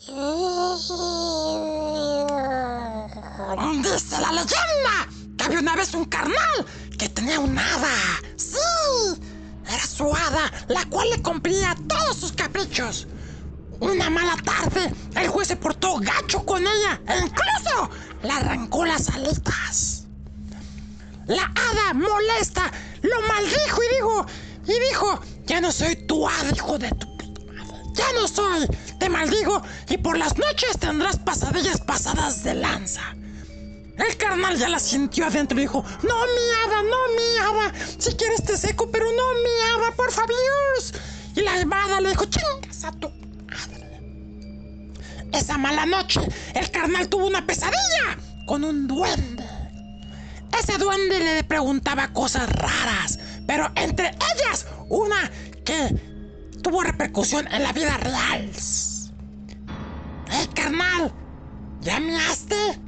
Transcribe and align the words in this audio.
Dice 0.00 0.16
la 4.18 4.32
leyenda 4.32 5.06
que 5.36 5.44
había 5.44 5.58
una 5.58 5.76
vez 5.76 5.92
un 5.92 6.06
carnal 6.06 6.64
que 6.96 7.10
tenía 7.10 7.38
un 7.38 7.58
hada. 7.58 7.92
Sí, 8.36 8.56
era 9.68 9.86
su 9.86 10.10
hada, 10.10 10.50
la 10.68 10.86
cual 10.86 11.10
le 11.10 11.20
cumplía 11.20 11.76
todos 11.86 12.16
sus 12.16 12.32
caprichos. 12.32 13.08
Una 13.80 14.08
mala 14.08 14.36
tarde, 14.42 14.90
el 15.16 15.28
juez 15.28 15.48
se 15.48 15.56
portó 15.56 15.98
gacho 15.98 16.46
con 16.46 16.62
ella 16.66 16.98
e 17.06 17.18
incluso 17.18 17.90
le 18.22 18.30
arrancó 18.30 18.86
las 18.86 19.10
alitas. 19.10 20.04
La 21.26 21.42
hada 21.42 21.92
molesta 21.92 22.72
lo 23.02 23.20
maldijo 23.28 23.82
y 23.82 23.94
dijo, 23.96 24.26
y 24.66 24.80
dijo, 24.88 25.20
ya 25.44 25.60
no 25.60 25.70
soy 25.70 25.94
tu 26.06 26.26
hada, 26.26 26.52
hijo 26.54 26.78
de 26.78 26.88
tu 26.88 27.16
puta 27.18 27.42
madre. 27.52 27.82
Ya 27.92 28.12
no 28.14 28.26
soy, 28.26 28.66
te 29.00 29.08
maldigo 29.08 29.62
y 29.88 29.96
por 29.96 30.16
las 30.16 30.36
noches 30.36 30.78
tendrás 30.78 31.18
pasadillas 31.18 31.80
pasadas 31.80 32.44
de 32.44 32.54
lanza. 32.54 33.00
El 33.96 34.16
carnal 34.16 34.56
ya 34.56 34.68
la 34.68 34.78
sintió 34.78 35.26
adentro 35.26 35.58
y 35.58 35.62
dijo, 35.62 35.82
no 36.02 36.14
mi 36.14 36.46
hada, 36.64 36.82
no 36.82 36.98
mi 37.16 37.38
hada, 37.38 37.74
si 37.98 38.14
quieres 38.14 38.44
te 38.44 38.56
seco, 38.56 38.90
pero 38.90 39.06
no 39.06 39.32
mi 39.42 39.84
hada, 39.84 39.96
por 39.96 40.12
favor. 40.12 40.30
Y 41.34 41.40
la 41.40 41.52
hada 41.52 42.00
le 42.00 42.10
dijo, 42.10 42.26
chingas 42.26 42.84
a. 42.84 42.92
Esa 45.32 45.58
mala 45.58 45.86
noche, 45.86 46.20
el 46.54 46.70
carnal 46.70 47.08
tuvo 47.08 47.26
una 47.26 47.46
pesadilla 47.46 48.18
con 48.46 48.64
un 48.64 48.86
duende. 48.86 49.44
Ese 50.58 50.76
duende 50.76 51.20
le 51.20 51.44
preguntaba 51.44 52.12
cosas 52.12 52.50
raras, 52.50 53.18
pero 53.46 53.70
entre 53.76 54.08
ellas 54.08 54.66
una 54.88 55.30
que 55.64 55.94
tuvo 56.62 56.82
repercusión 56.82 57.46
en 57.52 57.62
la 57.62 57.72
vida 57.72 57.96
real. 57.98 58.50
¡Eh, 60.32 60.48
carnal! 60.54 61.12
¿Ya 61.80 61.98
measte? 62.00 62.78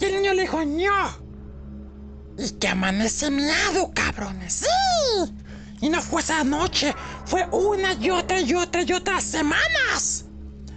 Y 0.00 0.04
el 0.04 0.14
niño 0.16 0.34
le 0.34 0.42
dijo. 0.42 0.62
Y 0.62 2.50
que 2.58 2.68
amanece 2.68 3.30
miado, 3.30 3.92
cabrones. 3.94 4.64
¡Sí! 4.64 5.34
Y 5.80 5.88
no 5.88 6.02
fue 6.02 6.22
esa 6.22 6.42
noche, 6.42 6.94
fue 7.24 7.46
una 7.52 7.92
y 7.94 8.10
otra 8.10 8.40
y 8.40 8.54
otra 8.54 8.82
y 8.82 8.92
otras 8.92 9.22
semanas. 9.22 10.24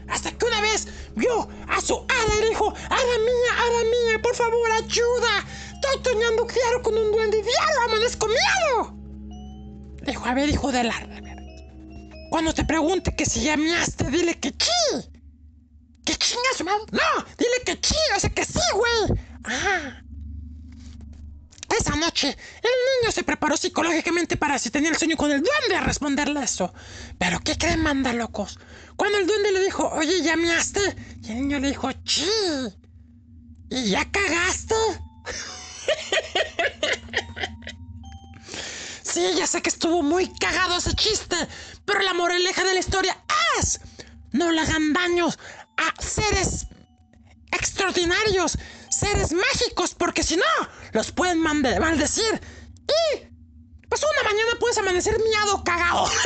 Hasta 0.08 0.32
que 0.32 0.46
una 0.46 0.62
vez 0.62 0.88
vio 1.16 1.48
a 1.68 1.82
su 1.82 1.96
hada 1.96 2.36
y 2.40 2.50
dijo, 2.50 2.68
hada 2.68 2.98
mía, 3.00 3.54
hada 3.58 3.84
mía, 3.84 4.22
por 4.22 4.36
favor, 4.36 4.72
ayuda. 4.72 5.46
Estoy 5.74 6.14
soñando 6.14 6.46
claro 6.46 6.82
con 6.84 6.98
un 6.98 7.12
duende 7.12 7.40
y 7.40 7.42
diario 7.42 7.82
amanezco 7.88 8.28
miado. 8.28 8.98
Dijo, 10.06 10.26
a 10.26 10.34
ver, 10.34 10.50
hijo 10.50 10.72
de 10.72 10.84
la... 10.84 10.94
Cuando 12.30 12.54
te 12.54 12.64
pregunte 12.64 13.16
que 13.16 13.26
si 13.26 13.42
ya 13.42 13.58
miaste, 13.58 14.10
dile 14.10 14.40
que 14.40 14.50
sí. 14.50 15.21
¿Qué 16.06 16.16
chingas, 16.16 16.64
madre? 16.64 16.86
No, 16.92 17.26
dile 17.38 17.62
que 17.66 17.78
sí, 17.82 17.96
o 18.16 18.34
que 18.34 18.46
sí, 18.46 18.60
güey. 18.74 19.20
Ah. 19.44 20.02
Esa 21.80 21.96
noche, 21.96 22.28
el 22.28 22.72
niño 23.02 23.12
se 23.12 23.24
preparó 23.24 23.56
psicológicamente 23.56 24.36
para 24.36 24.60
si 24.60 24.70
tenía 24.70 24.90
el 24.90 24.98
sueño 24.98 25.16
con 25.16 25.32
el 25.32 25.42
duende 25.42 25.78
a 25.78 25.82
responderle 25.82 26.44
eso. 26.44 26.74
Pero 27.18 27.40
¿qué 27.40 27.58
creen, 27.58 27.82
manda 27.82 28.12
locos? 28.14 28.60
Cuando 28.98 29.18
el 29.18 29.28
duende 29.28 29.54
le 29.54 29.64
dijo, 29.64 29.88
oye, 29.90 30.22
¿ya? 30.22 30.36
Y 30.36 31.32
el 31.32 31.42
niño 31.42 31.60
le 31.60 31.70
dijo, 31.70 31.90
sí. 32.04 32.28
¿Y 33.70 33.90
ya 33.90 34.10
cagaste? 34.12 34.76
sí, 39.04 39.32
ya 39.38 39.48
sé 39.48 39.62
que 39.62 39.70
estuvo 39.70 40.04
muy 40.04 40.28
cagado 40.34 40.78
ese 40.78 40.94
chiste, 40.94 41.38
pero 41.86 42.02
la 42.02 42.14
moraleja 42.14 42.66
de 42.66 42.74
la 42.74 42.80
historia 42.80 43.18
es, 43.60 43.80
no 44.32 44.52
le 44.52 44.60
hagan 44.60 44.92
daños 44.92 45.40
a 45.82 46.02
seres 46.02 46.68
extraordinarios, 47.52 48.58
seres 48.90 49.34
mágicos, 49.34 49.94
porque 49.96 50.24
si 50.24 50.38
no, 50.38 50.44
los 50.94 51.12
pueden 51.12 51.40
maldecir. 51.40 52.42
Y 52.88 53.28
pues 53.90 54.04
una 54.04 54.24
mañana 54.24 54.52
puedes 54.60 54.78
amanecer 54.78 55.18
miado 55.20 55.64
cagado. 55.64 56.10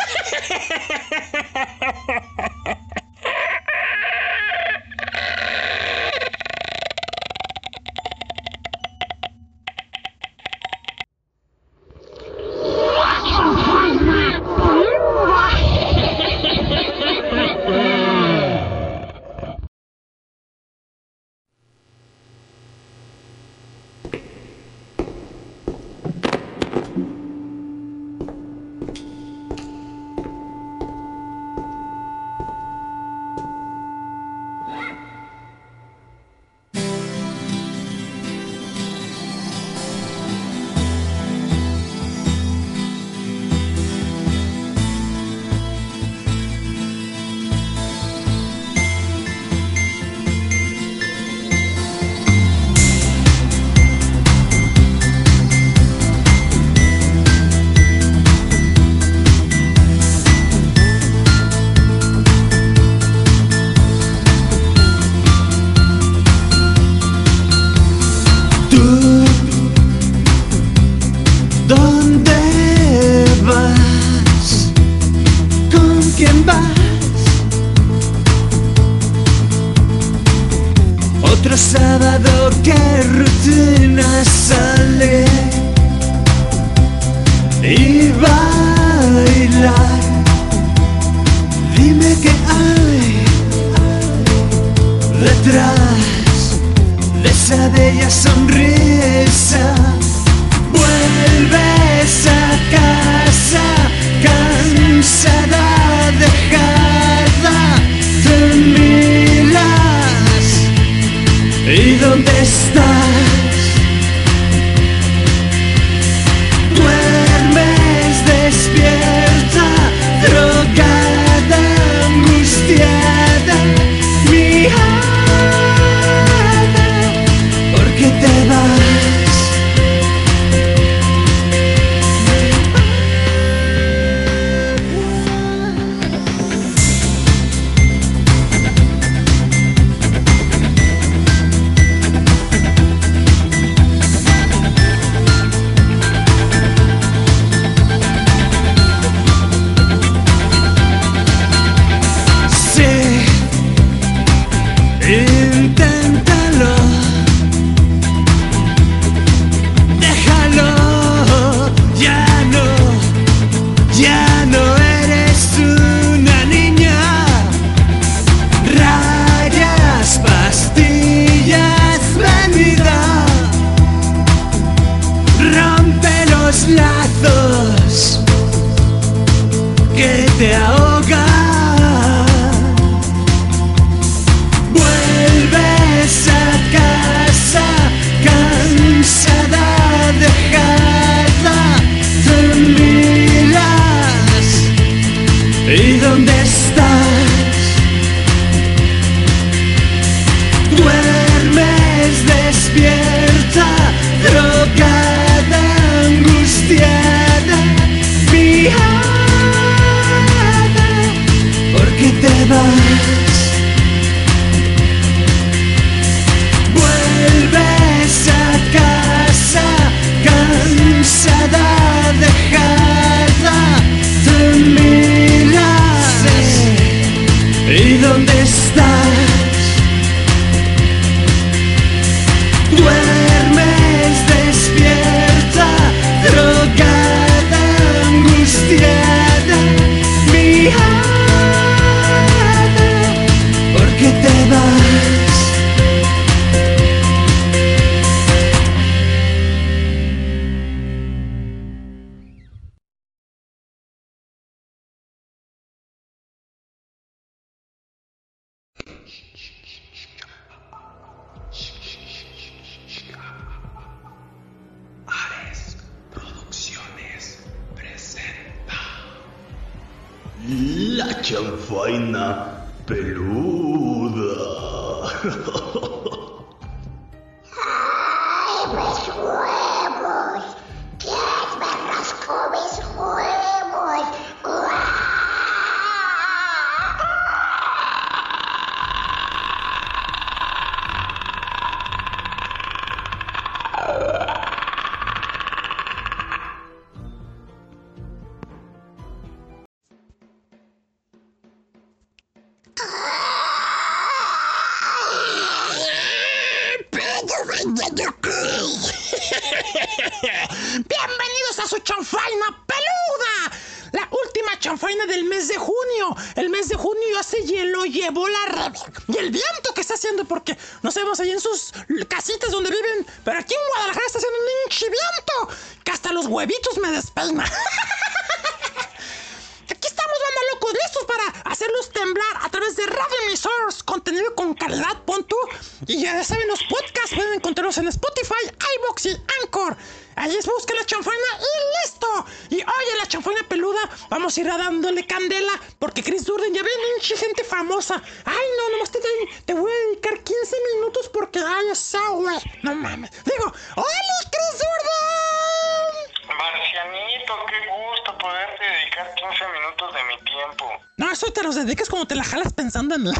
No, 360.97 361.12
eso 361.12 361.29
te 361.33 361.43
los 361.43 361.55
dedicas 361.55 361.89
como 361.89 362.07
te 362.07 362.15
la 362.15 362.24
jalas 362.24 362.53
pensando 362.53 362.95
en 362.95 363.03
mí. 363.03 363.09
Ahí 363.09 363.15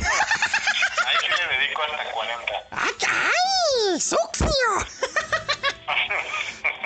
sí 1.20 1.28
le 1.50 1.58
dedico 1.58 1.82
hasta 1.84 2.10
40. 2.10 2.54
¡Ay, 2.72 2.94
ay! 3.06 4.00
¡Succio! 4.00 4.48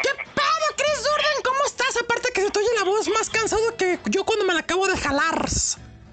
¿Qué 0.01 0.09
pedo, 0.09 0.67
Chris 0.77 1.03
Durden? 1.03 1.43
¿Cómo 1.43 1.59
estás? 1.67 1.95
Aparte 2.01 2.31
que 2.33 2.41
se 2.41 2.49
te 2.49 2.57
oye 2.57 2.69
la 2.75 2.85
voz 2.85 3.07
más 3.09 3.29
cansado 3.29 3.77
que 3.77 3.99
yo 4.05 4.25
cuando 4.25 4.45
me 4.45 4.53
la 4.55 4.61
acabo 4.61 4.87
de 4.87 4.97
jalar. 4.97 5.45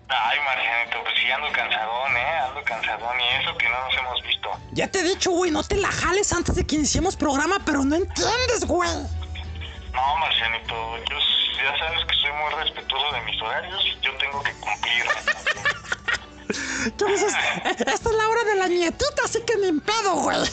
Ay, 0.09 0.39
Marcianito, 0.45 1.03
pues 1.03 1.15
sí 1.23 1.31
ando 1.31 1.51
cansadón, 1.53 2.17
¿eh? 2.17 2.39
Ando 2.47 2.63
cansadón 2.63 3.19
y 3.19 3.29
eso 3.43 3.57
que 3.57 3.69
no 3.71 3.83
nos 3.83 3.95
hemos 3.97 4.23
visto. 4.25 4.51
Ya 4.73 4.89
te 4.91 5.01
he 5.01 5.03
dicho, 5.05 5.31
güey, 5.31 5.51
no 5.51 5.65
te 5.65 5.77
la 5.77 5.91
jales 5.91 6.33
antes 6.35 6.55
de 6.55 6.67
que 6.67 6.75
iniciemos 6.77 7.17
programa, 7.17 7.61
pero 7.65 7.83
no 7.83 7.97
entiendes, 7.97 8.67
güey. 8.67 8.91
No, 9.95 10.17
Marcianito, 10.19 10.99
yo 11.09 11.17
ya 11.65 11.79
sabes 11.79 12.05
que 12.07 12.16
muy 12.51 12.63
respetuoso 12.63 13.13
de 13.15 13.21
mis 13.23 13.41
horarios 13.43 13.83
yo 14.03 14.15
tengo 14.19 14.43
que 14.43 14.53
cumplir. 14.55 15.05
Dices, 17.09 17.35
"Eh, 17.65 17.75
esta 17.79 17.93
es 17.93 18.05
la 18.15 18.29
hora 18.29 18.45
de 18.45 18.55
la 18.55 18.69
nietita, 18.69 19.25
así 19.25 19.43
que 19.45 19.57
ni 19.57 19.67
en 19.69 19.81
pedo, 19.81 20.15
güey. 20.15 20.37
Así 20.39 20.53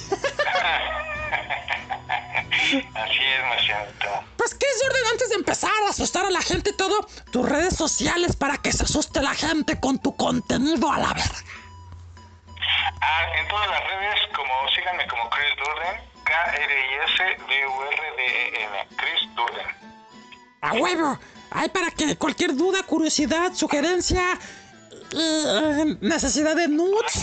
es, 2.74 3.44
Marcianito. 3.50 4.24
Pues, 4.38 4.56
Chris 4.56 4.82
Durden, 4.84 5.06
antes 5.12 5.30
de 5.30 5.36
empezar 5.36 5.72
a 5.86 5.90
asustar 5.90 6.26
a 6.26 6.30
la 6.32 6.42
gente 6.42 6.72
y 6.72 6.78
todo, 6.78 7.08
tus 7.32 7.48
redes 7.48 7.76
sociales 7.76 8.36
para 8.36 8.58
que 8.58 8.72
se 8.72 8.84
asuste 8.84 9.22
la 9.22 9.36
gente 9.36 9.80
con 9.80 10.00
tu 10.00 10.16
contenido 10.16 10.92
a 10.92 10.98
la 10.98 11.14
verga. 11.14 11.44
Ah, 13.02 13.24
en 13.38 13.48
todas 13.48 13.70
las 13.70 13.84
redes, 13.86 14.20
como 14.36 14.54
síganme 14.76 15.06
como 15.08 15.30
Chris 15.30 15.56
Durden, 15.58 16.02
K-R-I-S-D-U-R-D-E-N, 16.24 18.88
Chris 18.98 19.22
Durden. 19.36 19.68
A 20.62 20.74
huevo. 20.74 21.20
Hay 21.54 21.70
para 21.70 21.92
que 21.92 22.16
cualquier 22.18 22.56
duda, 22.56 22.82
curiosidad, 22.84 23.54
sugerencia, 23.54 24.40
eh, 25.16 25.98
necesidad 26.02 26.56
de 26.56 26.68
nudes. 26.68 27.22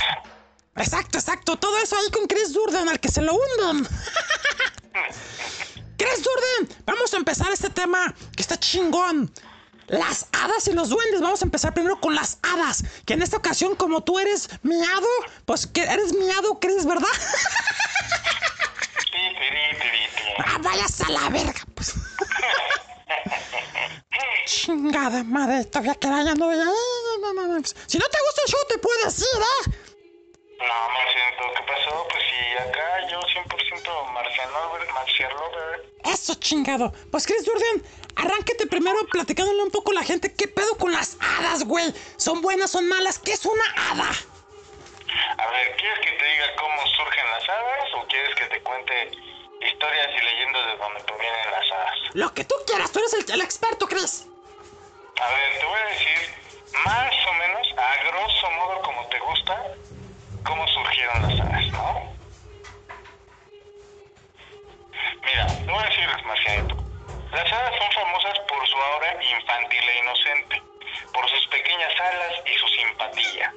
Exacto, 0.77 1.19
exacto. 1.19 1.57
Todo 1.57 1.77
eso 1.79 1.97
ahí 1.97 2.11
con 2.13 2.29
Chris 2.29 2.53
Durden, 2.53 2.89
al 2.89 3.01
que 3.01 3.11
se 3.11 3.23
lo 3.23 3.33
hunden. 3.35 3.89
Chris 5.99 6.23
Durden, 6.23 6.79
vamos 6.87 7.13
a 7.13 7.17
empezar 7.17 7.51
este 7.53 7.71
tema 7.71 8.15
que 8.37 8.43
está 8.43 8.59
chingón. 8.59 9.33
Las 9.89 10.29
hadas 10.33 10.69
y 10.69 10.73
los 10.73 10.89
duendes. 10.91 11.21
Vamos 11.21 11.43
a 11.43 11.45
empezar 11.45 11.75
primero 11.75 12.01
con 12.01 12.15
las 12.15 12.39
hadas. 12.43 12.85
Que 13.05 13.15
en 13.15 13.23
esta 13.23 13.37
ocasión, 13.37 13.75
como 13.75 14.05
tú 14.05 14.21
eres 14.21 14.49
miado, 14.63 15.09
pues 15.45 15.67
que 15.67 15.83
eres 15.83 16.13
miado, 16.13 16.61
Chris, 16.61 16.87
¿verdad? 16.87 17.09
Ah, 20.43 20.57
vayas 20.63 21.01
a 21.03 21.11
la 21.11 21.29
verga, 21.29 21.61
pues. 21.75 21.93
Chingada 24.47 25.23
madre, 25.25 25.65
todavía 25.67 25.95
que 25.95 26.09
ya 26.09 26.35
no. 26.35 26.51
Si 27.87 27.99
no 27.99 28.07
te 28.09 28.19
gusta 28.27 28.43
el 28.45 28.51
show, 28.51 28.61
te 28.69 28.79
puedes 28.79 29.19
ir, 29.19 29.27
¿eh? 29.27 29.81
No, 30.59 30.89
Marcianito, 30.93 31.53
¿qué 31.57 31.63
pasó? 31.73 32.07
Pues 32.11 32.23
sí, 32.29 32.69
acá 32.69 33.09
yo 33.09 33.21
100% 33.21 34.13
Marcian 34.13 34.53
Lover, 34.53 34.93
Marcian 34.93 35.33
Lover. 35.33 35.93
Eso 36.05 36.35
chingado. 36.35 36.93
Pues 37.11 37.27
Chris 37.27 37.45
Durden, 37.45 37.83
arránquete 38.17 38.67
primero 38.67 38.99
platicándole 39.11 39.63
un 39.63 39.71
poco 39.71 39.93
a 39.93 39.95
la 39.95 40.03
gente 40.03 40.35
qué 40.35 40.49
pedo 40.49 40.77
con 40.77 40.93
las 40.93 41.17
hadas, 41.21 41.65
güey. 41.65 41.95
¿Son 42.17 42.43
buenas, 42.43 42.73
son 42.73 42.89
malas? 42.89 43.19
¿Qué 43.19 43.33
es 43.33 43.47
una 43.47 43.65
hada? 43.75 44.11
A 45.39 45.51
ver, 45.51 45.77
¿quieres 45.77 45.99
que 46.01 46.13
te 46.13 46.25
diga 46.25 46.57
cómo 46.57 46.87
surgen 46.89 47.27
las 47.31 47.49
hadas 47.49 47.89
o 47.97 48.07
quieres 48.07 48.35
que 48.35 48.47
te 48.47 48.61
cuente 48.63 49.11
historias 49.61 50.09
y 50.17 50.25
leyendas 50.25 50.67
de 50.67 50.77
donde 50.77 51.01
provienen 51.05 51.51
las 51.51 51.73
hadas? 51.73 51.99
Lo 52.15 52.35
que 52.35 52.45
tú 52.45 52.55
quieras, 52.67 52.91
tú 52.93 52.99
eres 52.99 53.15
el, 53.15 53.35
el 53.35 53.41
experto, 53.41 53.87
Chris. 53.87 54.27
A 55.21 55.29
ver, 55.29 55.59
te 55.59 55.67
voy 55.67 55.81
a 55.81 55.87
decir 55.87 56.41
más 56.85 57.15
o 57.27 57.33
menos, 57.35 57.69
a 57.77 58.05
grosso 58.05 58.51
modo 58.53 58.83
como 58.83 59.07
te 59.09 59.19
gusta, 59.19 59.63
cómo 60.45 60.67
surgieron 60.69 61.23
las 61.23 61.41
hadas, 61.41 61.67
¿no? 61.73 62.17
Mira, 65.23 65.47
te 65.47 65.71
voy 65.71 65.83
a 65.83 65.89
decir, 65.89 66.09
Marcianito. 66.25 66.77
Las 67.33 67.53
hadas 67.53 67.75
son 67.79 67.93
famosas 67.93 68.39
por 68.49 68.67
su 68.67 68.77
aura 68.77 69.23
infantil 69.23 69.89
e 69.89 69.99
inocente, 69.99 70.63
por 71.13 71.29
sus 71.29 71.47
pequeñas 71.49 71.93
alas 72.01 72.33
y 72.47 72.59
su 72.59 72.69
simpatía. 72.69 73.55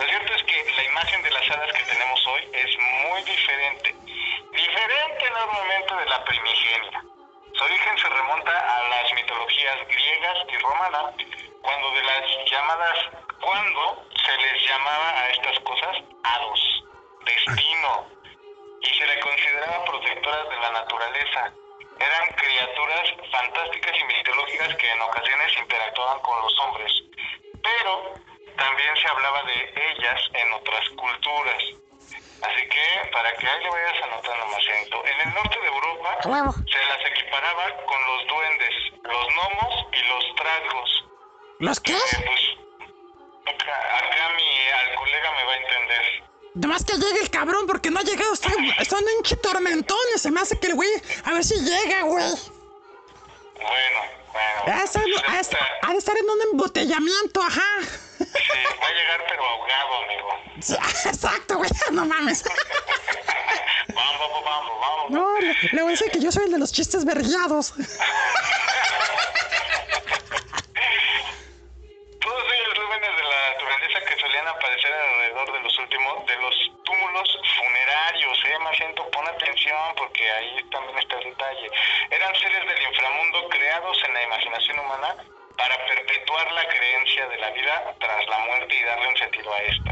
Lo 0.00 0.06
cierto 0.06 0.32
es 0.32 0.42
que 0.44 0.72
la 0.76 0.84
imagen 0.84 1.22
de 1.22 1.30
las 1.30 1.50
hadas 1.50 1.70
que 1.74 1.84
tenemos 1.84 2.26
hoy 2.26 2.40
es 2.54 2.78
muy 3.04 3.22
diferente, 3.22 3.94
diferente 4.50 5.26
enormemente 5.26 5.94
de 5.94 6.06
la 6.06 6.24
primigenia. 6.24 7.04
Su 7.52 7.64
origen 7.64 7.98
se 7.98 8.08
remonta 8.08 8.50
a 8.50 8.88
las 8.88 9.12
mitologías 9.12 9.76
griegas 9.88 10.38
y 10.48 10.56
romanas, 10.56 11.14
cuando 11.60 11.90
de 11.90 12.02
las 12.02 12.50
llamadas, 12.50 12.98
cuando 13.42 14.06
se 14.24 14.36
les 14.38 14.70
llamaba 14.70 15.20
a 15.20 15.28
estas 15.28 15.60
cosas 15.60 15.96
hados, 16.24 16.84
destino, 17.26 18.06
y 18.80 18.86
se 18.86 19.04
le 19.04 19.20
consideraba 19.20 19.84
protectoras 19.84 20.48
de 20.48 20.56
la 20.56 20.70
naturaleza. 20.80 21.52
Eran 22.00 22.28
criaturas 22.36 23.04
fantásticas 23.30 24.00
y 24.00 24.04
mitológicas 24.04 24.76
que 24.76 24.90
en 24.92 25.02
ocasiones 25.02 25.58
interactuaban 25.58 26.20
con 26.20 26.40
los 26.40 26.58
hombres, 26.60 26.92
pero 27.62 28.29
también 28.60 28.94
se 29.00 29.08
hablaba 29.08 29.42
de 29.44 29.72
ellas 29.90 30.20
en 30.34 30.52
otras 30.52 30.88
culturas. 30.90 31.62
Así 32.42 32.62
que, 32.68 33.10
para 33.10 33.32
que 33.36 33.46
ahí 33.46 33.62
le 33.62 33.70
vayas 33.70 34.02
anotando, 34.02 34.46
Marcianito, 34.46 35.04
en 35.06 35.28
el 35.28 35.34
norte 35.34 35.58
de 35.60 35.66
Europa 35.66 36.18
se 36.22 36.84
las 36.84 37.00
equiparaba 37.10 37.64
con 37.86 38.00
los 38.06 38.26
duendes, 38.28 38.74
los 39.02 39.26
gnomos 39.34 39.86
y 39.92 40.08
los 40.08 40.36
trasgos. 40.36 41.04
¿Los 41.58 41.80
qué? 41.80 41.96
Eh, 41.96 42.24
pues, 43.44 43.54
acá, 43.54 43.98
acá 43.98 44.28
mi 44.36 44.68
al 44.68 44.94
colega 44.94 45.30
me 45.32 45.44
va 45.44 45.52
a 45.52 45.56
entender. 45.56 46.24
Nomás 46.54 46.84
que 46.84 46.94
llegue 46.94 47.20
el 47.20 47.30
cabrón 47.30 47.66
porque 47.66 47.90
no 47.90 48.00
ha 48.00 48.02
llegado. 48.02 48.32
Está, 48.32 48.50
está 48.78 48.98
en 48.98 49.04
un 49.04 49.40
tormentones. 49.40 50.22
Se 50.22 50.30
me 50.30 50.40
hace 50.40 50.58
que 50.58 50.68
el 50.68 50.74
güey. 50.74 50.90
A 51.24 51.32
ver 51.32 51.44
si 51.44 51.54
llega, 51.60 52.02
güey. 52.02 52.34
Bueno, 53.54 54.00
bueno. 54.32 54.62
Pues 54.64 54.96
ha 54.96 55.92
de 55.92 55.98
estar 55.98 56.16
en 56.16 56.30
un 56.30 56.42
embotellamiento, 56.52 57.42
ajá. 57.42 58.09
Sí, 58.32 58.42
va 58.82 58.86
a 58.86 58.92
llegar 58.92 59.24
pero 59.28 59.44
ahogado, 59.44 60.04
amigo. 60.04 60.28
Sí, 60.60 60.74
exacto, 60.74 61.56
güey. 61.56 61.70
No 61.92 62.04
mames. 62.04 62.44
Vamos, 63.94 64.20
vamos, 64.20 64.44
vamos, 64.44 64.80
vamos. 64.80 65.10
No, 65.10 65.40
le, 65.40 65.54
le 65.72 65.82
voy 65.82 65.90
a 65.90 65.96
decir 65.96 66.10
que 66.12 66.20
yo 66.20 66.30
soy 66.30 66.44
el 66.44 66.52
de 66.52 66.58
los 66.58 66.72
chistes 66.72 67.04
verguiados. 67.04 67.74
Todos 72.20 72.44
ellos 72.52 72.78
lúmenes 72.78 73.16
de 73.16 73.22
la 73.24 73.50
naturaleza 73.52 74.00
que 74.06 74.20
solían 74.20 74.46
aparecer 74.46 74.92
alrededor 74.92 75.52
de 75.52 75.60
los 75.62 75.78
últimos, 75.78 76.26
de 76.26 76.36
los 76.36 76.54
túmulos 76.84 77.38
funerarios, 77.56 78.38
eh, 78.44 78.58
Marciento, 78.60 79.10
pon 79.10 79.26
atención 79.26 79.94
porque 79.96 80.30
ahí 80.30 80.62
también 80.70 80.98
está 80.98 81.16
el 81.18 81.24
detalle. 81.24 81.70
Eran 82.10 82.34
seres 82.36 82.66
del 82.68 82.82
inframundo 82.82 83.48
creados 83.48 83.98
en 84.06 84.14
la 84.14 84.22
imaginación 84.22 84.78
humana 84.78 85.16
para 85.60 85.76
perpetuar 85.86 86.50
la 86.52 86.66
creencia 86.68 87.28
de 87.28 87.36
la 87.36 87.50
vida 87.50 87.94
tras 88.00 88.26
la 88.28 88.38
muerte 88.38 88.74
y 88.74 88.82
darle 88.82 89.08
un 89.08 89.16
sentido 89.18 89.52
a 89.52 89.58
esta. 89.58 89.90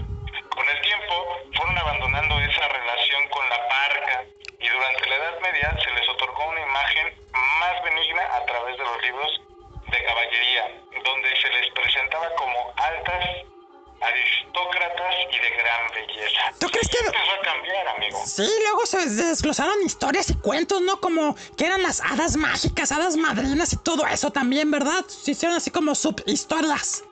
Con 0.49 0.67
el 0.67 0.81
tiempo 0.81 1.41
fueron 1.55 1.77
abandonando 1.77 2.41
esa 2.41 2.69
relación 2.69 3.29
con 3.29 3.47
la 3.51 3.69
parca 3.69 4.25
y 4.61 4.69
durante 4.69 5.07
la 5.11 5.17
Edad 5.17 5.41
Media 5.41 5.77
se 5.85 5.91
les 5.91 6.09
otorgó 6.09 6.49
una 6.49 6.63
imagen 6.63 7.13
más 7.61 7.83
benigna 7.85 8.23
a 8.35 8.47
través 8.47 8.79
de 8.79 8.85
los 8.85 9.03
libros 9.03 9.41
de 9.91 10.05
caballería, 10.05 10.73
donde 11.05 11.37
se 11.37 11.49
les 11.51 11.71
presentaba 11.73 12.35
como 12.37 12.73
altas, 12.77 13.25
aristócratas 14.01 15.15
y 15.33 15.39
de 15.39 15.51
gran 15.51 15.91
belleza. 15.95 16.41
¿Tú 16.61 16.69
crees 16.69 16.89
que.? 16.89 16.99
Empezó 16.99 17.33
a 17.33 17.41
cambiar, 17.43 17.89
amigo. 17.89 18.23
Sí, 18.27 18.49
luego 18.63 18.87
se 18.87 19.07
desglosaron 19.07 19.75
historias 19.85 20.31
y 20.31 20.35
cuentos, 20.35 20.81
¿no? 20.83 21.01
Como 21.01 21.37
que 21.57 21.67
eran 21.67 21.83
las 21.83 22.01
hadas 22.01 22.37
mágicas, 22.37 22.93
hadas 22.93 23.17
madrinas 23.17 23.73
y 23.73 23.77
todo 23.77 24.07
eso 24.07 24.31
también, 24.31 24.71
¿verdad? 24.71 25.05
Se 25.07 25.33
hicieron 25.33 25.57
así 25.57 25.71
como 25.71 25.95
subhistorias. 25.95 27.05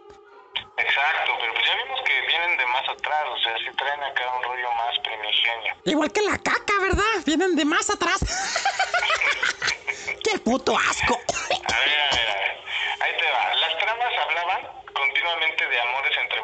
Exacto, 0.78 1.32
pero 1.40 1.54
pues 1.54 1.64
ya 1.66 1.74
vimos 1.84 2.00
que 2.04 2.20
vienen 2.26 2.58
de 2.58 2.66
más 2.66 2.88
atrás, 2.88 3.24
o 3.32 3.38
sea, 3.38 3.56
sí 3.58 3.76
traen 3.76 4.02
acá 4.04 4.24
un 4.36 4.42
rollo 4.42 4.70
más 4.72 4.98
primigenio. 4.98 5.74
Igual 5.84 6.12
que 6.12 6.20
la 6.22 6.36
caca, 6.36 6.74
¿verdad? 6.82 7.04
Vienen 7.24 7.56
de 7.56 7.64
más 7.64 7.88
atrás. 7.88 8.20
¡Qué 10.24 10.38
puto 10.38 10.76
asco! 10.76 11.14
A 11.14 11.78
ver, 11.80 12.00
a 12.00 12.10
ver, 12.14 12.28
a 12.28 12.34
ver. 12.34 12.60
Ahí 13.00 13.12
te 13.18 13.30
va. 13.30 13.54
Las 13.54 13.78
tramas 13.78 14.12
hablaban 14.18 14.68
continuamente 14.92 15.66
de 15.66 15.80
amores 15.80 16.16
entre 16.18 16.42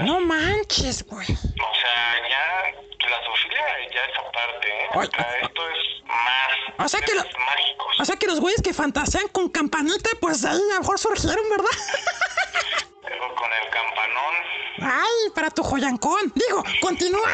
No 0.00 0.20
manches, 0.20 1.04
güey. 1.06 1.26
O 1.30 1.74
sea, 1.80 2.28
ya 2.28 3.08
la 3.08 3.24
zoofilia 3.24 3.60
ya 3.92 4.04
es 4.04 4.18
aparte, 4.18 4.68
¿eh? 4.68 4.88
O 4.94 5.02
sea, 5.04 5.38
esto 5.42 5.70
es 5.70 6.02
más. 6.04 6.84
O 6.84 6.88
sea 6.88 7.00
que 7.00 7.14
lo- 7.14 7.22
temas 7.24 7.46
mágicos. 7.46 8.00
O 8.00 8.04
sea 8.04 8.16
que 8.16 8.26
los 8.26 8.40
güeyes 8.40 8.62
que 8.62 8.72
fantasean 8.74 9.28
con 9.28 9.48
campanita, 9.48 10.10
pues 10.20 10.44
ahí 10.44 10.58
a 10.70 10.74
lo 10.74 10.80
mejor 10.80 10.98
surgieron, 10.98 11.48
¿verdad? 11.50 11.70
Luego 13.08 13.34
con 13.34 13.52
el 13.52 13.68
campanón. 13.70 14.34
Ay, 14.82 15.30
para 15.34 15.50
tu 15.50 15.62
joyancón. 15.62 16.32
Digo, 16.34 16.62
continúa. 16.80 17.30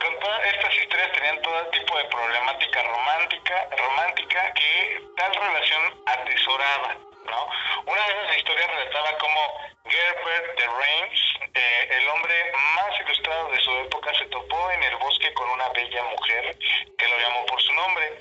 Con 0.00 0.20
todas 0.20 0.40
estas 0.54 0.74
historias 0.76 1.12
tenían 1.12 1.42
todo 1.42 1.66
tipo 1.70 1.96
de 1.98 2.04
problemática 2.04 2.82
romántica, 2.82 3.68
romántica 3.76 4.52
que 4.54 5.02
tal 5.16 5.34
relación 5.34 5.82
atesoraba, 6.06 6.96
¿no? 7.26 7.48
Una 7.86 8.06
de 8.06 8.12
esas 8.24 8.36
historias 8.38 8.70
relataba 8.70 9.18
cómo 9.18 9.40
Gerbert 9.84 10.58
de 10.58 10.66
Reims, 10.66 11.20
eh, 11.54 11.88
el 12.00 12.08
hombre 12.08 12.34
más 12.74 13.00
ilustrado 13.00 13.48
de 13.50 13.60
su 13.60 13.70
época, 13.78 14.12
se 14.18 14.26
topó 14.26 14.70
en 14.72 14.82
el 14.82 14.96
bosque 14.96 15.32
con 15.34 15.48
una 15.50 15.68
bella 15.70 16.02
mujer 16.04 16.56
que 16.98 17.08
lo 17.08 17.18
llamó 17.18 17.46
por 17.46 17.60
su 17.62 17.72
nombre. 17.74 18.18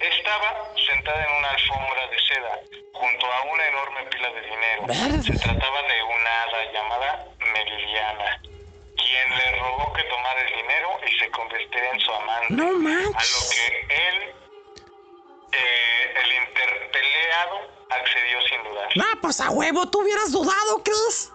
Estaba 0.00 0.64
sentada 0.86 1.24
en 1.24 1.32
una 1.38 1.50
alfombra 1.50 2.06
de 2.06 2.18
seda 2.20 2.60
junto 2.92 3.32
a 3.32 3.42
una 3.42 3.66
enorme 3.68 4.02
pila 4.04 4.28
de 4.30 4.40
dinero. 4.42 5.22
Se 5.22 5.38
trataba 5.38 5.82
de 5.82 6.02
una 6.02 6.42
hada 6.42 6.72
llamada 6.72 7.24
Meridiana 7.52 8.40
quien 8.98 9.38
le 9.38 9.58
rogó 9.60 9.92
que 9.92 10.02
tomara 10.04 10.40
el 10.40 10.54
dinero 10.54 11.00
y 11.06 11.18
se 11.18 11.30
convirtiera 11.30 11.90
en 11.92 12.00
su 12.00 12.12
amante. 12.12 12.46
No 12.54 12.64
A 12.64 12.68
lo 12.68 12.78
manches. 12.78 13.50
que 13.54 14.08
él, 14.08 14.34
eh, 15.52 16.14
el 16.22 16.32
interpeleado, 16.32 17.60
accedió 17.90 18.40
sin 18.48 18.62
dudar. 18.64 18.88
No, 18.96 19.04
pues 19.22 19.40
a 19.40 19.50
huevo, 19.50 19.88
tú 19.88 20.00
hubieras 20.00 20.30
dudado, 20.32 20.82
Chris. 20.84 21.32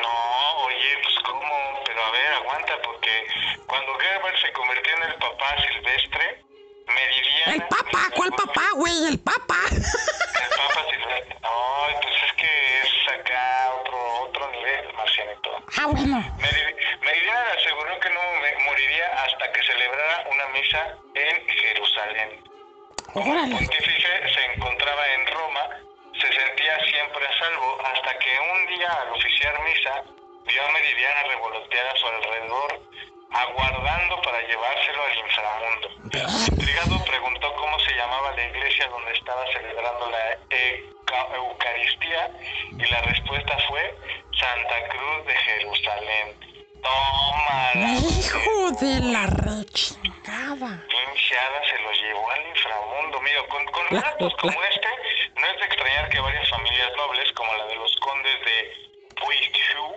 No, 0.00 0.56
oye, 0.64 0.98
pues 1.02 1.14
cómo, 1.24 1.82
pero 1.84 2.02
a 2.04 2.10
ver, 2.12 2.32
aguanta, 2.34 2.80
porque 2.82 3.26
cuando 3.66 3.94
Gerber 3.98 4.40
se 4.40 4.52
convirtió 4.52 4.96
en 4.96 5.02
el 5.02 5.14
papá 5.16 5.54
silvestre, 5.68 6.44
Meridiana... 6.86 7.54
El 7.54 7.62
papa, 7.68 8.10
¿cuál 8.16 8.30
papá, 8.32 8.64
güey? 8.74 9.06
El 9.06 9.20
papa. 9.20 9.56
El 9.70 9.82
papa 9.82 10.90
silvestre. 10.90 11.36
No, 11.42 12.00
pues 12.00 12.14
es 12.26 12.32
que 12.34 12.80
es 12.80 13.12
acá 13.20 13.74
otro, 13.80 14.20
otro 14.22 14.50
nivel, 14.52 14.92
Marcianito. 14.94 15.50
Ah, 15.78 15.86
bueno. 15.86 16.16
Meri- 16.38 16.76
Meridiana 17.00 17.52
aseguró 17.58 18.00
que 18.00 18.10
no 18.10 18.20
moriría 18.64 19.22
hasta 19.24 19.52
que 19.52 19.62
celebrara 19.62 20.24
una 20.30 20.46
misa 20.48 20.96
en 21.14 21.48
Jerusalén. 21.48 22.44
El 23.14 23.50
pontífice 23.52 24.08
se 24.34 24.44
encontraba 24.54 25.06
en 25.14 25.26
Roma, 25.26 25.68
se 26.20 26.32
sentía 26.32 26.78
siempre 26.86 27.26
a 27.26 27.38
salvo, 27.38 27.78
hasta 27.84 28.18
que 28.18 28.30
un 28.40 28.66
día 28.68 28.90
al 29.02 29.10
oficiar 29.10 29.60
misa, 29.62 30.02
vio 30.46 30.64
a 30.66 30.70
Meridiana 30.72 31.22
revolotear 31.24 31.86
a 31.86 31.96
su 31.96 32.06
alrededor, 32.06 32.80
aguardando 33.32 34.20
para 34.22 34.40
llevárselo 34.42 35.02
al 35.04 35.18
inframundo. 35.18 35.88
Intrigado 36.52 37.04
preguntó 37.04 37.54
cómo 37.56 37.78
se 37.80 37.94
llamaba 37.94 38.32
la 38.32 38.44
iglesia 38.44 38.88
donde 38.88 39.12
estaba 39.12 39.46
celebrando 39.52 40.10
la 40.10 40.38
Euca- 40.50 41.34
Eucaristía 41.34 42.30
y 42.78 42.86
la 42.86 43.00
respuesta 43.02 43.58
fue 43.68 43.94
Santa 44.38 44.88
Cruz 44.88 45.26
de 45.26 45.34
Jerusalén. 45.34 46.51
Toma. 46.82 47.72
Hijo 47.74 48.70
de 48.80 49.00
la 49.12 49.26
rechingada. 49.26 50.82
pinche 50.88 51.38
hada 51.38 51.60
se 51.70 51.78
lo 51.82 51.92
llevó 51.92 52.30
al 52.30 52.46
inframundo. 52.48 53.20
Mira, 53.20 53.42
con, 53.48 53.64
con 53.66 53.84
La- 53.90 54.00
relatos 54.00 54.32
la- 54.32 54.38
como 54.38 54.62
este, 54.64 54.88
no 55.40 55.46
es 55.46 55.58
de 55.60 55.66
extrañar 55.66 56.08
que 56.10 56.20
varias 56.20 56.48
familias 56.50 56.90
nobles, 56.96 57.32
como 57.32 57.54
la 57.54 57.66
de 57.66 57.76
los 57.76 57.96
condes 57.96 58.40
de 58.44 59.12
Poitou, 59.16 59.96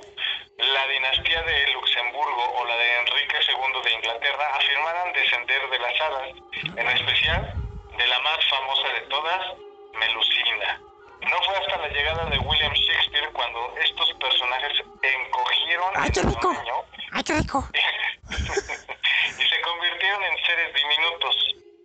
la 0.58 0.88
dinastía 0.88 1.42
de 1.44 1.68
Luxemburgo 1.74 2.54
o 2.60 2.66
la 2.66 2.76
de 2.78 3.00
Enrique 3.00 3.38
II 3.50 3.82
de 3.84 3.94
Inglaterra, 3.94 4.56
afirmaran 4.56 5.14
descender 5.14 5.70
de 5.70 5.80
las 5.80 6.02
hadas, 6.02 6.30
en 6.78 6.88
especial 6.90 7.54
de 7.98 8.08
la 8.08 8.20
más 8.20 8.38
famosa 8.50 8.88
de 8.94 9.02
todas, 9.02 9.42
Melusina. 9.96 10.82
No 11.22 11.42
fue 11.44 11.58
hasta 11.58 11.78
la 11.78 11.88
llegada 11.88 12.26
de 12.26 12.40
William 12.40 12.74
Shakespeare 12.74 13.30
cuando 13.34 13.74
estos 13.78 14.14
personajes 14.14 14.74
encogieron 15.02 15.92
Ay, 15.96 16.12
qué 16.12 16.22
rico. 16.22 16.52
Ay, 16.52 16.68
¡Ah, 17.12 17.24
qué 17.24 17.34
rico. 17.34 17.68
y 18.30 19.44
se 19.44 19.62
convirtieron 19.62 20.24
en 20.24 20.46
seres 20.46 20.74
diminutos, 20.74 21.36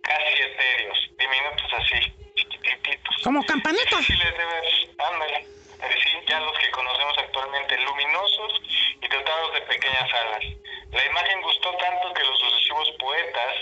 casi 0.03 0.41
etéreos, 0.41 0.97
diminutos 1.17 1.73
así, 1.73 2.33
chiquititos. 2.35 3.15
Como 3.23 3.43
campanitas. 3.43 3.99
Así 3.99 4.13
ya 6.27 6.39
los 6.39 6.57
que 6.59 6.71
conocemos 6.71 7.17
actualmente, 7.17 7.77
luminosos 7.81 8.61
y 9.01 9.07
dotados 9.07 9.53
de 9.53 9.61
pequeñas 9.61 10.13
alas. 10.13 10.43
La 10.91 11.05
imagen 11.05 11.41
gustó 11.41 11.75
tanto 11.77 12.13
que 12.13 12.23
los 12.23 12.39
sucesivos 12.39 12.91
poetas 12.99 13.53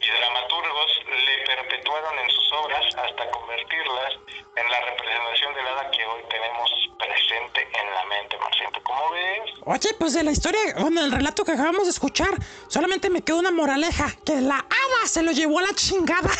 y 0.00 0.10
dramaturgos 0.10 0.90
le 1.06 1.44
perpetuaron 1.44 2.18
en 2.18 2.30
sus 2.30 2.52
obras 2.52 2.84
hasta 2.96 3.30
convertirlas 3.30 4.14
en 4.56 4.70
la 4.70 4.80
representación 4.80 5.54
del 5.54 5.66
hada 5.66 5.90
que 5.90 6.04
hoy 6.06 6.22
tenemos 6.30 6.70
presente 6.98 7.68
en 7.72 7.94
la 7.94 8.04
mente, 8.06 8.38
Marciento. 8.38 8.82
¿Cómo 8.82 9.10
ves? 9.10 9.50
Oye, 9.64 9.94
pues 9.98 10.14
de 10.14 10.22
la 10.22 10.30
historia, 10.32 10.60
bueno, 10.78 11.04
el 11.04 11.12
relato 11.12 11.44
que 11.44 11.52
acabamos 11.52 11.84
de 11.84 11.90
escuchar, 11.90 12.30
solamente 12.68 13.10
me 13.10 13.22
quedó 13.22 13.38
una 13.38 13.50
moraleja, 13.50 14.10
que 14.24 14.40
la 14.40 14.56
hada 14.56 15.06
se 15.06 15.22
lo 15.22 15.32
llevó 15.32 15.58
a 15.58 15.62
la 15.62 15.74
chingada. 15.74 16.30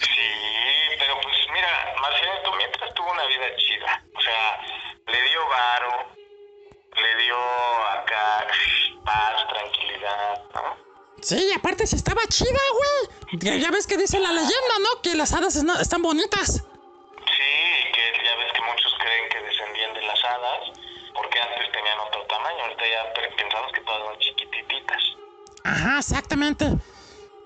Sí, 0.00 0.30
pero 0.98 1.20
pues 1.20 1.36
mira, 1.52 1.94
Marciento 2.00 2.52
mientras 2.56 2.94
tuvo 2.94 3.12
una 3.12 3.26
vida 3.26 3.56
chida, 3.56 4.02
o 4.14 4.20
sea, 4.20 4.60
le 5.06 5.22
dio 5.22 5.48
varo, 5.48 6.08
le 6.96 7.22
dio 7.22 7.36
acá 7.92 8.46
paz, 9.04 9.48
tranquilidad, 9.48 10.42
¿no? 10.54 10.87
Sí, 11.20 11.48
y 11.50 11.52
aparte 11.52 11.86
si 11.86 11.96
estaba 11.96 12.22
chida, 12.28 12.48
güey. 12.72 13.60
Ya- 13.60 13.70
ves 13.70 13.86
que 13.86 13.96
dice 13.96 14.18
la 14.18 14.32
leyenda, 14.32 14.74
¿no? 14.80 15.02
Que 15.02 15.14
las 15.14 15.32
hadas 15.32 15.56
están 15.56 16.02
bonitas. 16.02 16.52
Sí, 16.54 17.90
que 17.92 18.24
ya 18.24 18.36
ves 18.36 18.52
que 18.54 18.60
muchos 18.62 18.92
creen 18.98 19.28
que 19.30 19.40
descendían 19.42 19.94
de 19.94 20.02
las 20.02 20.18
hadas, 20.24 20.78
porque 21.14 21.38
antes 21.40 21.72
tenían 21.72 21.98
otro 22.00 22.22
tamaño, 22.28 22.58
ahorita 22.64 22.82
ya 22.88 23.12
pe- 23.14 23.36
pensamos 23.42 23.72
que 23.72 23.80
todas 23.82 24.02
son 24.06 24.18
chiquitititas. 24.20 25.02
Ajá, 25.64 25.98
exactamente. 25.98 26.66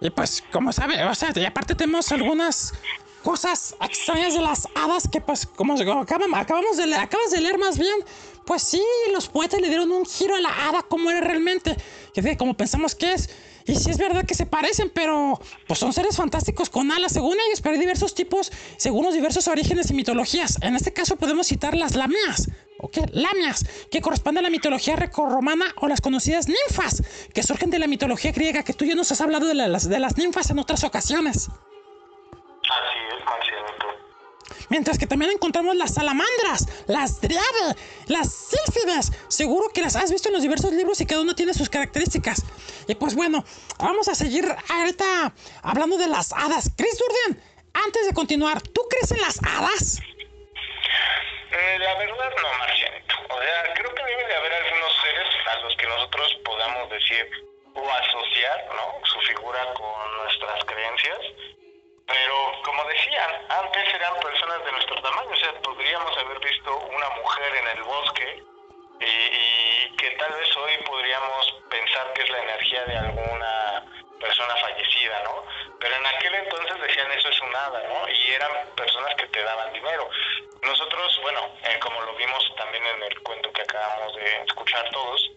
Y 0.01 0.11
pues, 0.11 0.43
como 0.53 0.73
sabe, 0.73 1.03
o 1.05 1.15
sea, 1.15 1.33
y 1.35 1.45
aparte 1.45 1.75
tenemos 1.75 2.11
algunas 2.13 2.75
cosas 3.23 3.75
extrañas 3.81 4.35
de 4.35 4.41
las 4.41 4.67
hadas 4.75 5.09
que 5.11 5.21
pues, 5.21 5.47
como 5.47 5.75
acabamos, 5.75 6.39
acabamos 6.41 6.77
de 6.77 6.87
leer, 6.87 7.01
acabas 7.01 7.31
de 7.31 7.41
leer 7.41 7.57
más 7.57 7.79
bien, 7.79 7.95
pues 8.45 8.63
sí, 8.65 8.83
los 9.13 9.29
poetas 9.29 9.61
le 9.61 9.69
dieron 9.69 9.93
un 9.93 10.05
giro 10.05 10.35
a 10.35 10.41
la 10.41 10.69
hada 10.69 10.83
como 10.83 11.09
era 11.11 11.21
realmente, 11.21 11.77
que 12.13 12.37
como 12.37 12.55
pensamos 12.55 12.95
que 12.95 13.13
es. 13.13 13.31
Y 13.67 13.77
sí 13.77 13.91
es 13.91 13.99
verdad 13.99 14.25
que 14.25 14.35
se 14.35 14.47
parecen, 14.47 14.91
pero 14.95 15.41
pues 15.67 15.79
son 15.79 15.93
seres 15.93 16.17
fantásticos 16.17 16.71
con 16.71 16.91
alas, 16.91 17.13
según 17.13 17.37
ellos, 17.47 17.61
pero 17.61 17.75
hay 17.75 17.81
diversos 17.81 18.15
tipos, 18.15 18.51
según 18.77 19.05
los 19.05 19.15
diversos 19.15 19.49
orígenes 19.49 19.91
y 19.91 19.95
mitologías. 19.95 20.59
En 20.63 20.75
este 20.75 20.93
caso 20.93 21.17
podemos 21.17 21.47
citar 21.47 21.77
las 21.77 21.95
lamias, 21.95 22.49
¿ok? 22.79 22.99
Lamias, 23.13 23.65
que 23.91 24.01
corresponden 24.01 24.45
a 24.45 24.49
la 24.49 24.51
mitología 24.51 24.97
grecorromana 24.97 25.67
o 25.77 25.89
las 25.89 26.01
conocidas 26.01 26.49
ninfas, 26.49 27.03
que 27.33 27.43
surgen 27.43 27.71
de 27.71 27.79
la 27.79 27.87
mitología 27.87 28.33
griega, 28.33 28.63
que 28.63 28.73
tú 28.73 28.85
ya 28.85 28.95
nos 28.95 29.13
has 29.13 29.21
hablado 29.21 29.47
de 29.47 29.55
las, 29.55 29.89
de 29.89 29.99
las 29.99 30.17
ninfas 30.17 30.51
en 30.51 30.59
otras 30.59 30.85
ocasiones. 30.85 31.49
Así 31.49 32.99
es, 33.09 33.25
Marciento. 33.25 33.82
Mientras 34.69 34.99
que 34.99 35.07
también 35.07 35.33
encontramos 35.33 35.77
las 35.77 35.95
salamandras, 35.95 36.67
las 36.87 37.21
driade, 37.21 37.77
las 38.07 38.33
sílfides. 38.33 39.13
Seguro 39.29 39.69
que 39.71 39.83
las 39.83 39.97
has 39.97 40.11
visto 40.11 40.29
en 40.29 40.35
los 40.35 40.43
diversos 40.43 40.73
libros 40.73 41.01
y 41.01 41.07
cada 41.07 41.23
uno 41.23 41.35
tiene 41.35 41.55
sus 41.55 41.69
características. 41.69 42.45
Y 42.87 42.95
pues 42.95 43.15
bueno, 43.15 43.45
vamos 43.79 44.09
a 44.09 44.15
seguir 44.15 44.45
ahorita 44.69 45.33
hablando 45.63 45.97
de 45.97 46.09
las 46.09 46.33
hadas. 46.33 46.71
Chris 46.77 46.99
Durden, 46.99 47.43
antes 47.75 48.07
de 48.07 48.15
continuar, 48.15 48.61
¿tú 48.61 48.83
crees 48.89 49.11
en 49.13 49.21
las 49.21 49.39
hadas? 49.43 50.01
Eh, 51.53 51.79
la 51.79 51.95
verdad 51.99 52.31
no, 52.41 52.59
Marcianito. 52.59 53.15
O 53.29 53.39
sea, 53.39 53.75
creo 53.75 53.95
que 53.95 54.03
debe 54.05 54.27
de 54.27 54.35
haber 54.35 54.53
algunos 54.55 54.93
seres 55.03 55.29
a 55.53 55.57
los 55.61 55.77
que 55.77 55.87
nosotros 55.87 56.37
podamos 56.45 56.91
decir 56.91 57.29
o 57.75 57.91
asociar, 57.91 58.67
¿no? 58.75 59.07
Su 59.07 59.21
figura 59.21 59.61
con 59.75 60.17
nuestras 60.17 60.65
creencias. 60.65 61.19
Pero 62.07 62.53
como 62.65 62.85
decían, 62.85 63.31
antes 63.49 63.95
eran 63.95 64.15
personas 64.21 64.65
de 64.65 64.73
nuestro 64.73 65.03
tamaño, 65.03 65.31
o 65.31 65.37
sea, 65.37 65.53
podríamos 65.63 66.17
haber 66.19 66.39
visto 66.41 66.77
una 66.77 67.09
mujer 67.11 67.57
en 67.57 67.69
el 67.69 67.83
bosque 67.85 68.43
y, 69.01 69.05
y 69.05 69.97
que 69.97 70.11
tal 70.13 70.33
vez 70.33 70.57
hoy 70.57 70.73
podríamos 70.85 71.63
pensar 71.71 72.13
que 72.13 72.23
es 72.23 72.31
la 72.31 72.43
energía 72.43 72.85
de 72.85 72.97
alguna 72.97 73.85
persona 74.23 74.55
fallecida, 74.57 75.23
¿no? 75.25 75.45
Pero 75.81 75.97
en 75.97 76.07
aquel 76.07 76.35
entonces 76.35 76.81
decían 76.81 77.11
eso 77.11 77.29
es 77.29 77.41
un 77.43 77.55
hada, 77.55 77.83
¿no? 77.89 78.09
Y 78.09 78.33
eran 78.33 78.53
personas 78.77 79.15
que 79.17 79.27
te 79.27 79.43
daban 79.43 79.73
dinero. 79.73 80.09
Nosotros, 80.63 81.19
bueno, 81.23 81.41
eh, 81.65 81.79
como 81.81 82.01
lo 82.03 82.15
vimos 82.15 82.55
también 82.57 82.87
en 82.87 83.03
el 83.03 83.21
cuento 83.23 83.53
que 83.53 83.63
acabamos 83.63 84.15
de 84.15 84.43
escuchar 84.47 84.89
todos, 84.91 85.31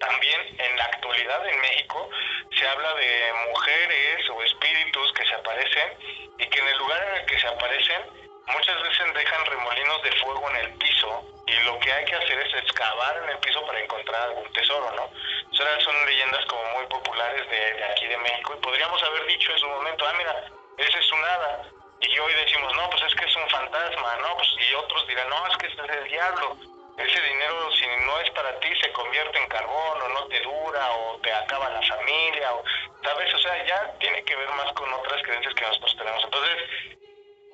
también 0.00 0.56
en 0.58 0.76
la 0.76 0.84
actualidad 0.84 1.46
en 1.46 1.60
México 1.60 2.08
se 2.56 2.68
habla 2.68 2.94
de 2.94 3.32
mujeres 3.50 4.30
o 4.30 4.42
espíritus 4.42 5.12
que 5.12 5.26
se 5.26 5.34
aparecen 5.34 5.92
y 6.38 6.46
que 6.46 6.58
en 6.58 6.68
el 6.68 6.78
lugar 6.78 7.02
en 7.08 7.20
el 7.20 7.26
que 7.26 7.38
se 7.38 7.48
aparecen 7.48 8.02
muchas 8.46 8.82
veces 8.82 9.14
dejan 9.14 9.44
remolinos 9.46 10.02
de 10.02 10.12
fuego 10.12 10.50
en 10.50 10.56
el 10.56 10.72
piso 10.74 11.24
y 11.46 11.52
lo 11.64 11.78
que 11.80 11.92
hay 11.92 12.04
que 12.04 12.14
hacer 12.14 12.38
es 12.38 12.54
excavar 12.54 13.22
en 13.22 13.30
el 13.30 13.38
piso 13.38 13.64
para 13.66 13.80
encontrar 13.80 14.22
algún 14.22 14.52
tesoro, 14.52 14.90
¿no? 14.92 15.10
Esas 15.52 15.82
son 15.82 16.06
leyendas 16.06 16.44
como 16.46 16.62
muy 16.76 16.86
populares 16.86 17.48
de, 17.50 17.84
aquí 17.84 18.06
de 18.06 18.16
México 18.18 18.54
y 18.56 18.60
podríamos 18.60 19.02
haber 19.02 19.26
dicho 19.26 19.52
en 19.52 19.58
su 19.58 19.66
momento, 19.66 20.06
ah, 20.06 20.14
mira, 20.16 20.44
ese 20.76 20.98
es 20.98 21.12
un 21.12 21.24
hada. 21.24 21.62
Y 22.00 22.18
hoy 22.18 22.32
decimos, 22.34 22.74
no, 22.76 22.88
pues 22.90 23.02
es 23.02 23.14
que 23.16 23.24
es 23.24 23.36
un 23.36 23.48
fantasma, 23.50 24.16
¿no? 24.22 24.36
Pues, 24.36 24.48
y 24.70 24.74
otros 24.74 25.06
dirán, 25.08 25.28
no, 25.28 25.46
es 25.48 25.56
que 25.56 25.66
ese 25.66 25.82
es 25.82 25.90
el 25.90 26.04
diablo 26.08 26.56
ese 26.98 27.20
dinero 27.20 27.70
si 27.72 27.86
no 28.04 28.20
es 28.20 28.30
para 28.30 28.58
ti 28.60 28.68
se 28.80 28.90
convierte 28.92 29.38
en 29.38 29.48
carbón 29.48 30.02
o 30.02 30.08
no 30.08 30.26
te 30.26 30.40
dura 30.40 30.90
o 30.92 31.18
te 31.20 31.32
acaba 31.32 31.70
la 31.70 31.82
familia 31.82 32.54
o 32.54 32.64
sabes 33.02 33.32
o 33.34 33.38
sea 33.38 33.64
ya 33.66 33.92
tiene 34.00 34.22
que 34.24 34.34
ver 34.34 34.48
más 34.50 34.72
con 34.72 34.92
otras 34.92 35.22
creencias 35.22 35.54
que 35.54 35.64
nosotros 35.64 35.96
tenemos. 35.96 36.24
Entonces 36.24 36.56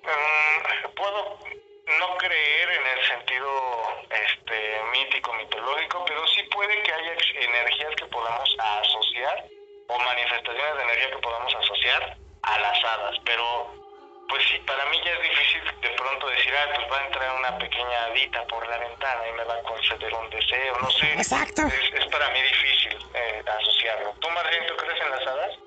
mm, 0.03 0.95
puedo 0.95 1.39
no 1.99 2.17
creer 2.17 2.71
en 2.71 2.87
el 2.87 3.07
sentido 3.07 4.07
este 4.11 4.83
mítico 4.93 5.33
mitológico 5.35 6.05
pero 6.07 6.27
sí 6.29 6.43
puede 6.45 6.83
que 6.83 6.93
haya 6.93 7.17
energías 7.35 7.95
que 7.97 8.07
podamos 8.07 8.57
asociar 8.59 9.45
o 9.89 9.99
manifestaciones 9.99 10.77
de 10.77 10.83
energía 10.83 11.11
que 11.11 11.19
podamos 11.19 11.55
asociar 11.55 12.17
a 12.43 12.59
las 12.61 12.85
hadas 12.85 13.17
pero 13.25 13.84
pues 14.29 14.43
sí, 14.49 14.59
para 14.67 14.85
mí 14.87 15.01
ya 15.05 15.13
es 15.13 15.23
difícil 15.23 15.63
de 15.81 15.91
pronto 15.91 16.29
decir, 16.29 16.53
ah, 16.57 16.73
pues 16.75 16.91
va 16.91 16.99
a 16.99 17.07
entrar 17.07 17.37
una 17.39 17.59
pequeña 17.59 18.05
hadita 18.05 18.45
por 18.47 18.67
la 18.69 18.79
ventana 18.79 19.29
y 19.29 19.33
me 19.33 19.45
va 19.45 19.55
a 19.55 19.63
conceder 19.63 20.13
un 20.15 20.31
deseo, 20.31 20.79
no 20.81 20.91
sé. 20.91 21.13
Exacto. 21.13 21.63
Es, 21.67 22.01
es 22.01 22.07
para 22.07 22.29
mí 22.31 22.43
difícil 22.43 22.99
eh, 23.15 23.43
asociarlo. 23.47 24.15
¿Tú, 24.21 24.31
Martín, 24.31 24.61
tú 24.67 24.77
crees 24.77 25.01
en 25.01 25.11
las 25.11 25.27
hadas? 25.27 25.59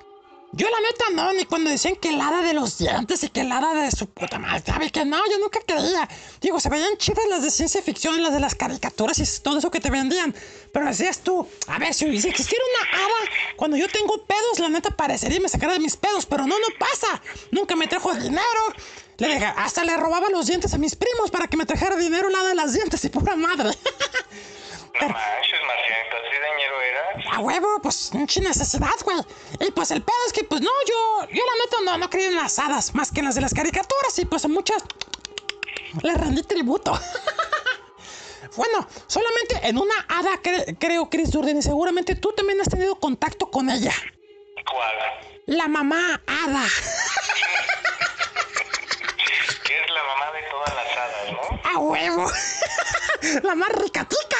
Yo 0.53 0.67
la 0.69 0.79
neta 0.79 1.05
no, 1.13 1.33
ni 1.33 1.45
cuando 1.45 1.69
decían 1.69 1.95
que 1.97 2.09
el 2.09 2.19
hada 2.21 2.41
de 2.41 2.53
los 2.53 2.77
dientes 2.79 3.21
y 3.23 3.29
que 3.29 3.41
el 3.41 3.51
hada 3.51 3.73
de 3.75 3.91
su 3.91 4.07
puta 4.07 4.39
madre, 4.39 4.63
¿sabe 4.65 4.89
que 4.89 5.05
no? 5.05 5.17
Yo 5.29 5.37
nunca 5.39 5.59
creía. 5.65 6.07
Digo, 6.41 6.59
se 6.59 6.69
veían 6.69 6.97
chidas 6.97 7.25
las 7.29 7.43
de 7.43 7.51
ciencia 7.51 7.81
ficción, 7.81 8.23
las 8.23 8.33
de 8.33 8.39
las 8.39 8.55
caricaturas 8.55 9.19
y 9.19 9.41
todo 9.41 9.59
eso 9.59 9.69
que 9.69 9.79
te 9.79 9.91
vendían. 9.91 10.33
Pero 10.73 10.85
decías 10.85 11.19
tú, 11.19 11.47
a 11.67 11.77
ver, 11.77 11.93
si 11.93 12.05
existiera 12.05 12.63
una 12.73 12.97
hada, 13.03 13.31
cuando 13.55 13.77
yo 13.77 13.87
tengo 13.89 14.25
pedos, 14.25 14.59
la 14.59 14.69
neta 14.69 14.89
parecería 14.89 15.37
y 15.37 15.41
me 15.41 15.49
sacara 15.49 15.73
de 15.73 15.79
mis 15.79 15.95
pedos, 15.97 16.25
pero 16.25 16.47
no, 16.47 16.57
no 16.57 16.67
pasa. 16.79 17.21
Nunca 17.51 17.75
me 17.75 17.87
trajo 17.87 18.13
dinero. 18.15 18.41
Le 19.17 19.27
deja- 19.27 19.51
hasta 19.51 19.83
le 19.83 19.95
robaba 19.97 20.29
los 20.29 20.47
dientes 20.47 20.73
a 20.73 20.77
mis 20.77 20.95
primos 20.95 21.29
para 21.29 21.47
que 21.47 21.57
me 21.57 21.65
trajera 21.65 21.95
dinero 21.97 22.29
hada 22.29 22.47
de 22.49 22.55
las 22.55 22.73
dientes 22.73 23.03
y 23.03 23.09
pura 23.09 23.35
madre. 23.35 23.71
No 25.01 25.07
manches, 25.09 25.59
Marcianito, 25.67 26.15
así 26.17 26.39
de 26.39 26.57
ñero 26.57 26.81
eras. 26.81 27.25
A 27.33 27.39
huevo, 27.39 27.79
pues, 27.81 28.13
mucha 28.13 28.39
necesidad, 28.41 28.89
güey. 29.03 29.17
Y 29.59 29.71
pues 29.71 29.91
el 29.91 30.01
pedo 30.01 30.17
es 30.27 30.33
que, 30.33 30.43
pues 30.43 30.61
no, 30.61 30.71
yo, 30.87 31.27
yo 31.29 31.43
la 31.45 31.63
neta 31.63 31.77
no, 31.91 31.97
no 31.97 32.09
creía 32.09 32.27
en 32.29 32.35
las 32.35 32.57
hadas, 32.59 32.95
más 32.95 33.11
que 33.11 33.19
en 33.19 33.25
las 33.25 33.35
de 33.35 33.41
las 33.41 33.53
caricaturas, 33.53 34.17
y 34.17 34.25
pues 34.25 34.43
a 34.45 34.47
muchas 34.47 34.83
le 36.01 36.13
rendí 36.13 36.43
tributo. 36.43 36.91
bueno, 38.55 38.87
solamente 39.07 39.59
en 39.67 39.77
una 39.77 39.95
hada 40.09 40.33
cre- 40.41 40.77
creo, 40.79 41.09
Chris 41.09 41.31
Durden, 41.31 41.57
y 41.57 41.61
seguramente 41.61 42.15
tú 42.15 42.31
también 42.33 42.59
has 42.61 42.69
tenido 42.69 42.95
contacto 42.99 43.49
con 43.51 43.69
ella. 43.69 43.93
¿Cuál? 44.69 44.95
La 45.45 45.67
mamá 45.67 46.21
hada. 46.27 46.63
Que 49.63 49.73
es 49.83 49.89
la 49.91 50.03
mamá 50.03 50.31
de 50.31 50.41
todas 50.49 50.73
las 50.75 50.97
hadas, 50.97 51.31
¿no? 51.31 51.69
A 51.69 51.77
huevo. 51.79 52.31
la 53.43 53.55
más 53.55 53.69
ricatica. 53.69 54.37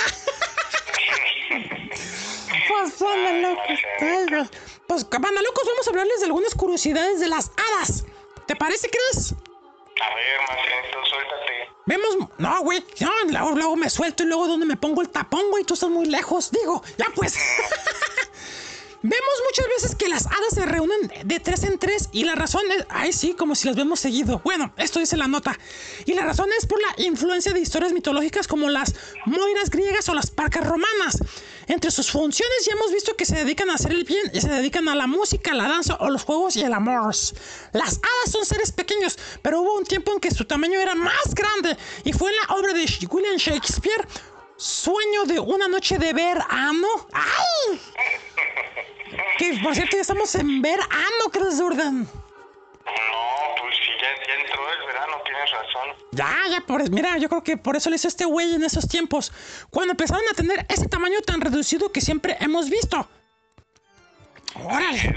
Pues, 2.83 3.01
anda 3.01 3.49
locos, 3.49 3.79
traigo. 3.99 4.49
Pues, 4.87 5.09
banda 5.09 5.41
locos, 5.41 5.63
vamos 5.65 5.87
a 5.87 5.89
hablarles 5.89 6.19
de 6.19 6.25
algunas 6.25 6.55
curiosidades 6.55 7.19
de 7.19 7.27
las 7.27 7.51
hadas. 7.57 8.05
¿Te 8.45 8.55
parece, 8.55 8.89
Chris? 8.89 9.33
A 9.33 10.15
ver, 10.15 10.39
Marcianito, 10.47 11.05
suéltate. 11.05 11.69
Vemos. 11.85 12.29
No, 12.37 12.61
güey. 12.63 12.85
No, 12.99 13.11
luego, 13.29 13.51
luego 13.51 13.75
me 13.75 13.89
suelto 13.89 14.23
y 14.23 14.27
luego 14.27 14.47
donde 14.47 14.65
me 14.65 14.77
pongo 14.77 15.01
el 15.01 15.09
tapón, 15.09 15.49
güey. 15.49 15.63
Tú 15.63 15.73
estás 15.73 15.89
muy 15.89 16.05
lejos. 16.05 16.51
Digo, 16.51 16.83
ya 16.97 17.07
pues. 17.15 17.35
Vemos 19.03 19.43
muchas 19.45 19.67
veces 19.67 19.95
que 19.95 20.09
las 20.09 20.25
hadas 20.25 20.55
se 20.55 20.65
reúnen 20.65 21.11
de 21.23 21.39
tres 21.39 21.63
en 21.63 21.77
tres 21.77 22.09
y 22.11 22.23
la 22.23 22.33
razón 22.33 22.63
es, 22.71 22.85
ay 22.89 23.13
sí, 23.13 23.35
como 23.35 23.53
si 23.53 23.67
las 23.67 23.75
vemos 23.75 23.99
seguido. 23.99 24.41
Bueno, 24.43 24.73
esto 24.75 24.99
dice 24.99 25.15
la 25.17 25.27
nota. 25.27 25.57
Y 26.05 26.13
la 26.13 26.23
razón 26.23 26.49
es 26.57 26.65
por 26.65 26.81
la 26.81 27.05
influencia 27.05 27.53
de 27.53 27.59
historias 27.59 27.93
mitológicas 27.93 28.47
como 28.47 28.69
las 28.69 28.95
moiras 29.25 29.69
griegas 29.69 30.09
o 30.09 30.15
las 30.15 30.31
parcas 30.31 30.65
romanas. 30.65 31.19
Entre 31.67 31.91
sus 31.91 32.09
funciones 32.09 32.65
ya 32.65 32.73
hemos 32.73 32.91
visto 32.91 33.15
que 33.15 33.25
se 33.25 33.35
dedican 33.35 33.69
a 33.69 33.75
hacer 33.75 33.91
el 33.91 34.03
bien 34.03 34.31
y 34.33 34.41
se 34.41 34.49
dedican 34.49 34.87
a 34.89 34.95
la 34.95 35.05
música, 35.05 35.53
la 35.53 35.67
danza 35.67 35.95
o 35.99 36.09
los 36.09 36.23
juegos 36.23 36.55
y 36.55 36.63
el 36.63 36.73
amor. 36.73 37.13
Las 37.73 37.97
hadas 37.97 38.31
son 38.31 38.45
seres 38.45 38.71
pequeños, 38.71 39.19
pero 39.43 39.61
hubo 39.61 39.77
un 39.77 39.83
tiempo 39.83 40.11
en 40.11 40.19
que 40.19 40.31
su 40.31 40.45
tamaño 40.45 40.79
era 40.79 40.95
más 40.95 41.35
grande 41.35 41.77
y 42.03 42.13
fue 42.13 42.31
en 42.31 42.37
la 42.37 42.55
obra 42.55 42.73
de 42.73 42.85
William 43.11 43.35
Shakespeare 43.35 44.07
sueño 44.57 45.25
de 45.25 45.39
una 45.39 45.67
noche 45.67 45.97
de 45.97 46.13
verano. 46.13 46.87
¡Ay! 47.13 47.79
Que 49.37 49.59
por 49.63 49.73
cierto 49.73 49.95
ya 49.95 50.01
estamos 50.01 50.33
en 50.35 50.61
verano, 50.61 51.29
Chris 51.31 51.59
Jordan. 51.59 52.01
No, 52.01 53.61
pues 53.61 53.75
si 53.77 53.91
ya, 54.01 54.27
ya 54.27 54.33
entró 54.41 54.71
el 54.71 54.87
verano, 54.87 55.13
tienes 55.23 55.51
razón. 55.51 55.89
Ya, 56.11 56.35
ya, 56.49 56.61
por, 56.61 56.89
mira, 56.89 57.17
yo 57.17 57.29
creo 57.29 57.43
que 57.43 57.57
por 57.57 57.75
eso 57.75 57.89
le 57.89 57.97
hizo 57.97 58.07
este 58.07 58.25
güey 58.25 58.55
en 58.55 58.63
esos 58.63 58.87
tiempos. 58.87 59.31
Cuando 59.69 59.91
empezaron 59.91 60.23
a 60.31 60.33
tener 60.33 60.65
ese 60.69 60.87
tamaño 60.87 61.21
tan 61.21 61.41
reducido 61.41 61.91
que 61.91 62.01
siempre 62.01 62.37
hemos 62.39 62.69
visto. 62.69 63.07
Órale. 64.55 65.15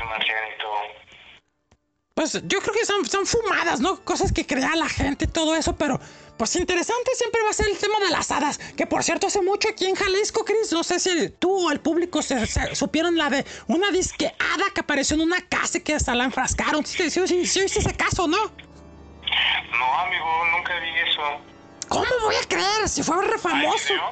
Pues 2.15 2.33
yo 2.45 2.61
creo 2.61 2.75
que 2.75 2.85
son, 2.85 3.07
son 3.07 3.25
fumadas, 3.25 3.81
¿no? 3.81 4.05
Cosas 4.05 4.33
que 4.33 4.47
crea 4.47 4.77
la 4.77 4.89
gente 4.89 5.25
y 5.25 5.29
todo 5.29 5.57
eso, 5.57 5.77
pero 5.77 5.99
pues 6.41 6.57
interesante 6.57 7.11
siempre 7.17 7.43
va 7.43 7.51
a 7.51 7.53
ser 7.53 7.69
el 7.69 7.77
tema 7.77 7.99
de 7.99 8.09
las 8.09 8.31
hadas. 8.31 8.57
Que 8.75 8.87
por 8.87 9.05
cierto, 9.05 9.27
hace 9.27 9.43
mucho 9.43 9.69
aquí 9.69 9.85
en 9.85 9.95
Jalisco, 9.95 10.43
Chris, 10.43 10.73
no 10.73 10.83
sé 10.83 10.99
si 10.99 11.29
tú 11.29 11.67
o 11.67 11.71
el 11.71 11.81
público 11.81 12.23
se, 12.23 12.47
se- 12.47 12.75
supieron 12.75 13.19
la 13.19 13.29
de 13.29 13.45
una 13.67 13.91
disque 13.91 14.35
hada 14.39 14.65
que 14.75 14.81
apareció 14.81 15.17
en 15.17 15.21
una 15.21 15.47
casa 15.47 15.77
y 15.77 15.81
que 15.83 15.95
hasta 15.95 16.15
la 16.15 16.25
enfrascaron. 16.25 16.87
¿Sí, 16.87 17.11
sí, 17.11 17.27
sí, 17.29 17.45
sí 17.47 17.61
ese 17.61 17.95
caso, 17.95 18.27
no? 18.27 18.39
No, 18.39 20.01
amigo, 20.01 20.25
nunca 20.57 20.81
vi 20.81 20.89
eso. 21.11 21.21
¿Cómo 21.91 22.07
voy 22.23 22.37
a 22.37 22.49
creer? 22.49 22.89
Si 22.89 23.03
fue 23.03 23.23
re 23.23 23.37
famoso. 23.39 23.77
video? 23.93 24.03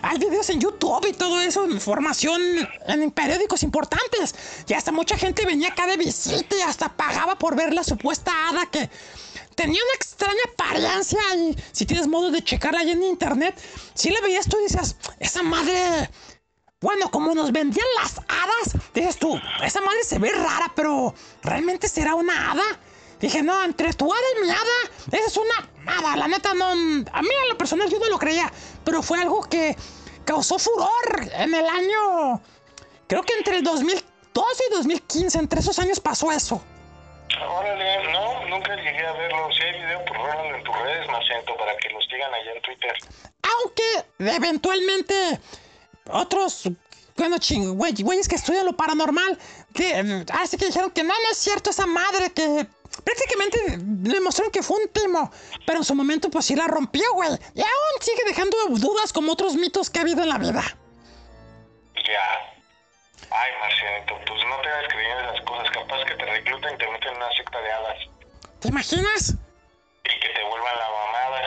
Hay 0.00 0.18
videos 0.18 0.48
en 0.48 0.60
YouTube 0.60 1.06
y 1.06 1.12
todo 1.12 1.38
eso, 1.42 1.66
información 1.66 2.40
en 2.86 3.10
periódicos 3.10 3.62
importantes. 3.62 4.34
Y 4.66 4.72
hasta 4.72 4.90
mucha 4.90 5.18
gente 5.18 5.44
venía 5.44 5.68
acá 5.68 5.86
de 5.86 5.98
visita 5.98 6.56
y 6.56 6.62
hasta 6.62 6.88
pagaba 6.96 7.36
por 7.36 7.56
ver 7.56 7.74
la 7.74 7.84
supuesta 7.84 8.32
hada 8.48 8.64
que 8.70 8.88
tenía 9.54 9.80
una 9.82 9.94
extraña 9.94 10.40
apariencia. 10.52 11.20
Y 11.36 11.56
si 11.72 11.86
tienes 11.86 12.06
modo 12.06 12.30
de 12.30 12.42
checarla 12.42 12.80
ahí 12.80 12.90
en 12.90 13.02
internet, 13.02 13.58
si 13.94 14.10
la 14.10 14.20
veías 14.20 14.48
tú 14.48 14.58
y 14.58 14.64
dices, 14.64 14.96
esa 15.18 15.42
madre. 15.42 16.10
Bueno, 16.80 17.10
como 17.10 17.34
nos 17.34 17.50
vendían 17.50 17.86
las 18.02 18.18
hadas, 18.18 18.82
dices 18.92 19.16
tú, 19.16 19.40
esa 19.62 19.80
madre 19.80 20.04
se 20.04 20.18
ve 20.18 20.30
rara, 20.32 20.70
pero 20.76 21.14
¿realmente 21.42 21.88
será 21.88 22.14
una 22.14 22.50
hada? 22.50 22.64
Dije, 23.20 23.42
no, 23.42 23.64
entre 23.64 23.94
tu 23.94 24.12
hada 24.12 24.22
y 24.36 24.44
mi 24.44 24.50
hada, 24.50 24.60
esa 25.12 25.26
es 25.26 25.36
una 25.38 25.96
hada. 25.96 26.16
La 26.16 26.28
neta, 26.28 26.52
no. 26.52 26.66
A 26.66 26.74
mí, 27.22 27.28
a 27.44 27.48
lo 27.48 27.56
personal, 27.56 27.88
yo 27.88 27.98
no 27.98 28.10
lo 28.10 28.18
creía, 28.18 28.52
pero 28.84 29.02
fue 29.02 29.18
algo 29.18 29.40
que 29.44 29.74
causó 30.26 30.58
furor 30.58 31.30
en 31.32 31.54
el 31.54 31.66
año. 31.66 32.42
Creo 33.06 33.22
que 33.22 33.32
entre 33.34 33.56
el 33.56 33.64
2012 33.64 34.64
y 34.68 34.74
2015, 34.74 35.38
entre 35.38 35.60
esos 35.60 35.78
años 35.78 36.00
pasó 36.00 36.30
eso. 36.32 36.62
Órale, 37.40 38.12
no, 38.12 38.46
nunca 38.46 38.76
llegué 38.76 39.06
a 39.06 39.12
verlo. 39.12 39.48
Si 39.52 39.62
hay 39.62 39.72
video, 39.72 40.04
pues 40.04 40.20
en 40.56 40.64
tus 40.64 40.78
redes, 40.78 41.08
Marcianito, 41.08 41.56
para 41.56 41.76
que 41.76 41.90
los 41.90 42.04
sigan 42.04 42.32
allá 42.32 42.52
en 42.52 42.62
Twitter. 42.62 42.94
Aunque 43.42 44.34
eventualmente 44.36 45.40
otros, 46.10 46.68
bueno, 47.16 47.38
ching, 47.38 47.76
güey, 47.76 47.94
güeyes 48.00 48.28
que 48.28 48.36
estudian 48.36 48.66
lo 48.66 48.74
paranormal, 48.74 49.38
que 49.74 50.24
así 50.32 50.56
que 50.56 50.66
dijeron 50.66 50.90
que 50.90 51.02
no, 51.02 51.14
no 51.14 51.30
es 51.30 51.38
cierto 51.38 51.70
esa 51.70 51.86
madre, 51.86 52.32
que 52.32 52.66
prácticamente 53.02 53.58
le 53.78 54.20
mostraron 54.20 54.52
que 54.52 54.62
fue 54.62 54.78
un 54.78 54.88
timo, 54.88 55.30
pero 55.66 55.78
en 55.78 55.84
su 55.84 55.94
momento 55.94 56.30
pues 56.30 56.46
sí 56.46 56.54
la 56.54 56.66
rompió, 56.66 57.12
güey. 57.14 57.30
Y 57.54 57.60
aún 57.60 58.00
sigue 58.00 58.22
dejando 58.26 58.56
dudas 58.70 59.12
como 59.12 59.32
otros 59.32 59.54
mitos 59.54 59.90
que 59.90 59.98
ha 59.98 60.02
habido 60.02 60.22
en 60.22 60.28
la 60.28 60.38
vida. 60.38 60.62
Ya. 61.94 62.54
Ay, 63.30 63.50
Marcianito, 63.60 64.14
pues 64.26 64.44
no 64.46 64.60
te 64.60 64.68
hagas 64.68 64.92
creyendo 64.92 65.32
las 65.32 65.40
cosas. 65.44 65.70
Capaz 65.70 66.04
que 66.04 66.14
te 66.14 66.24
recluten 66.24 66.74
y 66.74 66.78
te 66.78 66.86
una 67.24 67.36
secta 67.36 67.60
de 67.60 67.72
hadas. 67.72 67.98
¿Te 68.60 68.68
imaginas? 68.68 69.34
Y 70.04 70.20
que 70.20 70.28
te 70.28 70.42
vuelvan 70.48 70.74
la 70.78 70.88
mamada. 70.90 71.40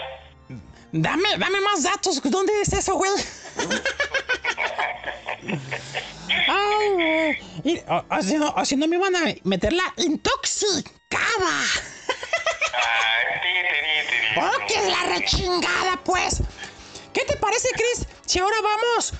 Dame, 0.91 1.37
dame 1.37 1.61
más 1.61 1.83
datos. 1.83 2.21
¿Dónde 2.23 2.61
es 2.61 2.73
eso, 2.73 2.95
güey? 2.95 3.11
Ay, 6.47 6.89
güey. 6.93 7.39
Y, 7.63 7.79
o- 7.87 8.05
Así 8.09 8.75
no, 8.75 8.87
me 8.87 8.95
iban 8.95 9.15
a 9.15 9.21
meter 9.43 9.73
la 9.73 9.93
intoxicada. 9.97 11.63
¡Oh, 14.37 14.65
que 14.67 14.75
es 14.75 14.85
la 14.87 15.03
rechingada, 15.15 15.97
pues! 16.03 16.41
¿Qué 17.13 17.25
te 17.25 17.35
parece, 17.37 17.69
Chris? 17.73 18.07
Si 18.25 18.39
ahora 18.39 18.57
vamos 18.61 19.13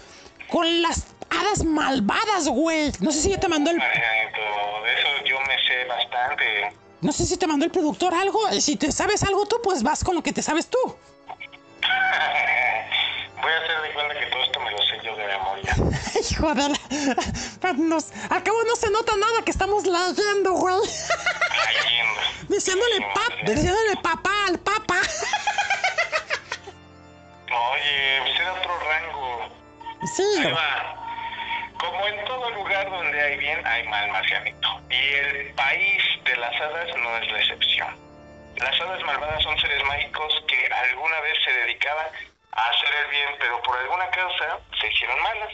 con 0.50 0.82
las 0.82 1.06
hadas 1.30 1.63
malvadas, 1.63 2.48
güey. 2.48 2.92
No 3.00 3.12
sé 3.12 3.22
si 3.22 3.30
ya 3.30 3.40
te 3.40 3.48
mandó 3.48 3.72
el. 3.72 3.78
Eso 3.78 5.08
yo 5.26 5.40
me 5.42 5.56
sé 5.68 5.86
bastante. 5.88 6.74
No 7.02 7.12
sé 7.12 7.26
si 7.26 7.38
te 7.38 7.48
mandó 7.48 7.66
el 7.66 7.72
productor 7.72 8.13
algo. 8.13 8.40
Si 8.60 8.76
te 8.76 8.92
sabes 8.92 9.24
algo 9.24 9.46
tú, 9.46 9.60
pues 9.63 9.84
vas 9.84 10.04
con 10.04 10.16
lo 10.16 10.24
que 10.24 10.34
te 10.34 10.42
sabes 10.42 10.68
tú. 10.68 10.78
Voy 13.42 13.52
a 13.52 13.58
hacer 13.58 13.82
de 13.82 13.94
cuenta 13.94 14.20
que 14.20 14.26
todo 14.28 14.44
esto 14.44 14.60
me 14.60 14.72
lo 14.72 14.78
sé 14.80 15.00
yo 15.04 15.16
de 15.16 15.28
memoria. 15.28 15.76
Hijo 16.32 16.54
de 16.56 16.70
la. 16.70 17.74
Nos, 17.78 18.12
al 18.30 18.44
cabo 18.44 18.63
no 18.63 18.76
se 18.76 18.90
nota 18.90 19.13
nada 19.18 19.44
que 19.44 19.52
estamos 19.52 19.86
leyendo, 19.86 20.54
güey. 20.54 20.76
Leyendo. 20.76 22.22
Diciéndole, 22.50 23.02
pap, 23.13 23.34
diciéndole 23.44 23.96
papá 24.02 24.48
al 24.48 24.58
papa. 24.60 25.02
Oye, 27.46 28.22
pues 28.24 28.40
era 28.40 28.54
otro 28.54 28.80
rango. 28.80 29.50
Sí, 30.16 30.24
Ahí 30.40 30.52
va. 30.52 31.07
Como 31.80 32.08
en 32.08 32.26
todo 32.26 32.50
lugar 32.52 32.90
donde 32.90 33.22
hay 33.22 33.38
bien, 33.38 33.66
hay 33.66 33.84
mal, 33.88 34.10
Marcianito. 34.10 34.82
Y 34.90 35.13
el 35.13 35.54
país 35.54 36.04
de 36.24 36.36
las 36.38 36.56
hadas 36.62 36.96
no 36.98 37.18
es 37.18 37.32
la 37.32 37.40
excepción. 37.40 37.98
Las 38.58 38.80
hadas 38.82 39.02
malvadas 39.04 39.44
son 39.44 39.58
seres 39.60 39.84
mágicos 39.86 40.44
que 40.48 40.68
alguna 40.68 41.20
vez 41.22 41.38
se 41.46 41.52
dedicaban 41.54 42.08
a 42.54 42.70
hacer 42.70 42.90
el 43.06 43.12
bien, 43.12 43.30
pero 43.40 43.62
por 43.62 43.78
alguna 43.78 44.10
causa 44.10 44.60
se 44.82 44.88
hicieron 44.88 45.22
malas. 45.22 45.54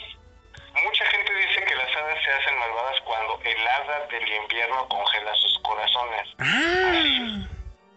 Mucha 0.83 1.05
gente 1.05 1.33
dice 1.35 1.63
que 1.65 1.75
las 1.75 1.95
hadas 1.95 2.17
se 2.23 2.31
hacen 2.31 2.57
malvadas 2.57 2.99
cuando 3.01 3.39
el 3.43 3.67
hada 3.67 4.07
del 4.07 4.27
invierno 4.27 4.87
congela 4.87 5.35
sus 5.35 5.59
corazones. 5.59 6.29
Ah, 6.39 7.47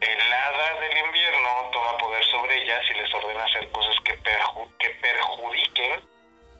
El 0.01 0.33
hada 0.33 0.81
del 0.81 0.99
invierno 1.07 1.71
toma 1.73 1.97
poder 1.99 2.23
sobre 2.25 2.63
ellas 2.63 2.83
y 2.91 2.95
les 2.99 3.15
ordena 3.15 3.45
hacer 3.45 3.71
cosas 3.71 3.95
que, 4.05 4.19
perju- 4.21 4.77
que 4.79 4.91
perjudiquen 4.91 6.01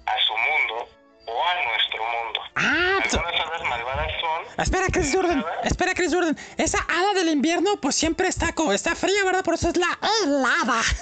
a 0.07 0.19
su 0.21 0.37
mundo 0.37 0.89
o 1.27 1.45
a 1.45 1.55
nuestro 1.65 2.05
mundo. 2.05 2.41
ah, 2.55 2.99
Algunas 3.05 3.41
hadas 3.41 3.63
malvadas 3.69 4.13
son... 4.21 4.45
Espera, 4.63 4.87
Chris 4.93 5.11
Jordan. 5.15 5.45
Espera, 5.65 5.95
Chris 5.95 6.13
Jordan. 6.15 6.37
Esa 6.57 6.79
hada 6.89 7.13
del 7.15 7.29
invierno, 7.29 7.77
pues 7.81 7.95
siempre 7.97 8.29
está 8.29 8.53
como 8.53 8.73
está 8.73 8.95
fría, 8.95 9.25
¿verdad? 9.25 9.45
Por 9.45 9.55
eso 9.55 9.69
es 9.69 9.77
la 9.77 9.99
helada. 10.25 10.81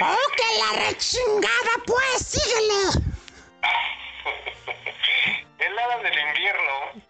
¡Oh, 0.00 0.30
que 0.36 0.58
la 0.58 0.88
rechingada, 0.88 1.74
pues! 1.86 2.26
¡Síguele! 2.26 3.06
El 5.58 5.78
hada 5.78 5.96
del 5.98 6.18
invierno 6.18 7.02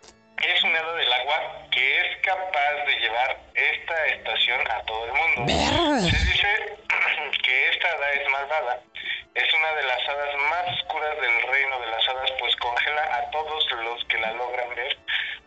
es 0.43 0.63
un 0.65 0.77
hada 0.77 0.93
del 0.95 1.13
agua 1.13 1.37
que 1.71 2.01
es 2.01 2.17
capaz 2.23 2.85
de 2.87 2.97
llevar 3.01 3.41
esta 3.55 4.07
estación 4.07 4.61
a 4.71 4.83
todo 4.85 5.05
el 5.07 5.13
mundo. 5.13 5.45
Verde. 5.47 6.11
Se 6.11 6.17
dice 6.33 6.49
que 7.43 7.71
esta 7.71 7.89
hada 7.89 8.11
es 8.13 8.29
malvada. 8.31 8.81
Es 9.35 9.55
una 9.55 9.73
de 9.73 9.83
las 9.85 10.07
hadas 10.09 10.37
más 10.51 10.69
oscuras 10.79 11.17
del 11.21 11.43
reino 11.51 11.81
de 11.81 11.87
las 11.87 12.07
hadas, 12.09 12.31
pues 12.39 12.55
congela 12.57 13.03
a 13.17 13.31
todos 13.31 13.65
los 13.83 14.05
que 14.05 14.19
la 14.19 14.33
logran 14.33 14.75
ver 14.75 14.99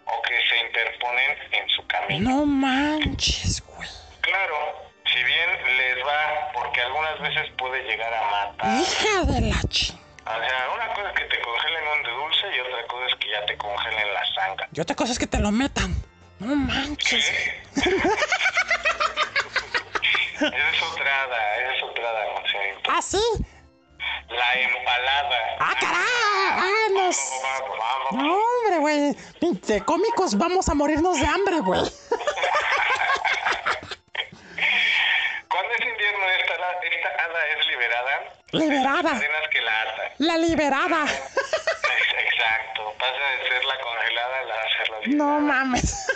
o 0.05 0.21
que 0.23 0.35
se 0.49 0.57
interponen 0.65 1.37
en 1.51 1.69
su 1.69 1.85
camino. 1.87 2.29
No 2.29 2.45
manches, 2.45 3.61
güey. 3.61 3.87
Claro, 4.21 4.89
si 5.05 5.23
bien 5.23 5.49
les 5.77 6.03
va, 6.05 6.51
porque 6.53 6.81
algunas 6.81 7.19
veces 7.21 7.47
puede 7.57 7.83
llegar 7.83 8.11
a 8.11 8.23
matar. 8.31 8.81
Hija 8.81 9.23
de 9.25 9.41
la 9.41 9.61
ching. 9.69 9.99
O 10.25 10.29
sea, 10.29 10.69
una 10.73 10.87
cosa 10.93 11.09
es 11.09 11.13
que 11.19 11.25
te 11.25 11.39
congelen 11.41 11.87
un 11.87 12.01
de 12.03 12.09
dulce 12.09 12.55
y 12.55 12.59
otra 12.61 12.87
cosa 12.87 13.05
es 13.05 13.15
que 13.17 13.29
ya 13.29 13.45
te 13.45 13.55
congelen 13.57 14.11
la 14.13 14.25
sangre. 14.33 14.65
Y 14.73 14.79
otra 14.79 14.95
cosa 14.95 15.11
es 15.11 15.19
que 15.19 15.27
te 15.27 15.37
lo 15.39 15.51
metan. 15.51 15.93
No 16.39 16.55
manches. 16.55 17.31
Esa 17.75 17.89
es 20.39 20.81
otra 20.91 21.23
hada, 21.23 21.57
esa 21.57 21.75
es 21.75 21.83
otra 21.83 22.09
hada. 22.09 22.25
¿Ah, 22.89 23.01
sí? 23.01 23.19
La 24.29 24.53
empalada. 24.59 25.37
¡Ah, 25.59 25.75
caray! 25.79 26.01
¡Ah, 26.57 26.87
nos... 26.93 27.17
No, 28.11 28.33
hombre, 28.37 28.77
güey. 28.79 29.15
De 29.67 29.81
cómicos 29.85 30.37
vamos 30.37 30.67
a 30.69 30.73
morirnos 30.73 31.19
de 31.19 31.25
hambre, 31.27 31.59
güey. 31.59 31.81
Cuando 35.49 35.73
es 35.73 35.85
invierno, 35.85 36.29
esta, 36.39 36.53
hada- 36.53 36.79
esta 36.83 37.09
hada 37.23 37.47
es 37.57 37.67
liberada. 37.67 38.33
Liberada. 38.51 39.19
Que 39.51 39.61
la 39.61 39.81
atan. 39.81 40.11
La 40.19 40.37
liberada. 40.37 41.03
Ex- 41.03 41.11
Exacto. 42.33 42.93
Pasa 42.99 43.13
de 43.13 43.49
ser 43.49 43.63
la 43.65 43.79
congelada 43.79 44.39
a 44.39 44.43
la 44.43 44.55
ser 44.77 44.89
la 44.89 44.99
liberada. 44.99 45.31
No 45.33 45.39
mames. 45.41 46.07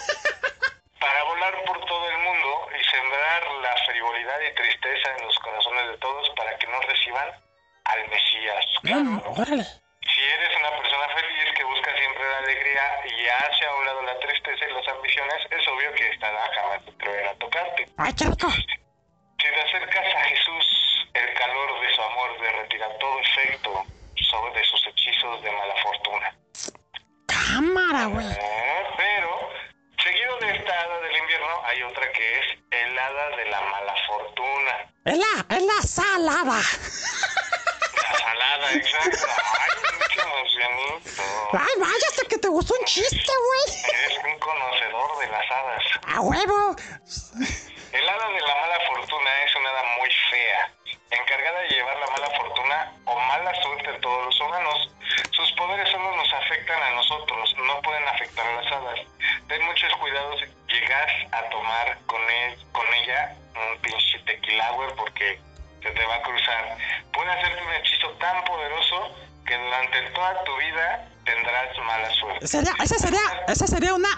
Suerte. 72.97 73.17
Sería, 73.17 73.19
esa 73.27 73.27
sería, 73.27 73.53
esa 73.53 73.67
sería 73.67 73.93
una 73.93 74.08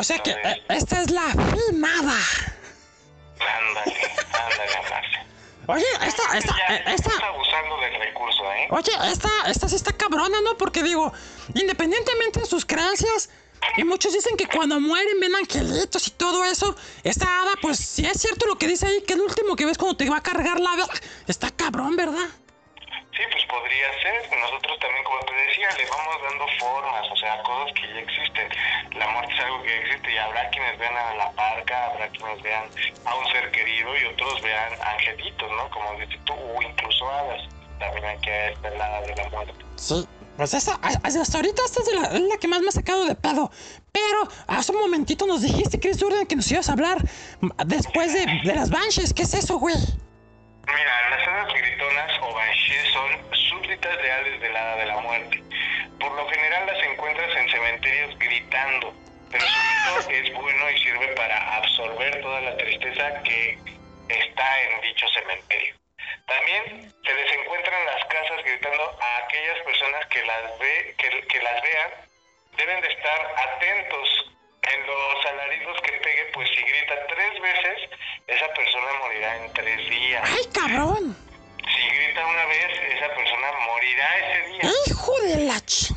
O 0.00 0.02
sea 0.02 0.18
que 0.18 0.30
eh, 0.30 0.62
esta 0.70 1.02
es 1.02 1.10
la 1.10 1.28
finada. 1.28 2.16
Ándale, 3.38 3.96
ándale. 4.32 5.26
Oye, 5.66 5.84
esta, 6.06 6.38
esta, 6.38 6.56
Ya 6.56 6.74
eh, 6.74 6.82
esta. 6.86 7.10
estás 7.10 7.22
abusando 7.22 7.76
del 7.80 8.00
recurso, 8.00 8.50
¿eh? 8.50 8.68
Oye, 8.70 8.92
esta, 9.12 9.28
esta 9.46 9.68
sí 9.68 9.76
está 9.76 9.92
cabrona, 9.92 10.40
¿no? 10.40 10.56
Porque 10.56 10.82
digo, 10.82 11.12
independientemente 11.54 12.40
de 12.40 12.46
sus 12.46 12.64
creencias, 12.64 13.28
y 13.76 13.84
muchos 13.84 14.14
dicen 14.14 14.38
que 14.38 14.46
cuando 14.48 14.80
mueren 14.80 15.20
ven 15.20 15.34
angelitos 15.34 16.08
y 16.08 16.12
todo 16.12 16.46
eso, 16.46 16.74
esta 17.04 17.26
hada, 17.42 17.52
pues 17.60 17.76
sí 17.78 18.06
es 18.06 18.18
cierto 18.22 18.46
lo 18.46 18.56
que 18.56 18.68
dice 18.68 18.86
ahí, 18.86 19.02
que 19.02 19.12
el 19.12 19.20
último 19.20 19.54
que 19.54 19.66
ves 19.66 19.76
cuando 19.76 19.98
te 19.98 20.08
va 20.08 20.16
a 20.16 20.22
cargar 20.22 20.60
la 20.60 20.76
verga. 20.76 20.94
Está 21.26 21.50
cabrón, 21.50 21.94
¿verdad? 21.96 22.26
Sí, 23.20 23.26
pues 23.30 23.44
podría 23.44 23.92
ser. 24.00 24.38
Nosotros 24.38 24.78
también, 24.80 25.04
como 25.04 25.20
te 25.20 25.34
decía, 25.34 25.68
le 25.76 25.84
vamos 25.90 26.16
dando 26.24 26.46
formas, 26.58 27.04
o 27.12 27.16
sea, 27.16 27.42
cosas 27.42 27.74
que 27.74 27.82
ya 27.92 28.00
existen. 28.00 28.48
La 28.96 29.08
muerte 29.08 29.34
es 29.34 29.40
algo 29.40 29.62
que 29.62 29.76
existe 29.76 30.10
y 30.10 30.16
habrá 30.16 30.48
quienes 30.48 30.78
vean 30.78 30.96
a 30.96 31.14
la 31.16 31.30
parca, 31.32 31.84
habrá 31.92 32.08
quienes 32.08 32.40
vean 32.40 32.64
a 33.04 33.14
un 33.14 33.26
ser 33.26 33.50
querido 33.50 33.94
y 33.98 34.04
otros 34.06 34.40
vean 34.40 34.72
angelitos, 34.80 35.50
¿no? 35.52 35.68
Como 35.68 36.00
dices 36.00 36.18
tú, 36.24 36.32
o 36.32 36.62
incluso 36.62 37.10
hadas. 37.10 37.42
También 37.78 38.06
hay 38.06 38.18
que 38.20 38.56
ver 38.62 38.72
la 38.78 38.86
hada 38.86 39.00
de 39.02 39.16
la 39.16 39.28
muerte. 39.28 39.64
Sí. 39.76 40.08
Pues 40.38 40.54
esa, 40.54 40.80
hasta 40.80 41.36
ahorita 41.36 41.62
esta 41.66 41.82
es 41.82 41.92
la, 41.92 42.18
la 42.18 42.36
que 42.38 42.48
más 42.48 42.62
me 42.62 42.68
ha 42.68 42.72
sacado 42.72 43.04
de 43.04 43.14
pedo. 43.16 43.50
Pero 43.92 44.28
hace 44.46 44.72
un 44.72 44.80
momentito 44.80 45.26
nos 45.26 45.42
dijiste, 45.42 45.78
Chris 45.78 45.98
Jordan, 46.00 46.24
que 46.24 46.36
nos 46.36 46.50
ibas 46.50 46.70
a 46.70 46.72
hablar 46.72 46.96
después 47.66 48.14
de, 48.14 48.24
de 48.44 48.54
las 48.54 48.70
Banshees. 48.70 49.12
¿Qué 49.12 49.24
es 49.24 49.34
eso, 49.34 49.58
güey? 49.58 49.76
Mira, 50.74 51.10
las 51.10 51.26
hadas 51.26 51.52
gritonas 51.54 52.12
o 52.20 52.34
banshees 52.34 52.92
son 52.92 53.34
súbditas 53.34 53.96
leales 54.02 54.40
del 54.40 54.56
hada 54.56 54.76
de 54.76 54.86
la 54.86 54.98
muerte. 54.98 55.42
Por 55.98 56.12
lo 56.12 56.28
general 56.28 56.66
las 56.66 56.82
encuentras 56.84 57.36
en 57.36 57.50
cementerios 57.50 58.18
gritando, 58.18 58.94
pero 59.30 59.44
su 59.44 60.08
grito 60.08 60.10
es 60.28 60.34
bueno 60.34 60.70
y 60.70 60.78
sirve 60.78 61.08
para 61.16 61.56
absorber 61.56 62.20
toda 62.20 62.40
la 62.40 62.56
tristeza 62.56 63.22
que 63.22 63.58
está 64.08 64.62
en 64.62 64.80
dicho 64.82 65.06
cementerio. 65.08 65.74
También 66.26 66.92
se 67.04 67.14
les 67.14 67.32
encuentra 67.32 67.80
en 67.80 67.86
las 67.86 68.04
casas 68.04 68.44
gritando 68.44 68.96
a 69.00 69.16
aquellas 69.24 69.58
personas 69.64 70.06
que 70.06 70.24
las 70.24 70.58
ve, 70.58 70.94
que, 70.96 71.26
que 71.26 71.42
las 71.42 71.62
vean, 71.62 71.90
deben 72.56 72.80
de 72.80 72.88
estar 72.88 73.34
atentos 73.48 74.29
en 74.72 74.86
los 74.86 75.26
alaridos 75.26 75.80
que 75.82 75.92
pegue, 75.92 76.24
pues 76.32 76.48
si 76.50 76.62
grita 76.62 76.94
tres 77.08 77.40
veces, 77.40 77.90
esa 78.26 78.48
persona 78.54 78.92
morirá 79.00 79.36
en 79.36 79.52
tres 79.52 79.90
días. 79.90 80.22
¡Ay, 80.24 80.44
cabrón! 80.52 81.16
Si 81.58 81.88
grita 81.96 82.26
una 82.26 82.44
vez, 82.46 82.70
esa 82.96 83.08
persona 83.14 83.52
morirá 83.66 84.18
ese 84.18 84.48
día. 84.48 84.70
¡Hijo 84.86 85.20
de 85.22 85.36
la 85.44 85.60
ch... 85.60 85.92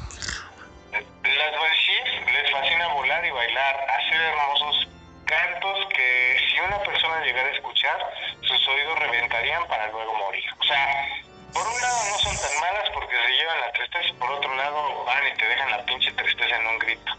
Las 0.94 1.60
banshees 1.60 2.32
les 2.32 2.52
fascina 2.52 2.88
volar 2.90 3.26
y 3.26 3.32
bailar, 3.32 3.88
hacer 3.90 4.22
hermosos 4.22 4.88
cantos 5.26 5.88
que 5.96 6.38
si 6.50 6.60
una 6.60 6.78
persona 6.84 7.22
llegara 7.22 7.50
a 7.50 7.52
escuchar, 7.52 7.98
sus 8.42 8.68
oídos 8.68 9.00
reventarían 9.00 9.68
para 9.68 9.88
luego 9.88 10.14
morir. 10.16 10.44
O 10.60 10.64
sea, 10.64 11.10
por 11.54 11.66
un 11.66 11.82
lado 11.82 11.98
no 12.12 12.18
son 12.20 12.36
tan 12.38 12.60
malas 12.62 12.90
porque 12.94 13.16
se 13.16 13.32
llevan 13.32 13.62
la 13.62 13.72
tristeza 13.72 14.14
por 14.20 14.32
otro 14.32 14.56
lado 14.56 15.04
van 15.06 15.28
y 15.28 15.38
te 15.38 15.48
dejan 15.48 15.72
la 15.72 15.86
pinche 15.86 16.12
tristeza 16.12 16.56
en 16.56 16.68
un 16.68 16.80
grito. 16.80 17.13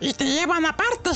Y 0.00 0.12
te 0.14 0.24
llevan 0.24 0.64
aparte. 0.66 1.10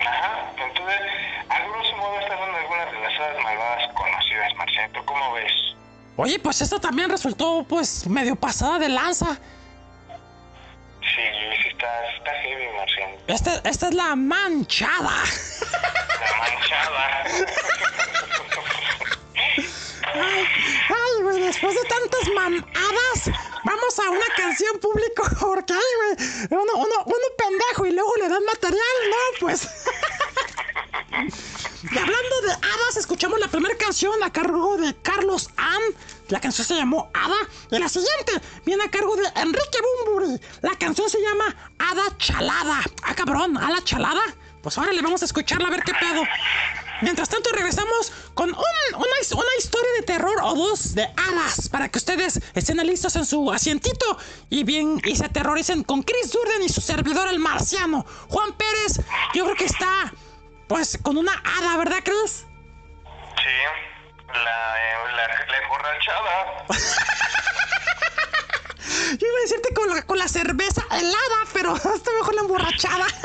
Ajá, 0.00 0.52
entonces, 0.56 1.00
a 1.48 1.58
grosso 1.60 1.96
modo 1.96 2.20
estas 2.20 2.38
son 2.38 2.54
algunas 2.54 2.92
de 2.92 3.00
las 3.00 3.20
hadas 3.20 3.42
malvadas 3.42 3.94
conocidas, 3.94 4.54
Marcelo. 4.56 4.92
¿Tú 4.92 5.04
cómo 5.04 5.32
ves? 5.32 5.52
Oye, 6.16 6.38
pues 6.38 6.60
esta 6.60 6.78
también 6.78 7.10
resultó, 7.10 7.64
pues, 7.68 8.06
medio 8.06 8.36
pasada 8.36 8.78
de 8.78 8.88
lanza. 8.88 9.38
Sí, 11.00 11.22
sí 11.62 11.68
está, 11.68 12.06
está 12.16 12.30
heavy, 12.42 12.76
Marciano. 12.76 13.16
Esta, 13.26 13.54
esta 13.68 13.88
es 13.88 13.94
la 13.94 14.14
manchada. 14.14 15.10
La 16.20 16.38
manchada. 16.38 17.24
Ay, 20.12 20.44
ay, 20.88 21.22
güey, 21.22 21.40
después 21.40 21.74
de 21.74 21.88
tantas 21.88 22.28
mamadas, 22.34 23.30
vamos 23.64 23.98
a 23.98 24.10
una 24.10 24.26
canción 24.36 24.78
público, 24.78 25.22
porque, 25.40 25.72
ay, 25.72 26.16
güey, 26.16 26.28
uno, 26.50 26.72
uno, 26.74 26.94
uno 27.06 27.26
pendejo 27.36 27.86
y 27.86 27.92
luego 27.92 28.12
le 28.16 28.28
dan 28.28 28.44
material, 28.44 28.96
¿no? 29.10 29.16
Pues. 29.40 29.68
Y 31.82 31.98
hablando 31.98 32.40
de 32.42 32.52
hadas, 32.52 32.96
escuchamos 32.98 33.40
la 33.40 33.48
primera 33.48 33.74
canción 33.76 34.22
a 34.22 34.30
cargo 34.30 34.76
de 34.76 34.94
Carlos 34.96 35.48
Ann. 35.56 35.82
La 36.28 36.38
canción 36.38 36.66
se 36.66 36.74
llamó 36.74 37.10
Hada. 37.14 37.36
Y 37.70 37.78
la 37.78 37.88
siguiente 37.88 38.32
viene 38.66 38.84
a 38.84 38.90
cargo 38.90 39.16
de 39.16 39.26
Enrique 39.36 39.78
Bumburi. 40.06 40.40
La 40.60 40.76
canción 40.76 41.08
se 41.08 41.20
llama 41.20 41.56
Hada 41.78 42.16
Chalada. 42.18 42.80
Ah, 43.02 43.14
cabrón, 43.14 43.56
Hada 43.56 43.82
Chalada. 43.82 44.22
Pues 44.62 44.76
ahora 44.76 44.92
le 44.92 45.00
vamos 45.00 45.22
a 45.22 45.24
escucharla 45.24 45.68
a 45.68 45.70
ver 45.70 45.82
qué 45.82 45.92
pedo. 45.94 46.22
Mientras 47.02 47.28
tanto, 47.28 47.50
regresamos 47.52 48.12
con 48.34 48.50
un- 48.50 48.56
una, 48.94 49.20
his- 49.20 49.32
una 49.32 49.56
historia 49.58 49.90
de 49.98 50.02
terror 50.02 50.36
o 50.42 50.54
dos 50.54 50.94
de 50.94 51.04
hadas 51.04 51.68
para 51.68 51.88
que 51.88 51.98
ustedes 51.98 52.40
estén 52.54 52.76
listos 52.86 53.16
en 53.16 53.24
su 53.26 53.50
asientito 53.52 54.18
y 54.50 54.64
bien 54.64 55.00
y 55.04 55.16
se 55.16 55.24
aterroricen 55.26 55.82
con 55.84 56.02
Chris 56.02 56.30
Durden 56.32 56.62
y 56.62 56.68
su 56.68 56.80
servidor 56.80 57.28
el 57.28 57.38
marciano. 57.38 58.04
Juan 58.28 58.52
Pérez, 58.52 59.00
yo 59.34 59.44
creo 59.44 59.56
que 59.56 59.64
está 59.66 60.12
pues 60.68 60.98
con 61.02 61.16
una 61.16 61.32
hada, 61.32 61.76
¿verdad, 61.78 61.98
Chris? 62.04 62.44
Sí, 63.36 63.56
la, 64.28 64.76
eh, 64.78 64.94
la, 65.16 65.46
la 65.46 65.58
emborrachada. 65.62 66.66
Yo 69.18 69.26
iba 69.26 69.38
a 69.38 69.42
decirte 69.42 69.74
con 69.74 69.88
la, 69.88 70.02
con 70.02 70.18
la 70.18 70.28
cerveza 70.28 70.84
helada, 70.90 71.46
pero 71.52 71.76
está 71.94 72.12
mejor 72.18 72.34
la 72.34 72.40
emborrachada. 72.42 73.06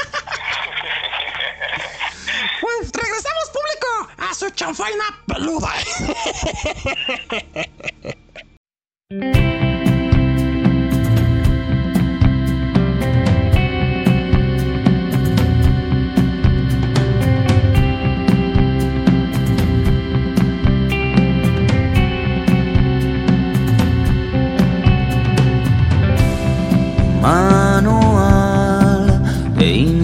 Pues 2.62 2.92
regresamos, 2.92 3.50
público, 3.54 4.10
a 4.18 4.34
su 4.34 4.50
chanfaina 4.50 5.04
peluda. 5.28 5.74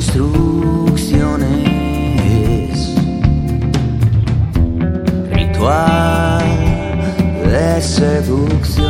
instrucciones. 0.02 2.96
Ritual 5.32 6.44
de 7.46 7.82
seducción. 7.82 8.88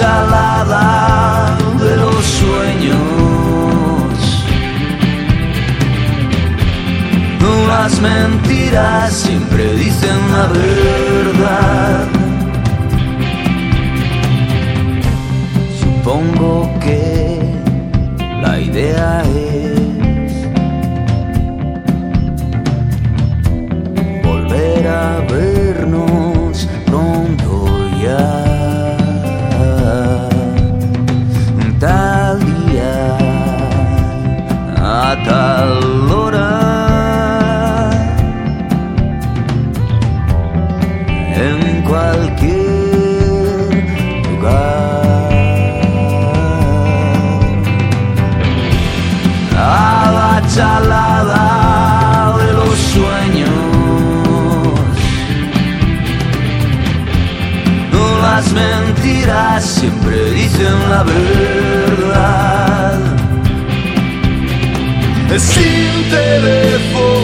la 0.00 0.58
chalada 0.68 1.58
de 1.80 1.96
los 1.96 2.24
sueños. 2.24 2.98
Las 7.66 8.00
mentiras 8.00 9.12
siempre 9.12 9.74
dicen 9.74 10.18
la 10.32 10.46
verdad. 10.46 12.06
Supongo 15.80 16.70
que 16.80 17.40
la 18.42 18.60
idea 18.60 19.22
es 19.22 20.32
volver 24.22 24.86
a 24.86 25.20
vernos 25.30 26.27
dicen 60.58 60.90
la 60.90 61.02
verdad. 61.04 62.98
Sin 65.38 66.10
teléfonos, 66.10 67.17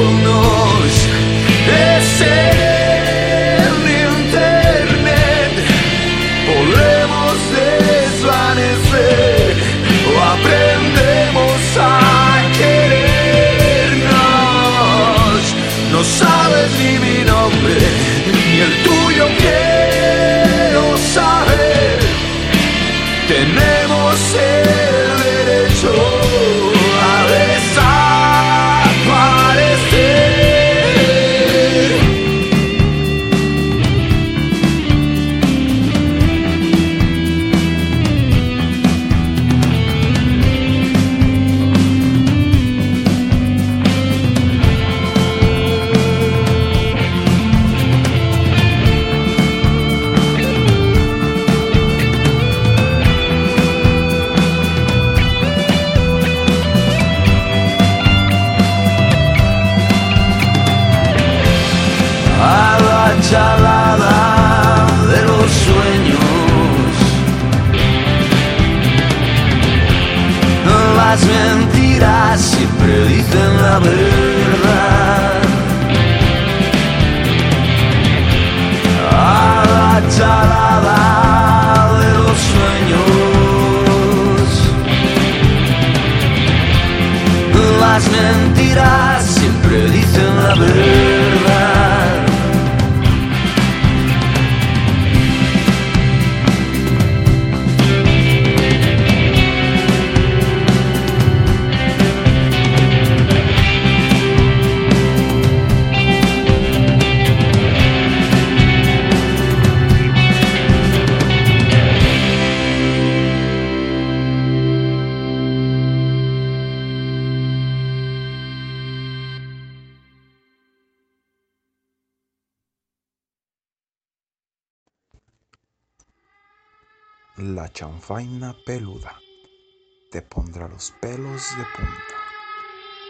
los 130.75 130.90
pelos 131.00 131.56
de 131.56 131.64
punta 131.77 132.16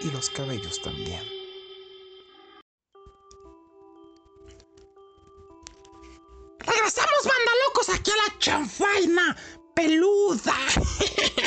y 0.03 0.11
los 0.11 0.29
cabellos 0.29 0.83
también. 0.83 1.23
Regresamos, 6.59 7.23
banda 7.25 7.53
locos, 7.67 7.89
aquí 7.89 8.11
a 8.11 8.17
la 8.17 8.39
chanfaina 8.39 9.37
peluda. 9.75 10.55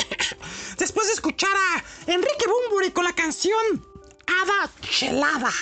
después 0.78 1.06
de 1.06 1.12
escuchar 1.12 1.54
a 1.54 1.84
Enrique 2.10 2.46
Bumburi 2.48 2.90
con 2.90 3.04
la 3.04 3.12
canción 3.12 3.86
Hada 4.26 4.72
Chelada. 4.80 5.52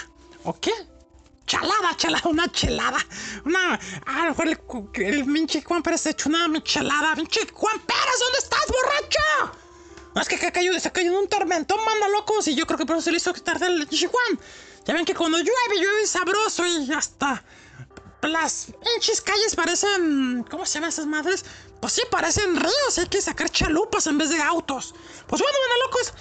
¿O 0.45 0.59
qué? 0.59 0.73
Chalada, 1.47 1.95
chalada, 1.99 2.31
una 2.31 2.51
chelada. 2.51 2.99
Una. 3.45 3.79
A 4.07 4.25
lo 4.25 4.31
mejor 4.31 4.49
el, 4.49 4.59
el 5.05 5.25
pinche 5.27 5.63
Juan 5.63 5.83
Pérez 5.83 6.01
se 6.01 6.11
echó 6.11 6.31
una 6.31 6.49
michelada. 6.49 7.15
Pinche 7.15 7.47
Juan 7.53 7.79
Pérez, 7.81 8.19
¿dónde 8.21 8.39
estás, 8.39 8.67
borracho? 8.69 9.66
Es 10.21 10.29
que 10.29 10.37
acá 10.37 10.51
cayó, 10.51 10.79
se 10.81 10.91
cayó 10.93 11.11
en 11.11 11.17
un 11.17 11.29
tormentón, 11.29 11.85
manda 11.85 12.09
locos. 12.09 12.49
Y 12.49 12.55
yo 12.55 12.67
creo 12.67 12.79
que 12.79 12.87
por 12.87 12.97
eso 12.97 13.05
se 13.05 13.11
le 13.11 13.19
hizo 13.19 13.33
tarde 13.35 13.67
el 13.67 13.87
Juan. 13.87 14.41
Ya 14.87 14.95
ven 14.95 15.05
que 15.05 15.15
cuando 15.15 15.39
llueve, 15.39 15.77
llueve 15.79 16.07
sabroso 16.07 16.67
y 16.67 16.93
hasta. 16.93 17.45
Las 18.23 18.69
pinches 18.83 19.21
calles 19.21 19.55
parecen. 19.55 20.45
¿Cómo 20.51 20.65
se 20.65 20.75
llaman 20.75 20.89
esas 20.89 21.07
madres? 21.07 21.45
Pues 21.81 21.93
sí, 21.93 22.03
parecen 22.11 22.57
ríos. 22.57 22.99
Hay 22.99 23.07
que 23.07 23.21
sacar 23.21 23.51
chalupas 23.51 24.07
en 24.07 24.19
vez 24.19 24.31
de 24.31 24.41
autos. 24.41 24.95
Pues 25.27 25.43
bueno, 25.43 25.59
manda 25.69 25.87
locos. 25.87 26.15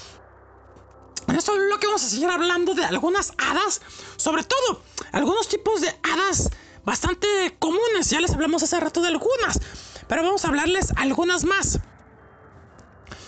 En 1.28 1.36
esto 1.36 1.56
lo 1.56 1.80
que 1.80 1.88
vamos 1.88 2.04
a 2.04 2.10
seguir 2.10 2.30
hablando 2.30 2.76
de 2.76 2.86
algunas 2.86 3.34
hadas, 3.38 3.82
sobre 4.16 4.44
todo 4.44 4.84
algunos 5.12 5.48
tipos 5.48 5.82
de 5.82 5.90
hadas 6.04 6.50
bastante 6.84 7.56
comunes. 7.58 8.10
Ya 8.10 8.20
les 8.20 8.32
hablamos 8.32 8.62
hace 8.62 8.80
rato 8.80 9.02
de 9.02 9.08
algunas, 9.08 9.60
pero 10.08 10.22
vamos 10.22 10.46
a 10.46 10.50
hablarles 10.50 10.92
algunas 10.98 11.44
más. 11.46 11.80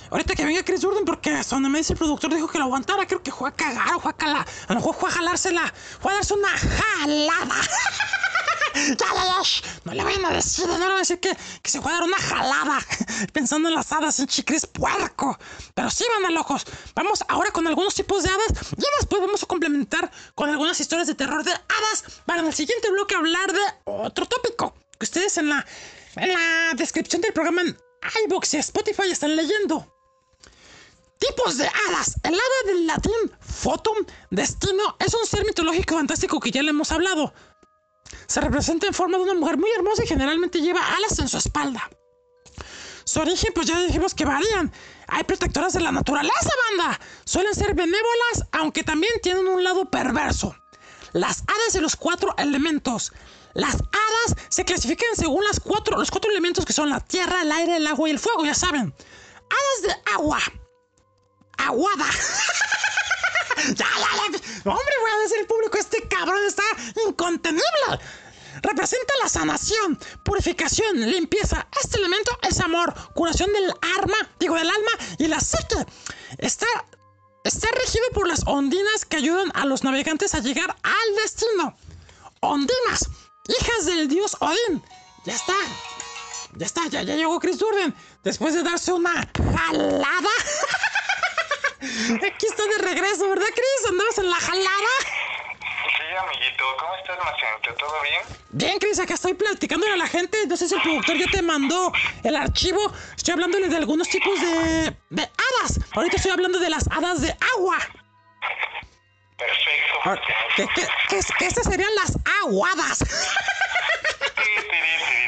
Ahorita 0.10 0.36
que 0.36 0.46
venga 0.46 0.64
Chris 0.64 0.84
Jordan, 0.84 1.06
porque 1.06 1.42
donde 1.50 1.70
me 1.70 1.80
dice 1.80 1.94
el 1.94 2.00
productor 2.00 2.34
dijo 2.34 2.48
que 2.48 2.58
lo 2.58 2.66
aguantara, 2.66 3.06
creo 3.06 3.22
que 3.22 3.32
fue 3.32 3.50
a 3.50 3.52
cagar 3.52 3.96
o 3.96 4.00
fue 4.00 4.12
a 4.12 4.16
calar. 4.16 4.48
A 4.68 4.74
lo 4.74 4.80
mejor 4.80 4.96
fue 4.96 5.10
a 5.10 5.14
jalársela, 5.14 5.74
fue 6.00 6.12
a 6.12 6.16
darse 6.16 6.34
una 6.34 6.50
jalada. 6.50 7.56
no 9.86 9.94
le 9.94 10.04
vayan 10.04 10.26
a 10.26 10.32
decir, 10.32 10.68
no 10.68 10.78
le 10.78 10.86
van 10.86 10.96
a 10.96 11.00
decir 11.00 11.20
que, 11.20 11.36
que 11.62 11.70
se 11.70 11.82
fue 11.82 11.92
a 11.92 11.96
dar 11.96 12.04
una 12.04 12.18
jalada 12.18 12.80
pensando 13.34 13.70
en 13.70 13.76
las 13.76 13.92
hadas 13.92 14.20
en 14.20 14.28
chicris 14.28 14.66
puerco. 14.66 15.38
Pero 15.74 15.90
sí, 15.90 16.06
van 16.16 16.26
a 16.26 16.32
locos. 16.32 16.66
Vamos 16.96 17.24
ahora 17.28 17.52
con 17.52 17.68
algunos 17.68 17.96
tipos 17.96 18.24
de 18.24 18.30
hadas 18.30 18.74
y 18.78 18.86
después 19.00 19.22
vamos 19.22 19.44
a 19.44 19.46
complementar 19.46 20.12
con 20.36 20.50
algunas 20.50 20.80
historias 20.80 21.08
de 21.08 21.16
terror 21.16 21.44
de 21.44 21.52
hadas 21.52 22.22
para 22.26 22.42
en 22.42 22.48
el 22.48 22.54
siguiente 22.54 22.90
bloque 22.92 23.16
hablar 23.16 23.52
de 23.52 23.62
otro 23.86 24.26
tópico 24.26 24.74
que 24.98 25.06
ustedes 25.06 25.38
en 25.38 25.50
la, 25.50 25.66
en 26.16 26.34
la 26.34 26.74
descripción 26.76 27.22
del 27.22 27.34
programa 27.34 27.62
en 27.62 27.78
iBox 28.26 28.54
y 28.54 28.58
Spotify 28.58 29.12
están 29.12 29.36
leyendo. 29.36 29.97
Tipos 31.20 31.58
de 31.58 31.68
hadas. 31.68 32.16
El 32.24 32.34
hada 32.34 32.74
del 32.74 32.88
latín 32.88 33.14
Fotum, 33.40 34.06
destino, 34.30 34.96
es 35.00 35.14
un 35.14 35.26
ser 35.26 35.46
mitológico 35.46 35.96
fantástico 35.96 36.40
que 36.40 36.52
ya 36.52 36.62
le 36.62 36.70
hemos 36.70 36.92
hablado. 36.92 37.34
Se 38.28 38.42
representa 38.42 38.88
en 38.88 38.94
forma 38.94 39.18
de 39.18 39.24
una 39.24 39.34
mujer 39.34 39.58
muy 39.58 39.70
hermosa 39.72 40.04
y 40.04 40.08
generalmente 40.08 40.62
lleva 40.62 40.96
alas 40.96 41.18
en 41.20 41.28
su 41.28 41.38
espalda. 41.38 41.90
Su 43.06 43.22
origen, 43.22 43.54
pues 43.56 43.68
ya 43.68 43.80
dijimos 43.80 44.14
que 44.14 44.26
varían. 44.26 44.72
Hay 45.08 45.24
protectoras 45.24 45.74
de 45.74 45.80
la 45.80 45.92
naturaleza, 45.92 46.50
banda. 46.70 47.00
Suelen 47.24 47.56
ser 47.56 47.74
benévolas, 47.74 48.44
aunque 48.52 48.84
también 48.84 49.14
tienen 49.24 49.48
un 49.48 49.64
lado 49.64 49.90
perverso. 49.90 50.56
Las 51.14 51.44
hadas 51.48 51.74
de 51.74 51.82
los 51.82 51.96
cuatro 51.96 52.36
elementos. 52.38 53.14
Las 53.54 53.76
hadas 53.76 54.36
se 54.50 54.66
clasifican 54.66 55.16
según 55.16 55.44
las 55.46 55.60
cuatro, 55.60 55.98
los 55.98 56.12
cuatro 56.12 56.30
elementos 56.30 56.66
que 56.66 56.74
son 56.74 56.90
la 56.90 57.00
tierra, 57.00 57.42
el 57.42 57.52
aire, 57.52 57.78
el 57.78 57.88
agua 57.88 58.10
y 58.10 58.12
el 58.12 58.20
fuego, 58.20 58.46
ya 58.46 58.54
saben. 58.54 58.94
Hadas 59.50 59.82
de 59.84 60.12
agua. 60.14 60.40
Aguada. 61.58 62.06
ya, 63.68 63.74
ya, 63.76 63.86
ya. 64.32 64.72
Hombre, 64.72 64.94
voy 65.02 65.12
a 65.12 65.22
decir 65.24 65.40
el 65.40 65.48
público, 65.48 65.78
este 65.78 66.08
cabrón 66.08 66.44
está 66.46 66.64
incontenible. 67.08 68.00
Representa 68.62 69.14
la 69.22 69.30
sanación, 69.30 70.00
purificación, 70.24 71.00
limpieza. 71.00 71.68
Este 71.82 71.98
elemento 71.98 72.32
es 72.42 72.60
amor, 72.60 72.94
curación 73.14 73.52
del 73.54 73.72
arma, 73.98 74.18
digo 74.40 74.56
del 74.56 74.70
alma 74.70 74.92
y 75.20 75.28
la 75.28 75.40
psique. 75.40 75.86
Está, 76.38 76.66
está 77.44 77.68
regido 77.72 78.06
por 78.14 78.28
las 78.28 78.42
ondinas 78.46 79.06
que 79.06 79.18
ayudan 79.18 79.52
a 79.54 79.66
los 79.66 79.84
navegantes 79.84 80.34
a 80.34 80.40
llegar 80.40 80.76
al 80.84 81.16
destino. 81.24 81.78
Ondinas, 82.40 83.10
hijas 83.48 83.86
del 83.86 84.08
dios 84.08 84.38
Odín. 84.40 84.84
Ya 85.26 85.36
está. 85.36 85.56
Ya 86.56 86.66
está, 86.66 86.88
ya, 86.88 87.04
ya 87.04 87.16
llegó 87.16 87.40
Chris 87.40 87.60
Durden. 87.60 87.94
Después 88.24 88.54
de 88.54 88.64
darse 88.64 88.92
una 88.92 89.30
jalada. 89.56 90.30
Aquí 91.80 92.46
está 92.48 92.64
de 92.66 92.78
regreso, 92.80 93.30
¿verdad, 93.30 93.46
Chris? 93.54 93.90
¿Andabas 93.90 94.18
en 94.18 94.30
la 94.30 94.36
jalada? 94.36 94.94
Sí, 95.98 96.16
amiguito, 96.20 96.64
¿cómo 96.80 96.96
estás, 96.96 97.18
Marcianito? 97.24 97.74
¿Todo 97.76 98.02
bien? 98.02 98.22
Bien, 98.50 98.80
Chris, 98.80 99.00
acá 99.00 99.14
estoy 99.14 99.34
platicándole 99.36 99.94
a 99.94 99.98
la 99.98 100.08
gente. 100.08 100.46
No 100.48 100.58
sé 100.58 100.68
si 100.68 100.76
el 100.76 100.82
productor 100.82 101.18
ya 101.18 101.28
te 101.32 101.42
mandó 101.42 101.92
el 102.24 102.36
archivo. 102.36 102.92
Estoy 103.16 103.34
hablándole 103.34 103.68
de 103.68 103.78
algunos 103.78 104.10
tipos 104.10 104.40
de, 104.42 104.96
de 105.10 105.22
hadas. 105.22 105.80
Ahorita 105.94 106.16
estoy 106.16 106.32
hablando 106.32 106.60
de 106.60 106.70
las 106.70 106.88
hadas 106.90 107.22
de 107.22 107.36
agua. 107.56 107.78
Perfecto. 109.38 109.94
Ah, 110.06 110.18
Que, 110.56 110.68
que, 110.68 110.88
que, 111.10 111.20
que 111.38 111.46
estas 111.46 111.66
serían 111.66 111.94
las 111.96 112.14
aguadas. 112.42 113.00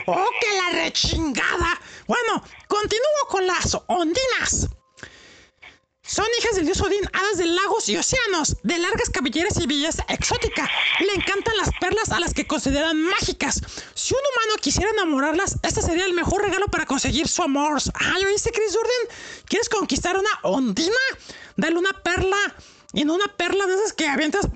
¡Oh, 0.07 0.29
que 0.41 0.47
la 0.57 0.81
rechingada! 0.83 1.79
Bueno, 2.07 2.43
continúo 2.67 3.27
con 3.29 3.45
las 3.45 3.77
ondinas. 3.85 4.67
Son 6.09 6.25
hijas 6.39 6.55
del 6.55 6.65
dios 6.65 6.81
Odín, 6.81 7.07
hadas 7.13 7.37
de 7.37 7.45
lagos 7.45 7.87
y 7.87 7.95
océanos, 7.95 8.57
de 8.63 8.79
largas 8.79 9.11
cabelleras 9.11 9.59
y 9.59 9.67
belleza 9.67 10.03
exótica. 10.09 10.67
Le 11.01 11.13
encantan 11.13 11.55
las 11.55 11.69
perlas 11.79 12.09
a 12.09 12.19
las 12.19 12.33
que 12.33 12.47
consideran 12.47 12.99
mágicas. 12.99 13.61
Si 13.93 14.15
un 14.15 14.19
humano 14.19 14.59
quisiera 14.59 14.89
enamorarlas, 14.89 15.59
este 15.61 15.83
sería 15.83 16.05
el 16.05 16.13
mejor 16.13 16.41
regalo 16.41 16.65
para 16.65 16.87
conseguir 16.87 17.27
su 17.27 17.43
amor. 17.43 17.79
Ay, 17.93 18.25
¿oíste, 18.25 18.49
Chris 18.51 18.73
Jordan? 18.73 19.17
¿Quieres 19.45 19.69
conquistar 19.69 20.17
una 20.17 20.31
ondina? 20.41 20.97
Dale 21.55 21.77
una 21.77 21.93
perla 21.93 22.55
y 22.93 23.05
no 23.05 23.13
una 23.13 23.27
perla 23.27 23.67
de 23.67 23.75
esas 23.75 23.93
que 23.93 24.07
avientas. 24.07 24.47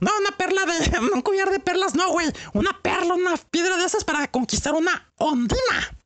No, 0.00 0.10
una 0.18 0.32
perla 0.32 0.66
de. 0.66 0.98
Un 1.14 1.22
collar 1.22 1.50
de 1.50 1.58
perlas, 1.58 1.94
no, 1.94 2.10
güey. 2.10 2.30
Una 2.52 2.78
perla, 2.82 3.14
una 3.14 3.38
piedra 3.38 3.78
de 3.78 3.86
esas 3.86 4.04
para 4.04 4.30
conquistar 4.30 4.74
una 4.74 5.10
ondina. 5.16 5.96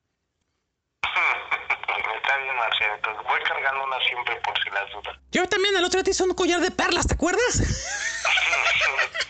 Está 1.89 2.37
bien, 2.39 2.57
Marcianito. 2.57 3.15
Voy 3.23 3.41
cargando 3.43 3.85
una 3.85 4.01
siempre 4.01 4.37
por 4.37 4.59
si 4.63 4.71
las 4.71 4.91
dudas. 4.91 5.17
Yo 5.31 5.49
también 5.49 5.77
el 5.77 5.85
otro 5.85 5.99
día 5.99 6.05
te 6.05 6.11
hice 6.11 6.25
un 6.25 6.35
collar 6.35 6.61
de 6.61 6.71
perlas, 6.71 7.07
¿te 7.07 7.15
acuerdas? 7.15 7.63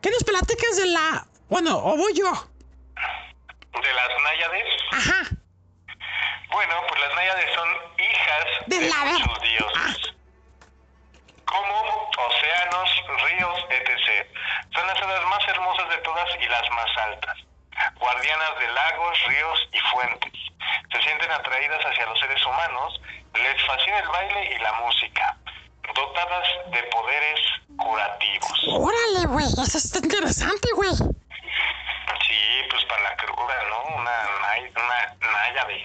¿Qué 0.00 0.10
nos 0.10 0.24
platicas 0.24 0.76
de 0.76 0.86
la. 0.86 1.26
Bueno, 1.48 1.78
o 1.78 1.96
voy 1.96 2.14
yo. 2.14 2.30
¿De 3.82 3.92
las 3.94 4.08
náyades? 4.22 4.64
Ajá. 4.92 5.22
Bueno, 6.50 6.74
pues 6.88 7.00
las 7.00 7.14
náyades 7.14 7.54
son 7.54 7.68
hijas 7.98 8.44
De 8.66 8.78
de, 8.78 8.88
la 8.88 9.18
sus 9.18 9.40
dioses. 9.42 10.14
Como 11.44 12.10
océanos, 12.16 12.90
ríos, 13.24 13.66
etc. 13.70 14.26
Son 14.74 14.86
las 14.86 15.02
hadas 15.02 15.24
más 15.26 15.48
hermosas 15.48 15.88
de 15.90 15.96
todas 15.98 16.28
y 16.40 16.46
las 16.46 16.70
más 16.70 16.96
altas. 16.96 17.45
Guardianas 17.98 18.58
de 18.58 18.68
lagos, 18.68 19.18
ríos 19.26 19.58
y 19.72 19.78
fuentes. 19.92 20.32
Se 20.92 21.02
sienten 21.02 21.30
atraídas 21.30 21.80
hacia 21.84 22.06
los 22.06 22.18
seres 22.20 22.44
humanos, 22.44 23.00
les 23.34 23.66
fascina 23.66 23.98
el 24.00 24.08
baile 24.08 24.54
y 24.54 24.58
la 24.58 24.72
música. 24.74 25.36
Dotadas 25.94 26.46
de 26.72 26.82
poderes 26.84 27.40
curativos. 27.78 28.58
Órale, 28.68 29.26
güey. 29.26 29.46
Eso 29.46 29.78
está 29.78 29.98
interesante, 29.98 30.68
güey. 30.74 30.90
Sí, 30.94 32.62
pues 32.70 32.84
para 32.86 33.02
la 33.02 33.16
cruda, 33.16 33.54
¿no? 33.70 33.82
Una, 33.96 34.24
nay- 34.42 34.72
una 34.74 35.32
náyade. 35.32 35.84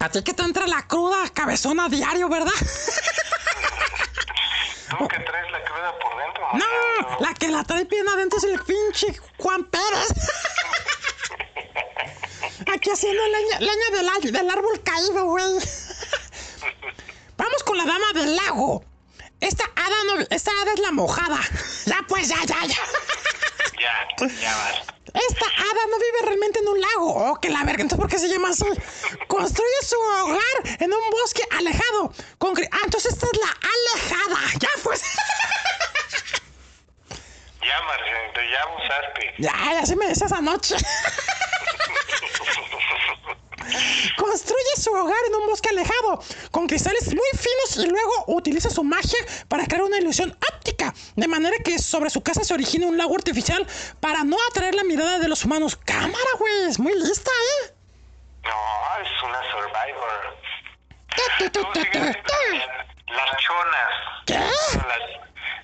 A 0.00 0.08
ti 0.08 0.22
que 0.22 0.32
te 0.34 0.42
entra 0.42 0.66
la 0.66 0.86
cruda 0.86 1.28
cabezona 1.34 1.86
a 1.86 1.88
diario, 1.88 2.28
¿verdad? 2.28 2.52
¿Tú 4.90 5.08
que 5.08 5.18
traes 5.20 5.50
la 5.50 5.64
cruda 5.64 5.92
por 5.98 6.16
dentro? 6.16 6.42
No, 6.54 6.58
Marcianito? 6.58 7.16
la 7.24 7.34
que 7.34 7.48
la 7.48 7.64
trae 7.64 7.84
bien 7.84 8.08
adentro 8.08 8.38
es 8.38 8.44
el 8.44 8.60
pinche 8.60 9.18
Juan 9.38 9.64
Pérez. 9.64 10.08
Aquí 12.72 12.90
haciendo 12.90 13.22
leña, 13.26 13.60
leña 13.60 14.30
del, 14.30 14.50
árbol 14.50 14.82
caído, 14.82 15.24
güey. 15.24 15.44
Vamos 17.36 17.62
con 17.64 17.78
la 17.78 17.84
dama 17.84 18.12
del 18.14 18.36
lago. 18.36 18.84
Esta 19.40 19.64
hada 19.76 19.96
no, 20.06 20.26
esta 20.30 20.50
hada 20.50 20.72
es 20.72 20.80
la 20.80 20.92
mojada. 20.92 21.40
Ya 21.86 22.04
pues, 22.06 22.28
ya, 22.28 22.36
ya, 22.44 22.66
ya. 22.66 22.76
Ya, 23.80 24.28
ya 24.40 24.56
basta. 24.56 24.94
Esta 25.14 25.46
hada 25.46 25.86
no 25.90 25.96
vive 25.98 26.18
realmente 26.22 26.58
en 26.58 26.68
un 26.68 26.80
lago. 26.80 27.30
Oh, 27.30 27.40
que 27.40 27.48
la 27.48 27.64
verga. 27.64 27.82
Entonces, 27.82 27.98
¿por 27.98 28.10
qué 28.10 28.18
se 28.18 28.28
llama 28.28 28.50
así? 28.50 28.66
Construye 29.26 29.82
su 29.82 29.96
hogar 29.96 30.78
en 30.80 30.92
un 30.92 31.10
bosque 31.10 31.42
alejado. 31.52 32.12
Con 32.36 32.54
ah, 32.58 32.78
entonces 32.84 33.14
esta 33.14 33.26
es 33.26 33.38
la 33.38 33.56
alejada. 33.72 34.40
Ya 34.60 34.68
pues. 34.82 35.02
Ya, 37.62 37.82
Marcianito, 37.82 38.40
ya 38.52 38.62
abusaste. 38.62 39.34
Ya, 39.38 39.80
ya 39.80 39.86
se 39.86 39.96
me 39.96 40.08
decías 40.08 40.32
anoche. 40.32 40.76
Construye 44.16 44.76
su 44.76 44.90
hogar 44.92 45.18
en 45.28 45.34
un 45.34 45.46
bosque 45.46 45.68
alejado, 45.68 46.22
con 46.50 46.66
cristales 46.66 47.06
muy 47.08 47.28
finos 47.34 47.84
y 47.84 47.88
luego 47.88 48.24
utiliza 48.28 48.70
su 48.70 48.84
magia 48.84 49.18
para 49.48 49.66
crear 49.66 49.82
una 49.82 49.98
ilusión 49.98 50.36
óptica, 50.52 50.94
de 51.16 51.28
manera 51.28 51.56
que 51.64 51.78
sobre 51.78 52.10
su 52.10 52.22
casa 52.22 52.44
se 52.44 52.54
origine 52.54 52.86
un 52.86 52.96
lago 52.96 53.14
artificial 53.14 53.66
para 54.00 54.24
no 54.24 54.36
atraer 54.50 54.74
la 54.74 54.84
mirada 54.84 55.18
de 55.18 55.28
los 55.28 55.44
humanos. 55.44 55.76
Cámara, 55.76 56.30
güey, 56.38 56.64
es 56.68 56.78
muy 56.78 56.94
lista, 56.94 57.30
¿eh? 57.30 57.74
No, 58.44 59.02
es 59.02 59.22
una 59.22 59.42
survivor. 59.50 60.36
Las 63.08 63.36
chonas. 63.38 63.92
¿Qué? 64.26 64.34
Las, 64.34 65.02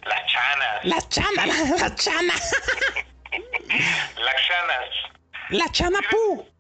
las 0.05 0.27
chanas. 0.27 0.85
La 0.85 1.09
chana, 1.09 1.47
la, 1.47 1.77
la 1.79 1.95
chana. 1.95 2.35
Las 4.17 4.37
chanas. 4.47 4.89
La 5.51 5.69
chana 5.71 6.01
pu. 6.11 6.54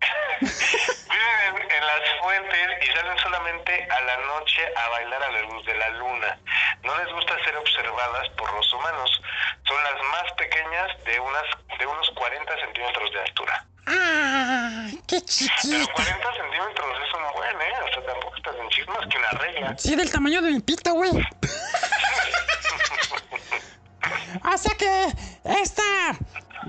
Viven 0.40 1.56
en, 1.56 1.70
en 1.70 1.86
las 1.86 2.20
fuentes 2.20 2.68
y 2.82 2.86
salen 2.86 3.18
solamente 3.18 3.88
a 3.90 4.00
la 4.02 4.16
noche 4.18 4.62
a 4.76 4.88
bailar 4.90 5.22
a 5.22 5.30
la 5.32 5.40
luz 5.42 5.64
de 5.66 5.74
la 5.74 5.88
luna. 5.90 6.38
No 6.82 6.96
les 6.98 7.12
gusta 7.12 7.34
ser 7.44 7.56
observadas 7.56 8.28
por 8.36 8.52
los 8.52 8.72
humanos. 8.72 9.22
Son 9.66 9.82
las 9.82 10.02
más 10.12 10.32
pequeñas 10.34 10.88
de 11.04 11.20
unas 11.20 11.44
de 11.78 11.86
unos 11.86 12.10
40 12.10 12.60
centímetros 12.60 13.12
de 13.12 13.20
altura. 13.20 13.64
Ah, 13.86 14.86
qué 15.06 15.16
Pero 15.16 15.26
chiquita. 15.26 15.92
40 15.92 16.34
centímetros 16.34 16.98
es 17.06 17.14
un 17.14 17.32
buen, 17.34 17.60
¿eh? 17.62 17.74
O 17.84 17.88
sea, 17.94 18.06
tampoco 18.06 18.36
estás 18.36 18.56
en 18.56 18.68
chismas 18.70 19.06
que 19.10 19.18
una 19.18 19.30
regla. 19.30 19.74
Sí, 19.78 19.96
del 19.96 20.10
tamaño 20.10 20.42
de 20.42 20.50
mi 20.52 20.60
pito, 20.60 20.92
güey. 20.92 21.10
O 24.44 24.58
sea 24.58 24.74
que 24.76 25.06
esta 25.60 25.82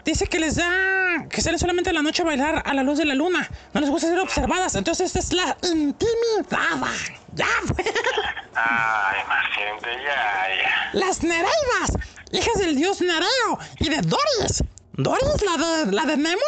dice 0.05 0.27
que 0.27 0.39
les 0.39 0.55
da 0.55 1.27
que 1.29 1.41
salen 1.41 1.59
solamente 1.59 1.89
a 1.89 1.93
la 1.93 2.01
noche 2.01 2.21
a 2.21 2.25
bailar 2.25 2.63
a 2.65 2.73
la 2.73 2.83
luz 2.83 2.97
de 2.97 3.05
la 3.05 3.15
luna. 3.15 3.49
No 3.73 3.81
les 3.81 3.89
gusta 3.89 4.07
ser 4.07 4.19
observadas. 4.19 4.75
Entonces 4.75 5.07
esta 5.07 5.19
es 5.19 5.33
la 5.33 5.57
intimidada. 5.63 6.91
Ya, 7.33 7.47
güey. 7.67 7.87
Ay, 8.55 9.19
más 9.27 9.53
gente, 9.55 9.87
ya, 10.03 10.47
ya. 10.61 10.89
Las 10.93 11.23
Nereidas, 11.23 11.97
hijas 12.31 12.59
del 12.59 12.75
dios 12.75 13.01
Nereo 13.01 13.59
y 13.79 13.89
de 13.89 14.01
Doris. 14.01 14.63
¿Doris, 14.93 15.41
la 15.43 15.85
de, 15.85 15.91
la 15.91 16.05
de 16.05 16.17
Nemo? 16.17 16.41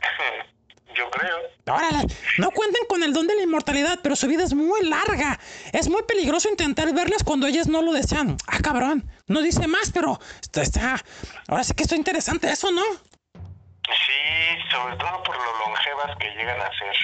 Yo 1.00 1.10
creo. 1.10 1.36
Órale, 1.74 2.06
no 2.38 2.50
cuenten 2.54 2.84
con 2.86 3.02
el 3.02 3.14
don 3.14 3.26
de 3.26 3.34
la 3.34 3.42
inmortalidad, 3.42 4.00
pero 4.02 4.16
su 4.16 4.26
vida 4.26 4.44
es 4.44 4.52
muy 4.52 4.84
larga. 4.86 5.38
Es 5.72 5.88
muy 5.88 6.02
peligroso 6.02 6.50
intentar 6.50 6.92
verlas 6.92 7.24
cuando 7.24 7.46
ellas 7.46 7.68
no 7.68 7.80
lo 7.80 7.92
desean. 7.92 8.36
Ah, 8.46 8.58
cabrón. 8.62 9.10
No 9.26 9.40
dice 9.40 9.66
más, 9.66 9.90
pero 9.92 10.20
está, 10.42 10.62
está. 10.62 11.02
Ahora 11.48 11.64
sí 11.64 11.72
que 11.72 11.84
esto 11.84 11.94
interesante, 11.94 12.50
eso, 12.50 12.70
¿no? 12.70 12.82
Sí, 12.82 14.70
sobre 14.70 14.96
todo 14.96 15.22
por 15.22 15.36
lo 15.36 15.58
longevas 15.66 16.16
que 16.18 16.28
llegan 16.36 16.60
a 16.60 16.68
ser. 16.68 16.96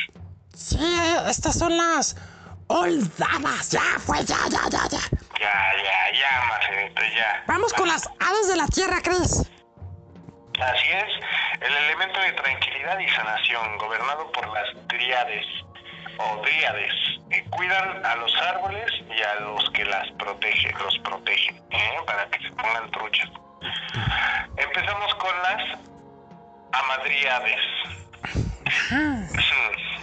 Sí, 0.55 0.79
estas 1.29 1.59
son 1.59 1.77
las 1.77 2.17
oldadas. 2.67 3.71
Ya, 3.71 3.83
pues, 4.07 4.27
ya, 4.27 4.39
ya, 4.51 4.61
ya, 4.71 4.89
ya. 4.91 5.01
Ya, 5.41 5.73
ya, 5.83 6.19
ya, 6.19 6.45
Marcelito, 6.49 7.03
ya. 7.17 7.45
Vamos 7.47 7.73
con 7.73 7.89
las 7.89 8.07
hadas 8.21 8.49
de 8.49 8.57
la 8.57 8.67
tierra, 8.67 9.01
Chris. 9.03 9.43
Así 10.61 10.89
es, 10.89 11.61
el 11.61 11.77
elemento 11.77 12.19
de 12.21 12.33
tranquilidad 12.33 12.99
y 12.99 13.09
sanación, 13.11 13.77
gobernado 13.79 14.31
por 14.33 14.49
las 14.53 14.67
dríades 14.89 15.47
o 16.19 16.43
dríades, 16.43 16.93
que 17.31 17.45
cuidan 17.51 18.05
a 18.07 18.17
los 18.17 18.35
árboles 18.37 18.91
y 19.15 19.23
a 19.23 19.41
los 19.41 19.71
que 19.71 19.85
las 19.85 20.11
protegen, 20.13 20.79
los 20.79 20.99
protegen, 21.01 21.57
¿eh? 21.71 21.99
para 22.07 22.27
que 22.31 22.39
se 22.41 22.51
pongan 22.53 22.91
truchas. 22.91 23.31
Empezamos 24.57 25.15
con 25.17 25.43
las 25.43 25.79
amadríades. 26.73 27.61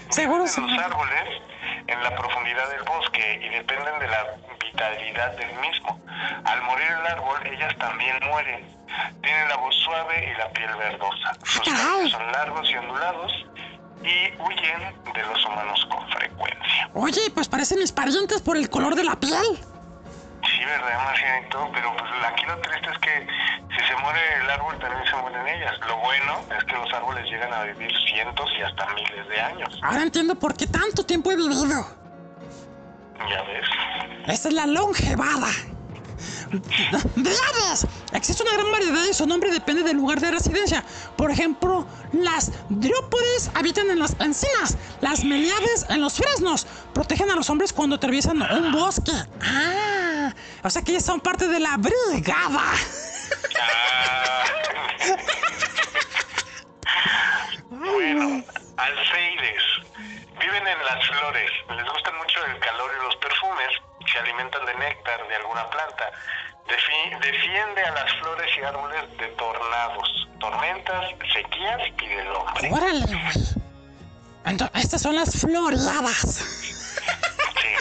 Seguro 0.10 0.44
los 0.44 0.80
árboles 0.80 1.42
en 1.88 2.04
la 2.04 2.16
profundidad 2.16 2.70
del 2.70 2.84
bosque 2.84 3.40
y 3.44 3.50
dependen 3.50 4.00
de 4.00 4.08
la 4.08 4.36
vitalidad 4.64 5.32
del 5.38 5.54
mismo. 5.60 6.00
Al 6.46 6.62
morir 6.64 6.88
el 6.88 7.08
árbol, 7.08 7.48
ellas 7.48 7.76
también 7.78 8.18
mueren. 8.28 8.78
Tienen 9.22 9.48
la 9.50 9.58
voz 9.58 9.76
suave 9.76 10.32
y 10.32 10.38
la 10.38 10.50
piel 10.52 10.70
verdosa. 10.78 11.34
Sus 11.44 11.62
cabellos 11.62 12.12
son 12.12 12.32
largos 12.32 12.70
y 12.70 12.76
ondulados 12.76 13.32
y 14.04 14.34
huyen 14.42 15.14
de 15.14 15.24
los 15.24 15.46
humanos 15.46 15.86
con 15.90 16.08
frecuencia. 16.10 16.90
Oye, 16.94 17.22
pues 17.34 17.48
parecen 17.48 17.80
mis 17.80 17.92
parientes 17.92 18.42
por 18.42 18.58
el 18.58 18.70
color 18.70 18.96
de 18.96 19.04
la 19.04 19.16
piel. 19.16 19.60
Sí, 20.64 20.70
verdad, 20.70 21.04
Marcianito, 21.04 21.70
pero 21.74 21.94
pues 21.98 22.10
aquí 22.26 22.46
lo 22.46 22.58
triste 22.62 22.90
es 22.90 22.98
que 23.00 23.28
si 23.76 23.86
se 23.86 23.96
muere 23.98 24.20
el 24.42 24.50
árbol 24.50 24.80
también 24.80 25.04
se 25.06 25.16
mueren 25.18 25.46
ellas. 25.46 25.74
Lo 25.86 25.98
bueno 25.98 26.40
es 26.58 26.64
que 26.64 26.74
los 26.74 26.94
árboles 26.94 27.26
llegan 27.26 27.54
a 27.54 27.64
vivir 27.64 27.92
cientos 28.08 28.50
y 28.58 28.62
hasta 28.62 28.88
miles 28.94 29.28
de 29.28 29.42
años. 29.42 29.80
Ahora 29.82 30.04
entiendo 30.04 30.36
por 30.36 30.56
qué 30.56 30.66
tanto 30.66 31.06
tiempo 31.06 31.34
he 31.34 31.36
vivido. 31.36 31.86
Ya 33.30 33.42
ves. 33.44 33.68
Esta 34.28 34.48
es 34.48 34.54
la 34.54 34.66
longevada. 34.68 35.50
¡Dríades! 37.18 37.88
Existe 38.14 38.44
una 38.44 38.54
gran 38.54 38.72
variedad 38.72 39.04
y 39.10 39.14
su 39.14 39.28
nombre 39.28 39.52
depende 39.52 39.84
del 39.84 39.98
lugar 39.98 40.22
de 40.22 40.32
residencia. 40.32 40.86
Por 41.18 41.30
ejemplo, 41.30 41.86
las 42.14 42.54
driópodes 42.70 43.52
habitan 43.54 43.90
en 43.92 44.00
las 44.00 44.16
encinas, 44.22 44.78
las 45.02 45.26
meliades 45.26 45.86
en 45.90 46.00
los 46.00 46.14
fresnos, 46.14 46.68
protegen 46.94 47.30
a 47.32 47.36
los 47.36 47.50
hombres 47.50 47.74
cuando 47.74 47.98
atraviesan 47.98 48.42
un 48.42 48.72
bosque. 48.72 49.12
¡Ah! 49.42 50.03
O 50.64 50.70
sea 50.70 50.82
que 50.82 50.92
ellas 50.92 51.06
son 51.06 51.20
parte 51.22 51.48
de 51.48 51.60
la 51.60 51.78
brigada. 51.78 52.64
Ah. 56.86 57.48
bueno, 57.70 58.44
alceides. 58.78 59.64
Viven 60.40 60.68
en 60.68 60.86
las 60.86 61.08
flores. 61.08 61.50
Les 61.76 61.86
gustan 61.92 62.18
mucho 62.18 62.46
el 62.46 62.60
calor 62.60 62.92
y 63.00 63.04
los 63.06 63.16
perfumes. 63.18 63.70
Se 64.12 64.20
alimentan 64.20 64.66
de 64.66 64.74
néctar 64.76 65.28
de 65.28 65.36
alguna 65.36 65.70
planta. 65.70 66.10
Defi- 66.68 67.20
defiende 67.20 67.82
a 67.84 67.92
las 67.92 68.12
flores 68.20 68.50
y 68.58 68.64
árboles 68.64 69.18
de 69.18 69.28
tornados, 69.30 70.28
tormentas, 70.40 71.06
sequías 71.34 71.82
y 72.02 72.08
del 72.08 72.28
hombre. 72.30 72.70
¡Órale, 72.72 73.06
güey! 73.06 73.48
Entonces, 74.46 74.84
estas 74.84 75.02
son 75.02 75.16
las 75.16 75.40
floreadas. 75.40 76.20
Sí. 77.62 77.76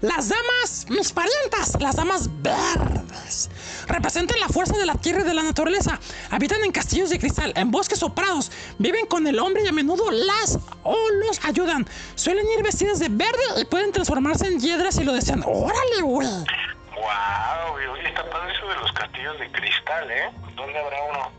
Las 0.00 0.30
damas, 0.30 0.86
mis 0.88 1.12
parientas, 1.12 1.76
las 1.78 1.96
damas 1.96 2.30
verdes. 2.40 3.50
Representan 3.86 4.40
la 4.40 4.48
fuerza 4.48 4.78
de 4.78 4.86
la 4.86 4.94
tierra 4.94 5.20
y 5.20 5.24
de 5.24 5.34
la 5.34 5.42
naturaleza. 5.42 6.00
Habitan 6.30 6.64
en 6.64 6.72
castillos 6.72 7.10
de 7.10 7.18
cristal, 7.18 7.52
en 7.54 7.70
bosques 7.70 8.02
o 8.02 8.14
prados. 8.14 8.50
Viven 8.78 9.04
con 9.04 9.26
el 9.26 9.38
hombre 9.38 9.62
y 9.62 9.68
a 9.68 9.72
menudo 9.72 10.10
las 10.10 10.58
o 10.84 10.96
los 11.26 11.44
ayudan. 11.44 11.86
Suelen 12.14 12.46
ir 12.48 12.62
vestidas 12.62 12.98
de 12.98 13.08
verde 13.10 13.42
y 13.60 13.66
pueden 13.66 13.92
transformarse 13.92 14.46
en 14.46 14.58
hiedras 14.58 14.94
si 14.94 15.04
lo 15.04 15.12
desean. 15.12 15.42
¡Órale, 15.46 16.00
güey! 16.02 16.28
Wow, 16.28 17.96
está 18.02 18.24
padre 18.30 18.54
eso 18.56 18.68
de 18.68 18.76
los 18.76 18.92
castillos 18.92 19.38
de 19.38 19.52
cristal, 19.52 20.10
¿eh? 20.10 20.30
¿Dónde 20.56 20.78
habrá 20.78 20.96
uno? 21.10 21.30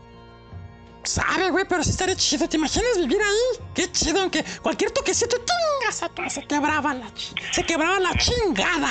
Sabe, 1.04 1.50
güey, 1.50 1.64
pero 1.68 1.82
sí 1.82 1.90
estaría 1.90 2.14
chido. 2.16 2.48
¿Te 2.48 2.56
imaginas 2.56 2.96
vivir 2.96 3.20
ahí? 3.20 3.64
Qué 3.74 3.90
chido, 3.90 4.20
aunque 4.20 4.44
cualquier 4.62 4.90
toquecito, 4.92 5.36
chingas, 5.36 6.02
a 6.02 6.08
tu- 6.08 6.28
se 6.30 6.46
quebraba 6.46 6.94
la 6.94 7.06
se 7.52 7.64
quebraba 7.64 7.98
la 7.98 8.14
chingada. 8.16 8.90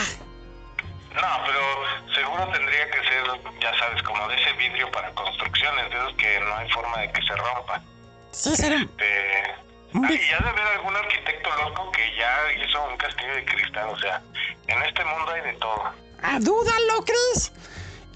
No, 1.13 1.27
pero 1.45 2.13
seguro 2.15 2.47
tendría 2.51 2.89
que 2.89 2.97
ser, 3.07 3.23
ya 3.61 3.77
sabes, 3.79 4.01
como 4.03 4.27
de 4.29 4.35
ese 4.41 4.53
vidrio 4.53 4.89
para 4.91 5.11
construcciones, 5.13 5.89
de 5.89 5.97
esos 5.97 6.13
que 6.15 6.39
no 6.39 6.55
hay 6.55 6.69
forma 6.71 6.97
de 6.99 7.11
que 7.11 7.21
se 7.21 7.35
rompa. 7.35 7.81
Sí, 8.31 8.55
sería. 8.55 8.79
Este, 8.81 9.43
ah, 9.95 10.07
y 10.09 10.29
ya 10.29 10.37
de 10.39 10.49
haber 10.49 10.67
algún 10.77 10.95
arquitecto 10.95 11.49
loco 11.63 11.91
que 11.91 12.01
ya 12.17 12.65
hizo 12.65 12.81
un 12.89 12.97
castillo 12.97 13.35
de 13.35 13.45
cristal, 13.45 13.89
o 13.89 13.99
sea, 13.99 14.21
en 14.67 14.81
este 14.83 15.03
mundo 15.03 15.31
hay 15.31 15.41
de 15.41 15.53
todo. 15.53 15.83
¡A 16.23 16.39
dúdalo, 16.39 17.05
Chris! 17.05 17.51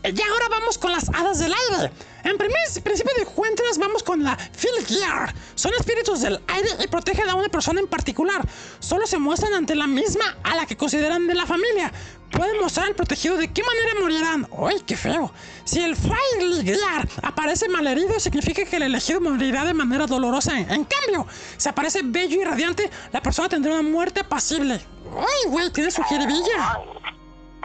Y 0.04 0.22
ahora 0.22 0.48
vamos 0.50 0.78
con 0.78 0.92
las 0.92 1.10
hadas 1.10 1.40
del 1.40 1.54
aire. 1.54 1.92
En 2.26 2.40
primer 2.40 2.56
principio 2.84 3.14
de 3.20 3.26
cuentas 3.26 3.78
vamos 3.78 4.02
con 4.02 4.24
la 4.24 4.36
Filgear. 4.36 5.32
Son 5.54 5.72
espíritus 5.76 6.22
del 6.22 6.42
aire 6.48 6.70
y 6.84 6.88
protegen 6.88 7.30
a 7.30 7.36
una 7.36 7.50
persona 7.50 7.80
en 7.80 7.88
particular. 7.88 8.44
Solo 8.80 9.06
se 9.06 9.20
muestran 9.20 9.54
ante 9.54 9.76
la 9.76 9.86
misma 9.86 10.36
a 10.44 10.56
la 10.56 10.66
que 10.66 10.76
consideran 10.76 11.28
de 11.28 11.36
la 11.36 11.46
familia. 11.46 11.92
Pueden 12.32 12.60
mostrar 12.60 12.88
al 12.88 12.96
protegido 12.96 13.38
de 13.38 13.54
qué 13.54 13.62
manera 13.62 14.00
morirán. 14.02 14.48
¡Uy, 14.50 14.82
qué 14.88 14.98
feo! 14.98 15.32
Si 15.66 15.84
el 15.84 15.96
Filgear 15.96 17.08
aparece 17.22 17.70
malherido, 17.70 18.20
significa 18.20 18.66
que 18.66 18.78
el 18.78 18.84
elegido 18.84 19.22
morirá 19.22 19.64
de 19.64 19.76
manera 19.76 20.08
dolorosa. 20.08 20.60
En 20.60 20.84
cambio, 20.84 21.28
si 21.58 21.70
aparece 21.70 22.02
bello 22.04 22.42
y 22.42 22.44
radiante, 22.44 22.90
la 23.14 23.22
persona 23.22 23.50
tendrá 23.50 23.74
una 23.74 23.88
muerte 23.88 24.22
apacible. 24.22 24.82
¡Uy, 25.16 25.52
güey! 25.52 25.70
Tiene 25.70 25.92
su 25.92 26.02
jiribilla. 26.02 26.80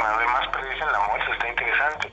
Además 0.05 0.49
predicen 0.49 0.91
la 0.93 1.01
muerte, 1.01 1.33
está 1.33 1.49
interesante. 1.49 2.13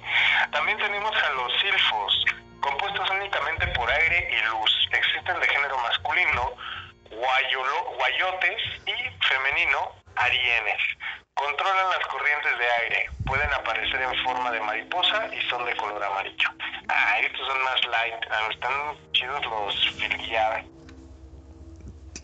También 0.52 0.78
tenemos 0.78 1.12
a 1.24 1.30
los 1.32 1.52
silfos, 1.62 2.26
compuestos 2.62 3.10
únicamente 3.10 3.68
por 3.68 3.90
aire 3.90 4.30
y 4.32 4.42
luz. 4.50 4.90
Existen 4.92 5.40
de 5.40 5.48
género 5.48 5.78
masculino, 5.80 6.54
guayolo- 7.12 7.96
guayotes 7.98 8.62
y 8.86 9.26
femenino, 9.26 9.92
arienes. 10.16 10.82
Controlan 11.34 11.90
las 11.90 12.08
corrientes 12.08 12.58
de 12.58 12.72
aire. 12.84 13.10
Pueden 13.26 13.54
aparecer 13.54 14.02
en 14.02 14.24
forma 14.24 14.52
de 14.52 14.60
mariposa 14.62 15.28
y 15.34 15.42
son 15.50 15.66
de 15.66 15.76
color 15.78 16.04
amarillo. 16.04 16.50
Ah, 16.90 17.20
estos 17.20 17.46
son 17.48 17.64
más 17.64 17.86
light. 17.86 18.16
Ah, 18.32 18.48
Están 18.50 18.98
chidos 19.12 19.46
los 19.46 19.90
filiar. 19.98 20.64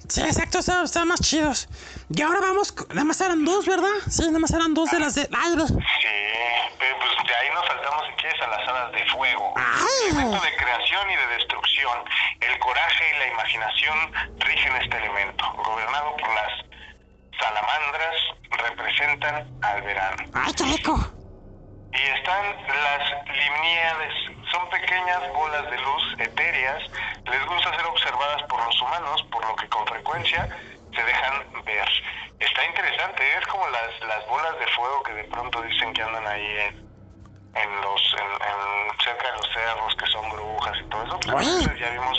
Sí, 0.07 0.21
exacto, 0.21 0.59
están, 0.59 0.85
están 0.85 1.07
más 1.07 1.21
chidos. 1.21 1.67
Y 2.09 2.21
ahora 2.21 2.39
vamos, 2.41 2.73
nada 2.89 3.05
más 3.05 3.19
eran 3.21 3.45
dos, 3.45 3.65
¿verdad? 3.65 3.87
Sí, 4.09 4.23
nada 4.27 4.39
más 4.39 4.51
eran 4.51 4.73
dos 4.73 4.91
de 4.91 4.99
las 4.99 5.15
de 5.15 5.21
aire. 5.21 5.65
Sí, 5.67 5.77
pero 6.77 6.97
pues 6.99 7.27
de 7.27 7.35
ahí 7.35 7.49
nos 7.53 7.65
saltamos 7.65 8.03
si 8.07 8.13
quieres 8.21 8.41
a 8.41 8.47
las 8.47 8.67
hadas 8.67 8.91
de 8.91 9.05
fuego. 9.07 9.53
Ay. 9.55 10.09
Elemento 10.09 10.41
de 10.43 10.55
creación 10.57 11.09
y 11.09 11.15
de 11.15 11.27
destrucción. 11.37 11.97
El 12.41 12.59
coraje 12.59 13.03
y 13.15 13.19
la 13.19 13.27
imaginación 13.27 14.13
rigen 14.39 14.75
este 14.75 14.97
elemento, 14.97 15.53
gobernado 15.63 16.15
por 16.17 16.29
las 16.33 16.51
salamandras 17.39 18.15
representan 18.51 19.47
al 19.63 19.81
verano. 19.81 20.23
¡Ay, 20.33 20.53
qué 20.53 20.63
rico! 20.63 20.99
Y 21.93 22.01
están 22.17 22.45
las 22.67 23.27
limniades. 23.27 24.13
Son 24.53 24.69
pequeñas 24.69 25.21
bolas 25.33 25.63
de 25.71 25.77
luz 25.79 26.03
etéreas. 26.19 26.77
Les 27.25 27.43
gusta 27.47 27.75
ser 27.75 27.85
observadas 27.87 28.43
por 28.43 28.63
los 28.63 28.81
humanos, 28.81 29.25
por 29.31 29.43
lo 29.47 29.55
que 29.55 29.67
con 29.67 29.85
frecuencia 29.87 30.47
se 30.95 31.03
dejan 31.03 31.63
ver. 31.65 31.89
Está 32.39 32.63
interesante, 32.65 33.23
es 33.39 33.47
como 33.47 33.67
las, 33.69 33.89
las 34.07 34.27
bolas 34.27 34.53
de 34.59 34.67
fuego 34.67 35.01
que 35.03 35.13
de 35.13 35.23
pronto 35.25 35.59
dicen 35.63 35.91
que 35.93 36.03
andan 36.03 36.27
ahí 36.27 36.45
en, 36.45 36.75
en 37.55 37.81
los 37.81 38.01
en, 38.13 38.27
en- 38.29 38.83
cerca 39.03 39.25
de 39.31 39.37
los 39.37 39.49
cerros, 39.53 39.95
que 39.97 40.05
son 40.07 40.29
brujas 40.29 40.77
y 40.85 40.89
todo 40.89 41.03
eso. 41.03 41.19
Pues 41.31 41.79
ya 41.79 41.89
vimos 41.89 42.17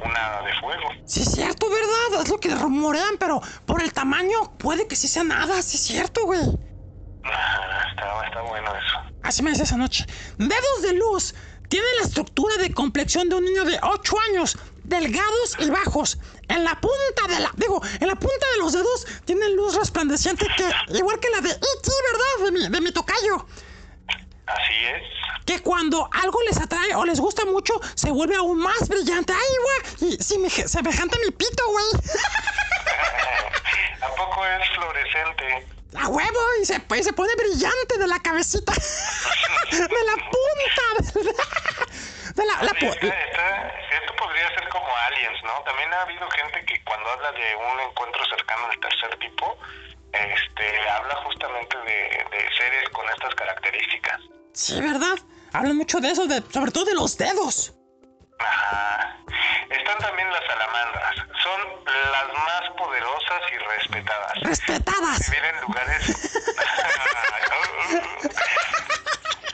una 0.00 0.42
de 0.42 0.54
fuego. 0.60 0.88
Sí, 1.06 1.22
es 1.22 1.30
cierto, 1.32 1.66
¿verdad? 1.70 2.22
Es 2.22 2.28
lo 2.28 2.38
que 2.38 2.52
rumorean, 2.54 3.16
pero 3.20 3.40
por 3.64 3.80
el 3.80 3.92
tamaño 3.92 4.56
puede 4.58 4.88
que 4.88 4.96
sí 4.96 5.06
sea 5.08 5.22
nada, 5.24 5.62
sí 5.62 5.76
es 5.76 5.84
cierto, 5.84 6.24
güey. 6.24 6.40
Ajá, 7.22 7.88
está, 7.90 8.26
está 8.26 8.40
bueno 8.42 8.70
eso. 8.74 8.96
Así 9.22 9.42
me 9.42 9.50
decía 9.50 9.64
esa 9.64 9.76
noche. 9.76 10.04
Dedos 10.36 10.82
de 10.82 10.92
luz. 10.94 11.34
Tiene 11.68 11.86
la 12.00 12.06
estructura 12.06 12.56
de 12.56 12.72
complexión 12.72 13.28
de 13.28 13.34
un 13.36 13.44
niño 13.44 13.64
de 13.64 13.78
8 13.82 14.16
años. 14.30 14.56
Delgados 14.84 15.56
y 15.58 15.68
bajos. 15.70 16.18
En 16.48 16.64
la 16.64 16.80
punta 16.80 17.26
de 17.28 17.40
la... 17.40 17.50
Digo, 17.56 17.82
en 18.00 18.06
la 18.06 18.14
punta 18.14 18.46
de 18.52 18.58
los 18.58 18.72
dedos 18.72 19.06
tienen 19.24 19.56
luz 19.56 19.74
resplandeciente 19.74 20.46
que... 20.56 20.70
Igual 20.96 21.18
que 21.18 21.28
la 21.30 21.40
de 21.40 21.50
E.T., 21.50 21.90
¿verdad? 22.12 22.44
De 22.44 22.52
mi, 22.52 22.68
de 22.68 22.80
mi 22.80 22.92
tocayo. 22.92 23.44
Así 24.46 24.84
es. 24.84 25.02
Que 25.44 25.60
cuando 25.60 26.08
algo 26.12 26.40
les 26.42 26.60
atrae 26.60 26.94
o 26.94 27.04
les 27.04 27.18
gusta 27.20 27.44
mucho, 27.44 27.80
se 27.94 28.10
vuelve 28.10 28.36
aún 28.36 28.58
más 28.58 28.88
brillante. 28.88 29.32
¡Ay, 29.32 29.56
güey! 29.62 29.80
Y 30.12 30.16
sí, 30.22 30.38
me, 30.38 30.48
semejante 30.50 31.16
a 31.16 31.20
mi 31.24 31.32
pito, 31.32 31.64
güey. 31.68 31.86
¿A 34.02 34.08
poco 34.14 34.46
es 34.46 34.68
fluorescente? 34.74 35.66
¡A 35.98 36.08
huevo! 36.08 36.38
Y 36.60 36.64
se, 36.64 36.74
y 36.98 37.02
se 37.02 37.12
pone 37.12 37.34
brillante 37.36 37.98
de 37.98 38.06
la 38.06 38.18
cabecita. 38.20 38.72
de 39.70 39.78
la 39.80 40.14
punta. 40.16 41.12
De 41.14 41.24
la... 41.24 41.32
De 42.34 42.44
la, 42.44 42.62
la 42.64 42.68
Sí, 42.78 42.86
pu- 42.86 42.92
está- 42.92 43.06
está- 43.24 43.68
esto 43.96 44.14
podría 44.16 44.48
ser 44.50 44.68
como 44.68 44.86
aliens, 45.08 45.42
¿no? 45.42 45.52
También 45.64 45.92
ha 45.94 46.02
habido 46.02 46.28
gente 46.30 46.64
que 46.66 46.84
cuando 46.84 47.08
habla 47.10 47.32
de 47.32 47.56
un 47.56 47.80
encuentro 47.80 48.22
cercano 48.28 48.66
al 48.70 48.78
tercer 48.80 49.18
tipo, 49.18 49.56
este, 50.12 50.88
habla 50.90 51.14
justamente 51.24 51.76
de, 51.78 52.26
de 52.30 52.56
seres 52.58 52.88
con 52.90 53.08
estas 53.08 53.34
características. 53.34 54.20
Sí, 54.52 54.80
¿verdad? 54.80 55.16
Hablan 55.54 55.76
mucho 55.78 55.98
de 56.00 56.10
eso, 56.10 56.26
de, 56.26 56.42
sobre 56.52 56.70
todo 56.72 56.84
de 56.84 56.94
los 56.94 57.16
dedos. 57.16 57.72
Ajá. 58.38 59.16
Están 59.70 59.98
también 59.98 60.30
las 60.32 60.44
salamandras. 60.46 61.16
Son 61.42 61.60
las 61.86 62.26
más 62.32 62.70
poderosas 62.76 63.42
y 63.52 63.58
respetadas. 63.58 64.40
Respetadas. 64.42 65.30
Vivir 65.30 65.44
en 65.44 65.60
lugares. 65.62 66.02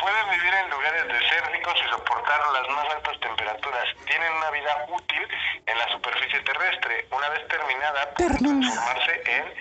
Pueden 0.00 0.30
vivir 0.30 0.54
en 0.54 0.70
lugares 0.70 1.06
desérticos 1.08 1.74
y 1.84 1.88
soportar 1.90 2.40
las 2.52 2.68
más 2.74 2.88
altas 2.94 3.20
temperaturas. 3.20 3.84
Tienen 4.06 4.32
una 4.32 4.50
vida 4.50 4.86
útil 4.88 5.28
en 5.66 5.78
la 5.78 5.88
superficie 5.92 6.40
terrestre. 6.40 7.06
Una 7.10 7.28
vez 7.28 7.46
terminada, 7.48 8.10
pueden 8.14 8.36
transformarse 8.38 9.22
en 9.26 9.54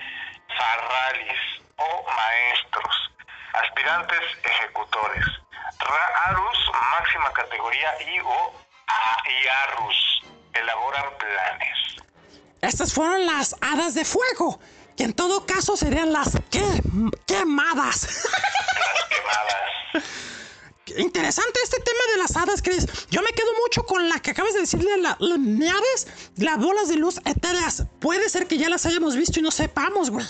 farralis 0.58 1.40
o 1.78 2.06
maestros, 2.12 3.12
aspirantes 3.54 4.20
ejecutores. 4.44 5.26
Rarus, 5.80 6.72
máxima 7.00 7.32
categoría, 7.34 7.90
y 8.02 8.20
o 8.20 8.54
y 9.28 9.48
arrus, 9.48 10.24
elaboran 10.54 11.06
planes. 11.18 12.06
Estas 12.62 12.94
fueron 12.94 13.26
las 13.26 13.56
hadas 13.62 13.94
de 13.94 14.06
fuego, 14.06 14.60
que 14.96 15.04
en 15.04 15.14
todo 15.14 15.46
caso 15.46 15.76
serían 15.78 16.12
las 16.14 16.32
que- 16.50 16.82
quemadas. 17.26 18.28
Las 18.92 19.10
quemadas. 19.10 20.04
Interesante 20.98 21.60
este 21.64 21.78
tema 21.80 22.00
de 22.14 22.18
las 22.22 22.36
hadas, 22.36 22.62
Chris. 22.62 22.86
Yo 23.10 23.22
me 23.22 23.30
quedo 23.32 23.48
mucho 23.64 23.86
con 23.86 24.10
la 24.10 24.20
que 24.20 24.32
acabas 24.32 24.54
de 24.54 24.60
decirle, 24.62 24.98
la, 24.98 25.16
las 25.20 25.40
naves, 25.40 26.08
las 26.36 26.58
bolas 26.58 26.90
de 26.90 26.96
luz 26.98 27.20
etéreas. 27.26 27.84
Puede 28.02 28.28
ser 28.30 28.46
que 28.48 28.58
ya 28.58 28.68
las 28.68 28.86
hayamos 28.86 29.16
visto 29.16 29.40
y 29.40 29.42
no 29.42 29.52
sepamos, 29.52 30.10
güey. 30.10 30.26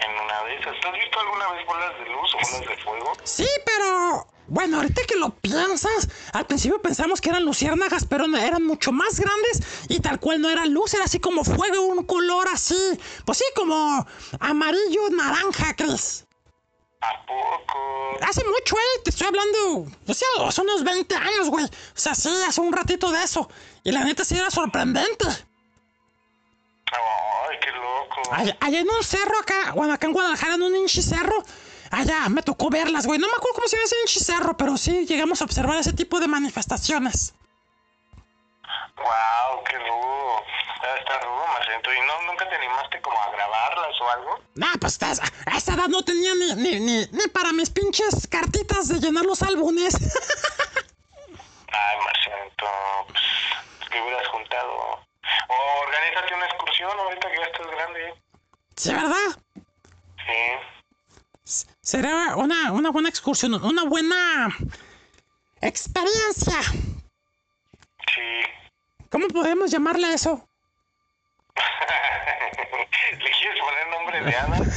En 0.00 0.10
una 0.10 0.44
de 0.44 0.54
esas. 0.56 0.74
¿Tú 0.80 0.88
has 0.88 0.98
visto 0.98 1.20
alguna 1.20 1.52
vez 1.52 1.66
bolas 1.66 1.98
de 1.98 2.04
luz 2.06 2.34
o 2.34 2.38
bolas 2.38 2.68
de 2.68 2.76
fuego? 2.82 3.12
Sí, 3.24 3.48
pero... 3.64 4.26
Bueno, 4.50 4.78
ahorita 4.78 5.02
que 5.06 5.16
lo 5.16 5.28
piensas, 5.28 6.08
al 6.32 6.46
principio 6.46 6.80
pensamos 6.80 7.20
que 7.20 7.28
eran 7.28 7.44
luciérnagas, 7.44 8.06
pero 8.06 8.26
no, 8.26 8.38
eran 8.38 8.64
mucho 8.64 8.92
más 8.92 9.20
grandes 9.20 9.84
y 9.90 10.00
tal 10.00 10.18
cual 10.20 10.40
no 10.40 10.48
era 10.48 10.64
luz, 10.64 10.94
era 10.94 11.04
así 11.04 11.20
como 11.20 11.44
fuego, 11.44 11.82
un 11.82 12.02
color 12.04 12.48
así, 12.48 12.98
pues 13.26 13.36
sí, 13.36 13.44
como 13.54 14.06
amarillo, 14.40 15.10
naranja, 15.10 15.74
Chris. 15.76 16.24
¿A 17.02 17.26
poco? 17.26 18.24
Hace 18.26 18.42
mucho, 18.44 18.74
eh, 18.76 19.00
te 19.04 19.10
estoy 19.10 19.26
hablando, 19.26 19.86
pues 20.06 20.16
sí, 20.16 20.24
hace 20.42 20.60
unos 20.62 20.82
20 20.82 21.14
años, 21.14 21.50
güey. 21.50 21.66
O 21.66 21.68
sea, 21.94 22.14
sí, 22.14 22.30
hace 22.46 22.60
un 22.62 22.72
ratito 22.72 23.12
de 23.12 23.22
eso. 23.22 23.50
Y 23.84 23.92
la 23.92 24.02
neta 24.02 24.24
sí 24.24 24.34
era 24.36 24.50
sorprendente. 24.50 25.26
Ay, 26.92 27.58
qué 27.60 27.70
loco. 27.72 28.22
Allá, 28.32 28.56
allá 28.60 28.80
en 28.80 28.88
un 28.88 29.02
cerro 29.02 29.38
acá, 29.38 29.72
bueno, 29.74 29.92
acá 29.92 30.06
en 30.06 30.12
Guadalajara, 30.12 30.54
en 30.54 30.62
un 30.62 30.76
hinchi 30.76 31.02
cerro, 31.02 31.42
allá 31.90 32.28
me 32.28 32.42
tocó 32.42 32.70
verlas, 32.70 33.06
güey. 33.06 33.18
No 33.18 33.26
me 33.26 33.34
acuerdo 33.34 33.54
cómo 33.56 33.68
se 33.68 33.76
llama 33.76 33.86
ese 33.86 33.96
hinchi 34.00 34.20
cerro, 34.20 34.56
pero 34.56 34.76
sí 34.76 35.06
llegamos 35.06 35.40
a 35.40 35.44
observar 35.44 35.78
ese 35.78 35.92
tipo 35.92 36.20
de 36.20 36.28
manifestaciones. 36.28 37.34
Wow, 38.96 39.64
qué 39.64 39.78
rudo. 39.78 40.42
Está, 40.98 41.18
rudo, 41.20 41.46
Marcento. 41.46 41.92
¿Y 41.92 42.00
no, 42.00 42.22
nunca 42.22 42.48
te 42.48 42.54
animaste 42.56 43.00
como 43.00 43.20
a 43.20 43.30
grabarlas 43.30 44.00
o 44.00 44.10
algo? 44.10 44.40
Nah, 44.54 44.74
pues 44.80 45.02
a, 45.02 45.12
esa 45.56 45.74
edad 45.74 45.88
no 45.88 46.02
tenía 46.02 46.34
ni, 46.34 46.54
ni, 46.54 46.80
ni, 46.80 47.06
ni 47.06 47.28
para 47.28 47.52
mis 47.52 47.70
pinches 47.70 48.26
cartitas 48.28 48.88
de 48.88 49.00
llenar 49.00 49.24
los 49.24 49.42
álbumes. 49.42 49.94
Ay, 51.68 51.96
Marcento, 52.04 52.66
pues, 53.08 53.22
que 53.90 54.00
hubieras 54.00 54.26
juntado. 54.28 55.07
O 55.48 55.80
organízate 55.82 56.34
una 56.34 56.46
excursión 56.46 56.90
ahorita 56.98 57.30
que 57.30 57.36
ya 57.38 57.44
estás 57.44 57.66
grande. 57.66 58.14
sí, 58.76 58.92
¿verdad? 58.92 59.42
Sí. 60.26 61.64
Será 61.80 62.36
una, 62.36 62.72
una 62.72 62.90
buena 62.90 63.08
excursión, 63.08 63.54
una 63.54 63.84
buena 63.84 64.48
experiencia. 65.62 66.60
Sí. 68.14 68.42
¿Cómo 69.10 69.28
podemos 69.28 69.70
llamarle 69.70 70.06
a 70.08 70.14
eso? 70.14 70.46
¿Le 73.18 73.30
quieres 73.30 73.58
poner 73.60 73.88
nombre 73.88 74.20
de 74.22 74.36
Ana? 74.36 74.58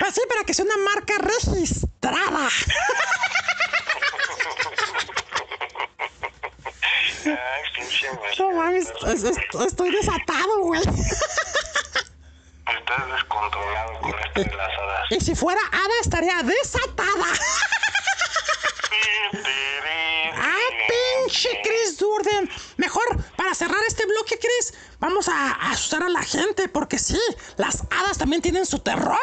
Pues 0.00 0.14
sí, 0.16 0.22
para 0.28 0.42
que 0.42 0.52
sea 0.52 0.64
una 0.64 0.78
marca 0.78 1.14
registrada. 1.18 2.48
Ay, 7.26 7.62
pinche 7.74 8.06
No 8.38 8.50
mames, 8.52 8.88
es- 9.06 9.24
es- 9.24 9.36
estoy 9.66 9.90
desatado, 9.90 10.60
güey. 10.60 10.80
Estás 10.80 11.10
descontrolado 13.12 14.00
con 14.00 14.14
esto 14.18 14.40
de 14.44 14.56
las 14.56 14.78
hadas. 14.78 15.10
Y 15.10 15.20
si 15.20 15.34
fuera 15.34 15.60
Ada, 15.72 15.94
estaría 16.00 16.42
desatada. 16.42 17.26
¡Ah, 20.34 20.68
pinche 20.88 21.60
Chris 21.62 21.98
Durden! 21.98 22.50
Mejor, 22.76 23.04
para 23.52 23.68
cerrar 23.68 23.84
este 23.86 24.06
bloque, 24.06 24.38
Chris, 24.38 24.72
vamos 24.98 25.28
a, 25.28 25.50
asustar 25.70 26.02
a 26.02 26.08
la 26.08 26.22
gente, 26.22 26.70
porque 26.70 26.98
sí, 26.98 27.20
las 27.58 27.82
hadas 27.90 28.16
también 28.16 28.40
tienen 28.40 28.64
su 28.64 28.78
terror. 28.78 29.18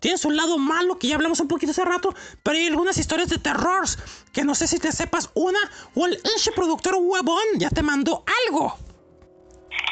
Tienen 0.00 0.16
su 0.16 0.30
lado 0.30 0.56
malo, 0.56 0.98
que 0.98 1.08
ya 1.08 1.16
hablamos 1.16 1.38
un 1.40 1.48
poquito 1.48 1.72
hace 1.72 1.84
rato, 1.84 2.14
pero 2.42 2.56
hay 2.56 2.66
algunas 2.66 2.96
historias 2.96 3.28
de 3.28 3.36
terror 3.36 3.84
que 4.32 4.42
no 4.42 4.54
sé 4.54 4.66
si 4.68 4.78
te 4.78 4.90
sepas 4.90 5.28
una 5.34 5.58
o 5.94 6.06
el 6.06 6.18
pinche 6.18 6.50
productor 6.52 6.94
huevón 6.98 7.44
ya 7.56 7.68
te 7.68 7.82
mandó 7.82 8.24
algo. 8.46 8.78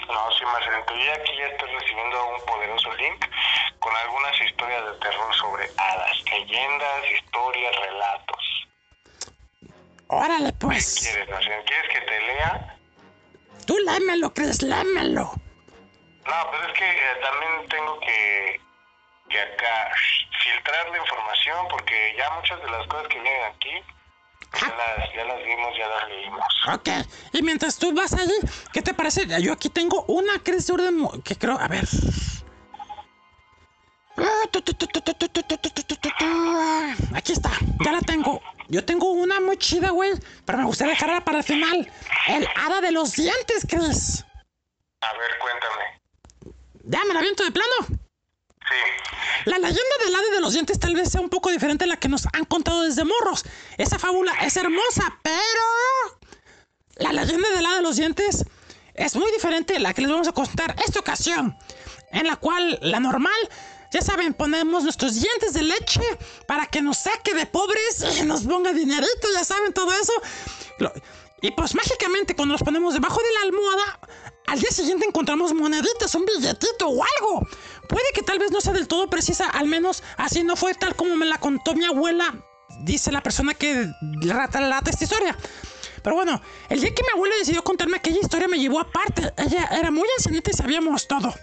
No, 0.08 0.32
sí, 0.38 0.44
Marcelito. 0.46 0.96
Y 0.96 1.08
aquí 1.08 1.32
ya 1.36 1.46
estoy 1.48 1.68
recibiendo 1.78 2.16
un 2.28 2.46
poderoso 2.46 2.94
link 2.94 3.26
con 3.78 3.94
algunas 3.94 4.40
historias 4.40 4.84
de 4.86 4.98
terror 5.00 5.34
sobre 5.34 5.64
hadas, 5.76 6.16
leyendas, 6.32 7.02
historias, 7.14 7.76
relatos. 7.76 8.68
Órale, 10.08 10.52
pues. 10.54 10.98
¿Quieres, 10.98 11.28
Marcelito? 11.28 11.64
¿Quieres 11.66 11.92
que 11.92 12.00
te 12.00 12.20
lea? 12.20 12.75
Tú 13.66 13.76
lámelo, 13.84 14.32
Chris, 14.32 14.62
lámelo. 14.62 15.32
No, 16.26 16.50
pero 16.50 16.66
es 16.66 16.78
que 16.78 16.86
también 17.22 17.68
tengo 17.68 18.00
que, 18.00 18.60
que 19.28 19.40
acá 19.40 19.90
filtrar 20.42 20.90
la 20.90 20.98
información 20.98 21.66
porque 21.70 22.14
ya 22.16 22.30
muchas 22.30 22.60
de 22.62 22.70
las 22.70 22.86
cosas 22.86 23.08
que 23.08 23.20
vienen 23.20 23.44
aquí 23.44 23.82
ya 24.60 24.68
las, 24.68 25.12
ya 25.14 25.24
las, 25.24 25.44
vimos, 25.44 25.78
ya 25.78 25.88
las 25.88 26.08
leímos. 26.08 26.44
Ok, 26.72 26.88
y 27.32 27.42
mientras 27.42 27.78
tú 27.78 27.92
vas 27.94 28.12
ahí, 28.14 28.30
¿qué 28.72 28.82
te 28.82 28.94
parece? 28.94 29.26
Yo 29.42 29.52
aquí 29.52 29.68
tengo 29.68 30.04
una 30.08 30.38
Chris 30.42 30.66
Jordan 30.68 31.22
que 31.22 31.36
creo, 31.36 31.58
a 31.58 31.68
ver. 31.68 31.84
Aquí 37.14 37.32
está, 37.32 37.50
ya 37.84 37.92
la 37.92 38.00
tengo. 38.00 38.40
Yo 38.68 38.84
tengo 38.84 39.10
una 39.10 39.40
muy 39.40 39.56
chida, 39.56 39.90
güey, 39.90 40.12
pero 40.44 40.58
me 40.58 40.64
gustaría 40.64 40.94
dejarla 40.94 41.24
para 41.24 41.38
el 41.38 41.44
final. 41.44 41.90
El 42.28 42.48
hada 42.56 42.80
de 42.80 42.90
los 42.92 43.12
dientes, 43.12 43.66
Chris. 43.68 44.24
A 45.00 45.12
ver, 45.12 45.30
cuéntame. 45.40 46.56
¿Ya 46.84 47.04
me 47.04 47.14
la 47.14 47.20
viento 47.20 47.44
de 47.44 47.50
plano? 47.50 47.72
Sí. 47.88 49.44
La 49.44 49.58
leyenda 49.58 49.96
del 50.04 50.14
ave 50.14 50.30
de 50.30 50.40
los 50.40 50.52
dientes 50.52 50.78
tal 50.80 50.94
vez 50.94 51.10
sea 51.10 51.20
un 51.20 51.28
poco 51.28 51.50
diferente 51.50 51.84
a 51.84 51.86
la 51.86 51.96
que 51.98 52.08
nos 52.08 52.26
han 52.32 52.44
contado 52.44 52.82
desde 52.82 53.04
morros. 53.04 53.44
Esa 53.76 53.98
fábula 53.98 54.32
es 54.42 54.56
hermosa, 54.56 55.18
pero... 55.22 56.18
La 56.96 57.12
leyenda 57.12 57.48
del 57.50 57.66
ave 57.66 57.76
de 57.76 57.82
los 57.82 57.96
dientes 57.96 58.44
es 58.94 59.14
muy 59.14 59.30
diferente 59.32 59.76
a 59.76 59.78
la 59.78 59.94
que 59.94 60.02
les 60.02 60.10
vamos 60.10 60.26
a 60.26 60.32
contar 60.32 60.74
esta 60.84 60.98
ocasión. 60.98 61.56
En 62.10 62.26
la 62.26 62.36
cual 62.36 62.78
la 62.82 62.98
normal, 62.98 63.36
ya 63.92 64.02
saben, 64.02 64.34
ponemos 64.34 64.82
nuestros 64.84 65.14
dientes 65.14 65.52
de 65.52 65.62
leche 65.62 66.00
para 66.46 66.66
que 66.66 66.82
nos 66.82 66.98
saque 66.98 67.34
de 67.34 67.46
pobres 67.46 68.04
y 68.18 68.22
nos 68.22 68.42
ponga 68.42 68.72
dinerito, 68.72 69.28
ya 69.32 69.44
saben 69.44 69.72
todo 69.72 69.92
eso. 69.92 70.12
Y 71.42 71.50
pues 71.52 71.74
mágicamente 71.74 72.34
cuando 72.34 72.52
los 72.52 72.62
ponemos 72.62 72.94
debajo 72.94 73.20
de 73.20 73.32
la 73.34 73.40
almohada, 73.42 74.00
al 74.46 74.60
día 74.60 74.70
siguiente 74.70 75.06
encontramos 75.06 75.52
moneditas, 75.52 76.14
un 76.14 76.24
billetito 76.24 76.88
o 76.88 77.02
algo. 77.18 77.46
Puede 77.88 78.06
que 78.14 78.22
tal 78.22 78.38
vez 78.38 78.50
no 78.50 78.60
sea 78.60 78.72
del 78.72 78.88
todo 78.88 79.08
precisa, 79.10 79.48
al 79.50 79.66
menos 79.66 80.02
así 80.16 80.42
no 80.42 80.56
fue 80.56 80.74
tal 80.74 80.96
como 80.96 81.14
me 81.16 81.26
la 81.26 81.38
contó 81.38 81.74
mi 81.74 81.84
abuela, 81.84 82.34
dice 82.80 83.12
la 83.12 83.22
persona 83.22 83.54
que 83.54 83.90
relata 84.20 84.90
esta 84.90 85.04
historia. 85.04 85.36
Pero 86.02 86.16
bueno, 86.16 86.40
el 86.68 86.80
día 86.80 86.94
que 86.94 87.02
mi 87.02 87.08
abuela 87.14 87.34
decidió 87.36 87.64
contarme 87.64 87.96
aquella 87.96 88.20
historia 88.20 88.46
me 88.46 88.58
llevó 88.58 88.80
aparte. 88.80 89.32
Ella 89.36 89.68
era 89.72 89.90
muy 89.90 90.08
ancianita 90.16 90.50
y 90.50 90.54
sabíamos 90.54 91.08
todo. 91.08 91.34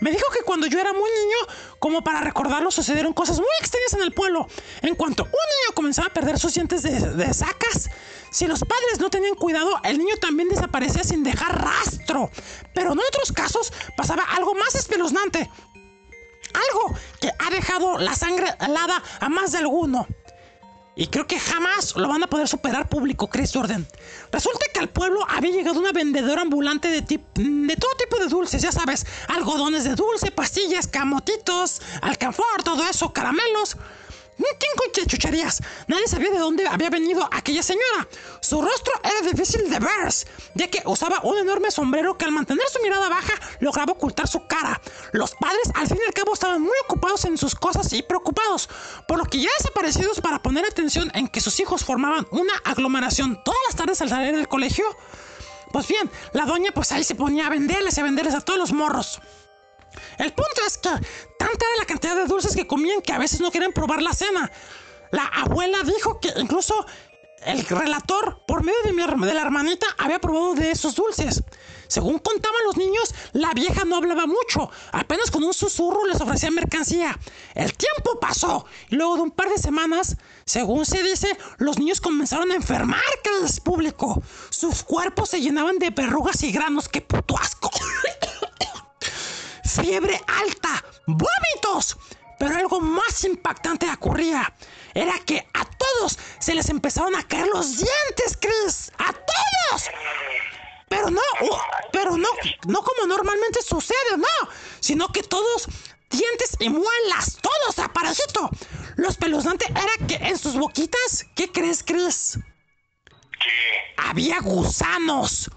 Me 0.00 0.10
dijo 0.10 0.26
que 0.32 0.42
cuando 0.44 0.66
yo 0.66 0.78
era 0.78 0.92
muy 0.92 1.10
niño, 1.10 1.36
como 1.78 2.02
para 2.02 2.20
recordarlo, 2.20 2.70
sucedieron 2.70 3.12
cosas 3.12 3.38
muy 3.38 3.48
extrañas 3.60 3.94
en 3.94 4.02
el 4.02 4.12
pueblo. 4.12 4.46
En 4.82 4.94
cuanto 4.94 5.24
un 5.24 5.30
niño 5.30 5.74
comenzaba 5.74 6.08
a 6.08 6.12
perder 6.12 6.38
sus 6.38 6.54
dientes 6.54 6.82
de, 6.82 7.34
sacas, 7.34 7.90
si 8.30 8.46
los 8.46 8.60
padres 8.60 9.00
no 9.00 9.10
tenían 9.10 9.34
cuidado, 9.34 9.80
el 9.84 9.98
niño 9.98 10.16
también 10.20 10.48
desaparecía 10.48 11.02
sin 11.02 11.24
dejar 11.24 11.62
rastro. 11.62 12.30
Pero 12.74 12.92
en 12.92 13.00
otros 13.00 13.32
casos 13.32 13.72
pasaba 13.96 14.22
algo 14.36 14.54
más 14.54 14.74
espeluznante. 14.74 15.50
Algo 16.54 16.94
que 17.20 17.30
ha 17.38 17.50
dejado 17.50 17.98
la 17.98 18.14
sangre 18.14 18.54
helada 18.60 19.02
a 19.20 19.28
más 19.28 19.52
de 19.52 19.58
alguno. 19.58 20.06
Y 20.98 21.06
creo 21.06 21.28
que 21.28 21.38
jamás 21.38 21.94
lo 21.94 22.08
van 22.08 22.24
a 22.24 22.26
poder 22.26 22.48
superar 22.48 22.88
público, 22.88 23.28
Chris 23.28 23.52
Jordan. 23.54 23.86
Resulta 24.32 24.66
que 24.74 24.80
al 24.80 24.88
pueblo 24.88 25.20
había 25.28 25.52
llegado 25.52 25.78
una 25.78 25.92
vendedora 25.92 26.42
ambulante 26.42 26.88
de, 26.88 27.02
de 27.02 27.76
todo 27.76 27.92
tipo 27.96 28.18
de 28.18 28.26
dulces, 28.26 28.62
ya 28.62 28.72
sabes, 28.72 29.06
algodones 29.28 29.84
de 29.84 29.94
dulce, 29.94 30.32
pastillas, 30.32 30.88
camotitos, 30.88 31.82
alcanfor, 32.02 32.64
todo 32.64 32.82
eso, 32.82 33.12
caramelos. 33.12 33.76
Un 34.38 34.58
tinco 34.58 34.84
de 34.94 35.06
chucherías. 35.06 35.60
Nadie 35.86 36.06
sabía 36.06 36.30
de 36.30 36.38
dónde 36.38 36.66
había 36.66 36.90
venido 36.90 37.28
aquella 37.32 37.62
señora. 37.62 38.08
Su 38.40 38.62
rostro 38.62 38.92
era 39.02 39.20
difícil 39.28 39.68
de 39.68 39.78
ver, 39.78 40.12
ya 40.54 40.68
que 40.68 40.82
usaba 40.84 41.20
un 41.22 41.38
enorme 41.38 41.70
sombrero 41.70 42.16
que 42.16 42.24
al 42.24 42.32
mantener 42.32 42.64
su 42.68 42.80
mirada 42.82 43.08
baja 43.08 43.34
lograba 43.60 43.92
ocultar 43.92 44.28
su 44.28 44.46
cara. 44.46 44.80
Los 45.12 45.34
padres 45.34 45.70
al 45.74 45.88
fin 45.88 45.98
y 46.02 46.06
al 46.06 46.14
cabo 46.14 46.34
estaban 46.34 46.62
muy 46.62 46.76
ocupados 46.84 47.24
en 47.24 47.36
sus 47.36 47.54
cosas 47.54 47.92
y 47.92 48.02
preocupados, 48.02 48.68
por 49.06 49.18
lo 49.18 49.24
que 49.24 49.40
ya 49.40 49.50
desaparecidos 49.58 50.20
para 50.20 50.40
poner 50.40 50.64
atención 50.64 51.10
en 51.14 51.28
que 51.28 51.40
sus 51.40 51.58
hijos 51.60 51.84
formaban 51.84 52.26
una 52.30 52.54
aglomeración 52.64 53.42
todas 53.44 53.60
las 53.66 53.76
tardes 53.76 54.00
al 54.02 54.08
salir 54.08 54.36
del 54.36 54.48
colegio. 54.48 54.84
Pues 55.72 55.86
bien, 55.86 56.10
la 56.32 56.46
doña 56.46 56.70
pues 56.72 56.92
ahí 56.92 57.04
se 57.04 57.14
ponía 57.14 57.46
a 57.46 57.50
venderles 57.50 57.96
y 57.96 58.00
a 58.00 58.04
venderles 58.04 58.34
a 58.34 58.40
todos 58.40 58.58
los 58.58 58.72
morros. 58.72 59.20
El 60.18 60.32
punto 60.32 60.60
es 60.66 60.78
que 60.78 60.90
tanta 60.90 61.64
era 61.66 61.78
la 61.78 61.86
cantidad 61.86 62.16
de 62.16 62.26
dulces 62.26 62.54
que 62.54 62.66
comían 62.66 63.02
que 63.02 63.12
a 63.12 63.18
veces 63.18 63.40
no 63.40 63.50
querían 63.50 63.72
probar 63.72 64.02
la 64.02 64.12
cena. 64.12 64.50
La 65.10 65.24
abuela 65.24 65.78
dijo 65.84 66.20
que 66.20 66.32
incluso 66.36 66.86
el 67.46 67.64
relator, 67.64 68.42
por 68.46 68.64
medio 68.64 68.78
de, 68.84 68.92
mi 68.92 69.02
de 69.02 69.34
la 69.34 69.42
hermanita, 69.42 69.86
había 69.98 70.18
probado 70.18 70.54
de 70.54 70.70
esos 70.70 70.94
dulces. 70.94 71.42
Según 71.86 72.18
contaban 72.18 72.60
los 72.66 72.76
niños, 72.76 73.14
la 73.32 73.54
vieja 73.54 73.84
no 73.84 73.96
hablaba 73.96 74.26
mucho, 74.26 74.70
apenas 74.92 75.30
con 75.30 75.42
un 75.42 75.54
susurro 75.54 76.04
les 76.06 76.20
ofrecía 76.20 76.50
mercancía. 76.50 77.18
El 77.54 77.72
tiempo 77.74 78.20
pasó 78.20 78.66
y 78.90 78.96
luego 78.96 79.16
de 79.16 79.22
un 79.22 79.30
par 79.30 79.48
de 79.48 79.56
semanas, 79.56 80.16
según 80.44 80.84
se 80.84 81.02
dice, 81.02 81.36
los 81.56 81.78
niños 81.78 82.00
comenzaron 82.00 82.50
a 82.52 82.56
enfermar, 82.56 83.00
que 83.22 83.30
es 83.46 83.60
público. 83.60 84.22
Sus 84.50 84.82
cuerpos 84.82 85.30
se 85.30 85.40
llenaban 85.40 85.78
de 85.78 85.90
verrugas 85.90 86.42
y 86.42 86.52
granos, 86.52 86.88
qué 86.88 87.00
puto 87.00 87.38
asco. 87.38 87.70
Fiebre 89.80 90.20
alta, 90.26 90.84
vómitos. 91.06 91.96
Pero 92.38 92.56
algo 92.56 92.80
más 92.80 93.24
impactante 93.24 93.90
ocurría. 93.90 94.54
Era 94.94 95.18
que 95.18 95.48
a 95.54 95.64
todos 95.64 96.18
se 96.38 96.54
les 96.54 96.68
empezaron 96.68 97.16
a 97.16 97.26
caer 97.26 97.48
los 97.48 97.76
dientes, 97.76 98.38
Chris. 98.40 98.92
¡A 98.98 99.12
todos! 99.12 99.82
Pero 100.88 101.10
no, 101.10 101.20
uh, 101.42 101.56
pero 101.92 102.16
no, 102.16 102.28
no 102.66 102.82
como 102.82 103.06
normalmente 103.06 103.60
sucede, 103.62 104.16
no. 104.16 104.48
Sino 104.80 105.08
que 105.08 105.22
todos, 105.22 105.66
dientes 106.10 106.56
y 106.60 106.70
muelas, 106.70 107.38
todos 107.42 107.78
aparejito. 107.78 108.50
Lo 108.96 109.08
espeluznante 109.08 109.66
era 109.70 110.06
que 110.06 110.14
en 110.14 110.38
sus 110.38 110.54
boquitas, 110.54 111.26
¿qué 111.34 111.50
crees, 111.50 111.82
Chris? 111.82 112.38
Había 113.96 114.40
gusanos. 114.40 115.50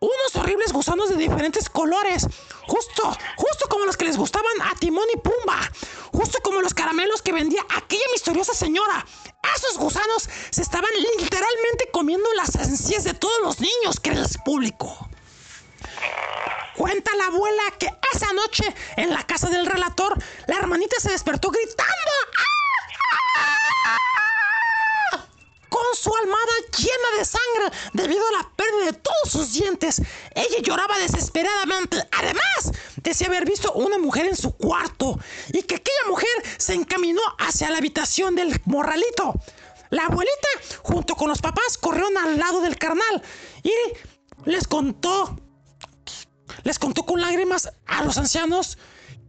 Unos 0.00 0.34
horribles 0.36 0.72
gusanos 0.72 1.10
de 1.10 1.16
diferentes 1.16 1.68
colores. 1.68 2.26
Justo, 2.66 3.16
justo 3.36 3.68
como 3.68 3.84
los 3.84 3.96
que 3.96 4.04
les 4.04 4.16
gustaban 4.16 4.60
a 4.62 4.74
Timón 4.74 5.06
y 5.14 5.18
Pumba. 5.18 5.60
Justo 6.12 6.38
como 6.42 6.60
los 6.60 6.74
caramelos 6.74 7.22
que 7.22 7.32
vendía 7.32 7.64
aquella 7.70 8.04
misteriosa 8.12 8.54
señora. 8.54 9.06
Esos 9.54 9.78
gusanos 9.78 10.28
se 10.50 10.62
estaban 10.62 10.90
literalmente 11.18 11.88
comiendo 11.92 12.28
las 12.34 12.54
encías 12.56 13.04
de 13.04 13.14
todos 13.14 13.40
los 13.42 13.60
niños, 13.60 14.00
que 14.00 14.10
es 14.10 14.38
público. 14.44 15.08
Cuenta 16.76 17.14
la 17.16 17.26
abuela 17.26 17.62
que 17.78 17.88
esa 18.14 18.32
noche 18.32 18.64
en 18.96 19.10
la 19.10 19.22
casa 19.24 19.48
del 19.50 19.66
relator, 19.66 20.18
la 20.46 20.56
hermanita 20.56 20.96
se 20.98 21.10
despertó 21.10 21.50
gritando. 21.50 21.92
Su 26.02 26.12
almohada 26.16 26.52
llena 26.76 27.18
de 27.18 27.24
sangre 27.24 27.78
debido 27.92 28.22
a 28.26 28.42
la 28.42 28.50
pérdida 28.56 28.86
de 28.86 28.92
todos 28.94 29.30
sus 29.30 29.52
dientes. 29.52 30.02
Ella 30.34 30.58
lloraba 30.60 30.98
desesperadamente. 30.98 31.96
Además, 32.10 32.72
decía 32.96 33.28
haber 33.28 33.44
visto 33.44 33.72
una 33.74 33.98
mujer 33.98 34.26
en 34.26 34.36
su 34.36 34.50
cuarto 34.56 35.18
y 35.52 35.62
que 35.62 35.76
aquella 35.76 36.08
mujer 36.08 36.28
se 36.58 36.74
encaminó 36.74 37.20
hacia 37.38 37.70
la 37.70 37.78
habitación 37.78 38.34
del 38.34 38.60
morralito. 38.64 39.34
La 39.90 40.06
abuelita, 40.06 40.48
junto 40.82 41.14
con 41.14 41.28
los 41.28 41.40
papás, 41.40 41.78
corrieron 41.78 42.16
al 42.18 42.36
lado 42.36 42.62
del 42.62 42.78
carnal 42.78 43.22
y 43.62 43.72
les 44.44 44.66
contó, 44.66 45.38
les 46.64 46.80
contó 46.80 47.06
con 47.06 47.20
lágrimas 47.20 47.70
a 47.86 48.02
los 48.02 48.18
ancianos 48.18 48.76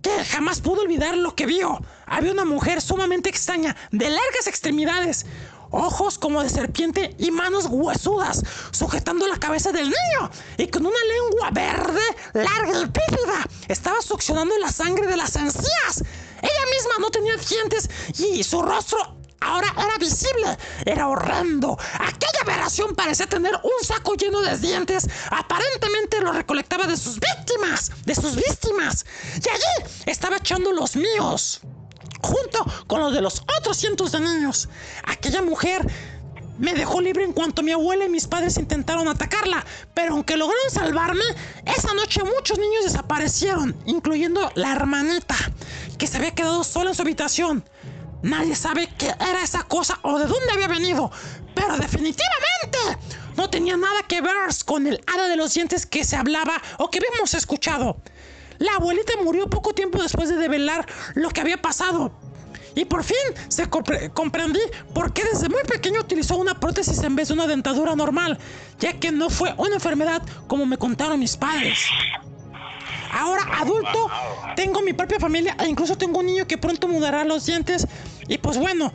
que 0.03 0.26
jamás 0.26 0.59
pudo 0.59 0.82
olvidar 0.82 1.17
lo 1.17 1.36
que 1.36 1.45
vio. 1.45 1.80
Había 2.05 2.34
una 2.34 2.45
mujer 2.45 2.82
sumamente 2.82 3.30
extraña, 3.30 3.76
de 3.91 4.09
largas 4.09 4.47
extremidades, 4.47 5.26
ojos 5.74 6.17
como 6.17 6.41
de 6.43 6.49
serpiente 6.49 7.15
y 7.17 7.32
manos 7.32 7.65
huesudas, 7.69 8.43
sujetando 8.71 9.28
la 9.28 9.38
cabeza 9.38 9.71
del 9.71 9.86
niño 9.86 10.32
y 10.57 10.67
con 10.67 10.86
una 10.86 10.99
lengua 11.03 11.49
verde, 11.51 12.01
larga 12.34 12.82
y 12.82 12.86
pífida. 12.86 13.47
Estaba 13.67 14.01
succionando 14.01 14.57
la 14.59 14.71
sangre 14.71 15.07
de 15.07 15.17
las 15.17 15.36
encías. 15.36 16.03
Ella 16.41 16.65
misma 16.71 16.93
no 16.99 17.09
tenía 17.09 17.36
dientes 17.38 17.89
y 18.19 18.43
su 18.43 18.61
rostro 18.61 19.17
ahora 19.41 19.74
era 19.78 19.97
visible. 19.97 20.57
Era 20.86 21.07
horrendo. 21.07 21.78
Aquella 21.93 22.41
aberración 22.43 22.95
parecía 22.95 23.28
tener 23.28 23.53
un 23.55 23.86
saco 23.86 24.13
lleno 24.15 24.41
de 24.41 24.57
dientes. 24.57 25.07
Aparentemente 25.32 26.21
lo 26.21 26.32
recolectaba 26.32 26.86
de 26.86 26.97
sus 26.97 27.19
víctimas. 27.19 27.91
De 28.05 28.15
sus 28.15 28.36
víctimas. 28.36 29.05
Y 29.36 29.49
allí 29.49 29.89
estaba 30.05 30.38
echando 30.38 30.71
los 30.71 30.95
míos. 30.95 31.61
Junto 32.24 32.65
con 32.88 33.01
los 33.01 33.13
de 33.13 33.21
los 33.21 33.43
otros 33.59 33.78
cientos 33.78 34.13
de 34.13 34.21
niños. 34.21 34.69
Aquella 35.03 35.41
mujer 35.41 35.86
me 36.57 36.74
dejó 36.74 37.01
libre 37.01 37.24
en 37.24 37.34
cuanto 37.34 37.63
mi 37.63 37.71
abuela 37.71 38.05
y 38.05 38.09
mis 38.09 38.28
padres 38.28 38.57
intentaron 38.57 39.07
atacarla, 39.07 39.65
pero 39.93 40.13
aunque 40.13 40.38
lograron 40.38 40.71
salvarme, 40.71 41.24
esa 41.65 41.93
noche 41.93 42.24
muchos 42.24 42.57
niños 42.57 42.86
desaparecieron, 42.86 43.76
incluyendo 43.86 44.51
la 44.55 44.71
hermanita, 44.71 45.36
que 45.97 46.07
se 46.07 46.17
había 46.17 46.32
quedado 46.32 46.63
sola 46.63 46.91
en 46.91 46.95
su 46.95 47.01
habitación. 47.01 47.67
Nadie 48.21 48.55
sabe 48.55 48.88
qué 48.97 49.07
era 49.07 49.43
esa 49.43 49.63
cosa 49.63 49.99
o 50.03 50.17
de 50.17 50.26
dónde 50.26 50.53
había 50.53 50.69
venido, 50.69 51.11
pero 51.53 51.76
definitivamente 51.78 52.80
no 53.36 53.49
tenía 53.49 53.76
nada 53.76 54.03
que 54.07 54.21
ver 54.21 54.34
con 54.65 54.88
el 54.88 55.03
hada 55.07 55.28
de 55.28 55.36
los 55.36 55.53
dientes 55.53 55.86
que 55.86 56.05
se 56.05 56.15
hablaba 56.15 56.61
o 56.78 56.89
que 56.89 56.99
habíamos 56.99 57.34
escuchado. 57.34 57.97
La 58.64 58.76
abuelita 58.76 59.11
murió 59.22 59.49
poco 59.49 59.74
tiempo 59.74 60.01
después 60.01 60.30
de 60.30 60.38
develar 60.38 60.86
lo 61.16 61.30
que 61.32 61.41
había 61.41 61.61
pasado. 61.61 62.11
Y 62.76 62.86
por 62.86 63.03
fin 63.03 63.18
se 63.49 63.70
compre- 63.70 64.11
comprendí 64.14 64.61
por 64.93 65.11
qué 65.11 65.24
desde 65.26 65.49
muy 65.49 65.61
pequeño 65.64 65.99
utilizó 65.99 66.38
una 66.38 66.57
prótesis 66.59 67.03
en 67.03 67.16
vez 67.18 67.28
de 67.28 67.34
una 67.34 67.45
dentadura 67.45 67.93
normal, 67.95 68.39
ya 68.80 68.93
que 68.93 69.11
no 69.11 69.30
fue 69.30 69.53
una 69.57 69.76
enfermedad 69.76 70.22
como 70.47 70.66
me 70.66 70.78
contaron 70.78 71.20
mis 71.20 71.36
padres. 71.36 71.78
Ahora 73.11 73.43
adulto, 73.59 74.09
tengo 74.55 74.82
mi 74.82 74.93
propia 74.93 75.20
familia 75.20 75.57
e 75.59 75.68
incluso 75.68 75.97
tengo 75.97 76.20
un 76.20 76.26
niño 76.26 76.47
que 76.47 76.57
pronto 76.57 76.88
mudará 76.88 77.26
los 77.26 77.45
dientes. 77.45 77.86
Y 78.30 78.38
pues 78.38 78.57
bueno, 78.57 78.93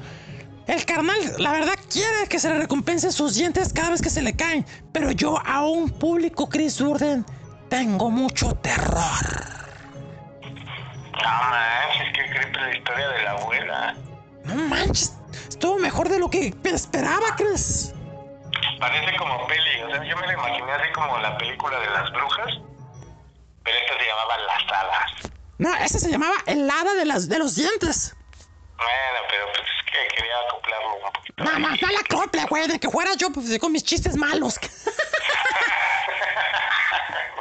el 0.66 0.85
carnal, 0.87 1.19
la 1.37 1.53
verdad, 1.53 1.75
quiere 1.93 2.27
que 2.27 2.39
se 2.41 2.49
le 2.49 2.59
recompense 2.59 3.12
sus 3.12 3.35
dientes 3.35 3.73
cada 3.75 3.91
vez 3.91 4.01
que 4.01 4.11
se 4.11 4.23
le 4.23 4.35
caen. 4.35 4.64
Pero 4.93 5.11
yo 5.12 5.39
a 5.47 5.66
un 5.66 5.91
público 5.91 6.49
Chris 6.49 6.79
Durden 6.79 7.25
tengo 7.69 8.11
mucho 8.11 8.55
terror. 8.55 9.58
No 11.23 11.51
manches, 11.51 12.07
qué 12.14 12.31
creepy 12.31 12.59
la 12.59 12.77
historia 12.77 13.09
de 13.09 13.23
la 13.23 13.31
abuela. 13.33 13.95
No 14.45 14.55
manches, 14.55 15.16
estuvo 15.49 15.79
mejor 15.79 16.09
de 16.09 16.19
lo 16.19 16.31
que 16.31 16.55
esperaba, 16.64 17.35
¿crees? 17.37 17.95
Parece 18.81 19.16
como 19.16 19.47
peli, 19.47 19.83
o 19.83 19.91
sea, 19.91 20.05
yo 20.05 20.16
me 20.16 20.27
la 20.27 20.33
imaginé 20.35 20.73
así 20.73 20.93
como 20.93 21.19
la 21.19 21.37
película 21.37 21.79
de 21.81 21.91
las 21.91 22.12
brujas, 22.12 22.55
pero 23.64 23.77
esta 23.77 23.99
se 23.99 24.07
llamaba 24.07 24.39
Las 24.39 24.73
Hadas. 24.73 25.33
No, 25.59 25.75
ese 25.75 25.99
se 25.99 26.11
llamaba 26.11 26.35
el 26.47 26.71
hada 26.71 26.95
de, 26.95 27.05
las, 27.05 27.29
de 27.29 27.39
los 27.39 27.57
dientes. 27.57 28.14
Bueno, 28.77 29.27
pero 29.29 29.47
pues 29.53 29.66
es 29.66 29.91
que 29.91 30.16
quería 30.16 30.35
acoplarlo 30.47 30.95
un 30.95 31.12
poquito. 31.12 31.45
No, 31.45 31.59
no, 31.59 31.69
la 31.69 32.05
copla, 32.09 32.47
güey, 32.47 32.69
de 32.69 32.79
que 32.79 32.89
fuera 32.89 33.14
yo 33.16 33.31
pues, 33.31 33.59
con 33.59 33.73
mis 33.73 33.83
chistes 33.83 34.16
malos. 34.16 34.59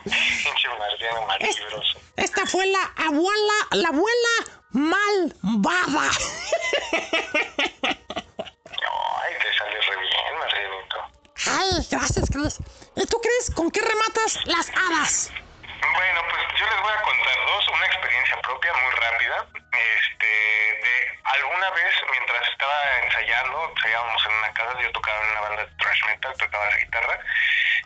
Pinche 0.04 0.68
marciano 0.78 1.26
malibroso. 1.26 2.00
Esta 2.16 2.46
fue 2.46 2.66
la 2.68 2.84
abuela, 2.96 3.54
la 3.72 3.90
abuela 3.90 4.34
malvada. 4.72 6.12
Ay, 9.20 9.34
te 9.42 9.58
sale 9.58 9.82
re 9.82 9.98
bien, 9.98 10.40
marcianito. 10.40 10.98
Ay, 11.46 11.88
gracias, 11.90 12.30
Chris. 12.30 12.58
¿Y 12.96 13.06
tú 13.06 13.20
crees 13.22 13.52
con 13.52 13.72
qué 13.72 13.82
rematas 13.82 14.40
las 14.46 14.70
hadas? 14.70 15.32
Bueno, 15.82 16.22
pues 16.30 16.44
yo 16.60 16.66
les 16.66 16.82
voy 16.82 16.94
a 16.94 17.02
contar 17.02 17.36
dos, 17.46 17.68
una 17.70 17.86
experiencia 17.86 18.42
propia 18.42 18.74
muy 18.74 18.92
rápida. 18.92 19.46
Este, 19.56 20.26
de 20.26 21.20
alguna 21.24 21.70
vez 21.72 21.94
mientras 22.12 22.48
estaba 22.50 22.98
ensayando, 23.04 23.74
ensayábamos 23.76 24.26
en 24.26 24.32
una 24.34 24.54
casa, 24.54 24.82
yo 24.82 24.92
tocaba 24.92 25.22
en 25.24 25.32
una 25.32 25.42
banda 25.42 25.66
de 25.66 25.72
thrash 25.78 26.06
metal, 26.06 26.34
tocaba 26.38 26.66
la 26.66 26.78
guitarra. 26.78 27.20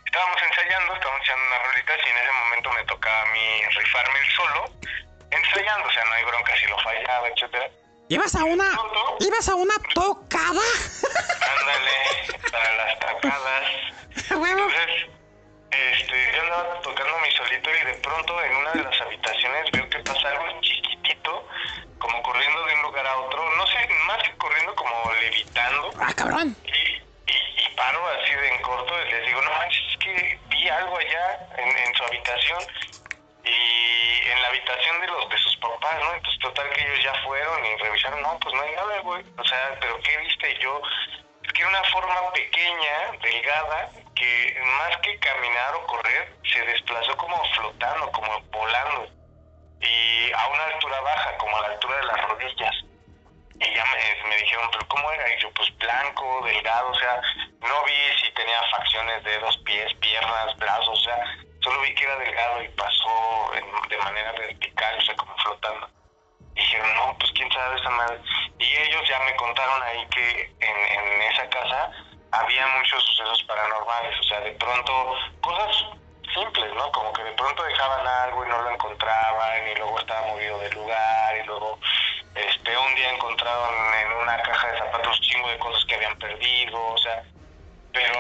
Estábamos 0.06 0.42
ensayando, 0.42 0.94
estábamos 0.94 1.22
echando 1.22 1.46
unas 1.48 1.64
rolitas 1.68 2.00
y 2.06 2.10
en 2.10 2.18
ese 2.18 2.32
momento 2.32 2.72
me 2.72 2.84
tocaba 2.86 3.22
a 3.22 3.26
mí 3.26 3.66
rifarme 3.76 4.20
el 4.20 4.32
solo, 4.32 4.66
ensayando, 5.32 5.88
o 5.88 5.92
sea, 5.92 6.06
no 6.06 6.14
hay 6.14 6.24
bronca 6.26 6.56
si 6.58 6.68
lo 6.68 6.80
fallaba, 6.80 7.28
etcétera. 7.28 7.70
¿Ibas 8.10 8.36
a 8.36 8.44
una, 8.44 8.70
ibas 9.20 9.48
a 9.48 9.56
una 9.56 9.74
tocada? 9.94 10.62
Ándale, 11.60 12.50
para 12.52 12.76
las 12.76 13.00
tocadas. 13.00 13.70
Entonces, 14.32 15.21
este, 15.72 16.32
yo 16.36 16.42
andaba 16.44 16.82
tocando 16.82 17.18
mi 17.20 17.32
solito 17.32 17.70
y 17.70 17.86
de 17.86 17.94
pronto 17.96 18.44
en 18.44 18.56
una 18.58 18.72
de 18.72 18.84
las 18.84 19.02
habitaciones 19.02 19.72
veo 19.72 19.90
que 19.90 20.00
pasa 20.00 20.30
algo 20.30 20.62
chiquitito, 20.62 21.48
como 21.98 22.22
corriendo 22.24 22.66
de 22.66 22.74
un 22.76 22.82
lugar 22.82 23.08
a 23.08 23.18
otro, 23.18 23.50
no 23.56 23.68
sé, 23.68 23.88
más 24.08 24.22
que 24.24 24.36
corriendo, 24.38 24.76
como 24.76 25.14
levitando. 25.14 25.94
Ah, 26.00 26.14
cabrón. 26.14 26.56
Y, 26.66 27.32
y, 27.32 27.66
y 27.66 27.76
paro 27.76 28.06
así 28.10 28.34
de 28.34 28.48
en 28.50 28.62
corto 28.62 28.94
y 29.08 29.12
les 29.12 29.26
digo, 29.26 29.42
no 29.42 29.52
manches, 29.52 29.84
es 29.92 29.98
que 29.98 30.40
vi 30.50 30.68
algo 30.70 30.98
allá 30.98 31.48
en, 31.58 31.70
en 31.70 31.96
su 31.96 32.04
habitación 32.04 32.60
y 33.44 34.30
en 34.30 34.42
la 34.42 34.48
habitación 34.50 35.02
de 35.02 35.08
los 35.08 35.30
de 35.30 35.38
sus 35.38 35.56
papás, 35.58 36.00
¿no? 36.00 36.14
Entonces 36.14 36.40
total 36.42 36.70
que 36.72 36.82
ellos 36.82 37.04
ya 37.04 37.14
fueron 37.24 37.66
y 37.66 37.76
revisaron, 37.78 38.22
no, 38.22 38.38
pues 38.40 38.54
no 38.56 38.62
hay 38.62 38.76
nada, 38.76 39.00
güey. 39.00 39.24
O 39.38 39.44
sea, 39.46 39.78
pero 39.80 40.00
¿qué 40.02 40.18
viste? 40.18 40.52
Y 40.52 40.60
yo, 40.60 40.82
es 41.44 41.54
que 41.54 41.62
era 41.62 41.70
una 41.70 41.84
forma 41.86 42.34
pequeña, 42.34 43.12
delgada, 43.22 43.92
que 44.16 44.62
más 44.78 44.98
que 44.98 45.18
caminar 45.20 45.76
o 45.76 45.86
correr, 45.88 46.36
se 46.52 46.62
desplazó 46.66 47.16
como 47.18 47.44
flotando, 47.56 48.12
como 48.12 48.40
volando. 48.52 49.08
Y 49.80 50.32
a 50.34 50.48
una 50.48 50.64
altura 50.66 51.02
baja, 51.02 51.38
como 51.38 51.58
a 51.58 51.62
la 51.62 51.68
altura 51.70 51.98
de 51.98 52.04
las 52.06 52.22
rodillas. 52.30 52.76
Y 53.60 53.74
ya 53.76 53.86
me, 53.86 54.30
me 54.30 54.38
dijeron, 54.38 54.70
¿pero 54.72 54.88
cómo 54.88 55.12
era? 55.12 55.34
Y 55.34 55.40
yo, 55.42 55.52
pues 55.54 55.76
blanco, 55.78 56.42
delgado, 56.46 56.90
o 56.90 56.96
sea, 56.96 57.22
no 57.62 57.84
vi 57.86 58.18
si 58.20 58.32
tenía 58.34 58.60
facciones 58.72 59.24
de 59.24 59.38
dos 59.40 59.58
pies, 59.66 59.94
piernas, 60.00 60.56
brazos, 60.58 60.90
o 61.00 61.04
sea, 61.04 61.18
solo 61.62 61.82
vi 61.82 61.94
que 61.94 62.04
era 62.04 62.16
delgado 62.18 62.64
y 62.64 62.68
pasó 62.70 63.52
en- 63.56 63.90
de 63.90 63.98
manera 64.00 64.32
vertical, 64.34 64.98
o 64.98 65.02
sea, 65.02 65.16
como 65.16 65.36
flotando. 65.38 65.90
Dijeron, 66.56 66.94
no, 66.96 67.16
pues 67.20 67.32
quién 67.34 67.52
sabe 67.52 67.80
esa 67.80 67.90
madre. 67.92 68.20
Y 68.60 68.76
ellos 68.78 69.08
ya 69.08 69.20
me 69.20 69.36
contaron 69.36 69.82
ahí 69.84 70.06
que 70.08 70.54
había 72.32 72.68
muchos 72.68 73.04
sucesos 73.04 73.44
paranormales, 73.44 74.20
o 74.20 74.24
sea, 74.24 74.40
de 74.42 74.52
pronto 74.54 75.16
cosas 75.42 75.86
simples, 76.34 76.74
¿no? 76.74 76.92
Como 76.92 77.12
que 77.14 77.24
de 77.24 77.32
pronto 77.34 77.64
dejaban 77.64 78.08
algo 78.08 78.46
y 78.46 78.50
no 78.50 78.62
lo 78.62 78.70
encontraban 78.72 79.68
y 79.68 79.76
luego 79.76 80.00
estaba 80.00 80.28
movido 80.28 80.60
del 80.60 80.74
lugar 80.74 81.38
y 81.38 81.46
luego 81.46 81.78
este 82.36 82.78
un 82.78 82.96
día 82.96 83.12
encontraron 83.12 83.94
en 83.94 84.14
una 84.14 84.42
caja 84.42 84.72
de 84.72 84.80
zapatos 84.80 85.20
chingo 85.22 85.50
de 85.50 85.60
cosas 85.60 85.84
que 85.86 85.96
habían 85.96 86.18
perdido, 86.18 86.86
o 86.88 86.98
sea, 86.98 87.24
pero 87.92 88.16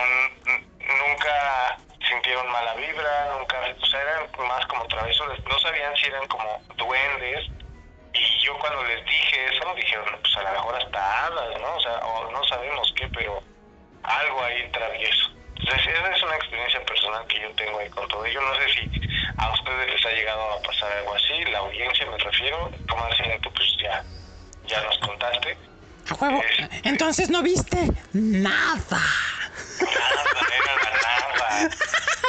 nunca 0.46 1.78
sintieron 2.08 2.52
mala 2.52 2.74
vibra, 2.76 3.36
nunca, 3.38 3.62
o 3.80 3.86
sea, 3.86 4.02
eran 4.02 4.48
más 4.48 4.66
como 4.66 4.86
travesuras, 4.88 5.40
no 5.46 5.60
sabían 5.60 5.96
si 5.96 6.08
eran 6.08 6.28
como 6.28 6.62
duendes 6.76 7.48
y 8.14 8.40
yo 8.44 8.58
cuando 8.60 8.84
les 8.84 9.06
dije 9.06 9.56
eso 9.56 9.74
dijeron, 9.74 10.20
pues 10.22 10.36
a 10.36 10.44
lo 10.44 10.52
mejor 10.52 10.76
hasta 10.76 11.26
hadas, 11.26 11.62
¿no? 11.62 11.80
Algo 14.22 14.44
ahí 14.44 14.70
travieso. 14.72 15.30
Entonces, 15.58 15.88
esa 15.94 16.16
es 16.16 16.24
una 16.24 16.36
experiencia 16.36 16.86
personal 16.86 17.26
que 17.28 17.40
yo 17.40 17.52
tengo 17.56 17.80
ahí 17.80 17.90
con 17.90 18.08
todo 18.08 18.26
ello. 18.26 18.42
No 18.42 18.56
sé 18.56 18.74
si 18.74 18.90
a 19.38 19.52
ustedes 19.52 19.94
les 19.94 20.06
ha 20.06 20.10
llegado 20.12 20.54
a 20.54 20.62
pasar 20.62 20.92
algo 20.92 21.14
así, 21.14 21.44
la 21.52 21.60
audiencia 21.60 22.06
me 22.10 22.18
refiero, 22.18 22.72
como 22.90 23.06
decían 23.08 23.40
tú, 23.42 23.52
pues 23.54 23.68
ya, 23.82 24.04
ya 24.66 24.82
nos 24.82 24.98
contaste. 25.00 25.58
A 26.10 26.14
huevo. 26.16 26.44
Entonces 26.84 27.30
no 27.30 27.42
viste 27.44 27.78
nada. 28.14 29.02
Nada, 29.82 29.96
era 30.58 30.76
nada. 31.38 31.70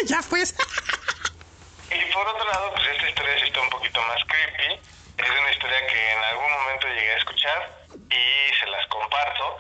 ya 0.07 0.20
pues. 0.28 0.55
Y 1.90 2.12
por 2.12 2.26
otro 2.26 2.47
lado, 2.47 2.72
pues 2.74 2.86
esta 2.88 3.09
historia 3.09 3.38
sí 3.38 3.47
está 3.47 3.61
un 3.61 3.70
poquito 3.70 4.01
más 4.03 4.18
creepy. 4.26 4.80
Es 5.18 5.30
una 5.30 5.51
historia 5.51 5.86
que 5.86 6.12
en 6.12 6.24
algún 6.24 6.53
momento 6.53 6.86
llegué 6.88 7.12
a 7.12 7.18
escuchar 7.18 7.72
y 8.11 8.55
se 8.61 8.66
las 8.66 8.86
comparto 8.88 9.59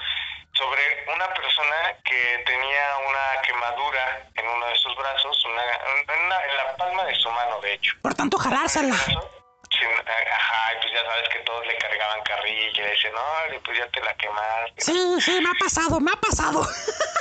sobre 0.62 0.82
una 1.14 1.26
persona 1.34 1.76
que 2.04 2.42
tenía 2.46 2.84
una 3.08 3.42
quemadura 3.42 4.28
en 4.34 4.46
uno 4.46 4.66
de 4.66 4.76
sus 4.76 4.94
brazos, 4.96 5.44
una, 5.46 5.62
en, 5.64 6.24
una- 6.26 6.44
en 6.44 6.56
la 6.56 6.76
palma 6.76 7.04
de 7.04 7.14
su 7.16 7.30
mano, 7.30 7.60
de 7.60 7.74
hecho. 7.74 7.92
Por 8.02 8.14
tanto, 8.14 8.38
jalársela. 8.38 8.94
Sin- 8.96 9.18
ajá, 9.88 10.74
y 10.74 10.80
pues 10.82 10.92
ya 10.92 11.04
sabes 11.04 11.28
que 11.30 11.38
todos 11.40 11.66
le 11.66 11.76
cargaban 11.78 12.22
carrilla 12.22 12.70
y 12.86 12.90
decían, 12.90 13.14
no, 13.14 13.60
pues 13.64 13.78
ya 13.78 13.88
te 13.88 14.00
la 14.00 14.14
quemaste. 14.14 14.80
Sí, 14.84 15.16
sí, 15.20 15.40
me 15.40 15.48
ha 15.50 15.54
pasado, 15.58 15.98
me 16.00 16.12
ha 16.12 16.16
pasado. 16.16 16.62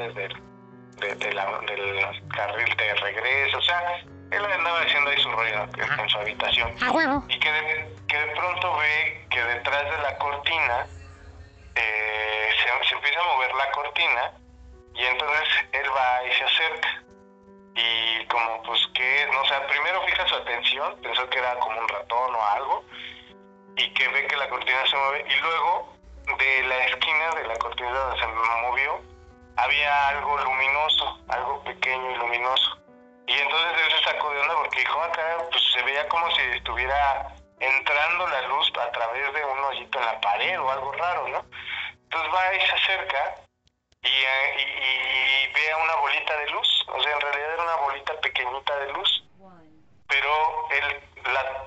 sales 0.00 0.14
del, 0.14 0.49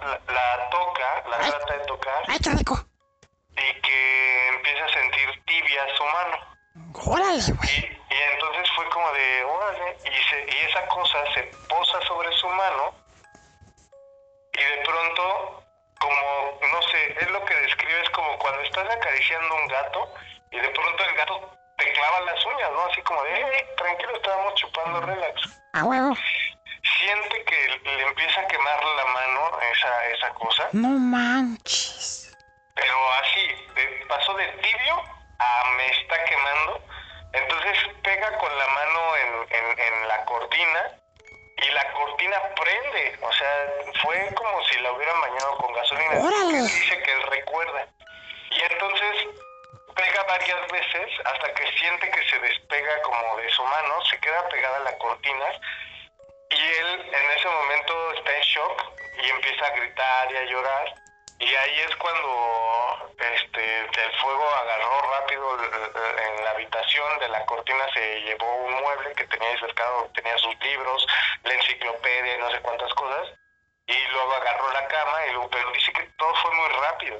la, 0.02 0.20
la- 0.34 0.70
toca, 0.70 1.24
la 1.30 1.38
Ay. 1.39 1.50
trata 1.52 1.74
de 1.78 1.86
tocar 1.86 2.24
Ay, 2.28 2.39
qué 2.44 2.50
rico. 2.52 2.86
y 3.52 3.82
que 3.82 4.48
empieza 4.50 4.86
a 4.86 4.89
sentir 4.89 5.44
tibia 5.46 5.84
su 5.98 6.04
mano. 6.06 6.38
Órale, 7.06 7.41
güey. 7.58 7.70
Y, 7.70 8.14
y 8.14 8.18
entonces 8.34 8.70
fue 8.76 8.89
como 8.89 9.12
de, 9.14 9.44
órale, 9.44 9.98
y, 10.06 10.24
se- 10.30 10.46
y 10.58 10.70
esa 10.70 10.86
cosa 10.88 11.18
se 11.34 11.44
posa 11.70 12.02
sobre 12.08 12.32
su 12.38 12.48
mano 12.50 12.94
y 14.54 14.64
de 14.64 14.84
pronto, 14.86 15.64
como, 16.00 16.60
no 16.72 16.82
sé, 16.91 17.18
es 17.20 17.30
lo 17.32 17.44
que 17.46 17.56
describe, 17.56 18.02
es 18.02 18.10
como 18.12 18.38
cuando 18.39 18.62
estás 18.62 18.88
acariciando 18.89 19.56
un 19.56 19.68
gato 19.68 20.14
y 20.52 20.60
de 20.60 20.70
pronto 20.70 21.04
el 21.06 21.16
gato 21.16 21.50
te 21.78 21.91
clava 21.94 22.22
las 22.22 22.46
uñas, 22.46 22.72
¿no? 22.72 22.86
Así 22.86 23.02
como 23.02 23.24
de, 23.24 23.34
hey, 23.36 23.66
tranquilo, 23.78 24.16
estábamos 24.16 24.54
chupando 24.56 25.02
relax. 25.02 25.41
A 25.74 25.84
huevo. 25.84 26.14
Siente 27.04 27.43
que 27.43 27.82
le 27.84 28.01
empieza 28.04 28.39
a 28.39 28.47
quemar 28.47 28.82
la 28.82 29.06
mano 29.06 29.60
esa, 29.74 30.06
esa 30.08 30.30
cosa, 30.36 30.70
No 30.72 30.88
manches. 30.88 32.32
pero 32.76 33.14
así, 33.16 33.47
de- 33.76 34.06
pasó 34.08 34.34
de 34.36 34.47
tibio 34.47 35.04
a 35.39 35.64
me 35.76 35.88
está 35.99 36.24
quemando. 36.24 36.82
Entonces 37.34 37.78
pega 38.04 38.38
con 38.38 38.58
la 38.58 38.68
mano 38.68 39.18
en, 39.18 39.34
en- 39.58 39.80
en 39.80 40.08
la 40.08 40.24
cortina 40.24 40.91
y 41.58 41.72
la 41.72 41.91
cortina 41.91 42.38
prende. 42.56 43.18
O 43.22 43.34
sea, 43.34 43.70
fue 44.01 44.34
como 44.36 44.64
si 44.66 44.80
la 44.80 44.93
hubieran 44.93 45.20
bañado 45.20 45.58
con 45.58 45.74
gasolina. 45.74 46.20
¡Órale! 46.20 46.62
Dice 46.62 46.99
que 47.04 47.12
él 47.12 47.22
recuerda. 47.24 47.86
Y 48.51 48.62
entonces 48.62 49.28
pega 49.95 50.24
varias 50.24 50.72
veces 50.72 51.10
hasta 51.26 51.54
que 51.54 51.70
siente 51.80 52.10
que 52.12 52.30
se 52.30 52.39
despega 52.39 53.01
como 53.01 53.38
de 53.38 53.49
su 53.49 53.64
mano, 53.66 54.01
se 54.06 54.18
queda 54.20 54.47
pegada 54.47 54.78
a 54.78 54.84
la 54.91 54.97
cortina 54.97 55.45
y 56.56 56.68
él 56.80 57.12
en 57.14 57.32
ese 57.38 57.47
momento 57.47 58.14
está 58.14 58.36
en 58.36 58.41
shock 58.43 58.84
y 59.24 59.30
empieza 59.30 59.66
a 59.66 59.70
gritar 59.72 60.32
y 60.32 60.38
a 60.38 60.43
llorar. 60.45 60.95
Y 61.39 61.56
ahí 61.56 61.80
es 61.82 61.95
cuando 61.97 63.12
este, 63.20 63.80
el 63.80 64.20
fuego 64.22 64.47
agarró 64.56 65.01
rápido 65.12 65.60
l- 65.60 65.68
l- 65.68 66.24
en 66.28 66.43
la 66.45 66.51
habitación 66.51 67.20
de 67.20 67.28
la 67.30 67.45
cortina, 67.45 67.86
se 67.93 68.22
llevó 68.22 68.56
un 68.66 68.74
mueble 68.76 69.14
que 69.16 69.26
tenía 69.28 69.60
cercado, 69.60 70.10
tenía 70.16 70.38
sus 70.38 70.56
libros, 70.62 71.06
la 71.43 71.54
enciclopedia 71.54 72.36
y 72.36 72.39
no 72.39 72.51
sé 72.51 72.62
cuántas 72.62 72.93
cosas. 72.93 73.30
Y 73.88 73.97
luego 74.08 74.34
agarró 74.34 74.72
la 74.72 74.88
cama, 74.88 75.26
y 75.28 75.47
pero 75.51 75.72
dice 75.72 75.91
que 75.91 76.04
todo 76.18 76.34
fue 76.36 76.51
muy 76.54 76.70
rápido. 76.80 77.20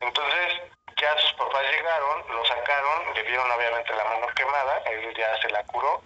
Entonces 0.00 0.60
ya 1.00 1.18
sus 1.18 1.32
papás 1.32 1.62
llegaron, 1.70 2.24
lo 2.28 2.44
sacaron, 2.44 3.14
le 3.14 3.22
vieron 3.22 3.50
obviamente 3.50 3.92
la 3.94 4.04
mano 4.04 4.26
quemada, 4.36 4.78
él 4.86 5.14
ya 5.16 5.36
se 5.40 5.48
la 5.50 5.64
curó 5.64 6.02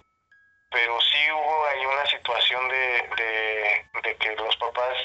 pero 0.71 0.99
sí 1.01 1.31
hubo 1.31 1.65
ahí 1.67 1.85
una 1.85 2.05
situación 2.07 2.67
de, 2.69 3.09
de, 4.03 4.17
que 4.17 4.35
los 4.35 4.55
papás, 4.57 4.97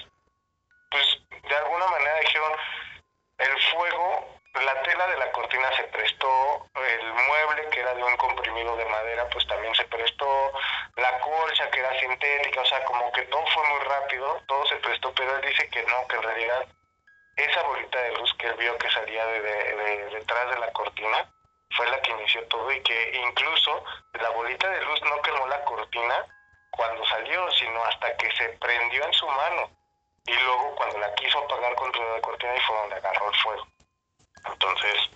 pues 0.90 1.06
de 1.42 1.56
alguna 1.56 1.86
manera 1.88 2.20
dijeron, 2.20 2.52
el 3.38 3.62
fuego, 3.72 4.38
la 4.64 4.82
tela 4.82 5.06
de 5.08 5.18
la 5.18 5.30
cortina 5.32 5.70
se 5.76 5.84
prestó, 5.84 6.66
el 6.74 7.12
mueble 7.12 7.68
que 7.70 7.80
era 7.80 7.94
de 7.94 8.02
un 8.04 8.16
comprimido 8.16 8.76
de 8.76 8.84
madera, 8.86 9.28
pues 9.30 9.46
también 9.46 9.74
se 9.74 9.84
prestó, 9.84 10.52
la 10.96 11.18
colcha 11.20 11.70
que 11.70 11.80
era 11.80 11.98
sintética, 12.00 12.60
o 12.62 12.66
sea, 12.66 12.82
como 12.84 13.12
que 13.12 13.22
todo 13.22 13.44
fue 13.48 13.64
muy 13.68 13.80
rápido, 13.80 14.42
todo 14.46 14.66
se 14.66 14.76
prestó, 14.76 15.12
pero 15.14 15.36
él 15.36 15.42
dice 15.48 15.68
que 15.68 15.82
no, 15.84 16.06
que 16.08 16.16
en 16.16 16.22
realidad 16.22 16.66
esa 17.36 17.62
bolita 17.64 18.00
de 18.00 18.12
luz 18.16 18.32
que 18.38 18.46
él 18.46 18.54
vio 18.54 18.78
que 18.78 18.90
salía 18.90 19.26
de- 19.26 19.40
de- 19.42 20.04
detrás 20.10 20.48
de 20.50 20.58
la 20.58 20.72
cortina 20.72 21.30
fue 21.70 21.88
la 21.90 22.00
que 22.00 22.10
inició 22.12 22.46
todo 22.48 22.70
y 22.72 22.82
que 22.82 23.20
incluso 23.26 23.84
la 24.14 24.30
bolita 24.30 24.68
de 24.68 24.84
luz 24.84 25.00
no 25.02 25.20
quemó 25.22 25.46
la 25.48 25.64
cortina 25.64 26.26
cuando 26.70 27.04
salió, 27.06 27.50
sino 27.52 27.84
hasta 27.84 28.16
que 28.16 28.30
se 28.36 28.48
prendió 28.60 29.04
en 29.04 29.12
su 29.12 29.26
mano. 29.28 29.70
Y 30.26 30.34
luego 30.34 30.74
cuando 30.76 30.98
la 30.98 31.14
quiso 31.14 31.38
apagar 31.38 31.74
contra 31.76 32.04
la 32.04 32.20
cortina 32.20 32.56
y 32.56 32.60
fue 32.60 32.76
donde 32.76 32.96
agarró 32.96 33.28
el 33.30 33.36
fuego. 33.36 33.66
Entonces, 34.44 35.10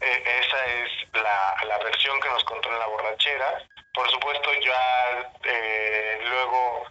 eh, 0.00 0.40
esa 0.40 0.66
es 0.66 0.90
la, 1.12 1.56
la 1.66 1.78
versión 1.78 2.20
que 2.20 2.28
nos 2.30 2.44
contó 2.44 2.68
en 2.70 2.78
la 2.78 2.86
borrachera. 2.86 3.62
Por 3.94 4.10
supuesto, 4.10 4.52
ya 4.54 5.32
eh, 5.44 6.20
luego 6.24 6.86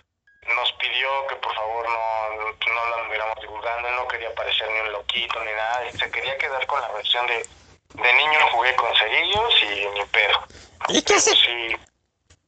nos 0.56 0.72
pidió 0.74 1.28
que 1.28 1.36
por 1.38 1.54
favor 1.56 1.90
no, 1.90 2.30
no 2.74 2.86
lo 2.86 2.96
anduviéramos 2.98 3.40
divulgando. 3.42 3.88
Él 3.88 3.96
no 3.96 4.08
quería 4.08 4.34
parecer 4.36 4.70
ni 4.70 4.80
un 4.80 4.92
loquito 4.92 5.44
ni 5.44 5.52
nada. 5.52 5.92
Se 5.92 6.12
quería 6.12 6.38
quedar 6.38 6.66
con 6.68 6.82
la 6.82 6.90
versión 6.90 7.26
de, 7.28 7.46
de 8.02 8.14
niño 8.14 8.40
jugué 8.52 8.76
con 8.76 8.96
cerillos 8.96 9.54
y 9.64 10.00
ni 10.00 10.06
pedo. 10.06 10.48
¿Y 10.90 11.02
qué 11.02 11.16
hace? 11.16 11.32
Sí, 11.32 11.76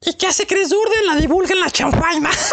¿Y 0.02 0.14
qué 0.14 0.28
hace 0.28 0.48
Chris 0.48 0.70
Durden? 0.70 1.08
La 1.08 1.16
divulga 1.16 1.54
en 1.54 1.60
la 1.62 1.70
chanfaina. 1.70 2.30
ajá. 2.30 2.50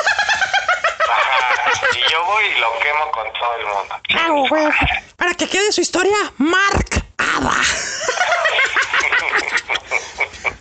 Y 1.92 2.10
yo 2.10 2.24
voy 2.24 2.44
y 2.44 2.58
lo 2.58 2.78
quemo 2.80 3.10
con 3.12 3.32
todo 3.32 3.54
el 3.56 3.66
mundo. 3.66 3.94
Ah, 4.16 4.28
güey. 4.48 4.68
Para 5.16 5.34
que 5.34 5.48
quede 5.48 5.70
su 5.72 5.80
historia 5.80 6.16
marcada. 6.38 7.54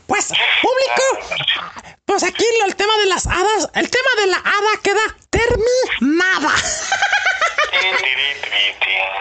Pues, 0.07 0.27
público. 0.61 1.03
Pues 2.05 2.23
aquí 2.23 2.45
el 2.65 2.75
tema 2.75 2.95
de 2.99 3.05
las 3.07 3.25
hadas, 3.27 3.69
el 3.73 3.89
tema 3.89 4.09
de 4.17 4.27
la 4.27 4.37
hada 4.37 4.81
queda 4.81 5.01
terminada. 5.29 6.55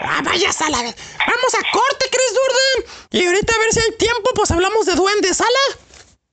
Ah, 0.03 0.21
vaya 0.23 0.53
sala. 0.53 0.79
Vamos 0.79 1.55
a 1.55 1.63
corte, 1.73 2.07
Chris 2.11 2.35
Durden. 2.35 2.85
Y 3.11 3.27
ahorita 3.27 3.55
a 3.55 3.59
ver 3.59 3.73
si 3.73 3.81
hay 3.81 3.93
tiempo, 3.97 4.31
pues 4.35 4.51
hablamos 4.51 4.87
de 4.87 4.95
duendes, 4.95 5.37
¿sale? 5.37 5.51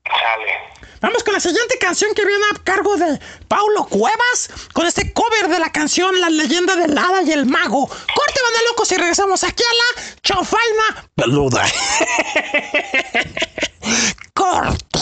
Sale. 0.05 0.71
Vamos 1.01 1.23
con 1.23 1.33
la 1.33 1.39
siguiente 1.39 1.79
canción 1.79 2.13
que 2.13 2.23
viene 2.23 2.43
a 2.53 2.59
cargo 2.63 2.95
de 2.95 3.19
Paulo 3.47 3.85
Cuevas, 3.85 4.51
con 4.71 4.85
este 4.85 5.11
cover 5.13 5.47
de 5.47 5.57
la 5.59 5.71
canción 5.71 6.21
La 6.21 6.29
leyenda 6.29 6.75
del 6.75 6.95
hada 6.95 7.23
y 7.23 7.31
el 7.31 7.47
mago. 7.47 7.87
Corte, 7.87 8.39
banda 8.43 8.59
locos, 8.69 8.91
y 8.91 8.97
regresamos 8.97 9.43
aquí 9.43 9.63
a 9.63 9.73
la 9.73 9.95
chofaina 10.21 11.09
peluda. 11.15 11.65
Corte. 14.35 14.99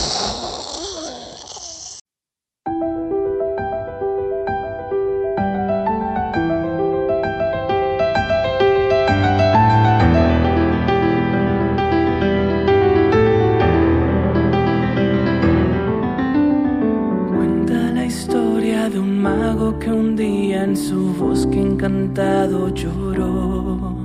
Mago 19.19 19.77
que 19.79 19.91
un 19.91 20.15
día 20.15 20.63
en 20.63 20.77
su 20.77 21.13
bosque 21.13 21.59
encantado 21.59 22.69
lloró. 22.69 23.95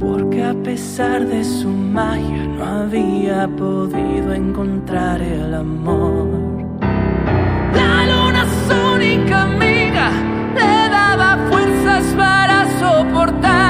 Porque 0.00 0.42
a 0.42 0.54
pesar 0.54 1.26
de 1.26 1.44
su 1.44 1.68
magia 1.68 2.44
no 2.56 2.64
había 2.64 3.46
podido 3.48 4.32
encontrar 4.32 5.20
el 5.20 5.52
amor. 5.52 6.28
La 7.74 8.06
luna, 8.10 8.46
su 8.66 8.94
única 8.96 9.42
amiga, 9.42 10.10
le 10.54 10.88
daba 10.88 11.36
fuerzas 11.50 12.04
para 12.16 12.56
soportar 12.80 13.67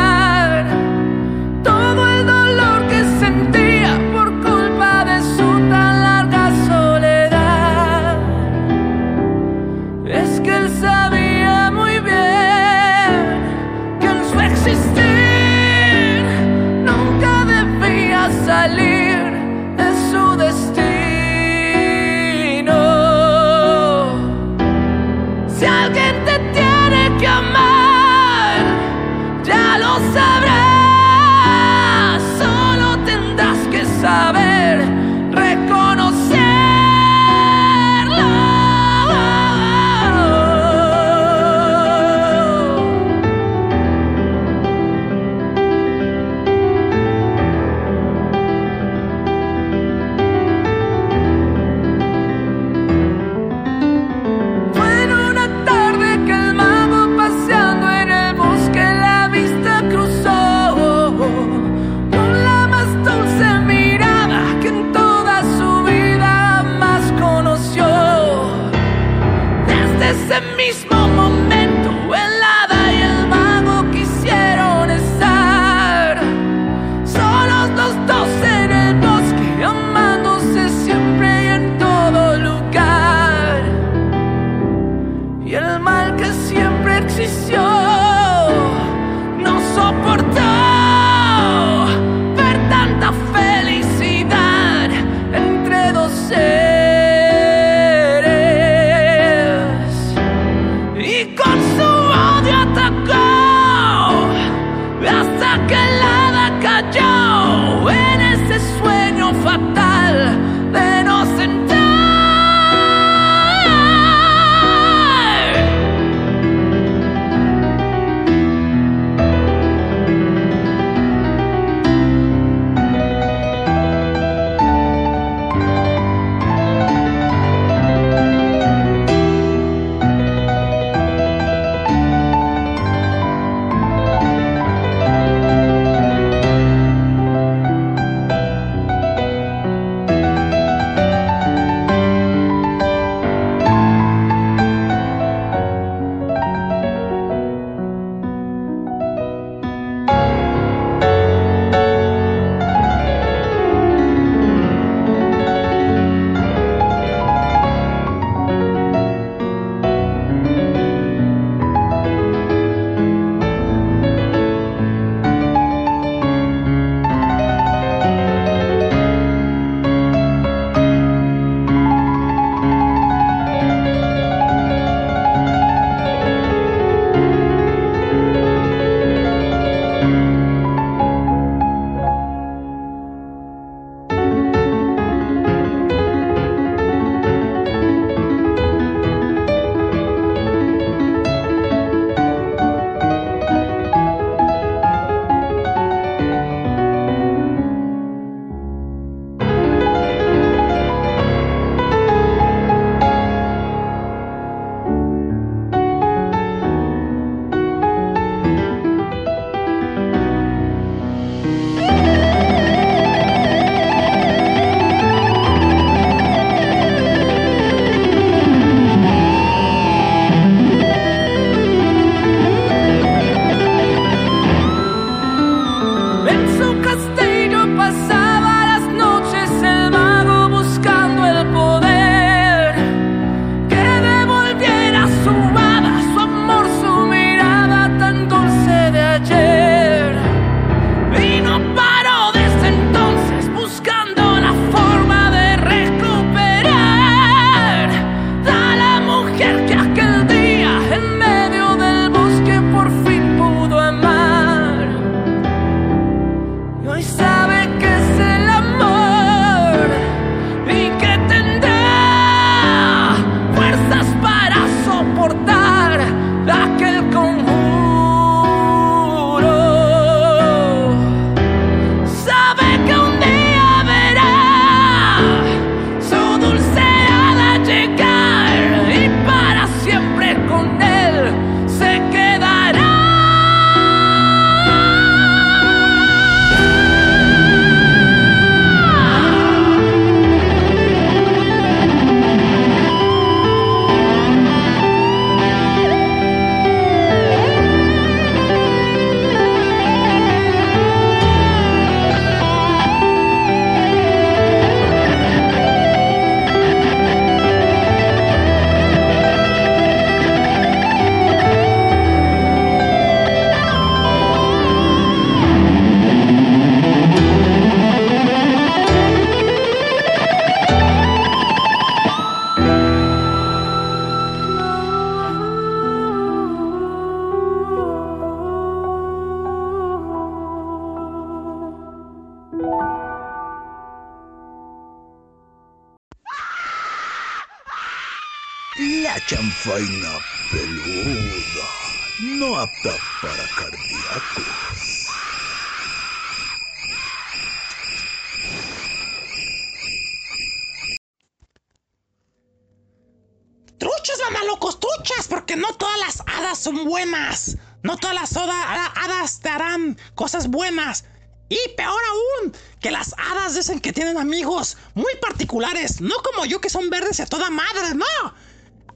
no 366.01 366.17
como 366.23 366.45
yo 366.45 366.61
que 366.61 366.71
son 366.71 366.91
verdes 366.91 367.19
y 367.19 367.23
a 367.23 367.27
toda 367.27 367.51
madre, 367.51 367.95
no. 367.95 368.35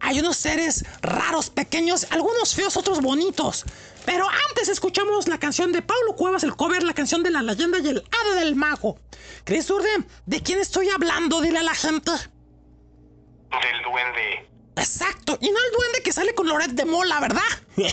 Hay 0.00 0.18
unos 0.18 0.36
seres 0.36 0.84
raros, 1.00 1.50
pequeños, 1.50 2.08
algunos 2.10 2.54
feos, 2.54 2.76
otros 2.76 3.00
bonitos. 3.00 3.64
Pero 4.04 4.26
antes 4.48 4.68
escuchamos 4.68 5.28
la 5.28 5.38
canción 5.38 5.70
de 5.70 5.80
Paulo 5.80 6.16
Cuevas, 6.16 6.42
el 6.42 6.56
cover, 6.56 6.82
la 6.82 6.92
canción 6.92 7.22
de 7.22 7.30
la 7.30 7.40
leyenda 7.40 7.78
y 7.78 7.86
el 7.88 8.04
hada 8.10 8.40
del 8.40 8.56
mago. 8.56 8.98
Chris 9.44 9.70
Urden, 9.70 10.08
¿de 10.26 10.42
quién 10.42 10.58
estoy 10.58 10.88
hablando? 10.88 11.40
Dile 11.40 11.60
a 11.60 11.62
la 11.62 11.74
gente. 11.74 12.10
Del 12.10 13.82
duende. 13.84 14.50
Exacto, 14.76 15.38
y 15.40 15.50
no 15.50 15.58
el 15.58 15.72
duende 15.72 16.02
que 16.02 16.12
sale 16.12 16.34
con 16.34 16.48
Loret 16.48 16.70
de 16.70 16.84
Mola, 16.84 17.20
¿verdad? 17.20 17.42
No, 17.76 17.84
no, 17.84 17.92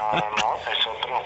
no, 0.00 0.36
no, 0.36 0.56
es 0.70 0.86
otro. 0.86 1.24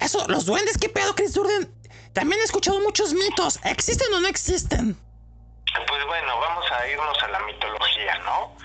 Eso, 0.00 0.26
los 0.28 0.46
duendes, 0.46 0.78
¿qué 0.78 0.88
pedo, 0.88 1.14
Chris 1.14 1.34
Durden? 1.34 1.72
También 2.14 2.40
he 2.40 2.44
escuchado 2.44 2.80
muchos 2.80 3.12
mitos. 3.12 3.60
¿Existen 3.64 4.12
o 4.14 4.20
no 4.20 4.28
existen? 4.28 4.96
Pues 5.88 6.06
bueno, 6.06 6.38
vamos 6.40 6.64
a 6.70 6.86
irnos 6.88 7.22
a 7.22 7.28
la 7.28 7.40
mitología, 7.40 8.18
¿no? 8.20 8.56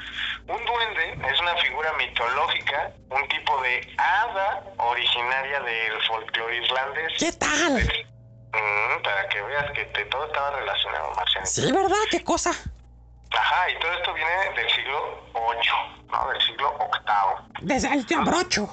Un 0.48 0.64
duende 0.66 1.28
es 1.32 1.40
una 1.42 1.56
figura 1.58 1.92
mitológica, 1.94 2.92
un 3.10 3.28
tipo 3.28 3.62
de 3.62 3.96
hada 3.98 4.64
originaria 4.78 5.60
del 5.62 6.02
folclore 6.08 6.58
irlandés. 6.58 7.14
¿Qué 7.20 7.32
tal? 7.34 7.74
Mm, 8.54 9.04
para 9.04 9.28
que 9.30 9.42
veas 9.42 9.72
que 9.74 9.86
te- 9.86 10.06
todo 10.06 10.26
estaba 10.26 10.52
relacionado. 10.52 11.14
Sí, 11.44 11.72
¿verdad? 11.72 11.98
¿Qué 12.12 12.24
cosa? 12.24 12.52
Ajá, 13.32 13.70
y 13.72 13.80
todo 13.80 13.92
esto 13.94 14.14
viene 14.14 14.32
del 14.56 14.70
siglo 14.72 15.24
VIII, 15.34 16.08
¿no? 16.12 16.30
Del 16.30 16.42
siglo 16.42 16.78
VIII. 16.80 17.66
Desde 17.68 18.04
te 18.06 18.16
abrocho. 18.16 18.70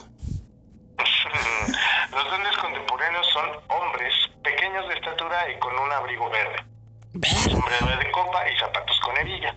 Los 2.11 2.25
duendes 2.29 2.57
contemporáneos 2.57 3.27
son 3.33 3.51
hombres 3.69 4.15
pequeños 4.47 4.87
de 4.89 4.95
estatura 4.95 5.51
y 5.51 5.59
con 5.59 5.77
un 5.79 5.91
abrigo 5.93 6.31
verde, 6.31 6.57
Ver. 7.15 7.31
sombrero 7.33 7.99
de 7.99 8.11
copa 8.13 8.49
y 8.49 8.57
zapatos 8.59 8.99
con 9.01 9.17
hebilla. 9.19 9.55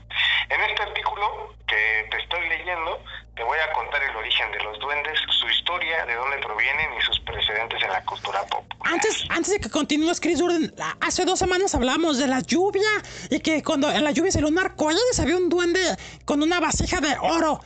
En 0.50 0.62
este 0.62 0.82
artículo 0.82 1.54
que 1.68 2.08
te 2.10 2.18
estoy 2.18 2.50
leyendo, 2.50 3.00
te 3.36 3.44
voy 3.44 3.60
a 3.60 3.72
contar 3.74 4.02
el 4.02 4.16
origen 4.16 4.52
de 4.52 4.64
los 4.64 4.80
duendes, 4.80 5.20
su 5.30 5.48
historia, 5.48 6.06
de 6.08 6.16
dónde 6.16 6.38
provienen 6.40 6.90
y 6.98 7.02
sus 7.04 7.20
precedentes 7.20 7.80
en 7.84 7.92
la 7.92 8.04
cultura 8.04 8.42
popular. 8.48 8.94
Antes, 8.94 9.26
antes 9.30 9.52
de 9.52 9.60
que 9.60 9.70
continúes, 9.70 10.20
Chris 10.20 10.40
Durden, 10.40 10.74
hace 11.02 11.24
dos 11.26 11.38
semanas 11.38 11.76
hablamos 11.76 12.18
de 12.18 12.26
la 12.28 12.40
lluvia 12.40 12.90
y 13.30 13.40
que 13.42 13.62
cuando 13.64 13.92
en 13.92 14.04
la 14.04 14.12
lluvia 14.12 14.32
salió 14.32 14.48
un 14.48 14.58
arcoíris 14.58 15.20
había 15.20 15.38
un 15.38 15.50
duende 15.50 15.82
con 16.26 16.42
una 16.42 16.60
vasija 16.60 17.00
de 17.00 17.16
oro. 17.22 17.62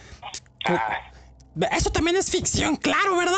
Ah, 0.66 1.00
Eso 1.72 1.90
también 1.91 2.18
es 2.18 2.30
ficción, 2.30 2.76
claro, 2.76 3.16
¿verdad? 3.16 3.38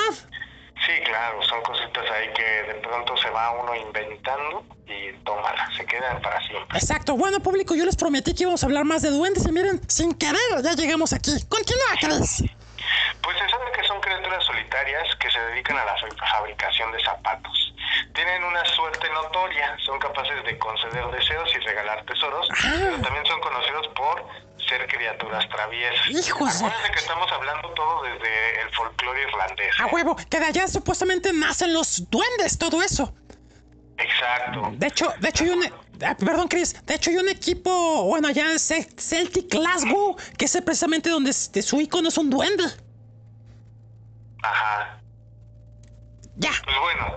Sí, 0.85 0.91
claro, 1.06 1.41
son 1.43 1.61
cositas 1.61 2.06
ahí 2.11 2.34
que 2.34 2.73
de 2.73 2.80
pronto 2.81 3.15
se 3.18 3.30
va 3.30 3.52
uno 3.52 3.76
inventando 3.76 4.65
y 4.88 5.14
tómala, 5.23 5.69
se 5.77 5.85
quedan 5.85 6.22
para 6.22 6.39
siempre. 6.47 6.77
Exacto. 6.77 7.15
Bueno, 7.15 7.39
público, 7.39 7.76
yo 7.76 7.85
les 7.85 7.95
prometí 7.95 8.34
que 8.34 8.43
íbamos 8.43 8.64
a 8.64 8.65
hablar 8.65 8.85
más 8.85 9.02
de 9.02 9.10
duendes 9.10 9.45
y 9.45 9.52
miren, 9.52 9.81
sin 9.89 10.14
querer, 10.14 10.39
ya 10.64 10.73
llegamos 10.73 11.14
aquí. 11.14 11.31
Continúa, 11.47 11.95
Chris. 11.99 12.43
Pues 13.22 13.38
se 13.38 13.49
sabe 13.49 13.72
que 13.73 13.84
son 13.88 13.99
criaturas 14.02 14.44
solitarias 14.45 15.15
que 15.15 15.30
se 15.32 15.40
dedican 15.40 15.77
a 15.77 15.86
la 15.86 15.95
fa- 15.98 16.27
fabricación 16.38 16.91
de 16.91 17.03
zapatos. 17.03 17.73
Tienen 18.14 18.44
una 18.44 18.64
suerte 18.65 19.10
notoria, 19.10 19.76
son 19.86 19.99
capaces 19.99 20.44
de 20.45 20.57
conceder 20.57 21.06
deseos 21.11 21.49
y 21.56 21.60
regalar 21.60 22.03
tesoros, 22.06 22.48
pero 22.61 22.99
también 23.02 23.26
son 23.26 23.40
conocidos 23.41 23.88
por 23.90 24.26
ser 24.68 24.88
criaturas 24.88 25.48
traviesas. 25.49 26.07
Hijos 26.10 26.60
de- 26.60 26.65
Acuérdense 26.65 26.91
que 26.91 26.99
estamos 26.99 27.32
hablando 27.32 27.69
todo 27.72 28.03
desde 28.03 28.61
el 28.61 28.69
folclore 28.76 29.22
irlandés. 29.23 29.76
A 29.80 29.86
huevo, 29.88 30.15
que 30.15 30.40
de 30.40 30.45
allá 30.45 30.68
supuestamente 30.68 31.32
nacen 31.34 31.73
los 31.73 32.10
duendes, 32.10 32.57
todo 32.57 32.82
eso. 32.82 33.14
Exacto. 33.98 34.69
De 34.73 34.88
hecho, 34.88 35.14
de 35.19 35.30
hecho 35.30 35.44
hay 35.45 35.49
un... 35.52 35.64
ah, 36.06 36.15
Perdón, 36.18 36.48
Chris. 36.48 36.86
De 36.86 36.95
hecho 36.95 37.10
hay 37.11 37.18
un 37.18 37.30
equipo, 37.30 38.03
bueno, 38.06 38.27
allá 38.27 38.52
en 38.52 38.60
Ce- 38.60 38.90
Celtic 38.98 39.49
Glasgow, 39.49 40.18
que 40.38 40.45
es 40.45 40.61
precisamente 40.65 41.10
donde 41.10 41.32
su 41.34 41.80
icono 41.80 42.10
es 42.10 42.18
un 42.18 42.30
duende. 42.30 42.64
Ajá. 44.45 44.99
Ya. 46.35 46.51
Pues 46.63 46.80
bueno, 46.80 47.07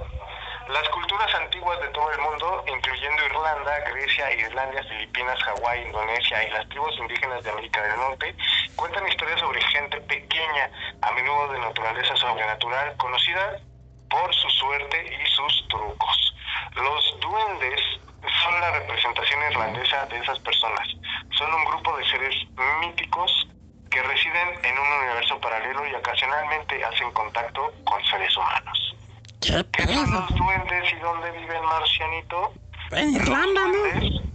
las 0.68 0.88
culturas 0.88 1.34
antiguas 1.34 1.78
de 1.80 1.88
todo 1.88 2.10
el 2.10 2.20
mundo, 2.20 2.64
incluyendo 2.72 3.26
Irlanda, 3.26 3.80
Grecia, 3.90 4.32
Islandia, 4.32 4.82
Filipinas, 4.84 5.38
Hawái, 5.42 5.82
Indonesia 5.82 6.42
y 6.44 6.50
las 6.50 6.66
tribus 6.70 6.96
indígenas 6.98 7.44
de 7.44 7.50
América 7.50 7.82
del 7.82 7.96
Norte, 7.96 8.34
cuentan 8.76 9.06
historias 9.09 9.40
sobre 9.40 9.60
gente 9.60 10.00
pequeña, 10.02 10.70
a 11.02 11.12
menudo 11.12 11.52
de 11.52 11.59
naturaleza 11.59 12.16
sobrenatural, 12.16 12.96
conocida 12.96 13.60
por 14.09 14.34
su 14.34 14.48
suerte 14.48 15.18
y 15.22 15.26
sus 15.28 15.68
trucos. 15.68 16.34
Los 16.76 17.20
duendes 17.20 17.80
son 18.42 18.60
la 18.60 18.70
representación 18.70 19.42
irlandesa 19.50 20.06
de 20.06 20.18
esas 20.18 20.38
personas. 20.38 20.88
Son 21.36 21.52
un 21.52 21.64
grupo 21.66 21.94
de 21.98 22.09
seres 22.09 22.34
míticos 22.80 23.48
que 23.99 24.05
residen 24.07 24.49
en 24.62 24.79
un 24.79 24.87
universo 25.03 25.41
paralelo 25.41 25.85
y 25.89 25.95
ocasionalmente 25.95 26.85
hacen 26.85 27.11
contacto 27.12 27.73
con 27.85 28.05
seres 28.05 28.37
humanos. 28.37 28.95
¿Qué 29.41 29.65
¿Qué 29.73 29.93
son 29.93 30.12
los 30.12 30.29
duendes 30.37 30.93
y 30.93 30.97
dónde 31.01 31.31
viven, 31.33 31.65
Marcianito? 31.65 32.53
En 32.93 33.15
Irlanda, 33.15 33.61
¿no? 33.66 34.29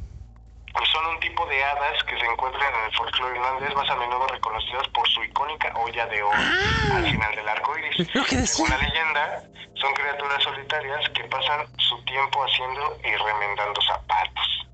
pues 0.73 0.90
son 0.90 1.06
un 1.06 1.19
tipo 1.19 1.45
de 1.45 1.64
hadas 1.64 2.03
que 2.03 2.18
se 2.19 2.26
encuentran 2.26 2.73
en 2.73 2.85
el 2.90 2.98
folclore 2.98 3.35
irlandés, 3.38 3.76
más 3.76 3.90
a 3.90 3.95
menudo 3.95 4.27
reconocidas 4.27 4.88
por 4.90 5.07
su 5.07 5.23
icónica 5.23 5.72
olla 5.77 6.07
de 6.07 6.23
oro 6.23 6.35
Ah. 6.35 6.95
al 6.98 7.06
final 7.11 7.35
del 7.35 7.48
arco 7.48 7.77
iris. 7.77 8.07
Según 8.49 8.69
la 8.69 8.77
leyenda, 8.80 9.44
son 9.76 9.94
criaturas 9.94 10.44
solitarias 10.44 11.10
que 11.11 11.23
pasan 11.26 11.68
su 11.77 12.03
tiempo 12.06 12.44
haciendo 12.44 12.98
y 13.03 13.15
remendando 13.15 13.80
zapatos. 13.81 14.68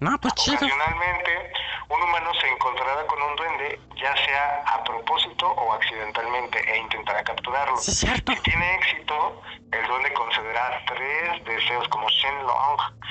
No, 0.00 0.18
pues 0.20 0.34
chido. 0.34 0.56
Ocasionalmente, 0.56 1.52
un 1.88 2.02
humano 2.02 2.30
se 2.40 2.48
encontrará 2.48 3.06
con 3.06 3.22
un 3.22 3.36
duende, 3.36 3.80
ya 3.96 4.14
sea 4.24 4.62
a 4.66 4.84
propósito 4.84 5.46
o 5.46 5.72
accidentalmente, 5.72 6.58
e 6.70 6.78
intentará 6.78 7.22
capturarlo. 7.22 7.76
Sí, 7.76 7.90
es 7.90 7.98
cierto. 7.98 8.32
Si 8.32 8.40
tiene 8.42 8.74
éxito, 8.76 9.42
el 9.70 9.86
duende 9.86 10.12
concederá 10.14 10.82
tres 10.86 11.44
deseos 11.44 11.88
como 11.88 12.08
Shenlong 12.08 12.54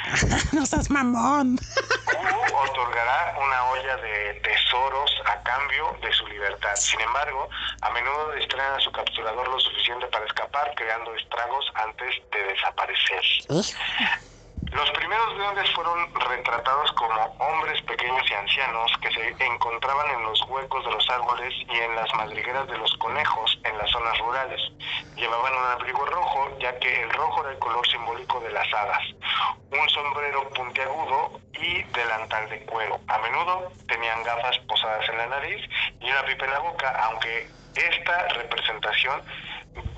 no 0.54 0.66
seas 0.66 0.90
mamón. 0.90 1.58
u 1.58 2.56
otorgará 2.56 3.36
una 3.38 3.64
olla 3.66 3.96
de 3.98 4.34
tesoros 4.44 5.12
a 5.26 5.42
cambio 5.44 5.96
de 6.02 6.12
su 6.14 6.28
libertad. 6.28 6.76
Sin 6.76 7.00
embargo, 7.02 7.50
a 7.82 7.90
menudo 7.92 8.32
distraen 8.34 8.74
a 8.74 8.80
su 8.80 8.92
capturador 8.92 9.48
lo 9.48 9.60
suficiente 9.60 10.08
para 10.08 10.26
escapar, 10.26 10.74
creando 10.76 11.16
estragos 11.16 11.66
antes 11.76 12.16
de 12.32 12.44
desaparecer. 12.44 13.24
Hijo. 13.50 13.72
Los 14.74 14.90
primeros 14.90 15.38
duendes 15.38 15.72
fueron 15.76 16.12
retratados 16.16 16.92
como 16.94 17.22
hombres 17.38 17.80
pequeños 17.84 18.24
y 18.30 18.34
ancianos 18.34 18.92
que 19.02 19.12
se 19.12 19.46
encontraban 19.46 20.10
en 20.10 20.24
los 20.24 20.42
huecos 20.50 20.84
de 20.84 20.92
los 20.92 21.08
árboles 21.12 21.54
y 21.70 21.78
en 21.78 21.96
las 21.96 22.12
madrigueras 22.16 22.68
de 22.68 22.78
los 22.80 22.92
conejos 22.98 23.60
en 23.64 23.78
las 23.78 23.92
zonas 23.92 24.18
rurales. 24.18 24.62
Llevaban 25.16 25.54
un 25.54 25.66
abrigo 25.66 26.04
rojo, 26.08 26.58
ya 26.60 26.78
que 26.80 27.04
el 27.04 27.10
rojo 27.12 27.42
era 27.42 27.52
el 27.52 27.60
color 27.60 27.88
simbólico 27.88 28.40
de 28.40 28.52
las 28.52 28.74
hadas, 28.74 29.04
un 29.70 29.90
sombrero 29.90 30.50
puntiagudo 30.50 31.40
y 31.54 31.84
delantal 31.84 32.50
de 32.50 32.66
cuero. 32.66 33.00
A 33.08 33.20
menudo 33.20 33.72
tenían 33.88 34.24
gafas 34.24 34.58
posadas 34.68 35.08
en 35.08 35.18
la 35.20 35.28
nariz 35.28 35.62
y 36.00 36.10
una 36.10 36.26
pipa 36.26 36.46
en 36.46 36.52
la 36.52 36.60
boca, 36.60 36.90
aunque 37.06 37.48
esta 37.76 38.28
representación 38.30 39.22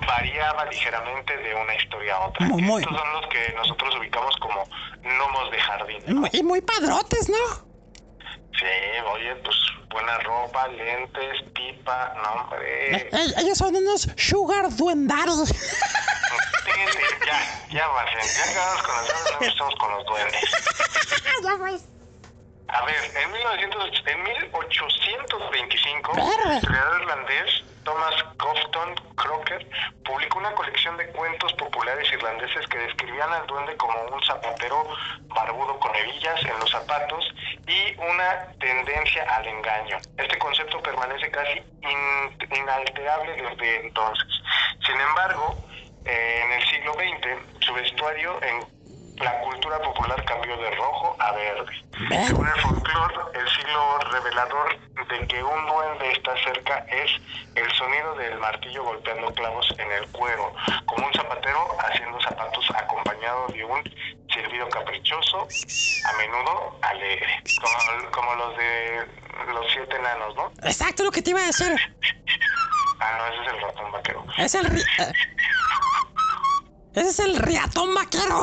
variaba 0.08 0.66
ligeramente 0.66 1.36
de 1.38 1.54
una 1.56 1.76
historia 1.76 2.16
a 2.16 2.28
otra. 2.28 2.46
Muy, 2.48 2.62
muy. 2.62 2.82
Estos 2.84 2.98
son 2.98 3.14
los 3.14 3.28
que 3.28 3.54
nosotros 3.56 3.96
ubicamos 3.98 4.36
como 4.38 4.64
gnomos 5.02 5.52
de 5.52 5.60
jardín. 5.60 6.04
Y 6.08 6.14
muy- 6.14 6.30
Y 6.34 6.44
muy 6.44 6.62
padrotes, 6.62 7.28
¿no? 7.30 7.38
Sí, 8.58 8.66
oye, 9.14 9.36
pues 9.38 9.56
buena 9.90 10.18
ropa, 10.20 10.68
lentes, 10.70 11.42
pipa, 11.54 12.14
no 12.24 12.42
hombre. 12.44 12.96
Eh, 12.96 13.10
eh, 13.12 13.28
ellos 13.40 13.58
son 13.58 13.76
unos 13.76 14.08
sugar 14.16 14.74
duendados. 14.76 15.50
Fíjate, 16.64 17.00
ya, 17.26 17.68
ya, 17.70 17.88
Marcel, 17.90 18.22
ya 18.22 18.52
acabamos 18.52 18.84
con 18.84 18.96
los 18.96 19.08
duendes, 19.08 19.26
no 19.32 19.46
empezamos 19.46 19.76
con 19.76 19.92
los 19.92 20.06
duendes. 20.06 20.42
ya 21.44 21.58
pues. 21.58 21.90
A 22.68 22.86
ver, 22.86 22.96
en, 23.16 23.32
1900, 23.32 24.04
en 24.08 24.24
1825, 24.24 26.14
Verga. 26.16 26.52
el 26.52 26.58
historiador 26.58 27.02
irlandés 27.02 27.64
Thomas 27.86 28.16
Coughton 28.38 28.96
Crocker 29.16 29.66
publicó 30.04 30.40
una 30.40 30.52
colección 30.54 30.98
de 30.98 31.08
cuentos 31.10 31.54
populares 31.54 32.12
irlandeses 32.12 32.68
que 32.68 32.80
describían 32.80 33.32
al 33.32 33.46
duende 33.46 33.78
como 33.78 33.94
un 34.12 34.24
zapatero 34.24 34.88
barbudo 35.28 35.80
con 35.80 35.96
hebillas 35.96 36.44
en 36.44 36.60
los 36.60 36.72
zapatos 36.72 37.24
y 37.68 37.96
una 38.02 38.48
tendencia 38.60 39.24
al 39.36 39.48
engaño. 39.48 39.98
Esta 40.18 40.40
inalterable 42.58 43.34
desde 43.34 43.86
entonces. 43.86 44.28
Sin 44.86 45.00
embargo, 45.00 45.56
eh, 46.06 46.42
en 46.44 46.52
el 46.54 46.68
siglo 46.68 46.94
XX, 46.94 47.66
su 47.66 47.74
vestuario 47.74 48.42
en 48.42 48.75
la 49.18 49.40
cultura 49.40 49.80
popular 49.80 50.24
cambió 50.26 50.58
de 50.58 50.72
rojo 50.72 51.16
a 51.20 51.32
verde. 51.32 51.74
Según 52.28 52.48
el 52.48 52.62
folclore, 52.62 53.16
el 53.34 53.50
siglo 53.50 54.00
revelador 54.12 54.78
de 55.08 55.28
que 55.28 55.44
un 55.44 55.66
duende 55.68 56.12
está 56.12 56.34
cerca 56.44 56.86
es 56.90 57.12
el 57.56 57.72
sonido 57.74 58.16
del 58.16 58.38
martillo 58.40 58.84
golpeando 58.84 59.34
clavos 59.34 59.68
en 59.78 59.92
el 59.92 60.08
cuero, 60.12 60.54
como 60.86 61.08
un 61.08 61.14
zapatero 61.14 61.68
haciendo 61.80 62.20
zapatos 62.22 62.70
acompañado 62.76 63.48
de 63.48 63.64
un 63.64 63.84
silbido 64.34 64.68
caprichoso, 64.70 65.48
a 66.06 66.18
menudo 66.18 66.78
alegre, 66.82 67.44
como, 67.62 68.12
como 68.12 68.36
los 68.36 68.58
de 68.58 69.08
los 69.54 69.66
siete 69.72 69.96
enanos, 69.96 70.36
¿no? 70.36 70.52
Exacto 70.64 71.04
lo 71.04 71.12
que 71.12 71.22
te 71.22 71.30
iba 71.30 71.42
a 71.42 71.46
decir. 71.46 71.76
Ah, 73.00 73.18
no, 73.18 73.28
ese 73.28 73.42
es 73.46 73.54
el 73.54 73.62
ratón 73.62 73.92
vaquero. 73.92 74.26
Es 74.38 74.56
el... 74.56 74.84
Ese 76.96 77.10
es 77.10 77.20
el 77.20 77.36
riatón 77.38 77.94
vaquero. 77.94 78.42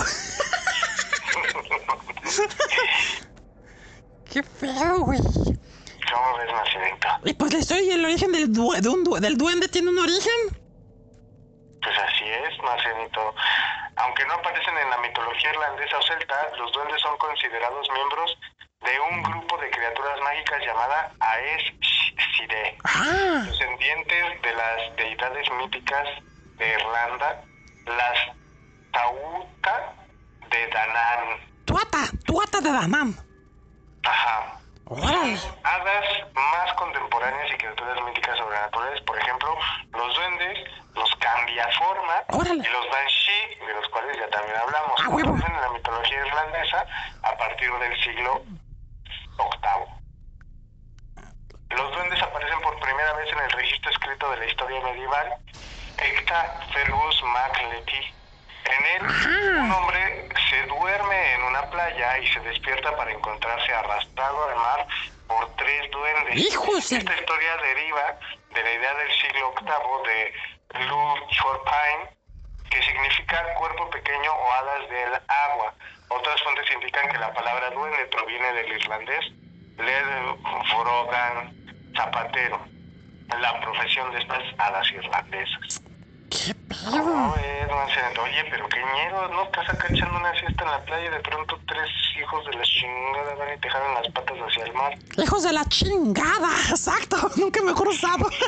Qué 4.31 4.43
feo, 4.43 4.99
güey. 5.01 5.19
¿Cómo 5.21 6.37
ves, 6.39 6.53
Naciento? 6.53 7.09
Y 7.25 7.33
pues 7.35 7.53
la 7.53 7.59
historia 7.61 7.83
y 7.83 7.91
el 7.93 8.05
origen 8.05 8.33
del, 8.33 8.53
due- 8.53 8.81
de 8.81 8.89
un 8.89 9.05
due- 9.05 9.21
del 9.21 9.37
duende 9.37 9.69
tiene 9.69 9.89
un 9.91 9.99
origen. 9.99 10.33
Pues 11.83 11.99
así 11.99 12.25
es, 12.25 12.59
Marcelito. 12.63 13.35
Aunque 13.97 14.25
no 14.27 14.35
aparecen 14.35 14.77
en 14.79 14.91
la 14.91 14.99
mitología 14.99 15.51
irlandesa 15.51 15.99
o 15.99 16.03
celta, 16.03 16.37
los 16.59 16.73
duendes 16.73 17.01
son 17.03 17.17
considerados 17.19 17.87
miembros 17.93 18.39
de 18.85 19.01
un 19.01 19.23
grupo 19.23 19.59
de 19.59 19.71
criaturas 19.71 20.19
mágicas 20.23 20.61
llamada 20.67 21.13
Aes 21.21 21.63
Side, 22.37 22.79
Ah, 22.85 23.45
descendientes 23.47 24.43
de 24.43 24.53
las 24.55 24.97
deidades 24.97 25.47
míticas 25.59 26.09
de 26.59 26.69
Irlanda, 26.71 27.45
las 27.87 28.37
Tauta 28.93 29.95
de 30.51 30.67
Danann. 30.69 31.41
tuata, 31.65 31.99
tuata 32.27 32.61
de 32.61 32.73
Danán. 32.73 33.15
Ajá. 34.05 34.59
Órale. 34.87 35.39
Hadas 35.65 36.05
más 36.35 36.73
contemporáneas 36.75 37.51
y 37.55 37.57
criaturas 37.57 38.03
míticas 38.05 38.37
sobrenaturales, 38.37 39.01
por 39.03 39.19
ejemplo, 39.19 39.57
los 39.93 40.15
duendes, 40.15 40.59
los 40.95 41.11
cambiaforma 41.17 42.15
Órale. 42.29 42.63
y 42.69 42.71
los 42.73 42.91
banshee, 42.91 43.67
de 43.67 43.75
los 43.75 43.89
cuales 43.89 44.17
ya 44.19 44.29
también 44.29 44.57
hablamos, 44.57 45.01
Ah, 45.01 45.07
aparecen 45.07 45.55
en 45.55 45.61
la 45.63 45.71
mitología 45.71 46.27
irlandesa 46.27 46.87
a 47.23 47.37
partir 47.39 47.71
del 47.73 48.03
siglo 48.05 48.43
VIII. 49.39 50.03
Los 51.71 51.93
duendes 51.93 52.23
aparecen 52.23 52.61
por 52.61 52.79
primera 52.81 53.13
vez 53.15 53.33
en 53.33 53.39
el 53.39 53.51
registro 53.53 53.91
escrito 53.91 54.31
de 54.33 54.37
la 54.37 54.47
historia 54.47 54.81
medieval, 54.83 55.35
Ecta 55.97 56.61
Fergus 56.75 57.23
MacLetty. 57.23 58.15
En 58.65 58.85
él, 58.87 59.59
un 59.59 59.73
hombre 59.73 60.29
se 60.51 60.67
duerme 60.67 61.35
en 61.35 61.43
una 61.43 61.63
playa 61.71 62.19
y 62.19 62.27
se 62.29 62.41
despierta 62.41 62.97
para 62.97 63.11
encontrarse 63.13 63.73
arrastrado 63.73 64.49
al 64.49 64.57
mar 64.57 64.87
por 65.27 65.57
tres 65.57 65.91
duendes. 65.91 66.37
¡Hijos 66.37 66.93
Esta 66.93 67.15
historia 67.15 67.57
deriva 67.57 68.19
de 68.55 68.63
la 68.63 68.73
idea 68.73 68.95
del 68.95 69.13
siglo 69.13 69.55
VIII 69.61 70.13
de 70.13 70.87
Lou 70.87 71.15
Chorpain, 71.31 72.09
que 72.71 72.83
significa 72.83 73.55
cuerpo 73.55 73.91
pequeño 73.91 74.33
o 74.33 74.53
alas 74.53 74.89
del 74.91 75.15
agua. 75.29 75.75
Otras 76.09 76.43
fuentes 76.43 76.71
indican 76.73 77.11
que 77.11 77.19
la 77.19 77.33
palabra 77.33 77.71
duende 77.71 78.07
proviene 78.07 78.53
del 78.53 78.73
irlandés 78.73 79.25
Led 79.79 80.07
Vrogan 80.71 81.55
Zapatero, 81.97 82.61
la 83.41 83.61
profesión 83.61 84.13
de 84.13 84.21
estas 84.21 84.43
hadas 84.59 84.91
irlandesas. 84.91 85.83
Qué 86.31 86.55
No, 86.85 86.91
pedo. 86.91 87.37
es, 87.37 87.69
no 87.69 87.89
sé, 87.89 88.21
oye, 88.21 88.45
pero 88.51 88.69
qué 88.69 88.81
ñero, 88.95 89.29
¿no? 89.29 89.45
Estás 89.45 89.69
acá 89.71 89.89
echando 89.91 90.19
una 90.19 90.33
siesta 90.39 90.65
en 90.65 90.71
la 90.71 90.81
playa 90.85 91.07
y 91.07 91.11
de 91.11 91.21
pronto 91.21 91.59
tres 91.67 91.89
hijos 92.21 92.45
de 92.47 92.53
la 92.55 92.63
chingada 92.63 93.35
van 93.37 93.55
y 93.55 93.61
te 93.61 93.71
jalan 93.71 93.95
las 93.95 94.09
patas 94.13 94.37
hacia 94.39 94.65
el 94.65 94.73
mar. 94.75 94.93
Hijos 95.17 95.43
de 95.43 95.53
la 95.53 95.65
chingada. 95.67 96.49
Exacto. 96.71 97.17
Nunca 97.37 97.63
mejor 97.63 97.89
usado. 97.89 98.29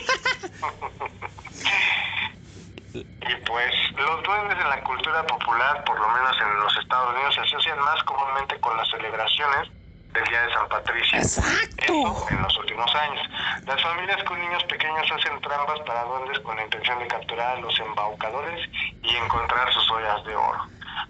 Y 2.95 3.35
pues 3.47 3.75
los 3.97 4.23
duendes 4.23 4.57
en 4.57 4.69
la 4.69 4.81
cultura 4.85 5.27
popular, 5.27 5.83
por 5.85 5.99
lo 5.99 6.09
menos 6.11 6.37
en 6.41 6.57
los 6.61 6.77
Estados 6.77 7.13
Unidos, 7.15 7.35
se 7.35 7.41
asocian 7.41 7.79
más 7.81 8.01
comúnmente 8.05 8.61
con 8.61 8.77
las 8.77 8.89
celebraciones 8.91 9.69
del 10.15 10.25
Día 10.25 10.43
de 10.47 10.53
San 10.53 10.69
Patricio. 10.69 11.19
Exacto. 11.19 11.75
Esto 11.79 12.27
en 12.31 12.43
los 12.43 12.57
últimos 12.59 12.95
años. 12.95 13.29
Las 13.67 13.83
familias 13.83 14.23
con 14.25 14.39
niños 14.41 14.63
pequeños 14.65 15.11
hacen 15.11 15.41
trampas 15.41 15.81
para 15.81 16.05
duendes 16.05 16.39
con 16.41 16.57
la 16.57 16.65
intención 16.65 16.99
de 17.01 17.07
capturar 17.09 17.57
a 17.57 17.61
los 17.61 17.79
embaucadores 17.81 18.69
y 19.03 19.17
encontrar 19.17 19.73
sus 19.73 19.91
ollas 19.91 20.25
de 20.25 20.37
oro. 20.37 20.61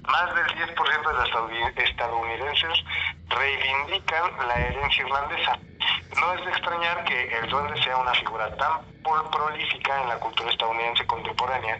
Más 0.09 0.35
del 0.35 0.47
10% 0.56 1.09
de 1.09 1.14
los 1.14 1.28
estadouni- 1.31 1.78
estadounidenses 1.78 2.85
reivindican 3.28 4.31
la 4.48 4.55
herencia 4.56 5.05
irlandesa. 5.05 5.59
No 6.18 6.32
es 6.35 6.44
de 6.44 6.51
extrañar 6.51 7.05
que 7.05 7.39
el 7.39 7.48
duende 7.51 7.82
sea 7.82 7.97
una 7.98 8.12
figura 8.14 8.55
tan 8.56 8.81
prolífica 9.31 10.01
en 10.02 10.09
la 10.09 10.16
cultura 10.18 10.51
estadounidense 10.51 11.06
contemporánea. 11.06 11.78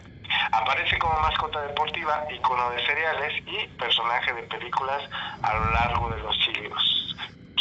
Aparece 0.51 0.97
como 0.99 1.17
mascota 1.21 1.61
deportiva, 1.61 2.23
icono 2.29 2.69
de 2.71 2.85
cereales 2.85 3.43
y 3.47 3.67
personaje 3.79 4.33
de 4.33 4.43
películas 4.43 5.01
a 5.41 5.53
lo 5.53 5.71
largo 5.71 6.09
de 6.09 6.17
los 6.21 6.35
siglos, 6.43 6.94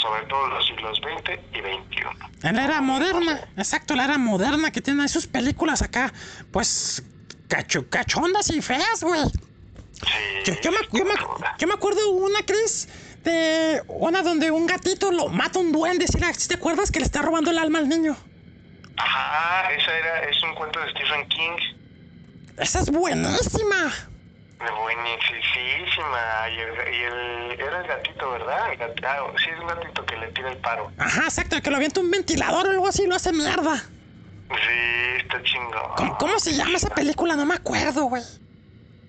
sobre 0.05 0.27
todo 0.27 0.47
los 0.49 0.67
siglos 0.67 0.99
XX 0.99 1.39
y 1.55 1.59
XXI. 1.59 2.47
En 2.49 2.57
la 2.57 2.65
era 2.65 2.81
moderna. 2.83 3.41
Exacto, 3.57 3.95
la 3.97 4.05
era 4.05 4.19
moderna 4.19 4.71
que 4.71 4.81
tiene 4.83 5.09
sus 5.09 5.27
películas 5.27 5.81
acá. 5.83 6.13
Pues. 6.53 7.03
Cacho, 7.49 7.89
cachondas 7.91 8.49
y 8.51 8.61
feas, 8.63 9.03
güey. 9.03 9.21
Sí, 9.25 10.11
Yo, 10.47 10.55
yo 10.63 10.71
me, 10.73 10.79
yo, 10.99 11.05
me, 11.05 11.13
yo 11.59 11.67
me 11.69 11.75
acuerdo 11.75 12.11
una, 12.11 12.41
Chris, 12.45 12.89
de 13.23 13.83
una 13.87 14.23
donde 14.23 14.51
un 14.51 14.67
gatito 14.67 15.11
lo 15.13 15.29
mata 15.29 15.59
un 15.59 15.71
duende. 15.73 16.07
¿Sí, 16.09 16.19
la- 16.19 16.33
sí 16.35 16.49
te 16.49 16.55
acuerdas 16.55 16.91
que 16.91 16.99
le 17.01 17.05
está 17.07 17.23
robando 17.23 17.51
el 17.51 17.59
alma 17.59 17.79
al 17.79 17.89
niño? 17.89 18.17
Ajá, 18.97 19.71
esa 19.73 19.97
era, 19.99 20.21
es 20.31 20.43
un 20.43 20.55
cuento 20.55 20.81
de 20.81 20.91
Stephen 20.91 21.29
King. 21.29 21.57
Esa 22.59 22.81
es 22.81 22.91
buenísima. 22.91 23.93
Buenísima. 24.73 26.49
Y 26.51 26.61
el, 26.61 26.95
y 26.95 27.03
el- 27.05 27.61
era 27.61 27.81
el 27.81 27.87
gatito, 27.87 28.31
¿verdad? 28.31 28.73
El 28.73 29.05
ah, 29.05 29.19
sí, 29.39 29.51
es 29.51 29.61
un 29.61 29.67
gatito 29.67 30.05
que 30.07 30.17
le 30.17 30.29
tira 30.33 30.51
el 30.51 30.59
paro. 30.59 30.91
Ajá, 30.99 31.25
exacto, 31.25 31.61
que 31.63 31.71
lo 31.71 31.77
avienta 31.77 32.01
un 32.01 32.11
ventilador 32.11 32.67
o 32.67 32.71
algo 32.71 32.89
así 32.89 33.03
y 33.03 33.07
lo 33.07 33.15
hace 33.15 33.33
mierda. 33.33 33.77
Sí, 33.77 35.17
está 35.19 35.43
chingón. 35.43 35.95
¿Cómo, 35.97 36.19
cómo 36.19 36.39
se 36.39 36.53
llama 36.55 36.77
esa 36.77 36.91
película? 36.91 37.37
No 37.37 37.47
me 37.47 37.55
acuerdo, 37.55 38.05
güey. 38.05 38.23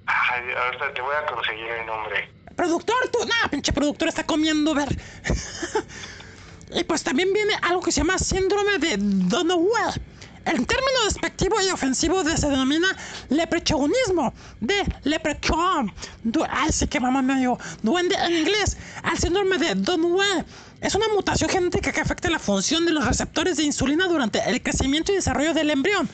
Ay, 0.05 0.43
ahorita 0.65 0.93
te 0.93 1.01
voy 1.01 1.15
a 1.15 1.25
conseguir 1.25 1.65
el 1.65 1.85
nombre. 1.85 2.29
Productor, 2.55 3.09
tú. 3.11 3.19
Nah, 3.25 3.49
pinche 3.49 3.73
productor 3.73 4.07
está 4.07 4.23
comiendo 4.23 4.73
ver. 4.73 4.87
y 6.71 6.83
pues 6.83 7.03
también 7.03 7.33
viene 7.33 7.53
algo 7.61 7.81
que 7.81 7.91
se 7.91 8.01
llama 8.01 8.17
síndrome 8.17 8.77
de 8.77 8.95
Donowell. 8.97 10.01
El 10.45 10.65
término 10.67 11.05
despectivo 11.05 11.55
y 11.61 11.71
ofensivo 11.71 12.23
de 12.23 12.37
se 12.37 12.47
denomina 12.47 12.87
leprechonismo, 13.29 14.33
de 14.59 14.83
leprechaun. 15.03 15.91
Ay, 16.49 16.71
sí 16.71 16.87
que 16.87 16.99
mamá 16.99 17.21
medio 17.23 17.57
duende 17.81 18.15
en 18.15 18.37
inglés. 18.37 18.77
Al 19.03 19.17
síndrome 19.17 19.57
de 19.57 19.75
Donowell. 19.75 20.45
Es 20.81 20.93
una 20.93 21.07
mutación 21.07 21.49
genética 21.49 21.91
que 21.91 22.01
afecta 22.01 22.29
la 22.29 22.37
función 22.37 22.85
de 22.85 22.91
los 22.91 23.05
receptores 23.05 23.57
de 23.57 23.63
insulina 23.63 24.07
durante 24.07 24.39
el 24.47 24.61
crecimiento 24.61 25.11
y 25.11 25.15
desarrollo 25.15 25.53
del 25.53 25.71
embrión. 25.71 26.07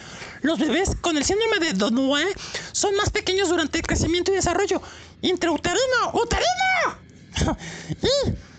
Los 0.44 0.60
bebés 0.60 0.96
con 1.02 1.18
el 1.18 1.26
síndrome 1.26 1.60
de 1.60 1.74
Donowell 1.74 2.30
son 2.72 2.96
más 2.96 3.10
pequeños 3.10 3.50
durante 3.50 3.80
el 3.80 3.86
crecimiento 3.86 4.32
y 4.32 4.36
desarrollo 4.36 4.82
intrauterino, 5.22 6.12
uterino. 6.14 7.58
y 8.02 8.51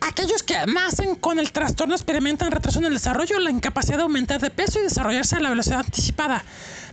aquellos 0.00 0.42
que 0.42 0.54
nacen 0.66 1.14
con 1.16 1.38
el 1.38 1.52
trastorno 1.52 1.94
experimentan 1.94 2.50
retraso 2.50 2.78
en 2.78 2.86
el 2.86 2.94
desarrollo, 2.94 3.38
la 3.38 3.50
incapacidad 3.50 3.98
de 3.98 4.02
aumentar 4.04 4.40
de 4.40 4.50
peso 4.50 4.78
y 4.80 4.82
desarrollarse 4.82 5.36
a 5.36 5.40
la 5.40 5.50
velocidad 5.50 5.80
anticipada. 5.80 6.44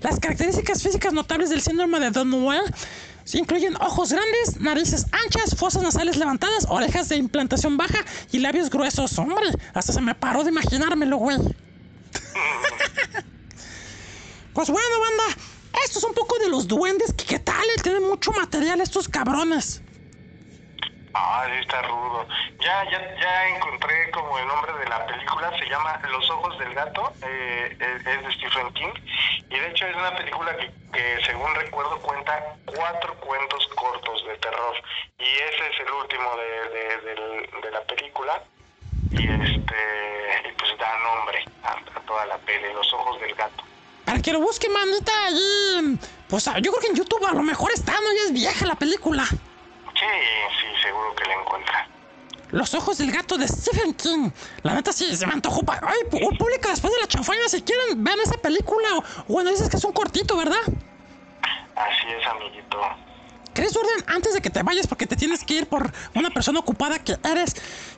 Las 0.02 0.20
características 0.20 0.84
físicas 0.84 1.14
notables 1.14 1.50
del 1.50 1.62
síndrome 1.62 2.00
de 2.00 2.12
Donowell 2.12 2.74
incluyen 3.34 3.76
ojos 3.78 4.12
grandes, 4.12 4.60
narices 4.60 5.06
anchas, 5.12 5.56
fosas 5.56 5.82
nasales 5.84 6.18
levantadas, 6.18 6.68
orejas 6.70 7.10
de 7.10 7.18
implantación 7.18 7.78
baja 7.78 8.06
y 8.32 8.40
labios 8.40 8.70
gruesos. 8.70 9.18
Hombre, 9.18 9.52
hasta 9.74 9.94
se 9.94 10.02
me 10.02 10.14
paró 10.16 10.44
de 10.44 10.52
imaginármelo, 10.52 11.18
güey. 11.18 11.38
Pues 14.54 14.70
bueno, 14.70 14.88
banda, 15.02 15.38
esto 15.84 16.00
es 16.00 16.06
un 16.06 16.14
poco 16.14 16.40
de 16.40 16.48
los 16.48 16.66
duendes 16.66 17.14
qué 17.28 17.40
tal, 17.40 17.66
tienen 17.84 18.08
mucho 18.08 18.32
material 18.32 18.80
estos 18.80 19.10
cabrones. 19.10 19.82
Ah, 21.18 21.46
sí, 21.48 21.60
está 21.62 21.82
rudo. 21.84 22.28
Ya, 22.60 22.84
ya, 22.92 23.00
ya 23.22 23.48
encontré 23.48 24.12
como 24.12 24.38
el 24.38 24.46
nombre 24.48 24.74
de 24.74 24.90
la 24.90 25.06
película, 25.06 25.50
se 25.58 25.66
llama 25.70 25.98
Los 26.12 26.30
Ojos 26.30 26.60
del 26.60 26.74
Gato, 26.74 27.14
eh, 27.26 27.74
es, 27.80 28.06
es 28.06 28.22
de 28.22 28.34
Stephen 28.34 28.74
King, 28.74 28.92
y 29.50 29.58
de 29.58 29.70
hecho 29.70 29.88
es 29.88 29.96
una 29.96 30.14
película 30.18 30.58
que, 30.58 31.20
según 31.26 31.56
recuerdo 31.56 32.02
cuenta 32.02 32.58
cuatro 32.66 33.16
cuentos 33.22 33.66
cortos 33.76 34.26
de 34.28 34.36
terror, 34.40 34.76
y 35.18 35.24
ese 35.24 35.70
es 35.72 35.88
el 35.88 35.94
último 35.94 36.30
de, 36.36 37.62
de, 37.62 37.72
la 37.72 37.82
película, 37.84 38.44
y 39.12 39.24
este 39.26 40.54
pues 40.58 40.78
da 40.78 41.00
nombre 41.00 41.46
a, 41.64 42.02
toda 42.02 42.26
la 42.26 42.38
peli, 42.40 42.74
Los 42.74 42.92
Ojos 42.94 43.22
del 43.22 43.34
Para 44.04 44.22
que 44.22 44.34
lo 44.34 44.42
busque, 44.42 44.68
manita, 44.68 45.14
allí. 45.28 45.98
Pues 46.28 46.44
yo 46.44 46.72
creo 46.74 46.82
que 46.82 46.88
en 46.88 46.96
YouTube 46.96 47.26
a 47.26 47.34
lo 47.34 47.42
mejor 47.42 47.72
está, 47.72 47.94
¿no? 47.94 48.12
Ya 48.12 48.24
es 48.26 48.34
vieja 48.34 48.66
la 48.66 48.76
película. 48.76 49.26
Sí, 50.06 50.22
sí, 50.62 50.82
seguro 50.84 51.16
que 51.16 51.26
la 51.26 51.34
encuentra. 51.42 51.88
Los 52.52 52.74
ojos 52.76 52.98
del 53.00 53.12
gato 53.12 53.38
de 53.38 53.48
Stephen 53.48 53.94
King. 53.96 54.30
La 54.64 54.74
neta 54.76 54.94
sí, 54.94 55.16
se 55.16 55.26
me 55.26 55.34
antojó. 55.34 55.62
Ay, 55.82 56.00
pu- 56.10 56.38
pública 56.38 56.70
después 56.70 56.94
de 56.94 57.02
la 57.02 57.08
chanfaina, 57.08 57.48
si 57.50 57.62
quieren, 57.64 58.04
vean 58.04 58.20
esa 58.24 58.38
película. 58.38 58.88
Bueno, 59.28 59.50
dices 59.50 59.68
que 59.70 59.78
es 59.78 59.84
un 59.84 59.94
cortito, 59.94 60.38
¿verdad? 60.38 60.62
Así 61.76 62.08
es, 62.08 62.26
amiguito. 62.28 62.80
Chris 63.54 63.76
Orden, 63.76 64.04
antes 64.08 64.34
de 64.34 64.42
que 64.42 64.50
te 64.50 64.62
vayas, 64.64 64.86
porque 64.86 65.08
te 65.08 65.16
tienes 65.16 65.44
que 65.44 65.56
ir 65.56 65.68
por 65.68 65.92
una 66.14 66.30
persona 66.30 66.60
ocupada 66.60 67.00
que 67.00 67.16
eres, 67.24 67.56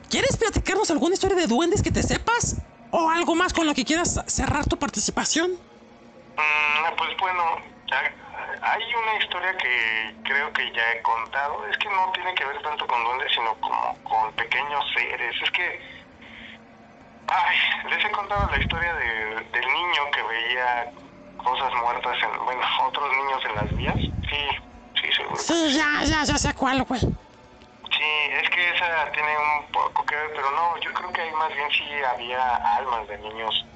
¿quieres 0.08 0.36
platicarnos 0.36 0.90
alguna 0.90 1.14
historia 1.14 1.36
de 1.36 1.46
duendes 1.46 1.82
que 1.82 1.90
te 1.90 2.02
sepas? 2.02 2.56
¿O 2.90 3.10
algo 3.10 3.34
más 3.34 3.52
con 3.52 3.66
lo 3.66 3.74
que 3.74 3.84
quieras 3.84 4.20
cerrar 4.28 4.66
tu 4.66 4.78
participación? 4.78 5.50
Mm, 5.52 6.96
pues 6.96 7.10
bueno, 7.20 7.42
hay- 7.90 8.12
hay 8.62 8.82
una 8.94 9.14
historia 9.22 9.56
que 9.56 10.14
creo 10.24 10.52
que 10.52 10.72
ya 10.72 10.92
he 10.92 11.02
contado. 11.02 11.66
Es 11.66 11.76
que 11.78 11.88
no 11.88 12.10
tiene 12.12 12.34
que 12.34 12.44
ver 12.44 12.60
tanto 12.62 12.86
con 12.86 13.02
duendes, 13.04 13.32
sino 13.34 13.54
como 13.60 13.98
con 14.04 14.32
pequeños 14.34 14.84
seres. 14.94 15.34
Es 15.42 15.50
que. 15.50 15.80
Ay, 17.28 17.56
les 17.90 18.04
he 18.04 18.10
contado 18.10 18.50
la 18.50 18.58
historia 18.58 18.94
de- 18.94 19.44
del 19.52 19.66
niño 19.66 20.10
que 20.12 20.22
veía 20.22 20.90
cosas 21.36 21.72
muertas 21.74 22.16
en. 22.22 22.44
Bueno, 22.44 22.60
otros 22.86 23.10
niños 23.16 23.44
en 23.44 23.54
las 23.54 23.76
vías. 23.76 23.98
Sí, 24.30 24.48
sí, 25.00 25.12
seguro. 25.12 25.36
Sí, 25.36 25.76
ya, 25.76 26.02
ya, 26.04 26.24
ya 26.24 26.38
sé 26.38 26.54
cuál, 26.54 26.82
güey. 26.84 27.00
Sí, 27.00 28.10
es 28.32 28.48
que 28.50 28.70
esa 28.74 29.10
tiene 29.12 29.36
un 29.38 29.72
poco 29.72 30.04
que 30.06 30.14
ver, 30.14 30.30
pero 30.34 30.50
no, 30.52 30.76
yo 30.78 30.92
creo 30.92 31.12
que 31.12 31.20
ahí 31.20 31.32
más 31.32 31.52
bien 31.54 31.68
sí 31.70 31.84
había 32.04 32.56
almas 32.76 33.06
de 33.08 33.18
niños 33.18 33.66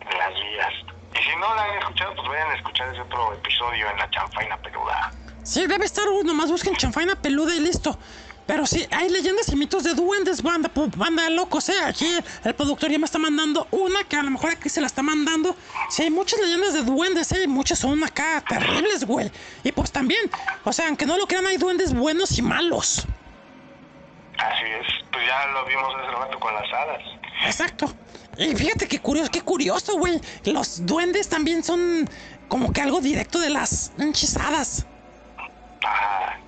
en 0.00 0.18
las 0.18 0.34
vías. 0.34 0.72
Y 1.14 1.18
si 1.18 1.36
no 1.36 1.54
la 1.54 1.64
han 1.64 1.78
escuchado, 1.78 2.14
pues 2.14 2.28
vayan 2.28 2.50
a 2.50 2.54
escuchar 2.54 2.88
ese 2.92 3.00
otro 3.00 3.32
episodio 3.34 3.90
en 3.90 3.96
la 3.96 4.10
chanfaina 4.10 4.56
peluda. 4.58 5.12
Sí, 5.42 5.66
debe 5.66 5.84
estar 5.84 6.08
uno, 6.08 6.34
más 6.34 6.50
busquen 6.50 6.76
chanfaina 6.76 7.16
peluda 7.16 7.54
y 7.54 7.60
listo. 7.60 7.98
Pero 8.46 8.66
sí, 8.66 8.84
hay 8.90 9.08
leyendas 9.08 9.48
y 9.50 9.54
mitos 9.54 9.84
de 9.84 9.94
duendes, 9.94 10.42
banda, 10.42 10.70
banda 10.96 11.22
de 11.22 11.30
locos, 11.30 11.68
¿eh? 11.68 11.78
Aquí 11.84 12.08
el 12.42 12.54
productor 12.54 12.90
ya 12.90 12.98
me 12.98 13.04
está 13.04 13.16
mandando 13.16 13.68
una 13.70 14.02
que 14.02 14.16
a 14.16 14.24
lo 14.24 14.30
mejor 14.32 14.50
aquí 14.50 14.68
se 14.68 14.80
la 14.80 14.88
está 14.88 15.02
mandando. 15.02 15.54
Sí, 15.88 16.02
hay 16.02 16.10
muchas 16.10 16.40
leyendas 16.40 16.74
de 16.74 16.82
duendes, 16.82 17.30
¿eh? 17.30 17.46
Muchas 17.46 17.78
son 17.78 18.02
acá 18.02 18.42
terribles, 18.48 19.04
güey. 19.04 19.30
Y 19.62 19.70
pues 19.70 19.92
también, 19.92 20.28
o 20.64 20.72
sea, 20.72 20.88
aunque 20.88 21.06
no 21.06 21.16
lo 21.16 21.28
crean, 21.28 21.46
hay 21.46 21.58
duendes 21.58 21.94
buenos 21.94 22.36
y 22.38 22.42
malos. 22.42 23.06
Así 24.40 24.64
es, 24.64 24.86
pues 25.12 25.26
ya 25.26 25.46
lo 25.48 25.64
vimos 25.66 25.94
hace 25.96 26.10
rato 26.12 26.40
con 26.40 26.54
las 26.54 26.72
hadas. 26.72 27.02
Exacto. 27.44 27.92
Y 28.38 28.54
fíjate 28.56 28.88
qué 28.88 28.98
curioso, 29.00 29.30
qué 29.30 29.42
curioso, 29.42 29.98
güey. 29.98 30.18
Los 30.44 30.86
duendes 30.86 31.28
también 31.28 31.62
son 31.62 32.08
como 32.48 32.72
que 32.72 32.80
algo 32.80 33.00
directo 33.00 33.38
de 33.38 33.50
las 33.50 33.92
hinchizadas. 33.98 34.86
Ajá. 35.84 36.38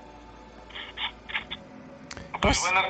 Pues- 2.40 2.58
Pues 2.58 2.72
bueno, 2.72 2.80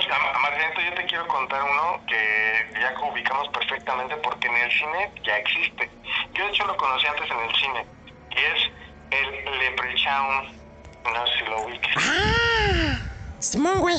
Margarito, 0.40 0.80
yo 0.80 0.94
te 0.94 1.04
quiero 1.06 1.26
contar 1.28 1.62
uno 1.62 2.00
que 2.06 2.70
ya 2.80 2.94
ubicamos 3.06 3.48
perfectamente 3.48 4.16
porque 4.18 4.46
en 4.48 4.56
el 4.56 4.72
cine 4.72 5.10
ya 5.24 5.36
existe. 5.38 5.90
Yo 6.34 6.44
de 6.46 6.50
hecho 6.52 6.64
lo 6.66 6.76
conocí 6.76 7.06
antes 7.06 7.30
en 7.30 7.38
el 7.40 7.54
cine 7.56 7.86
y 8.30 8.38
es 8.38 8.70
el 9.10 9.58
Leprechaun. 9.58 10.62
No 11.04 11.26
sé 11.26 11.32
si 11.38 11.44
lo. 11.44 11.66
¡Ah! 11.96 12.98
Simón, 13.40 13.80
güey. 13.80 13.96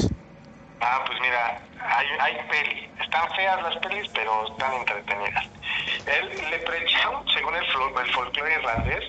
Ah, 0.86 1.02
pues 1.08 1.18
mira, 1.22 1.62
hay, 1.80 2.08
hay 2.20 2.36
peli. 2.50 2.92
Están 3.00 3.30
feas 3.36 3.62
las 3.64 3.78
pelis, 3.78 4.06
pero 4.14 4.46
están 4.52 4.74
entretenidas. 4.74 5.46
El 6.06 6.50
Leprechaun, 6.52 7.26
según 7.34 7.56
el, 7.56 7.66
flo- 7.68 8.02
el 8.02 8.12
folclore 8.12 8.54
irlandés, 8.56 9.04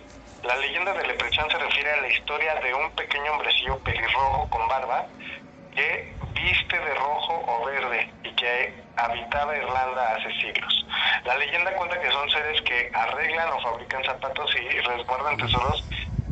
la 0.44 0.54
leyenda 0.56 0.92
del 0.92 1.08
Leprechaun 1.08 1.50
se 1.50 1.58
refiere 1.58 1.90
a 1.90 1.96
la 2.00 2.08
historia 2.08 2.54
de 2.56 2.74
un 2.74 2.90
pequeño 2.92 3.32
hombrecillo 3.32 3.78
pelirrojo 3.80 4.48
con 4.50 4.68
barba 4.68 5.06
que 5.74 6.16
viste 6.34 6.78
de 6.78 6.94
rojo 6.94 7.42
o 7.48 7.64
verde 7.66 8.08
y 8.22 8.30
que 8.36 8.84
habitaba 8.96 9.56
Irlanda 9.56 10.14
hace 10.14 10.30
siglos. 10.40 10.86
La 11.24 11.36
leyenda 11.38 11.72
cuenta 11.74 12.00
que 12.00 12.10
son 12.12 12.30
seres 12.30 12.60
que 12.62 12.90
arreglan 12.94 13.48
o 13.52 13.60
fabrican 13.62 14.04
zapatos 14.04 14.54
y 14.54 14.78
resguardan 14.80 15.36
tesoros 15.38 15.84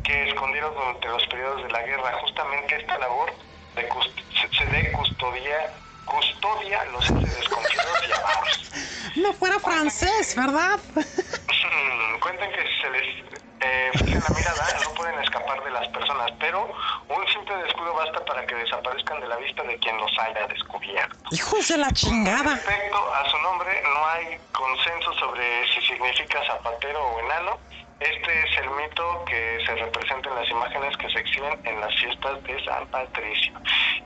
que 0.04 0.28
escondieron 0.28 0.72
durante 0.74 1.08
los 1.08 1.26
periodos 1.26 1.64
de 1.64 1.70
la 1.70 1.82
guerra. 1.82 2.12
Justamente 2.20 2.76
esta 2.76 2.98
labor 2.98 3.32
de 3.74 3.88
cust- 3.88 4.22
se, 4.40 4.48
se 4.58 4.66
de 4.66 4.92
custodia, 4.92 5.72
custodia 6.04 6.84
los 6.86 7.08
entes 7.10 7.36
desconfiados 7.38 8.08
y 8.08 8.12
amados. 8.12 8.70
No 9.16 9.32
fuera 9.34 9.58
francés, 9.60 10.34
¿verdad? 10.36 10.78
Cuentan 12.20 12.50
que 12.52 12.62
se 12.80 12.90
les 12.90 13.24
eh, 13.60 13.90
fija 14.04 14.20
la 14.28 14.34
mirada, 14.36 14.80
no 14.84 14.94
pueden 14.94 15.18
escapar 15.22 15.62
de 15.64 15.70
las 15.70 15.88
personas, 15.88 16.30
pero 16.38 16.72
un 17.08 17.28
simple 17.32 17.56
descuido 17.64 17.94
basta 17.94 18.24
para 18.24 18.46
que 18.46 18.54
desaparezcan 18.54 19.20
de 19.20 19.28
la 19.28 19.36
vista 19.36 19.62
de 19.64 19.78
quien 19.78 19.96
los 19.98 20.10
haya 20.18 20.46
descubierto. 20.46 21.16
Hijos 21.32 21.68
de 21.68 21.78
la 21.78 21.90
chingada. 21.92 22.54
Respecto 22.54 23.14
a 23.14 23.30
su 23.30 23.38
nombre, 23.38 23.82
no 23.82 24.06
hay 24.08 24.38
consenso 24.52 25.12
sobre 25.14 25.66
si 25.74 25.80
significa 25.86 26.40
zapatero 26.46 27.00
o 27.04 27.20
enano. 27.20 27.58
Este 28.02 28.42
es 28.42 28.58
el 28.58 28.70
mito 28.70 29.24
que 29.26 29.58
se 29.64 29.76
representa 29.76 30.28
en 30.28 30.34
las 30.34 30.50
imágenes 30.50 30.96
que 30.96 31.08
se 31.10 31.20
exhiben 31.20 31.60
en 31.64 31.80
las 31.80 31.94
fiestas 32.00 32.42
de 32.42 32.64
San 32.64 32.84
Patricio. 32.88 33.52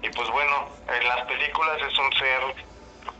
Y 0.02 0.10
pues 0.10 0.28
bueno, 0.30 0.68
en 0.86 1.08
las 1.08 1.24
películas 1.24 1.78
es 1.80 1.98
un 1.98 2.12
ser 2.12 2.40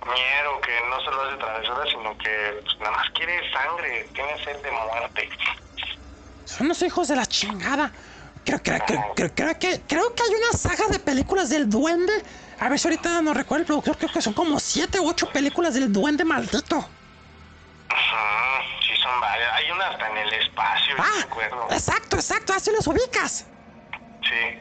miero 0.05 0.61
que 0.61 0.73
no 0.91 1.01
solo 1.01 1.23
hace 1.23 1.37
travesuras, 1.39 1.89
sino 1.89 2.19
que 2.19 2.61
pues, 2.63 2.79
nada 2.81 2.91
más 2.91 3.11
quiere 3.15 3.41
sangre, 3.53 4.11
tiene 4.13 4.45
sed 4.45 4.63
de 4.63 4.71
muerte. 4.71 5.29
Son 6.45 6.69
los 6.69 6.83
hijos 6.83 7.09
de 7.09 7.17
la 7.17 7.25
chingada. 7.25 7.91
Creo, 8.45 8.63
creo, 8.63 8.79
creo, 8.87 9.13
creo, 9.15 9.35
creo 9.35 9.59
que, 9.59 9.81
creo 9.89 10.15
que 10.15 10.23
hay 10.23 10.35
una 10.35 10.59
saga 10.59 10.89
de 10.91 10.99
películas 10.99 11.49
del 11.49 11.71
duende. 11.71 12.13
A 12.61 12.69
ver 12.69 12.79
si 12.79 12.87
ahorita 12.87 13.23
no 13.23 13.33
recuerdo 13.33 13.63
el 13.63 13.67
productor, 13.67 13.97
creo 13.97 14.13
que 14.13 14.21
son 14.21 14.35
como 14.35 14.61
siete 14.61 15.01
u 15.01 15.09
ocho 15.09 15.31
películas 15.33 15.73
del 15.73 15.91
duende 15.91 16.25
maldito. 16.25 16.87
Sí, 17.91 18.97
son 19.03 19.21
varias. 19.21 19.53
Hay 19.55 19.71
una 19.71 19.89
hasta 19.89 20.09
en 20.09 20.17
el 20.19 20.33
espacio, 20.35 20.97
yo 20.97 21.03
me 21.03 21.09
Ah, 21.09 21.23
acuerdo. 21.25 21.69
exacto, 21.71 22.17
exacto, 22.17 22.53
así 22.55 22.71
los 22.71 22.87
ubicas. 22.87 23.47
Sí. 24.23 24.61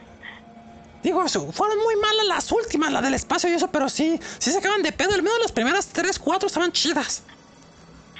Digo, 1.01 1.23
fueron 1.27 1.77
muy 1.83 1.95
malas 1.97 2.25
las 2.25 2.51
últimas, 2.51 2.91
la 2.91 3.01
del 3.01 3.13
espacio 3.13 3.49
y 3.49 3.53
eso, 3.53 3.69
pero 3.71 3.89
sí, 3.89 4.19
sí 4.39 4.51
se 4.51 4.57
acaban 4.57 4.81
de 4.81 4.91
pedo. 4.91 5.13
Al 5.13 5.21
menos 5.21 5.39
las 5.39 5.51
primeras 5.51 5.87
tres, 5.89 6.17
cuatro 6.17 6.47
estaban 6.47 6.71
chidas. 6.71 7.23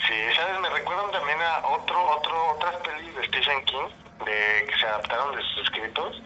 Sí, 0.08 0.14
¿sabes? 0.36 0.60
Me 0.60 0.70
recuerdan 0.70 1.12
también 1.12 1.42
a 1.42 1.66
otro, 1.68 2.00
otro, 2.18 2.56
otras 2.56 2.76
pelis 2.78 3.16
de 3.16 3.28
Stephen 3.28 3.66
King 3.66 3.88
de, 4.26 4.68
que 4.70 4.80
se 4.80 4.86
adaptaron 4.86 5.36
de 5.36 5.42
sus 5.42 5.64
escritos. 5.64 6.22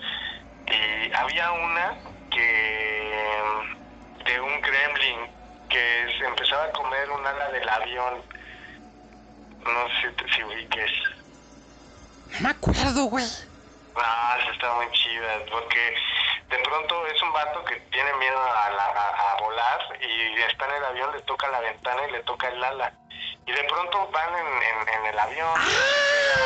Y 0.68 1.14
había 1.14 1.52
una 1.52 1.98
que 2.30 3.44
de 4.26 4.42
un 4.42 4.62
gremlin 4.62 5.32
que 5.70 6.16
se 6.20 6.26
empezaba 6.26 6.66
a 6.66 6.72
comer 6.72 7.10
un 7.10 7.26
ala 7.26 7.50
del 7.52 7.70
avión. 7.70 8.22
No 9.64 9.88
sé 10.02 10.14
si, 10.18 10.36
si 10.36 10.44
ubiques. 10.44 10.92
No 12.34 12.40
me 12.42 12.50
acuerdo, 12.50 13.06
güey. 13.06 13.26
Ah, 13.96 14.38
esa 14.42 14.52
está 14.52 14.74
muy 14.76 14.90
chida, 14.92 15.46
porque 15.52 15.96
de 16.50 16.58
pronto 16.60 17.06
es 17.08 17.22
un 17.22 17.32
vato 17.34 17.64
que 17.66 17.76
tiene 17.92 18.14
miedo 18.16 18.38
a, 18.40 18.70
la- 18.72 18.86
a- 18.86 19.32
a 19.34 19.42
volar 19.42 19.80
y 20.02 20.42
está 20.42 20.66
en 20.66 20.72
el 20.76 20.86
avión, 20.86 21.12
le 21.16 21.22
toca 21.22 21.48
la 21.50 21.60
ventana 21.60 22.08
y 22.08 22.12
le 22.12 22.24
toca 22.24 22.48
el 22.48 22.64
ala. 22.64 22.94
Y 23.46 23.52
de 23.52 23.64
pronto 23.64 24.08
van 24.12 24.30
en, 24.36 24.48
en- 24.48 24.90
en 24.90 25.06
el 25.08 25.20
avión, 25.20 25.50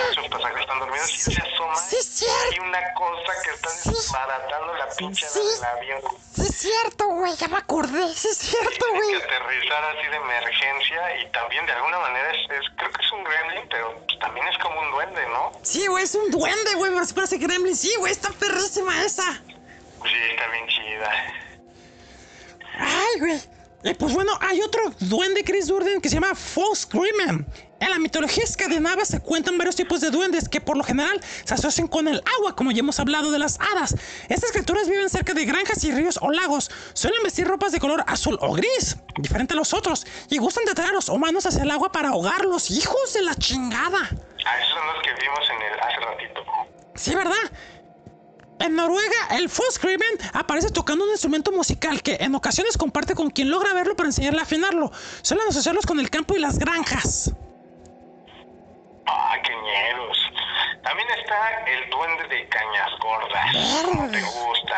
muchos 0.07 0.27
pasajeros 0.29 0.61
están 0.61 0.79
dormidos 0.79 1.09
y 1.11 1.15
él 1.15 1.19
se 1.37 1.41
asoma 1.53 1.73
Ah. 1.73 1.75
Sí, 1.75 1.95
es 1.97 2.25
y 2.55 2.59
una 2.59 2.93
cosa 2.93 3.33
que 3.43 3.49
está 3.51 3.69
Sí. 3.69 3.89
desbaratando 3.89 4.73
la 4.75 4.87
pinche 4.89 5.27
Sí. 5.27 5.39
del 5.39 5.63
avión. 5.65 6.01
Sí, 6.35 6.41
es 6.43 6.55
cierto, 6.57 7.07
güey. 7.07 7.35
Ya 7.35 7.47
me 7.47 7.57
acordé. 7.57 8.07
Sí, 8.13 8.27
es 8.29 8.37
cierto, 8.37 8.85
güey. 8.93 9.09
que 9.19 9.23
aterrizar 9.23 9.83
así 9.97 10.07
de 10.07 10.15
emergencia 10.15 11.17
y 11.17 11.31
también 11.31 11.65
de 11.65 11.71
alguna 11.73 11.99
manera 11.99 12.31
es, 12.31 12.49
es- 12.51 12.69
creo 12.77 12.91
que 12.91 13.05
es 13.05 13.11
un 13.11 13.23
gremlin, 13.23 13.67
pero 13.69 13.97
pues, 14.05 14.19
también 14.19 14.47
es 14.47 14.57
como 14.59 14.79
un 14.79 14.91
duende, 14.91 15.25
¿no? 15.27 15.51
Sí, 15.63 15.87
güey, 15.87 16.03
es 16.03 16.15
un 16.15 16.29
duende, 16.31 16.75
güey. 16.75 16.91
Me 16.91 17.05
parece 17.13 17.37
gremlin. 17.37 17.75
Sí, 17.75 17.93
güey, 17.97 18.11
está 18.11 18.29
perrísima 18.31 19.03
esa. 19.03 19.23
Sí, 20.03 20.17
está 20.31 20.47
bien 20.51 20.67
chida. 20.67 21.09
Ay, 22.77 23.19
güey. 23.19 23.41
Y 23.85 23.93
pues 23.95 24.13
bueno, 24.13 24.31
hay 24.39 24.61
otro 24.61 24.81
duende 24.99 25.43
Chris 25.43 25.67
Durden 25.67 25.99
que 25.99 26.07
se 26.07 26.15
llama 26.15 26.33
False 26.35 26.83
Screamer. 26.83 27.45
En 27.81 27.89
la 27.89 27.99
mitología 27.99 28.45
escandinava 28.45 29.03
se 29.03 29.19
cuentan 29.19 29.57
varios 29.57 29.75
tipos 29.75 29.99
de 29.99 30.09
duendes 30.09 30.47
que 30.47 30.61
por 30.61 30.77
lo 30.77 30.85
general 30.85 31.19
se 31.43 31.53
asocian 31.53 31.89
con 31.89 32.07
el 32.07 32.23
agua, 32.37 32.55
como 32.55 32.71
ya 32.71 32.79
hemos 32.79 32.97
hablado 33.01 33.29
de 33.29 33.39
las 33.39 33.59
hadas. 33.59 33.93
Estas 34.29 34.51
criaturas 34.51 34.87
viven 34.87 35.09
cerca 35.09 35.33
de 35.33 35.43
granjas 35.43 35.83
y 35.83 35.91
ríos 35.91 36.17
o 36.21 36.31
lagos. 36.31 36.71
Suelen 36.93 37.21
vestir 37.23 37.45
ropas 37.45 37.73
de 37.73 37.81
color 37.81 38.05
azul 38.07 38.37
o 38.39 38.53
gris, 38.53 38.95
diferente 39.17 39.53
a 39.53 39.57
los 39.57 39.73
otros, 39.73 40.07
y 40.29 40.37
gustan 40.37 40.63
de 40.63 40.71
atraer 40.71 40.91
a 40.91 40.93
los 40.93 41.09
humanos 41.09 41.45
hacia 41.45 41.63
el 41.63 41.71
agua 41.71 41.91
para 41.91 42.09
ahogarlos. 42.09 42.71
¡Hijos 42.71 43.13
de 43.13 43.21
la 43.23 43.35
chingada! 43.35 43.99
Ah, 44.45 44.59
esos 44.61 44.73
son 44.75 44.87
los 44.87 45.03
que 45.03 45.13
vimos 45.21 45.39
en 45.49 45.73
el 45.73 45.79
hace 45.81 45.99
ratito. 45.99 46.45
Sí, 46.95 47.15
¿verdad? 47.15 47.51
En 48.63 48.77
Noruega, 48.77 49.27
el 49.31 49.49
Folkscreamen 49.49 50.17
aparece 50.31 50.71
tocando 50.71 51.03
un 51.03 51.11
instrumento 51.11 51.51
musical 51.51 52.01
que 52.01 52.15
en 52.21 52.33
ocasiones 52.33 52.77
comparte 52.77 53.13
con 53.13 53.29
quien 53.29 53.51
logra 53.51 53.73
verlo 53.73 53.93
para 53.97 54.07
enseñarle 54.07 54.39
a 54.39 54.43
afinarlo. 54.43 54.89
Suelen 55.21 55.45
asociarlos 55.49 55.85
con 55.85 55.99
el 55.99 56.09
campo 56.09 56.33
y 56.33 56.39
las 56.39 56.57
granjas. 56.57 57.33
Ah, 59.05 59.35
qué 59.43 59.53
ñeros. 59.53 60.17
También 60.81 61.09
está 61.11 61.65
el 61.65 61.89
duende 61.89 62.25
de 62.29 62.47
cañas 62.47 62.89
gordas. 63.01 63.83
¿Cómo 63.83 64.09
te 64.09 64.21
gusta? 64.21 64.77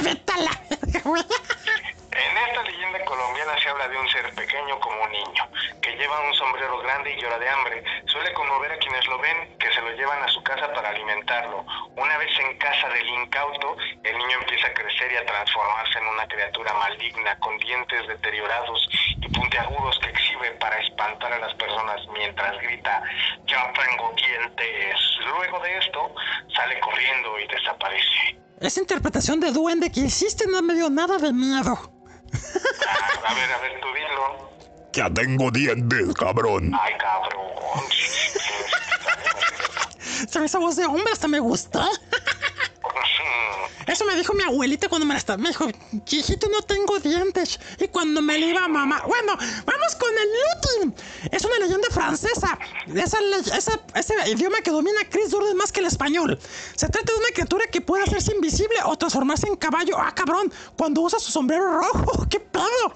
Vete 0.02 0.32
a 0.32 0.36
la 0.36 0.60
verga, 0.70 1.00
güey. 1.02 1.22
En 1.22 2.36
esta 2.36 2.62
leyenda 2.62 3.04
colombiana 3.04 3.58
se 3.60 3.68
habla 3.68 3.88
de 3.88 3.98
un 3.98 4.08
ser 4.10 4.32
pequeño 4.32 4.78
como 4.78 5.02
un 5.02 5.10
niño, 5.10 5.48
lleva 6.02 6.20
un 6.20 6.34
sombrero 6.34 6.78
grande 6.78 7.14
y 7.14 7.20
llora 7.20 7.38
de 7.38 7.48
hambre. 7.48 7.84
Suele 8.06 8.32
conmover 8.34 8.72
a 8.72 8.78
quienes 8.78 9.06
lo 9.06 9.18
ven, 9.18 9.56
que 9.58 9.72
se 9.72 9.80
lo 9.80 9.90
llevan 9.92 10.20
a 10.22 10.28
su 10.28 10.42
casa 10.42 10.72
para 10.72 10.88
alimentarlo. 10.88 11.64
Una 11.96 12.18
vez 12.18 12.30
en 12.40 12.58
casa 12.58 12.88
del 12.88 13.08
incauto, 13.08 13.76
el 14.02 14.18
niño 14.18 14.38
empieza 14.40 14.66
a 14.66 14.74
crecer 14.74 15.12
y 15.12 15.16
a 15.16 15.24
transformarse 15.24 15.98
en 16.00 16.06
una 16.08 16.26
criatura 16.26 16.74
maligna, 16.74 17.38
con 17.38 17.56
dientes 17.58 18.08
deteriorados 18.08 18.88
y 19.20 19.28
puntiagudos 19.28 19.98
que 20.00 20.08
exhibe 20.10 20.50
para 20.58 20.76
espantar 20.80 21.32
a 21.32 21.38
las 21.38 21.54
personas 21.54 22.00
mientras 22.12 22.60
grita, 22.60 23.02
yo 23.46 23.58
tengo 23.74 24.12
dientes. 24.16 24.96
Luego 25.24 25.60
de 25.60 25.78
esto, 25.78 26.14
sale 26.56 26.80
corriendo 26.80 27.38
y 27.38 27.46
desaparece. 27.46 28.42
Esa 28.60 28.80
interpretación 28.80 29.38
de 29.38 29.52
duende 29.52 29.92
que 29.92 30.00
hiciste 30.00 30.46
no 30.48 30.62
me 30.62 30.74
dio 30.74 30.90
nada 30.90 31.18
de 31.18 31.32
miedo. 31.32 31.78
Ah, 32.88 33.30
a 33.30 33.34
ver, 33.34 33.52
a 33.52 33.58
ver, 33.58 33.80
tú 33.80 33.88
dilo. 33.92 34.51
Ya 34.92 35.08
tengo 35.12 35.50
dientes, 35.50 36.14
cabrón. 36.14 36.72
Ay, 36.80 36.92
cabrón. 36.98 37.84
Me 40.38 40.46
esa 40.46 40.58
voz 40.58 40.76
de 40.76 40.84
hombre 40.86 41.12
hasta 41.12 41.28
me 41.28 41.40
gustó. 41.40 41.80
Ujú. 41.80 41.90
Eso 43.86 44.04
me 44.04 44.14
dijo 44.16 44.32
mi 44.34 44.42
abuelita 44.44 44.88
cuando 44.88 45.06
me 45.06 45.14
la 45.14 45.18
estaba. 45.18 45.36
Me 45.38 45.48
dijo, 45.50 45.66
hijito, 46.10 46.48
no 46.48 46.62
tengo 46.62 46.98
dientes. 47.00 47.58
Y 47.78 47.88
cuando 47.88 48.22
me 48.22 48.38
la 48.38 48.46
iba 48.46 48.64
a 48.64 48.68
mamá. 48.68 49.02
Bueno, 49.06 49.36
vamos 49.64 49.94
con 49.98 50.10
el 50.10 50.28
Lutin. 50.88 50.94
Es 51.30 51.44
una 51.44 51.58
leyenda 51.58 51.88
francesa. 51.90 52.58
Esa, 52.94 53.18
esa- 53.56 53.80
ese 53.94 54.14
idioma 54.30 54.60
que 54.62 54.70
domina 54.70 55.00
Chris 55.10 55.30
Durden 55.30 55.56
más 55.56 55.72
que 55.72 55.80
el 55.80 55.86
español. 55.86 56.38
Se 56.76 56.88
trata 56.88 57.12
de 57.12 57.18
una 57.18 57.28
criatura 57.32 57.66
que 57.66 57.80
puede 57.80 58.04
hacerse 58.04 58.34
invisible 58.34 58.76
o 58.84 58.96
transformarse 58.96 59.46
en 59.48 59.56
caballo. 59.56 59.96
Ah, 59.98 60.12
cabrón. 60.14 60.52
Cuando 60.76 61.00
usa 61.02 61.18
su 61.18 61.30
sombrero 61.30 61.78
rojo. 61.80 62.26
¡Qué 62.30 62.40
pedo! 62.40 62.94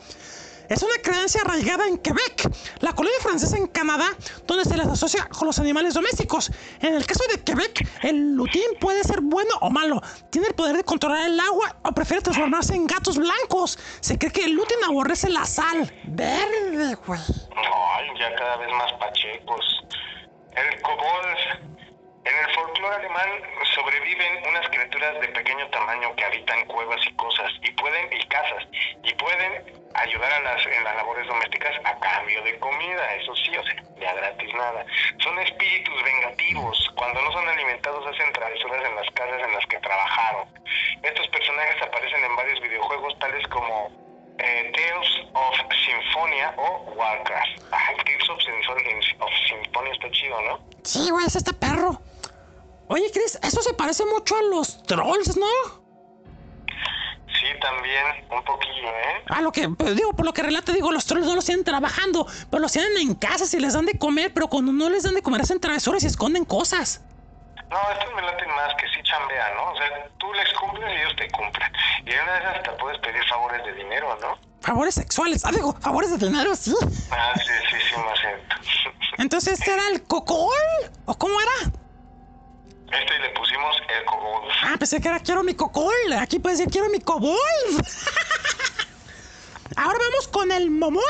Es 0.69 0.83
una 0.83 0.97
creencia 1.03 1.43
arraigada 1.43 1.87
en 1.87 1.99
Quebec, 1.99 2.51
la 2.81 2.93
colonia 2.93 3.19
francesa 3.21 3.57
en 3.57 3.69
Canadá, 3.69 4.07
donde 4.47 4.65
se 4.65 4.77
les 4.77 4.87
asocia 4.87 5.29
con 5.29 5.47
los 5.47 5.59
animales 5.61 5.95
domésticos. 5.95 6.51
En 6.81 6.95
el 6.95 7.07
caso 7.07 7.23
de 7.31 7.43
Quebec, 7.43 7.87
el 8.03 8.35
lutín 8.35 8.65
puede 8.81 9.05
ser 9.05 9.21
bueno 9.21 9.55
o 9.61 9.71
malo. 9.71 10.03
Tiene 10.31 10.49
el 10.49 10.55
poder 10.55 10.77
de 10.77 10.85
controlar 10.85 11.27
el 11.27 11.39
agua 11.39 11.77
o 11.83 11.93
prefiere 11.93 12.23
transformarse 12.23 12.75
en 12.75 12.87
gatos 12.87 13.17
blancos. 13.17 13.79
Se 14.01 14.19
cree 14.19 14.33
que 14.33 14.45
el 14.45 14.53
lutín 14.53 14.79
aborrece 14.85 15.29
la 15.29 15.45
sal. 15.45 15.93
Verde, 16.05 16.97
güey. 17.07 17.21
Ay, 17.55 18.09
ya 18.19 18.35
cada 18.35 18.57
vez 18.57 18.69
más 18.77 18.93
pachecos. 18.95 19.65
El 20.53 20.83
kobold. 20.83 21.86
En 22.27 22.37
el 22.37 22.55
folclore 22.57 22.97
alemán 22.97 23.31
sobreviven 23.77 24.49
unas 24.49 24.69
criaturas 24.69 25.21
de 25.21 25.29
pequeño 25.29 25.69
tamaño 25.71 26.13
que 26.17 26.25
habitan 26.25 26.65
cuevas 26.67 27.01
y 27.07 27.15
cosas 27.15 27.53
y 27.63 27.71
pueden 27.71 28.13
y 28.13 28.27
casas 28.27 28.65
y 29.05 29.15
pueden 29.15 29.63
ayudar 29.95 30.33
a 30.33 30.41
las 30.41 30.67
en 30.67 30.83
las 30.83 30.97
labores 30.97 31.25
domésticas 31.29 31.73
a 31.85 31.97
cambio 32.01 32.43
de 32.43 32.59
comida, 32.59 33.15
eso 33.15 33.33
sí, 33.37 33.57
o 33.57 33.63
sea, 33.63 33.77
de 33.97 34.09
a 34.09 34.15
gratis 34.15 34.53
nada. 34.55 34.85
Son 35.23 35.39
espíritus 35.39 36.03
vengativos. 36.03 36.91
Cuando 36.97 37.23
no 37.23 37.31
son 37.31 37.49
alimentados 37.49 38.05
hacen 38.09 38.33
travesuras 38.33 38.85
en 38.85 38.97
las 38.97 39.11
casas 39.15 39.43
en 39.43 39.53
las 39.53 39.67
que 39.67 39.79
trabajaron. 39.79 40.49
Estos 41.05 41.29
personajes 41.29 41.81
aparecen 41.81 42.25
en 42.25 42.35
varios 42.35 42.61
videojuegos 42.61 43.17
tales 43.21 43.47
como 43.49 43.89
eh, 44.39 44.73
Tales 44.75 45.29
of 45.33 45.57
Symphonia 45.85 46.53
o 46.57 46.93
Warcraft. 46.97 47.73
Ajá, 47.73 47.93
Tales 48.05 48.29
of, 48.29 48.39
of 49.21 49.31
Symphonia 49.49 49.93
está 49.93 50.11
chido, 50.11 50.43
¿no? 50.43 50.59
Sí, 50.83 51.09
güey, 51.11 51.27
es 51.27 51.37
este 51.37 51.53
perro. 51.53 52.01
Oye, 52.89 53.11
Chris, 53.13 53.39
eso 53.43 53.63
se 53.63 53.75
parece 53.75 54.05
mucho 54.07 54.37
a 54.37 54.43
los 54.43 54.83
trolls, 54.85 55.37
¿no? 55.37 55.47
Sí, 57.27 57.47
también, 57.61 58.05
un 58.31 58.45
poquillo, 58.45 58.89
¿eh? 58.89 59.25
A 59.29 59.41
lo 59.43 59.53
que, 59.53 59.69
pues, 59.69 59.97
digo, 59.97 60.13
por 60.13 60.25
lo 60.25 60.33
que 60.33 60.43
relata, 60.43 60.73
digo, 60.73 60.93
los 60.93 61.05
trolls 61.05 61.27
no 61.27 61.35
los 61.35 61.45
tienen 61.45 61.65
trabajando, 61.65 62.27
pero 62.51 62.61
los 62.61 62.73
tienen 62.73 62.97
en 62.99 63.15
casas 63.15 63.53
y 63.55 63.61
les 63.61 63.75
dan 63.75 63.87
de 63.87 63.99
comer, 63.99 64.33
pero 64.33 64.49
cuando 64.49 64.73
no 64.73 64.89
les 64.89 65.03
dan 65.03 65.15
de 65.15 65.23
comer 65.23 65.43
hacen 65.43 65.61
travesuras 65.61 66.05
y 66.05 66.07
esconden 66.07 66.45
cosas. 66.45 67.03
No, 67.69 67.79
estos 67.91 68.15
me 68.15 68.23
laten 68.23 68.49
más 68.51 68.73
que 68.77 68.87
sí 68.89 69.03
chambean, 69.03 69.57
¿no? 69.57 69.73
O 69.73 69.77
sea, 69.77 70.09
tú 70.19 70.33
les 70.35 70.53
cumples 70.55 70.89
y 70.89 71.01
ellos 71.01 71.17
te 71.17 71.29
cumplen. 71.33 71.73
Y 72.07 72.13
en 72.13 72.23
una 72.23 72.33
de 72.33 72.39
esas 72.39 72.57
hasta 72.59 72.77
puedes 72.77 72.99
pedir 73.01 73.25
favores 73.29 73.65
de 73.65 73.73
dinero, 73.75 74.17
¿no? 74.21 74.39
Favores 74.61 74.95
sexuales, 74.95 75.45
ah, 75.45 75.51
digo, 75.51 75.73
favores 75.81 76.19
de 76.19 76.27
dinero, 76.27 76.55
sí. 76.55 76.75
Ah, 77.11 77.33
sí, 77.37 77.53
sí, 77.71 77.77
sí, 77.91 78.01
más 78.01 78.19
cierto. 78.21 78.57
Entonces, 79.19 79.59
¿este 79.59 79.75
era 79.75 79.89
el 79.89 80.05
cocol? 80.05 80.53
¿O 81.07 81.15
cómo 81.17 81.35
era? 81.41 81.73
Este 82.93 83.19
le 83.19 83.31
pusimos 83.31 83.77
el 83.89 84.05
kobold. 84.05 84.51
Ah, 84.65 84.77
pensé 84.79 85.01
que 85.01 85.09
era 85.09 85.21
quiero 85.21 85.43
mi 85.43 85.55
cocol. 85.55 85.93
Aquí 86.21 86.39
puede 86.39 86.57
decir 86.57 86.71
quiero 86.71 86.89
mi 86.89 87.01
cobol. 87.01 87.37
Ahora 89.75 89.99
vamos 89.99 90.29
con 90.29 90.53
el 90.53 90.71
Momoy. 90.71 91.03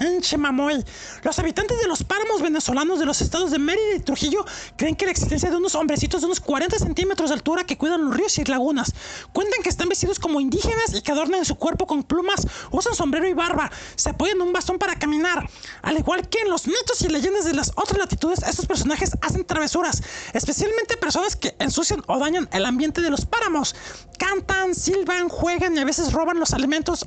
Enche 0.00 0.36
Mamoy. 0.36 0.84
Los 1.22 1.38
habitantes 1.38 1.80
de 1.80 1.86
los 1.86 2.02
páramos 2.02 2.42
venezolanos 2.42 2.98
de 2.98 3.06
los 3.06 3.20
estados 3.20 3.50
de 3.50 3.58
Mérida 3.58 3.94
y 3.96 4.00
Trujillo 4.00 4.44
creen 4.76 4.96
que 4.96 5.04
la 5.04 5.12
existencia 5.12 5.50
de 5.50 5.56
unos 5.56 5.74
hombrecitos 5.76 6.20
de 6.20 6.26
unos 6.26 6.40
40 6.40 6.78
centímetros 6.78 7.30
de 7.30 7.34
altura 7.34 7.64
que 7.64 7.78
cuidan 7.78 8.06
los 8.06 8.16
ríos 8.16 8.36
y 8.38 8.44
lagunas. 8.44 8.92
Cuentan 9.32 9.62
que 9.62 9.68
están 9.68 9.88
vestidos 9.88 10.18
como 10.18 10.40
indígenas 10.40 10.94
y 10.94 11.02
que 11.02 11.12
adornan 11.12 11.44
su 11.44 11.54
cuerpo 11.54 11.86
con 11.86 12.02
plumas, 12.02 12.46
usan 12.72 12.94
sombrero 12.94 13.28
y 13.28 13.34
barba, 13.34 13.70
se 13.94 14.10
apoyan 14.10 14.36
en 14.36 14.42
un 14.42 14.52
bastón 14.52 14.78
para 14.78 14.98
caminar. 14.98 15.48
Al 15.82 15.98
igual 15.98 16.28
que 16.28 16.40
en 16.40 16.50
los 16.50 16.66
mitos 16.66 17.02
y 17.02 17.08
leyendas 17.08 17.44
de 17.44 17.54
las 17.54 17.70
otras 17.76 17.98
latitudes, 17.98 18.42
estos 18.42 18.66
personajes 18.66 19.12
hacen 19.20 19.44
travesuras, 19.44 20.02
especialmente 20.32 20.96
personas 20.96 21.36
que 21.36 21.54
ensucian 21.58 22.02
o 22.08 22.18
dañan 22.18 22.48
el 22.52 22.64
ambiente 22.66 23.00
de 23.00 23.10
los 23.10 23.26
páramos. 23.26 23.76
Cantan, 24.18 24.74
silban, 24.74 25.28
juegan 25.28 25.76
y 25.76 25.80
a 25.80 25.84
veces 25.84 26.12
roban 26.12 26.40
los 26.40 26.52
alimentos 26.52 27.06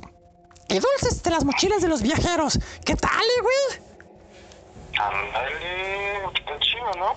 y 0.68 0.78
dulces 0.78 1.22
de 1.22 1.30
las 1.30 1.44
mochilas 1.44 1.82
de 1.82 1.88
los 1.88 2.02
viajeros. 2.02 2.58
¿Qué 2.84 2.94
tal, 2.96 3.22
eh, 3.24 3.42
güey? 3.42 3.86
Ándale, 4.98 6.24
está 6.34 6.58
chido, 6.60 6.90
¿no? 6.98 7.14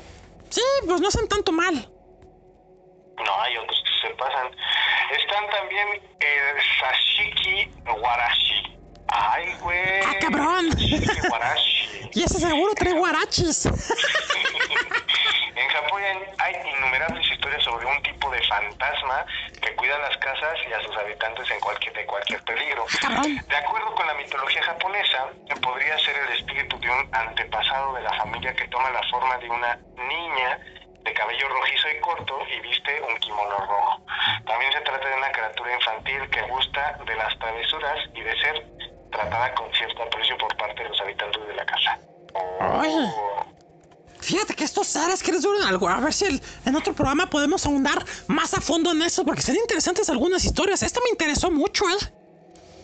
Sí, 0.50 0.62
pues 0.86 1.02
no 1.02 1.08
hacen 1.08 1.28
tanto 1.28 1.52
mal. 1.52 1.74
No, 3.26 3.42
hay 3.42 3.58
otros 3.58 3.84
que 3.84 4.08
se 4.08 4.14
pasan. 4.16 4.48
Están 5.12 5.50
también 5.50 5.88
el 6.20 6.58
Sashiki 6.80 7.72
Warashi. 8.02 8.79
Ay, 9.12 9.54
güey. 9.62 10.02
Ah, 10.06 10.16
cabrón. 10.20 10.70
Y 12.12 12.24
ese 12.24 12.40
seguro 12.40 12.74
trae 12.74 12.94
guarachis. 12.94 13.66
En 15.56 15.68
Japón 15.70 16.02
hay 16.38 16.56
innumerables 16.74 17.30
historias 17.32 17.62
sobre 17.64 17.86
un 17.86 18.02
tipo 18.02 18.32
de 18.32 18.42
fantasma 18.48 19.26
que 19.62 19.76
cuida 19.76 19.98
las 20.00 20.16
casas 20.18 20.58
y 20.68 20.74
a 20.74 20.82
sus 20.82 20.96
habitantes 20.96 21.52
en 21.52 21.60
cualquier, 21.60 21.94
de 21.94 22.06
cualquier 22.06 22.42
peligro. 22.44 22.86
cabrón. 23.02 23.38
De 23.46 23.56
acuerdo 23.58 23.94
con 23.94 24.08
la 24.08 24.14
mitología 24.14 24.64
japonesa, 24.64 25.28
podría 25.62 26.00
ser 26.00 26.16
el 26.16 26.38
espíritu 26.38 26.80
de 26.80 26.90
un 26.90 27.10
antepasado 27.14 27.94
de 27.94 28.02
la 28.02 28.14
familia 28.14 28.54
que 28.54 28.68
toma 28.70 28.90
la 28.90 29.04
forma 29.12 29.38
de 29.38 29.50
una 29.50 29.78
niña 30.08 30.60
de 31.04 31.14
cabello 31.14 31.50
rojizo 31.50 31.90
y 31.90 32.00
corto 32.02 32.40
y 32.48 32.60
viste 32.62 33.02
un 33.02 33.18
kimono 33.18 33.58
rojo. 33.58 34.02
También 34.46 34.72
se 34.72 34.82
trata 34.82 35.08
de 35.10 35.16
una 35.16 35.32
criatura 35.32 35.74
infantil 35.74 36.30
que 36.30 36.42
gusta 36.44 36.98
de 37.06 37.16
las 37.16 37.38
travesuras 37.40 37.98
y 38.16 38.22
de 38.22 38.40
ser 38.40 38.66
tratada 39.12 39.54
con 39.56 39.72
cierto 39.74 40.04
aprecio 40.04 40.38
por 40.38 40.56
parte 40.58 40.84
de 40.84 40.90
los 40.90 41.02
habitantes 41.02 41.48
de 41.48 41.54
la 41.56 41.66
casa. 41.66 42.00
Oye. 42.80 43.14
Fíjate 44.22 44.54
que 44.54 44.64
estos 44.64 44.88
seres 44.88 45.24
que 45.24 45.32
les 45.32 45.46
algo. 45.66 45.88
A 45.88 46.00
ver 46.00 46.14
si 46.14 46.42
en 46.66 46.76
otro 46.76 46.94
programa 46.94 47.30
podemos 47.30 47.66
ahondar 47.66 48.04
más 48.28 48.54
a 48.54 48.62
fondo 48.62 48.92
en 48.92 49.02
eso, 49.02 49.24
porque 49.24 49.42
serían 49.42 49.64
interesantes 49.64 50.10
algunas 50.10 50.44
historias. 50.44 50.84
Esta 50.84 51.00
me 51.02 51.10
interesó 51.10 51.50
mucho, 51.50 51.86
¿eh? 51.90 51.98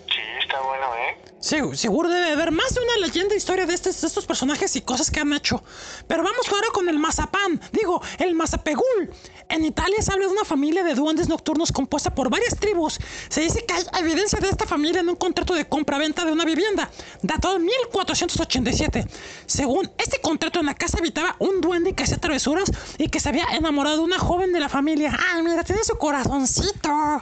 Sí, 0.07 0.21
está 0.41 0.61
bueno, 0.61 0.95
¿eh? 0.95 1.17
Seguro 1.45 2.09
debe 2.09 2.31
haber 2.31 2.51
más 2.51 2.73
de 2.73 2.81
una 2.81 3.05
leyenda 3.05 3.35
historia 3.35 3.67
de 3.67 3.75
estos, 3.75 4.25
personajes 4.25 4.75
y 4.75 4.81
cosas 4.81 5.11
que 5.11 5.19
han 5.19 5.31
hecho. 5.31 5.63
Pero 6.07 6.23
vamos 6.23 6.47
ahora 6.51 6.69
con 6.73 6.89
el 6.89 6.97
mazapán, 6.97 7.61
digo, 7.71 8.01
el 8.17 8.33
mazapegul. 8.33 9.11
En 9.49 9.63
Italia 9.63 10.01
se 10.01 10.11
habla 10.11 10.25
de 10.25 10.31
una 10.31 10.43
familia 10.43 10.83
de 10.83 10.95
duendes 10.95 11.29
nocturnos 11.29 11.71
compuesta 11.71 12.15
por 12.15 12.31
varias 12.31 12.57
tribus. 12.59 12.97
Se 13.29 13.41
dice 13.41 13.63
que 13.63 13.75
hay 13.75 13.83
evidencia 14.01 14.39
de 14.39 14.49
esta 14.49 14.65
familia 14.65 15.01
en 15.01 15.09
un 15.09 15.17
contrato 15.17 15.53
de 15.53 15.69
compra-venta 15.69 16.25
de 16.25 16.31
una 16.31 16.45
vivienda, 16.45 16.89
datado 17.21 17.57
en 17.57 17.65
1487. 17.65 19.05
Según 19.45 19.91
este 19.99 20.19
contrato, 20.21 20.59
en 20.59 20.65
la 20.65 20.73
casa 20.73 20.97
habitaba 20.97 21.35
un 21.37 21.61
duende 21.61 21.93
que 21.93 22.05
hacía 22.05 22.17
travesuras 22.17 22.71
y 22.97 23.09
que 23.09 23.19
se 23.19 23.29
había 23.29 23.45
enamorado 23.51 23.97
de 23.97 24.03
una 24.03 24.17
joven 24.17 24.51
de 24.51 24.61
la 24.61 24.69
familia. 24.69 25.15
¡Ay, 25.31 25.43
mira, 25.43 25.63
tiene 25.63 25.83
su 25.83 25.95
corazoncito! 25.95 27.21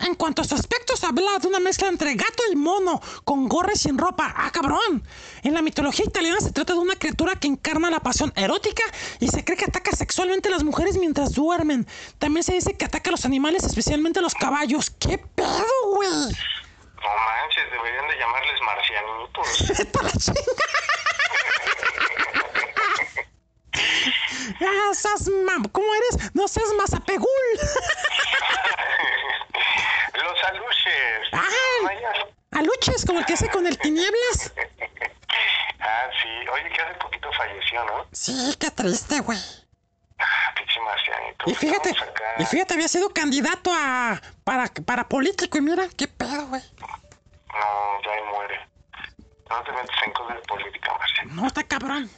En 0.00 0.14
cuanto 0.14 0.42
a 0.42 0.44
su 0.44 0.54
aspecto, 0.54 0.96
se 0.96 1.06
habla 1.06 1.38
de 1.40 1.48
una 1.48 1.58
mezcla 1.60 1.88
entre 1.88 2.14
gato 2.14 2.42
y 2.52 2.56
mono, 2.56 3.00
con 3.24 3.48
gorra 3.48 3.72
y 3.74 3.78
sin 3.78 3.98
ropa. 3.98 4.32
¡Ah, 4.36 4.50
cabrón! 4.52 5.02
En 5.42 5.54
la 5.54 5.62
mitología 5.62 6.04
italiana 6.04 6.38
se 6.40 6.52
trata 6.52 6.72
de 6.74 6.78
una 6.78 6.94
criatura 6.96 7.34
que 7.36 7.48
encarna 7.48 7.90
la 7.90 8.00
pasión 8.00 8.32
erótica 8.36 8.82
y 9.20 9.28
se 9.28 9.44
cree 9.44 9.56
que 9.58 9.64
ataca 9.64 9.90
sexualmente 9.92 10.48
a 10.48 10.52
las 10.52 10.62
mujeres 10.64 10.96
mientras 10.98 11.32
duermen. 11.32 11.86
También 12.18 12.44
se 12.44 12.54
dice 12.54 12.76
que 12.76 12.84
ataca 12.84 13.10
a 13.10 13.12
los 13.12 13.24
animales, 13.24 13.64
especialmente 13.64 14.20
a 14.20 14.22
los 14.22 14.34
caballos. 14.34 14.90
¿Qué 14.98 15.18
pedo, 15.18 15.64
güey? 15.94 16.08
No 16.10 16.16
manches, 16.24 17.70
deberían 17.72 18.08
de 18.08 18.18
llamarles 18.18 18.60
marcianitos. 18.62 20.32
Ah, 24.60 24.92
seas 24.94 25.28
mam- 25.28 25.70
¿Cómo 25.70 25.86
eres? 25.94 26.34
No 26.34 26.48
seas 26.48 26.66
mazapegul. 26.76 27.28
Los 30.14 30.44
aluches. 30.44 31.32
Los 31.32 31.82
mayas. 31.82 32.18
Aluches, 32.52 33.04
como 33.04 33.20
el 33.20 33.26
que 33.26 33.34
hace 33.34 33.48
con 33.50 33.66
el 33.66 33.78
tinieblas. 33.78 34.52
Ah, 35.80 36.10
sí. 36.20 36.28
Oye, 36.52 36.68
que 36.70 36.82
hace 36.82 36.94
poquito 36.94 37.30
falleció, 37.32 37.84
¿no? 37.84 38.06
Sí, 38.12 38.54
qué 38.58 38.70
triste, 38.70 39.20
güey. 39.20 39.38
Ah, 40.18 40.52
pinche 40.56 40.80
marcianito. 40.80 41.44
Y 41.48 41.54
fíjate, 41.54 41.94
y 42.38 42.44
fíjate, 42.44 42.74
había 42.74 42.88
sido 42.88 43.10
candidato 43.10 43.70
a 43.72 44.20
para, 44.44 44.66
para 44.84 45.08
político 45.08 45.56
y 45.56 45.60
mira, 45.60 45.86
qué 45.96 46.08
pedo, 46.08 46.46
güey. 46.48 46.62
No, 46.80 48.02
ya 48.04 48.10
ahí 48.10 48.22
muere. 48.30 48.68
No 49.48 49.62
te 49.62 49.72
metes 49.72 49.96
en 50.04 50.12
cosas 50.12 50.36
de 50.36 50.42
política, 50.42 50.92
Marciano. 50.98 51.34
No, 51.34 51.46
está 51.46 51.62
cabrón. 51.62 52.10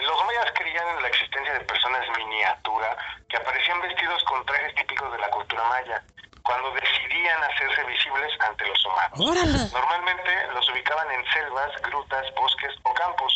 Los 0.00 0.24
mayas 0.26 0.52
creían 0.54 0.88
en 0.96 1.02
la 1.02 1.08
existencia 1.08 1.52
de 1.54 1.60
personas 1.60 2.02
miniatura 2.18 2.96
que 3.28 3.36
aparecían 3.36 3.80
vestidos 3.80 4.22
con 4.24 4.44
trajes 4.44 4.74
típicos 4.74 5.12
de 5.12 5.18
la 5.18 5.30
cultura 5.30 5.64
maya 5.68 6.04
cuando 6.42 6.72
decidían 6.72 7.42
hacerse 7.44 7.84
visibles 7.84 8.32
ante 8.40 8.66
los 8.66 8.84
humanos. 8.86 9.20
Órale. 9.20 9.58
Normalmente 9.72 10.46
los 10.54 10.68
ubicaban 10.70 11.10
en 11.12 11.24
selvas, 11.32 11.70
grutas, 11.82 12.26
bosques 12.34 12.74
o 12.82 12.94
campos. 12.94 13.34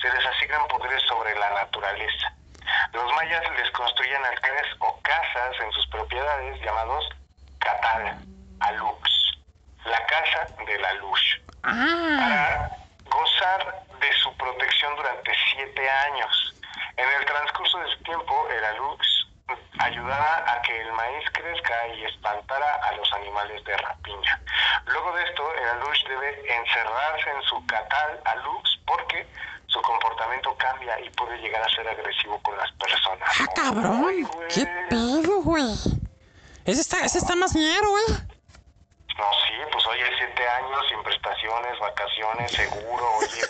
Se 0.00 0.08
les 0.12 0.26
asignan 0.26 0.66
poderes 0.68 1.02
sobre 1.08 1.34
la 1.38 1.50
naturaleza. 1.50 2.32
Los 2.92 3.12
mayas 3.14 3.42
les 3.56 3.70
construían 3.70 4.24
altares 4.24 4.66
o 4.80 5.00
casas 5.02 5.54
en 5.60 5.72
sus 5.72 5.86
propiedades 5.88 6.60
llamados 6.62 7.08
catal, 7.58 8.18
alux, 8.60 9.10
la 9.84 10.06
casa 10.06 10.46
de 10.64 10.78
la 10.78 10.92
luz 10.94 11.40
Ah, 11.68 12.16
para 12.20 12.70
gozar 13.10 13.82
de 14.00 14.12
su 14.22 14.32
protección 14.36 14.94
durante 14.94 15.32
siete 15.50 15.90
años. 15.90 16.54
En 16.96 17.08
el 17.08 17.26
transcurso 17.26 17.78
de 17.78 17.88
su 17.96 18.02
tiempo, 18.04 18.48
el 18.50 18.64
alux 18.64 19.26
ayudaba 19.78 20.44
a 20.52 20.62
que 20.62 20.80
el 20.80 20.92
maíz 20.92 21.24
crezca 21.32 21.88
y 21.96 22.04
espantara 22.04 22.74
a 22.82 22.92
los 22.92 23.12
animales 23.14 23.62
de 23.64 23.76
rapiña. 23.76 24.40
Luego 24.86 25.12
de 25.16 25.24
esto, 25.24 25.54
el 25.54 25.68
alux 25.68 25.98
debe 26.08 26.56
encerrarse 26.56 27.30
en 27.30 27.42
su 27.42 27.66
catal 27.66 28.20
alux 28.24 28.70
porque 28.86 29.26
su 29.66 29.80
comportamiento 29.82 30.56
cambia 30.56 30.98
y 31.00 31.10
puede 31.10 31.36
llegar 31.38 31.62
a 31.62 31.68
ser 31.74 31.86
agresivo 31.88 32.40
con 32.42 32.56
las 32.56 32.70
personas. 32.72 33.28
ah, 33.40 33.46
cabrón. 33.54 34.28
Qué 34.52 34.66
pedo, 34.88 35.42
güey. 35.42 35.72
Ese 36.64 36.80
está, 36.80 37.04
ese 37.04 37.18
está 37.18 37.36
más 37.36 37.54
ñero, 37.54 37.90
güey. 37.90 38.04
No, 38.08 39.24
sí, 39.46 39.54
pues 39.72 39.86
oye, 39.86 40.04
siete 40.18 40.46
años 40.48 40.80
sin 40.88 41.02
prestaciones, 41.02 41.78
vacaciones, 41.78 42.50
seguro, 42.52 43.16
oye. 43.18 43.42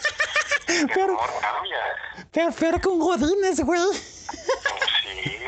Pero- 0.94 1.18
amor 1.20 1.30
cambia. 1.40 1.78
Pero, 2.32 2.50
pero 2.58 2.80
con 2.80 2.98
godines, 2.98 3.60
güey. 3.64 3.80
Sí. 5.02 5.38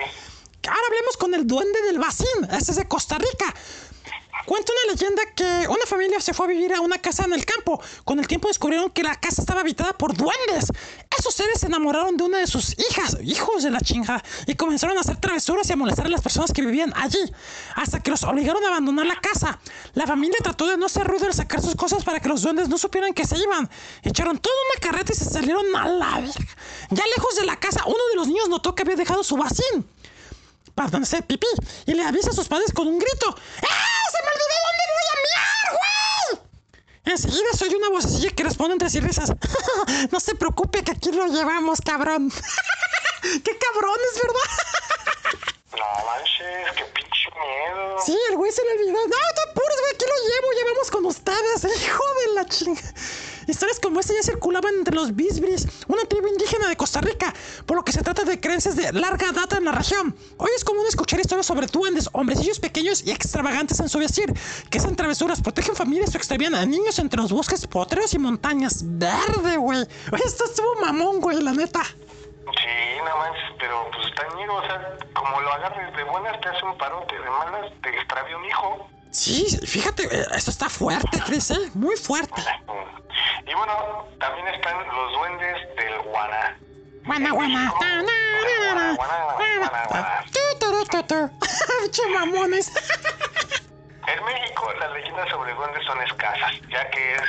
Ahora 0.69 0.87
hablemos 0.87 1.17
con 1.17 1.35
el 1.35 1.47
duende 1.47 1.83
del 1.83 1.99
Bacín. 1.99 2.45
Ese 2.51 2.73
es 2.73 2.77
de 2.77 2.87
Costa 2.87 3.19
Rica. 3.19 3.55
Cuenta 4.47 4.73
una 4.73 4.95
leyenda 4.95 5.23
que 5.35 5.69
una 5.69 5.85
familia 5.85 6.21
se 6.21 6.33
fue 6.33 6.47
a 6.47 6.49
vivir 6.49 6.73
a 6.73 6.81
una 6.81 6.97
casa 6.99 7.25
en 7.25 7.35
el 7.35 7.45
campo. 7.45 7.83
Con 8.05 8.19
el 8.19 8.27
tiempo 8.27 8.49
descubrieron 8.49 8.89
que 8.89 9.03
la 9.03 9.15
casa 9.17 9.43
estaba 9.43 9.61
habitada 9.61 9.93
por 9.93 10.17
duendes. 10.17 10.73
Esos 11.19 11.35
seres 11.35 11.61
se 11.61 11.67
enamoraron 11.67 12.17
de 12.17 12.25
una 12.25 12.39
de 12.39 12.47
sus 12.47 12.75
hijas, 12.79 13.19
hijos 13.23 13.63
de 13.63 13.71
la 13.71 13.81
chingada, 13.81 14.23
y 14.47 14.55
comenzaron 14.55 14.97
a 14.97 15.01
hacer 15.01 15.17
travesuras 15.17 15.69
y 15.69 15.73
a 15.73 15.77
molestar 15.77 16.07
a 16.07 16.09
las 16.09 16.23
personas 16.23 16.53
que 16.53 16.63
vivían 16.63 16.95
allí, 16.97 17.19
hasta 17.75 18.01
que 18.01 18.11
los 18.11 18.23
obligaron 18.23 18.65
a 18.65 18.69
abandonar 18.69 19.07
la 19.07 19.21
casa. 19.21 19.59
La 19.93 20.07
familia 20.07 20.39
trató 20.43 20.67
de 20.67 20.79
no 20.79 20.87
hacer 20.87 21.07
ruido 21.07 21.27
al 21.27 21.35
sacar 21.35 21.61
sus 21.61 21.75
cosas 21.75 22.05
para 22.05 22.21
que 22.21 22.29
los 22.29 22.41
duendes 22.41 22.71
no 22.71 22.79
supieran 22.79 23.13
que 23.13 23.27
se 23.27 23.37
iban. 23.37 23.69
Echaron 24.03 24.39
toda 24.39 24.57
una 24.73 24.81
carreta 24.81 25.13
y 25.13 25.17
se 25.17 25.27
salieron 25.27 25.65
a 25.77 25.89
la 25.89 26.21
verga. 26.21 26.57
Ya 26.91 27.05
lejos 27.17 27.37
de 27.37 27.45
la 27.45 27.57
casa, 27.57 27.83
uno 27.87 28.03
de 28.11 28.17
los 28.17 28.29
niños 28.29 28.49
notó 28.49 28.75
que 28.75 28.83
había 28.83 28.97
dejado 28.97 29.23
su 29.25 29.37
vacín 29.37 29.87
hacer 30.77 31.25
pipí 31.25 31.47
y 31.87 31.95
le 31.95 32.05
avisa 32.05 32.31
a 32.31 32.33
sus 32.33 32.49
padres 32.49 32.73
con 32.73 32.87
un 32.87 32.99
grito. 32.99 33.29
¡Ah! 33.29 33.99
¡Se 34.11 34.19
me 34.23 34.31
olvidó 34.31 34.57
dónde 34.67 34.85
voy 34.95 35.07
a 35.11 35.17
miar, 35.27 35.79
güey! 35.79 37.13
Enseguida 37.13 37.53
soy 37.57 37.75
una 37.75 37.89
vocecilla 37.91 38.31
que 38.31 38.45
responde 38.45 38.75
entre 38.75 38.91
sí 38.91 39.01
risas. 39.01 39.33
no 40.11 40.21
se 40.21 40.35
preocupe 40.35 40.83
que 40.83 40.93
aquí 40.93 41.13
lo 41.13 41.27
llevamos, 41.27 41.81
cabrón. 41.81 42.31
¡Qué 43.23 43.59
cabrones, 43.59 44.15
verdad! 44.23 44.69
No 45.73 46.07
manches, 46.07 46.77
qué 46.77 46.85
pinche 46.85 47.29
miedo. 47.31 47.97
sí, 48.05 48.19
el 48.31 48.37
güey 48.37 48.51
se 48.53 48.63
le 48.65 48.73
olvidó. 48.73 49.07
No, 49.07 49.17
te 49.35 49.51
apures, 49.51 49.81
güey, 49.81 49.95
aquí 49.95 50.05
lo 50.07 50.29
llevo, 50.29 50.53
llevamos 50.53 50.91
con 50.91 51.07
ustedes, 51.07 51.83
hijo 51.83 52.05
de 52.27 52.35
la 52.35 52.47
chinga. 52.47 52.95
Historias 53.49 53.81
como 53.81 53.99
esta 53.99 54.13
ya 54.13 54.23
circulaban 54.23 54.75
entre 54.75 54.95
los 54.95 55.17
Bisbris, 55.17 55.67
una 55.89 56.05
tribu 56.05 56.29
indígena 56.29 56.69
de 56.69 56.77
Costa 56.77 57.01
Rica, 57.01 57.33
por 57.65 57.79
lo 57.79 57.83
que 57.83 57.93
se 57.93 58.03
trata 58.03 58.25
de 58.25 58.39
creencias 58.39 58.77
de 58.77 58.93
larga 58.93 59.33
data 59.33 59.57
en 59.57 59.65
la 59.65 59.73
región. 59.73 60.15
Hoy 60.37 60.51
es 60.55 60.65
común 60.65 60.85
escuchar 60.87 61.19
historias 61.19 61.47
sobre 61.47 61.67
duendes, 61.67 62.11
hombrecillos 62.13 62.61
pequeños 62.61 63.03
y 63.07 63.11
extravagantes 63.11 63.81
en 63.81 63.89
su 63.89 63.99
vestir, 63.99 64.35
que 64.69 64.77
hacen 64.77 64.95
travesuras, 64.97 65.41
protegen 65.41 65.75
familias 65.75 66.15
o 66.15 66.19
extravían 66.19 66.55
a 66.55 66.67
niños 66.67 66.99
entre 66.99 67.23
los 67.23 67.33
bosques 67.33 67.67
potreros 67.67 68.13
y 68.13 68.19
montañas. 68.19 68.83
Verde, 68.85 69.57
güey. 69.57 69.81
Esto 70.23 70.45
estuvo 70.45 70.75
mamón, 70.83 71.21
güey, 71.21 71.41
la 71.41 71.53
neta. 71.53 71.83
Sí, 71.85 72.99
no 72.99 73.17
manches, 73.17 73.57
pero 73.59 73.91
pues 73.95 74.09
está 74.09 74.27
ñero, 74.37 74.57
o 74.57 74.63
sea, 74.67 74.99
como 75.15 75.41
lo 75.41 75.53
agarres 75.53 75.97
de 75.97 76.05
buenas 76.05 76.39
te 76.43 76.51
hace 76.51 76.65
un 76.67 76.77
parote, 76.77 77.15
de 77.15 77.31
malas 77.31 77.73
te 77.83 77.89
extravió 77.97 78.37
un 78.37 78.45
hijo. 78.45 78.91
Sí, 79.11 79.47
fíjate, 79.67 80.05
eh, 80.05 80.27
esto 80.35 80.51
está 80.51 80.69
fuerte, 80.69 81.21
Chris, 81.27 81.51
¿eh? 81.51 81.71
Muy 81.75 81.97
fuerte. 81.97 82.43
Y 83.47 83.55
bueno, 83.55 84.07
también 84.21 84.47
están 84.49 84.77
los 84.87 85.13
duendes 85.13 85.57
del 85.77 86.03
guaná. 86.03 86.57
Tu, 90.31 90.59
tu, 90.59 91.03
tu. 91.05 91.31
Pinche 91.83 92.07
mamones. 92.15 92.71
En 94.07 94.25
México 94.25 94.73
las 94.79 94.93
leyendas 94.93 95.29
sobre 95.31 95.55
duendes 95.55 95.85
son 95.85 96.01
escasas, 96.03 96.53
ya 96.71 96.91
que 96.91 97.15
es 97.15 97.23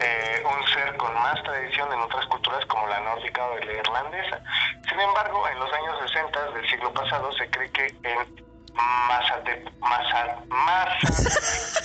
eh, 0.00 0.42
un 0.44 0.66
ser 0.68 0.96
con 0.96 1.14
más 1.14 1.42
tradición 1.42 1.92
en 1.92 2.00
otras 2.00 2.26
culturas 2.26 2.64
como 2.66 2.86
la 2.86 3.00
nórdica 3.00 3.44
o 3.44 3.58
la 3.58 3.72
irlandesa. 3.72 4.40
Sin 4.88 5.00
embargo, 5.00 5.48
en 5.48 5.58
los 5.58 5.72
años 5.72 5.98
60 6.12 6.50
del 6.52 6.70
siglo 6.70 6.92
pasado 6.92 7.32
se 7.32 7.48
cree 7.50 7.70
que 7.70 7.86
en 8.02 8.43
Mazate, 8.74 9.64
Maza, 9.80 10.36
Mazateupa, 10.48 11.78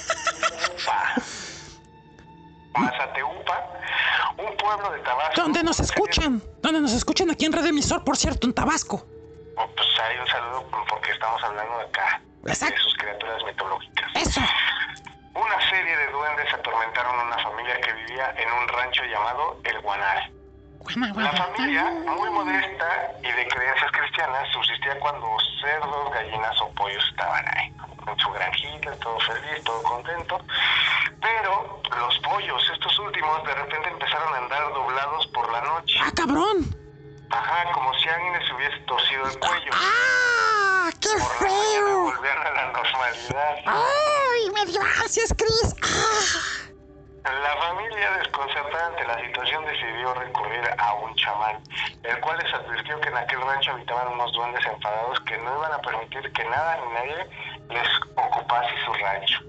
Mazateupa, 2.74 3.64
un 4.38 4.58
pueblo 4.58 4.92
de 4.92 5.00
Tabasco. 5.00 5.42
¿Dónde 5.42 5.64
nos 5.64 5.80
escuchan? 5.80 6.42
¿Dónde 6.62 6.82
nos 6.82 6.92
escuchan? 6.94 7.30
Aquí 7.30 7.46
en 7.46 7.54
Red 7.54 7.66
Emisor, 7.68 8.04
por 8.04 8.18
cierto, 8.18 8.48
en 8.48 8.54
Tabasco. 8.54 9.06
Oh, 9.58 9.68
Pues 9.76 9.88
hay 10.02 10.18
un 10.18 10.28
saludo 10.28 10.66
porque 10.90 11.12
estamos 11.12 11.44
hablando 11.44 11.78
de 11.80 11.84
acá, 11.86 12.22
Exacto. 12.48 12.76
de 12.76 12.82
sus 12.82 12.96
criaturas 12.96 13.44
mitológicas. 13.46 14.12
Eso. 14.16 14.42
Una 15.36 15.70
serie 15.70 15.96
de 15.96 16.08
duendes 16.12 16.54
atormentaron 16.54 17.20
a 17.20 17.24
una 17.24 17.38
familia 17.44 17.80
que 17.82 17.94
vivía 17.94 18.34
en 18.38 18.52
un 18.52 18.68
rancho 18.68 19.04
llamado 19.06 19.60
El 19.64 19.80
Guanal. 19.82 20.32
La 20.96 21.32
familia, 21.34 21.84
muy 22.18 22.30
modesta 22.32 23.12
y 23.22 23.32
de 23.32 23.48
creencias 23.48 23.92
cristianas, 23.92 24.50
subsistía 24.52 25.00
cuando 25.00 25.38
cerdos, 25.62 26.12
gallinas 26.12 26.60
o 26.62 26.70
pollos 26.72 27.04
estaban 27.12 27.46
ahí, 27.58 27.72
en 28.08 28.20
su 28.20 28.32
granjita, 28.32 28.96
todo 28.96 29.20
feliz, 29.20 29.64
todo 29.64 29.84
contento. 29.84 30.40
Pero 31.22 31.80
los 31.96 32.20
pollos, 32.20 32.64
estos 32.74 32.98
últimos, 33.00 33.44
de 33.44 33.54
repente 33.54 33.88
empezaron 33.90 34.34
a 34.34 34.38
andar 34.38 34.74
doblados 34.74 35.28
por 35.28 35.52
la 35.52 35.62
noche. 35.62 36.00
¡Ah, 36.02 36.12
cabrón! 36.16 36.66
Ajá, 37.30 37.72
como 37.72 37.94
si 37.94 38.10
alguien 38.10 38.34
les 38.34 38.52
hubiese 38.52 38.78
torcido 38.88 39.28
el 39.28 39.40
cuello. 39.40 39.72
¡Ah! 39.74 40.90
¡Qué 41.00 41.10
Por 41.20 41.48
feo! 41.50 42.02
volvían 42.02 42.38
a 42.40 42.52
la 42.52 42.66
normalidad. 42.72 43.56
¡Ay! 43.68 44.50
¡Me 44.56 44.66
dio 44.72 44.82
ansias, 44.82 45.36
Chris! 45.38 45.76
¡Ah! 45.84 46.69
La 47.24 47.56
familia, 47.58 48.12
desconcertada 48.18 48.88
ante 48.88 49.06
la 49.06 49.20
situación, 49.20 49.66
decidió 49.66 50.14
recurrir 50.14 50.62
a 50.78 50.94
un 50.94 51.14
chamán, 51.16 51.62
el 52.04 52.20
cual 52.22 52.38
les 52.38 52.54
advirtió 52.54 53.00
que 53.02 53.10
en 53.10 53.18
aquel 53.18 53.42
rancho 53.42 53.72
habitaban 53.72 54.08
unos 54.14 54.32
duendes 54.32 54.66
enfadados 54.66 55.20
que 55.22 55.38
no 55.38 55.58
iban 55.58 55.74
a 55.74 55.82
permitir 55.82 56.32
que 56.32 56.46
nada 56.46 56.78
ni 56.78 56.94
nadie 56.94 57.30
les 57.70 57.88
ocupase 58.16 58.74
su 58.86 58.94
rancho. 58.94 59.40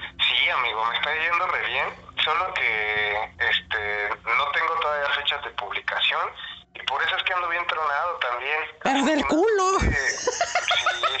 Sí, 0.00 0.48
amigo, 0.48 0.84
me 0.84 0.96
está 0.96 1.14
yendo 1.14 1.46
re 1.46 1.66
bien. 1.66 1.86
Solo 2.24 2.52
que 2.54 3.30
este 3.38 4.08
no 4.24 4.50
tengo 4.52 4.74
todavía 4.80 5.08
fechas 5.14 5.44
de 5.44 5.50
publicación. 5.50 6.30
Y 6.74 6.80
por 6.86 7.02
eso 7.02 7.16
es 7.16 7.22
que 7.24 7.32
ando 7.32 7.48
bien 7.48 7.66
tronado 7.66 8.18
también. 8.18 8.58
Pero 8.82 9.04
del 9.04 9.24
culo. 9.26 9.80
Sí, 9.80 9.90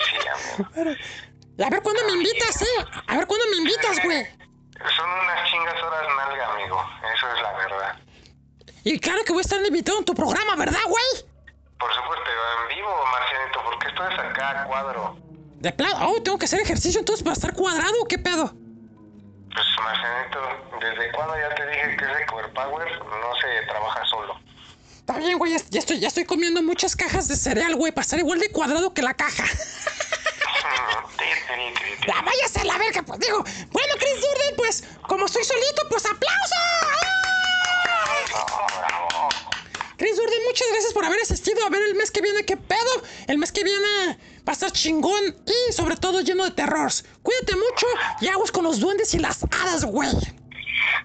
sí, 0.04 0.16
amigo. 0.28 0.68
A 1.64 1.70
ver 1.70 1.82
cuándo 1.82 2.04
me 2.04 2.12
invitas, 2.12 2.62
¿eh? 2.62 2.84
A 3.08 3.16
ver 3.16 3.26
cuándo 3.26 3.46
me 3.50 3.56
invitas, 3.56 4.00
güey. 4.04 4.24
Son 4.96 5.10
unas 5.10 5.50
chingas 5.50 5.82
horas 5.82 6.06
nalga, 6.16 6.52
amigo. 6.52 6.88
Eso 7.14 7.28
es 7.34 7.42
la 7.42 7.52
verdad. 7.54 7.96
Y 8.88 8.98
claro 8.98 9.22
que 9.22 9.34
voy 9.34 9.40
a 9.40 9.42
estar 9.42 9.60
invitado 9.60 9.98
en 9.98 10.04
tu 10.06 10.14
programa, 10.14 10.56
¿verdad, 10.56 10.80
güey? 10.88 11.04
Por 11.78 11.94
supuesto, 11.94 12.24
en 12.24 12.68
vivo, 12.74 12.88
Marcianito, 13.12 13.60
porque 13.62 13.88
esto 13.88 14.08
es 14.08 14.18
acá, 14.18 14.64
cuadro. 14.66 15.18
De 15.56 15.70
plano. 15.72 16.08
Oh, 16.08 16.22
tengo 16.22 16.38
que 16.38 16.46
hacer 16.46 16.60
ejercicio 16.60 16.98
entonces 16.98 17.22
para 17.22 17.34
estar 17.34 17.52
cuadrado, 17.52 17.92
¿o 18.00 18.08
¿qué 18.08 18.16
pedo? 18.16 18.50
Pues, 19.52 19.66
Marcianito, 19.84 20.40
¿desde 20.80 21.12
cuando 21.12 21.36
ya 21.36 21.54
te 21.54 21.66
dije 21.66 21.98
que 21.98 22.04
ese 22.06 22.26
Cover 22.30 22.50
Power 22.54 22.88
no 23.02 23.36
se 23.42 23.66
trabaja 23.66 24.02
solo? 24.06 24.40
Está 25.00 25.18
bien, 25.18 25.36
güey, 25.36 25.54
ya, 25.68 25.80
estoy, 25.80 26.00
ya 26.00 26.08
estoy 26.08 26.24
comiendo 26.24 26.62
muchas 26.62 26.96
cajas 26.96 27.28
de 27.28 27.36
cereal, 27.36 27.76
güey, 27.76 27.92
para 27.92 28.04
estar 28.04 28.18
igual 28.18 28.40
de 28.40 28.50
cuadrado 28.50 28.94
que 28.94 29.02
la 29.02 29.12
caja. 29.12 29.44
¡La 32.06 32.22
vaya 32.22 32.46
a 32.58 32.64
la 32.64 32.78
verga! 32.78 33.02
Pues 33.02 33.20
digo, 33.20 33.44
bueno, 33.70 33.94
Chris 33.98 34.14
Durden, 34.14 34.56
pues, 34.56 34.84
como 35.06 35.26
estoy 35.26 35.44
solito, 35.44 35.82
pues 35.90 36.06
aplauso. 36.06 36.54
Bravo. 36.80 37.37
Chris 39.96 40.16
Durden, 40.16 40.44
muchas 40.46 40.68
gracias 40.70 40.92
por 40.92 41.04
haber 41.04 41.20
asistido. 41.20 41.66
A 41.66 41.70
ver 41.70 41.82
el 41.82 41.96
mes 41.96 42.10
que 42.10 42.20
viene, 42.20 42.44
¿qué 42.44 42.56
pedo? 42.56 43.02
El 43.26 43.38
mes 43.38 43.50
que 43.50 43.64
viene 43.64 44.18
va 44.46 44.52
a 44.52 44.52
estar 44.52 44.70
chingón 44.70 45.36
y 45.44 45.72
sobre 45.72 45.96
todo 45.96 46.20
lleno 46.20 46.44
de 46.44 46.52
terror. 46.52 46.90
Cuídate 47.22 47.56
mucho 47.56 47.86
y 48.20 48.28
aguas 48.28 48.52
con 48.52 48.62
los 48.64 48.78
duendes 48.78 49.12
y 49.14 49.18
las 49.18 49.42
hadas, 49.44 49.84
güey. 49.84 50.10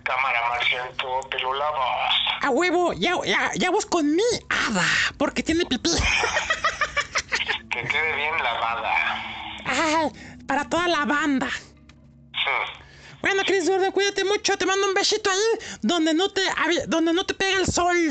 Cámara, 0.03 0.49
Marcianito, 0.49 1.21
te 1.31 1.39
lo 1.39 1.53
lavas. 1.55 2.13
A 2.41 2.49
huevo, 2.51 2.93
ya, 2.93 3.15
ya, 3.25 3.51
ya 3.55 3.71
vos 3.71 3.85
con 3.85 4.15
mi 4.15 4.23
hada, 4.49 4.85
porque 5.17 5.41
tiene 5.41 5.65
pipí. 5.65 5.89
Que 7.71 7.83
quede 7.83 8.15
bien 8.15 8.37
lavada. 8.43 8.93
Ay, 9.65 10.11
para 10.45 10.69
toda 10.69 10.87
la 10.87 11.05
banda. 11.05 11.47
Hmm. 12.33 12.82
Bueno, 13.23 13.41
Chris 13.45 13.65
Durden, 13.65 13.93
cuídate 13.93 14.25
mucho. 14.25 14.57
Te 14.57 14.65
mando 14.65 14.85
un 14.85 14.93
besito 14.93 15.29
ahí 15.29 15.39
donde 15.81 16.13
no 16.13 16.29
te, 16.29 16.41
donde 16.87 17.13
no 17.13 17.25
te 17.25 17.33
pega 17.33 17.57
el 17.57 17.65
sol. 17.65 17.95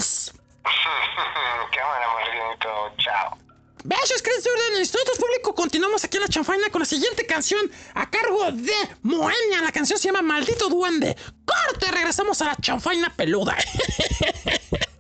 Cámara, 0.65 2.07
Marcianito, 2.15 2.95
chao. 2.97 3.39
Besos, 3.85 4.23
Chris 4.23 4.43
Jordan. 4.43 4.77
Y 4.77 4.79
nosotros, 4.79 5.19
público, 5.19 5.55
continuamos 5.55 6.03
aquí 6.03 6.17
en 6.17 6.23
la 6.23 6.29
chanfaina 6.31 6.71
con 6.71 6.81
la 6.81 6.87
siguiente 6.87 7.27
canción 7.27 7.71
a 7.93 8.09
cargo 8.09 8.53
de 8.53 8.73
Moenia. 9.03 9.61
La 9.61 9.71
canción 9.71 9.99
se 9.99 10.09
llama 10.09 10.23
Maldito 10.23 10.71
Duende. 10.71 11.15
Corte, 11.45 11.91
regresamos 11.91 12.41
a 12.41 12.47
la 12.47 12.57
chanfaina 12.57 13.15
peluda. 13.15 13.55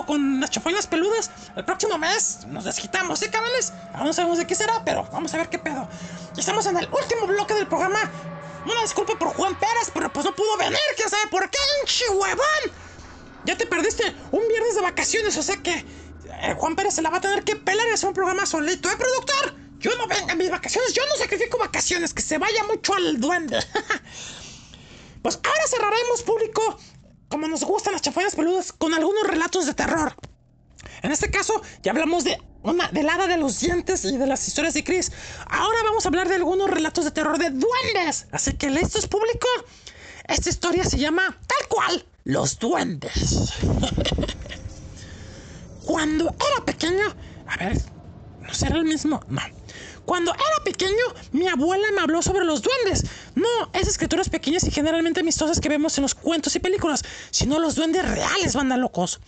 con 0.00 0.40
las 0.40 0.50
chafainas 0.50 0.86
peludas. 0.86 1.30
El 1.54 1.64
próximo 1.64 1.98
mes 1.98 2.46
nos 2.48 2.64
desquitamos, 2.64 3.18
¿sí, 3.18 3.28
cabrones? 3.28 3.72
Aún 3.94 4.06
no 4.06 4.12
sabemos 4.12 4.38
de 4.38 4.46
qué 4.46 4.54
será, 4.54 4.82
pero 4.84 5.06
vamos 5.12 5.32
a 5.34 5.36
ver 5.36 5.48
qué 5.50 5.58
pedo. 5.58 5.86
Estamos 6.36 6.64
en 6.66 6.78
el 6.78 6.88
último 6.90 7.26
bloque 7.26 7.54
del 7.54 7.66
programa. 7.66 8.10
Una 8.64 8.82
disculpa 8.82 9.18
por 9.18 9.34
Juan 9.34 9.58
Pérez, 9.58 9.90
pero 9.92 10.12
pues 10.12 10.24
no 10.24 10.34
pudo 10.34 10.56
venir, 10.56 10.78
quién 10.96 11.10
sabe 11.10 11.26
por 11.30 11.48
qué, 11.50 11.58
hinche 11.80 12.08
huevón. 12.10 12.72
Ya 13.44 13.56
te 13.56 13.66
perdiste 13.66 14.04
un 14.30 14.46
viernes 14.48 14.74
de 14.76 14.80
vacaciones, 14.80 15.36
o 15.36 15.42
sea 15.42 15.56
que 15.56 15.84
eh, 16.42 16.54
Juan 16.56 16.76
Pérez 16.76 16.94
se 16.94 17.02
la 17.02 17.10
va 17.10 17.18
a 17.18 17.20
tener 17.20 17.42
que 17.44 17.56
pelar 17.56 17.86
y 17.88 17.92
hacer 17.92 18.08
un 18.08 18.14
programa 18.14 18.46
solito, 18.46 18.88
¿eh, 18.88 18.96
productor? 18.96 19.54
Yo 19.78 19.94
no 19.96 20.06
vengo 20.06 20.30
en 20.30 20.38
mis 20.38 20.50
vacaciones, 20.50 20.92
yo 20.92 21.02
no 21.08 21.16
sacrifico 21.16 21.58
vacaciones, 21.58 22.14
que 22.14 22.22
se 22.22 22.38
vaya 22.38 22.62
mucho 22.64 22.94
al 22.94 23.20
duende. 23.20 23.58
pues 25.22 25.40
ahora 25.42 25.66
cerraremos 25.66 26.22
público, 26.22 26.78
como 27.32 27.48
nos 27.48 27.64
gustan 27.64 27.94
las 27.94 28.02
chafainas 28.02 28.34
peludas, 28.34 28.74
con 28.74 28.92
algunos 28.92 29.26
relatos 29.26 29.64
de 29.64 29.72
terror. 29.72 30.14
En 31.00 31.12
este 31.12 31.30
caso, 31.30 31.62
ya 31.82 31.92
hablamos 31.92 32.24
de 32.24 32.38
una 32.62 32.88
del 32.88 33.08
hada 33.08 33.26
de 33.26 33.38
los 33.38 33.58
dientes 33.58 34.04
y 34.04 34.18
de 34.18 34.26
las 34.26 34.46
historias 34.46 34.74
de 34.74 34.84
Chris. 34.84 35.10
Ahora 35.48 35.78
vamos 35.82 36.04
a 36.04 36.10
hablar 36.10 36.28
de 36.28 36.34
algunos 36.34 36.68
relatos 36.68 37.06
de 37.06 37.10
terror 37.10 37.38
de 37.38 37.48
duendes. 37.48 38.26
Así 38.32 38.52
que 38.52 38.68
listos, 38.68 39.08
público. 39.08 39.48
Esta 40.28 40.50
historia 40.50 40.84
se 40.84 40.98
llama 40.98 41.34
tal 41.46 41.68
cual 41.68 42.04
Los 42.24 42.58
duendes. 42.58 43.54
Cuando 45.86 46.26
era 46.26 46.64
pequeño, 46.66 47.14
a 47.46 47.56
ver, 47.56 47.80
¿no 48.42 48.52
será 48.52 48.76
el 48.76 48.84
mismo? 48.84 49.22
No. 49.26 49.40
Cuando 50.04 50.32
era 50.34 50.64
pequeño, 50.64 50.92
mi 51.32 51.48
abuela 51.48 51.86
me 51.94 52.00
habló 52.00 52.22
sobre 52.22 52.44
los 52.44 52.62
duendes. 52.62 53.04
No 53.34 53.48
esas 53.72 53.96
criaturas 53.96 54.28
pequeñas 54.28 54.64
y 54.64 54.70
generalmente 54.70 55.20
amistosas 55.20 55.60
que 55.60 55.68
vemos 55.68 55.96
en 55.98 56.02
los 56.02 56.14
cuentos 56.14 56.54
y 56.56 56.60
películas, 56.60 57.04
sino 57.30 57.58
los 57.58 57.74
duendes 57.74 58.08
reales, 58.08 58.54
banda 58.54 58.76
locos. 58.76 59.20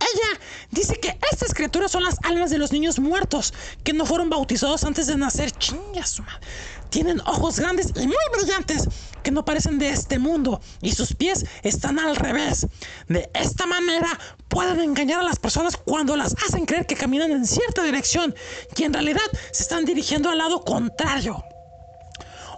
Ella 0.00 0.40
dice 0.70 0.98
que 0.98 1.18
estas 1.30 1.52
criaturas 1.52 1.90
son 1.90 2.04
las 2.04 2.16
almas 2.22 2.50
de 2.50 2.58
los 2.58 2.72
niños 2.72 2.98
muertos, 2.98 3.52
que 3.84 3.92
no 3.92 4.06
fueron 4.06 4.30
bautizados 4.30 4.84
antes 4.84 5.06
de 5.06 5.16
nacer. 5.16 5.50
Chinga 5.52 6.06
su 6.06 6.22
madre. 6.22 6.46
Tienen 6.90 7.20
ojos 7.20 7.58
grandes 7.58 7.92
y 7.94 8.06
muy 8.06 8.16
brillantes, 8.32 8.88
que 9.22 9.30
no 9.30 9.44
parecen 9.44 9.78
de 9.78 9.90
este 9.90 10.18
mundo, 10.18 10.60
y 10.82 10.92
sus 10.92 11.14
pies 11.14 11.46
están 11.62 11.98
al 11.98 12.16
revés. 12.16 12.66
De 13.08 13.30
esta 13.34 13.66
manera 13.66 14.18
pueden 14.48 14.80
engañar 14.80 15.20
a 15.20 15.24
las 15.24 15.38
personas 15.38 15.76
cuando 15.76 16.16
las 16.16 16.34
hacen 16.46 16.66
creer 16.66 16.86
que 16.86 16.96
caminan 16.96 17.30
en 17.30 17.46
cierta 17.46 17.82
dirección, 17.82 18.34
y 18.76 18.82
en 18.82 18.92
realidad 18.92 19.20
se 19.52 19.62
están 19.62 19.84
dirigiendo 19.84 20.30
al 20.30 20.38
lado 20.38 20.64
contrario. 20.64 21.44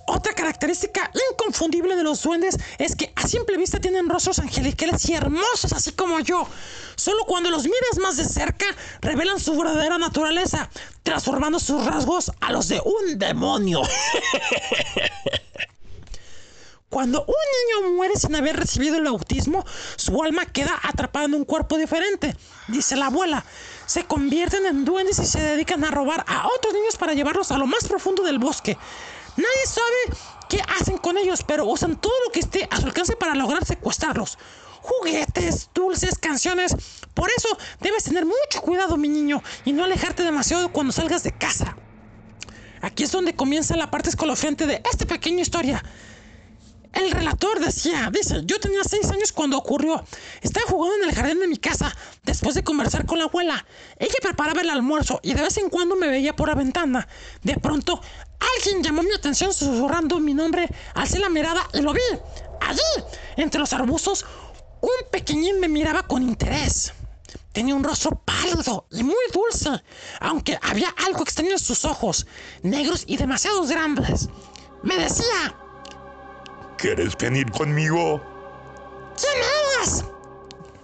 Otra 0.07 0.35
característica 0.35 1.11
inconfundible 1.31 1.95
de 1.97 2.03
los 2.03 2.23
duendes 2.23 2.59
es 2.79 2.97
que 2.97 3.13
a 3.15 3.27
simple 3.29 3.57
vista 3.57 3.81
tienen 3.81 4.09
rostros 4.09 4.39
angelicales 4.41 5.09
y 5.09 5.15
hermosos, 5.15 5.73
así 5.73 5.93
como 5.93 6.19
yo. 6.21 6.47
Solo 6.97 7.25
cuando 7.25 7.51
los 7.51 7.65
miras 7.65 7.99
más 8.01 8.17
de 8.17 8.25
cerca 8.25 8.67
revelan 9.01 9.39
su 9.39 9.57
verdadera 9.57 9.99
naturaleza, 9.99 10.69
transformando 11.03 11.61
sus 11.61 11.85
rasgos 11.85 12.33
a 12.41 12.53
los 12.53 12.69
de 12.69 12.81
un 12.85 13.19
demonio. 13.19 13.83
Cuando 16.93 17.25
un 17.25 17.81
niño 17.81 17.95
muere 17.95 18.17
sin 18.17 18.35
haber 18.37 18.55
recibido 18.55 18.99
el 18.99 19.05
bautismo, 19.05 19.65
su 19.97 20.23
alma 20.23 20.45
queda 20.45 20.79
atrapada 20.83 21.25
en 21.25 21.33
un 21.33 21.47
cuerpo 21.47 21.79
diferente, 21.79 22.37
dice 22.69 22.97
la 22.97 23.07
abuela. 23.07 23.47
Se 23.87 24.05
convierten 24.05 24.67
en 24.67 24.85
duendes 24.85 25.19
y 25.19 25.25
se 25.25 25.41
dedican 25.41 25.83
a 25.85 25.91
robar 25.91 26.23
a 26.29 26.49
otros 26.49 26.75
niños 26.75 26.99
para 26.99 27.15
llevarlos 27.15 27.51
a 27.51 27.57
lo 27.57 27.67
más 27.67 27.85
profundo 27.89 28.23
del 28.25 28.39
bosque. 28.39 28.77
Nadie 29.37 29.67
sabe 29.67 30.19
qué 30.49 30.61
hacen 30.79 30.99
con 30.99 31.17
ellos, 31.17 31.43
pero 31.47 31.67
usan 31.67 32.01
todo 32.01 32.13
lo 32.27 32.33
que 32.33 32.41
esté 32.41 32.69
a 32.71 32.81
su 32.81 32.87
alcance 32.87 33.17
para 33.17 33.35
lograr 33.35 33.65
secuestrarlos. 33.65 34.39
Juguetes, 34.83 35.71
dulces, 35.75 36.19
canciones. 36.19 36.75
Por 37.15 37.31
eso 37.31 37.49
debes 37.81 38.05
tener 38.05 38.27
mucho 38.27 38.61
cuidado, 38.61 38.97
mi 38.97 39.09
niño, 39.09 39.43
y 39.65 39.73
no 39.73 39.85
alejarte 39.85 40.23
demasiado 40.23 40.73
cuando 40.73 40.93
salgas 40.93 41.23
de 41.23 41.33
casa. 41.33 41.77
Aquí 42.83 43.05
es 43.05 43.13
donde 43.13 43.35
comienza 43.35 43.77
la 43.77 43.91
parte 43.91 44.11
escalofriante 44.11 44.67
de 44.67 44.83
esta 44.91 45.07
pequeña 45.07 45.41
historia. 45.41 45.83
El 46.93 47.11
relator 47.11 47.59
decía, 47.59 48.11
dice, 48.13 48.43
yo 48.45 48.61
tenía 48.61 48.83
seis 48.85 49.11
años 49.11 49.33
cuando 49.33 49.57
ocurrió. 49.57 50.05
Estaba 50.43 50.67
jugando 50.67 51.03
en 51.03 51.09
el 51.09 51.15
jardín 51.15 51.41
de 51.41 51.47
mi 51.47 51.57
casa 51.57 51.95
después 52.23 52.55
de 52.55 52.63
conversar 52.63 53.07
con 53.07 53.19
la 53.19 53.25
abuela. 53.25 53.65
Ella 53.99 54.17
preparaba 54.21 54.61
el 54.61 54.69
almuerzo 54.69 55.19
y 55.23 55.33
de 55.33 55.41
vez 55.41 55.57
en 55.57 55.71
cuando 55.71 55.97
me 55.97 56.09
veía 56.09 56.37
por 56.37 56.49
la 56.49 56.55
ventana. 56.55 57.09
De 57.43 57.55
pronto, 57.55 58.03
alguien 58.57 58.83
llamó 58.83 59.03
mi 59.03 59.13
atención 59.13 59.53
susurrando 59.53 60.19
mi 60.19 60.35
nombre. 60.35 60.69
Alcé 60.95 61.19
la 61.19 61.29
mirada 61.29 61.69
y 61.73 61.81
lo 61.81 61.93
vi. 61.93 62.01
Allí, 62.61 63.05
entre 63.37 63.61
los 63.61 63.73
arbustos, 63.73 64.25
un 64.81 65.11
pequeñín 65.11 65.61
me 65.61 65.69
miraba 65.69 66.03
con 66.07 66.23
interés. 66.23 66.93
Tenía 67.53 67.75
un 67.75 67.85
rostro 67.85 68.21
pálido 68.25 68.87
y 68.91 69.03
muy 69.03 69.25
dulce, 69.33 69.71
aunque 70.21 70.59
había 70.63 70.89
algo 71.07 71.23
extraño 71.23 71.53
en 71.53 71.59
sus 71.59 71.85
ojos, 71.85 72.27
negros 72.63 73.05
y 73.07 73.17
demasiado 73.17 73.67
grandes. 73.67 74.29
Me 74.83 74.97
decía, 74.97 75.55
¿Quieres 76.79 77.17
venir 77.17 77.51
conmigo? 77.53 78.21
¿Quién 79.17 79.33
eres? 79.79 80.05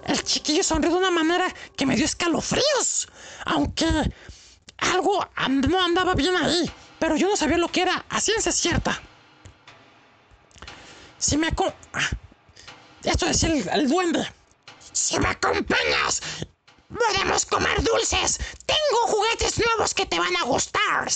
El 0.04 0.22
chiquillo 0.22 0.62
sonrió 0.62 0.92
de 0.92 0.98
una 0.98 1.10
manera 1.10 1.52
que 1.76 1.86
me 1.86 1.96
dio 1.96 2.04
escalofríos, 2.04 3.08
aunque 3.46 3.86
algo 4.78 5.26
no 5.68 5.82
andaba 5.82 6.14
bien 6.14 6.36
ahí, 6.36 6.70
pero 6.98 7.16
yo 7.16 7.28
no 7.28 7.36
sabía 7.36 7.58
lo 7.58 7.68
que 7.68 7.82
era 7.82 8.04
a 8.08 8.20
ciencia 8.20 8.52
cierta. 8.52 9.00
Si 11.18 11.36
me 11.36 11.48
aco- 11.48 11.72
ah, 11.92 12.10
Esto 13.04 13.26
el, 13.26 13.88
duende. 13.88 14.26
Si 14.92 15.18
me 15.18 15.28
acompañas, 15.28 16.20
podemos 16.88 17.46
comer 17.46 17.82
dulces. 17.82 18.38
Tengo 18.66 19.06
juguetes 19.06 19.58
nuevos 19.58 19.94
que 19.94 20.06
te 20.06 20.18
van 20.18 20.34
a 20.36 20.44
gustar. 20.44 21.08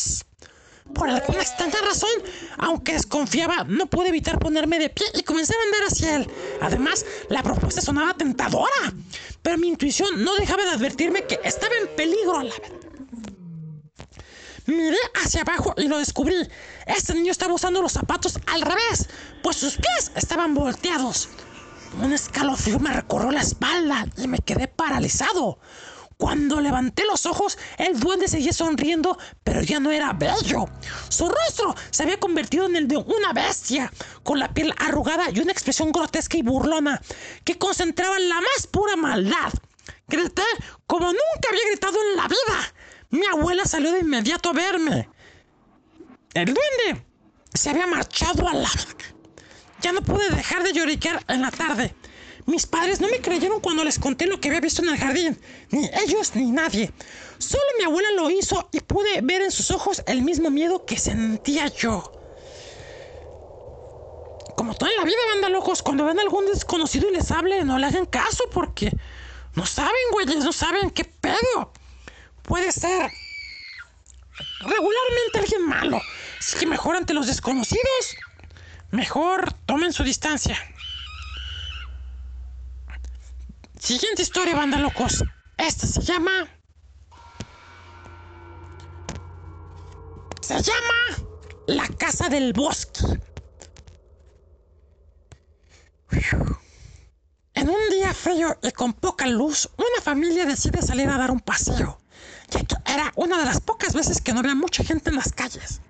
Por 0.95 1.09
alguna 1.09 1.43
extraña 1.43 1.81
razón, 1.81 2.11
aunque 2.59 2.93
desconfiaba, 2.93 3.65
no 3.65 3.87
pude 3.87 4.09
evitar 4.09 4.39
ponerme 4.39 4.79
de 4.79 4.91
pie 4.91 5.07
y 5.15 5.23
comenzar 5.23 5.57
a 5.57 5.63
andar 5.63 5.81
hacia 5.89 6.17
él. 6.17 6.31
Además, 6.61 7.07
la 7.29 7.43
propuesta 7.43 7.81
sonaba 7.81 8.15
tentadora, 8.15 8.93
pero 9.43 9.59
mi 9.59 9.69
intuición 9.69 10.23
no 10.25 10.35
dejaba 10.35 10.65
de 10.65 10.71
advertirme 10.71 11.25
que 11.27 11.41
estaba 11.45 11.75
en 11.77 11.95
peligro. 11.97 12.43
La 12.43 12.51
verdad. 12.51 12.92
Miré 14.67 14.99
hacia 15.23 15.43
abajo 15.43 15.75
y 15.77 15.89
lo 15.89 15.99
descubrí. 15.99 16.37
Este 16.87 17.15
niño 17.15 17.33
estaba 17.33 17.55
usando 17.55 17.83
los 17.83 17.93
zapatos 17.93 18.39
al 18.47 18.63
revés, 18.63 19.09
pues 19.43 19.57
sus 19.57 19.77
pies 19.77 20.13
estaban 20.15 20.55
volteados. 20.55 21.29
Un 22.01 22.13
escalofrío 22.13 22.79
me 22.79 22.93
recorrió 22.93 23.33
la 23.33 23.43
espalda 23.43 24.07
y 24.17 24.29
me 24.29 24.39
quedé 24.39 24.69
paralizado. 24.69 25.59
Cuando 26.17 26.61
levanté 26.61 27.05
los 27.05 27.27
ojos, 27.27 27.59
el 27.79 27.99
duende 27.99 28.29
seguía 28.29 28.53
sonriendo, 28.53 29.19
pero 29.43 29.61
ya 29.63 29.81
no 29.81 29.91
era 29.91 30.13
bello. 30.13 30.67
Su 31.09 31.29
rostro 31.29 31.75
se 31.91 32.05
había 32.05 32.21
convertido 32.21 32.67
en 32.67 32.77
el 32.77 32.87
de 32.87 32.97
una 32.97 33.33
bestia, 33.33 33.93
con 34.23 34.39
la 34.39 34.55
piel 34.55 34.73
arrugada 34.79 35.31
y 35.31 35.41
una 35.41 35.51
expresión 35.51 35.91
grotesca 35.91 36.37
y 36.37 36.43
burlona, 36.43 37.03
que 37.45 37.59
concentraba 37.59 38.21
la 38.21 38.37
más 38.37 38.69
pura 38.71 38.95
maldad. 38.95 39.53
Grité 40.07 40.43
como 40.87 41.07
nunca 41.07 41.49
había 41.51 41.67
gritado 41.67 41.99
en 42.11 42.17
la 42.17 42.29
vida. 42.29 42.75
Mi 43.13 43.27
abuela 43.27 43.67
salió 43.67 43.93
de 43.93 44.01
inmediato 44.01 44.49
a 44.49 44.53
verme. 44.55 45.09
El 46.33 46.47
duende 46.47 47.05
se 47.53 47.69
había 47.69 47.87
marchado 47.87 48.49
a 48.49 48.55
la... 48.55 48.71
Ya 49.83 49.93
no 49.93 50.01
pude 50.01 50.31
dejar 50.31 50.63
de 50.63 50.73
lloriquear 50.73 51.23
en 51.29 51.43
la 51.43 51.51
tarde. 51.51 51.95
Mis 52.47 52.67
padres 52.67 53.03
no 53.03 53.09
me 53.09 53.21
creyeron 53.21 53.61
cuando 53.61 53.85
les 53.85 53.99
conté 53.99 54.27
lo 54.27 54.41
que 54.41 54.49
había 54.49 54.61
visto 54.61 54.83
en 54.83 54.89
el 54.89 54.97
jardín. 54.97 55.39
Ni 55.71 55.91
ellos 56.03 56.35
ni 56.35 56.51
nadie. 56.51 56.91
Solo 57.37 57.63
mi 57.77 57.85
abuela 57.85 58.11
lo 58.13 58.31
hizo 58.31 58.71
y 58.73 58.81
pude 58.81 59.21
ver 59.21 59.43
en 59.43 59.51
sus 59.51 59.71
ojos 59.71 60.03
el 60.07 60.23
mismo 60.23 60.51
miedo 60.51 60.87
que 60.87 60.97
sentía 60.97 61.67
yo. 61.67 62.13
Como 64.57 64.75
toda 64.75 64.91
la 64.97 65.05
vida, 65.05 65.19
banda 65.35 65.51
locos, 65.51 65.83
cuando 65.83 66.07
ven 66.07 66.19
a 66.19 66.23
algún 66.23 66.47
desconocido 66.47 67.11
y 67.11 67.13
les 67.13 67.31
hable, 67.31 67.63
no 67.65 67.79
le 67.79 67.87
hagan 67.87 68.07
caso 68.07 68.45
porque 68.51 68.91
no 69.55 69.67
saben, 69.67 69.93
güeyes, 70.13 70.43
no 70.43 70.53
saben 70.53 70.91
qué 70.91 71.05
pedo. 71.05 71.73
Puede 72.53 72.71
ser 72.71 73.11
regularmente 74.61 75.39
alguien 75.39 75.67
malo. 75.67 75.99
Así 76.39 76.59
que 76.59 76.67
mejor 76.67 76.97
ante 76.97 77.15
los 77.15 77.27
desconocidos, 77.27 78.15
mejor 78.91 79.55
tomen 79.65 79.91
su 79.91 80.05
distancia. 80.05 80.59
Siguiente 83.81 84.21
historia, 84.21 84.55
banda 84.55 84.77
locos. 84.77 85.25
Esta 85.57 85.87
se 85.87 86.03
llama. 86.03 86.47
Se 90.43 90.61
llama 90.61 91.27
La 91.69 91.89
Casa 91.89 92.29
del 92.29 92.53
Bosque. 92.53 93.19
En 97.55 97.71
un 97.71 97.89
día 97.91 98.13
frío 98.13 98.59
y 98.63 98.73
con 98.73 98.93
poca 98.93 99.27
luz, 99.27 99.71
una 99.79 100.03
familia 100.03 100.45
decide 100.45 100.83
salir 100.83 101.09
a 101.09 101.17
dar 101.17 101.31
un 101.31 101.41
paseo, 101.41 102.02
era 102.85 103.13
una 103.17 103.39
de 103.39 103.45
las 103.45 103.61
pocas 103.61 103.95
veces 103.95 104.21
que 104.21 104.33
no 104.33 104.41
había 104.41 104.55
mucha 104.55 104.85
gente 104.85 105.11
en 105.11 105.17
las 105.17 105.33
calles. 105.33 105.81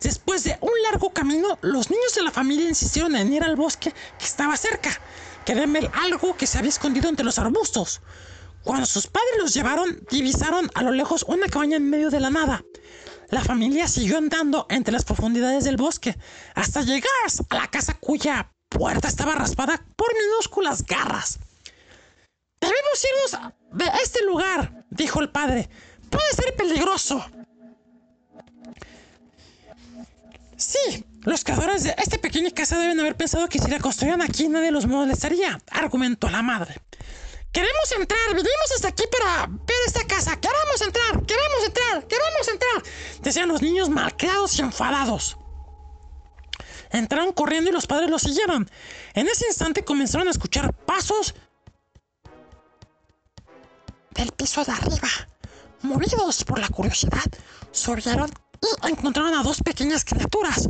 Después 0.00 0.44
de 0.44 0.58
un 0.60 0.70
largo 0.90 1.10
camino, 1.10 1.58
los 1.62 1.90
niños 1.90 2.14
de 2.14 2.22
la 2.22 2.30
familia 2.30 2.68
insistieron 2.68 3.16
en 3.16 3.32
ir 3.32 3.42
al 3.42 3.56
bosque 3.56 3.92
que 4.18 4.24
estaba 4.24 4.56
cerca. 4.56 4.90
Querían 5.44 5.72
ver 5.72 5.90
algo 5.94 6.36
que 6.36 6.46
se 6.46 6.58
había 6.58 6.70
escondido 6.70 7.08
entre 7.08 7.24
los 7.24 7.38
arbustos. 7.38 8.02
Cuando 8.62 8.84
sus 8.84 9.06
padres 9.06 9.38
los 9.38 9.54
llevaron, 9.54 10.04
divisaron 10.10 10.70
a 10.74 10.82
lo 10.82 10.90
lejos 10.90 11.24
una 11.28 11.46
cabaña 11.46 11.76
en 11.76 11.88
medio 11.88 12.10
de 12.10 12.20
la 12.20 12.30
nada. 12.30 12.64
La 13.30 13.42
familia 13.42 13.88
siguió 13.88 14.18
andando 14.18 14.66
entre 14.68 14.92
las 14.92 15.04
profundidades 15.04 15.64
del 15.64 15.76
bosque 15.76 16.16
hasta 16.54 16.82
llegar 16.82 17.10
a 17.50 17.54
la 17.54 17.68
casa 17.68 17.94
cuya 17.94 18.52
puerta 18.68 19.08
estaba 19.08 19.34
raspada 19.34 19.84
por 19.96 20.08
minúsculas 20.14 20.84
garras. 20.84 21.38
Debemos 22.60 23.04
irnos 23.04 23.52
de 23.72 23.84
este 24.02 24.24
lugar, 24.24 24.84
dijo 24.90 25.20
el 25.20 25.30
padre. 25.30 25.68
Puede 26.10 26.32
ser 26.34 26.54
peligroso. 26.56 27.24
Sí, 30.56 31.04
los 31.22 31.44
creadores 31.44 31.84
de 31.84 31.94
esta 31.98 32.18
pequeña 32.18 32.50
casa 32.50 32.78
deben 32.78 32.98
haber 32.98 33.16
pensado 33.16 33.48
que 33.48 33.58
si 33.58 33.70
la 33.70 33.78
construían 33.78 34.22
aquí 34.22 34.48
nadie 34.48 34.70
los 34.70 34.86
molestaría, 34.86 35.58
argumentó 35.70 36.30
la 36.30 36.42
madre. 36.42 36.80
Queremos 37.52 37.92
entrar, 37.98 38.28
vinimos 38.28 38.72
hasta 38.74 38.88
aquí 38.88 39.04
para 39.10 39.46
ver 39.46 39.76
esta 39.86 40.06
casa. 40.06 40.38
Queremos 40.38 40.80
entrar, 40.82 41.24
queremos 41.24 41.64
entrar, 41.66 42.06
queremos 42.06 42.48
entrar. 42.48 42.82
Decían 43.22 43.48
los 43.48 43.62
niños 43.62 43.88
malcriados 43.88 44.58
y 44.58 44.62
enfadados. 44.62 45.38
Entraron 46.90 47.32
corriendo 47.32 47.70
y 47.70 47.72
los 47.72 47.86
padres 47.86 48.10
los 48.10 48.22
siguieron. 48.22 48.70
En 49.14 49.26
ese 49.26 49.46
instante 49.46 49.84
comenzaron 49.84 50.28
a 50.28 50.30
escuchar 50.30 50.72
pasos 50.72 51.34
del 54.10 54.32
piso 54.32 54.64
de 54.64 54.72
arriba. 54.72 55.08
Movidos 55.82 56.44
por 56.44 56.58
la 56.58 56.68
curiosidad, 56.68 57.24
subieron 57.70 58.30
y 58.62 58.88
encontraron 58.88 59.34
a 59.34 59.42
dos 59.42 59.60
pequeñas 59.62 60.04
criaturas. 60.04 60.68